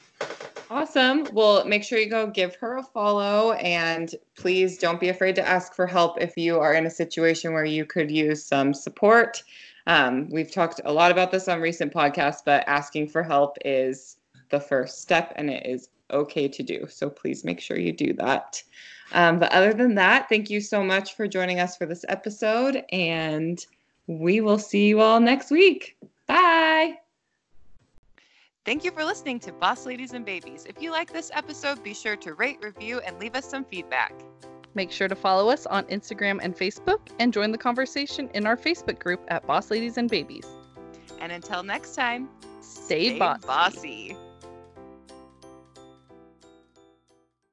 Awesome. 0.71 1.27
Well, 1.33 1.65
make 1.65 1.83
sure 1.83 1.97
you 1.97 2.09
go 2.09 2.27
give 2.27 2.55
her 2.55 2.77
a 2.77 2.83
follow 2.83 3.53
and 3.53 4.13
please 4.37 4.77
don't 4.77 4.99
be 4.99 5.09
afraid 5.09 5.35
to 5.35 5.47
ask 5.47 5.73
for 5.73 5.87
help 5.87 6.21
if 6.21 6.37
you 6.37 6.59
are 6.59 6.75
in 6.75 6.85
a 6.85 6.91
situation 6.91 7.53
where 7.53 7.65
you 7.65 7.85
could 7.85 8.11
use 8.11 8.45
some 8.45 8.73
support. 8.73 9.41
Um, 9.87 10.29
we've 10.29 10.51
talked 10.51 10.79
a 10.85 10.93
lot 10.93 11.11
about 11.11 11.31
this 11.31 11.47
on 11.47 11.59
recent 11.59 11.91
podcasts, 11.91 12.41
but 12.45 12.63
asking 12.67 13.09
for 13.09 13.23
help 13.23 13.57
is 13.65 14.17
the 14.49 14.59
first 14.59 15.01
step 15.01 15.33
and 15.37 15.49
it 15.49 15.65
is 15.65 15.89
okay 16.11 16.47
to 16.47 16.61
do. 16.61 16.85
So 16.87 17.09
please 17.09 17.43
make 17.43 17.59
sure 17.59 17.77
you 17.77 17.91
do 17.91 18.13
that. 18.13 18.61
Um, 19.11 19.39
but 19.39 19.51
other 19.51 19.73
than 19.73 19.95
that, 19.95 20.29
thank 20.29 20.49
you 20.49 20.61
so 20.61 20.83
much 20.83 21.15
for 21.15 21.27
joining 21.27 21.59
us 21.59 21.75
for 21.75 21.85
this 21.85 22.05
episode 22.07 22.83
and 22.91 23.65
we 24.07 24.41
will 24.41 24.59
see 24.59 24.87
you 24.87 25.01
all 25.01 25.19
next 25.19 25.51
week. 25.51 25.97
Bye. 26.27 26.97
Thank 28.65 28.83
you 28.83 28.91
for 28.91 29.03
listening 29.03 29.39
to 29.41 29.51
Boss 29.53 29.85
Ladies 29.85 30.13
and 30.13 30.25
Babies. 30.25 30.65
If 30.67 30.81
you 30.81 30.91
like 30.91 31.11
this 31.11 31.31
episode, 31.33 31.83
be 31.83 31.93
sure 31.93 32.15
to 32.17 32.33
rate, 32.33 32.59
review, 32.61 32.99
and 32.99 33.17
leave 33.19 33.35
us 33.35 33.49
some 33.49 33.65
feedback. 33.65 34.13
Make 34.75 34.91
sure 34.91 35.07
to 35.07 35.15
follow 35.15 35.49
us 35.49 35.65
on 35.65 35.85
Instagram 35.85 36.39
and 36.43 36.55
Facebook 36.55 36.99
and 37.19 37.33
join 37.33 37.51
the 37.51 37.57
conversation 37.57 38.29
in 38.35 38.45
our 38.45 38.55
Facebook 38.55 38.99
group 38.99 39.21
at 39.29 39.45
Boss 39.47 39.71
Ladies 39.71 39.97
and 39.97 40.09
Babies. 40.09 40.45
And 41.19 41.31
until 41.31 41.63
next 41.63 41.95
time, 41.95 42.29
Stay, 42.61 43.09
stay 43.09 43.19
bossy. 43.19 43.47
bossy. 43.47 44.17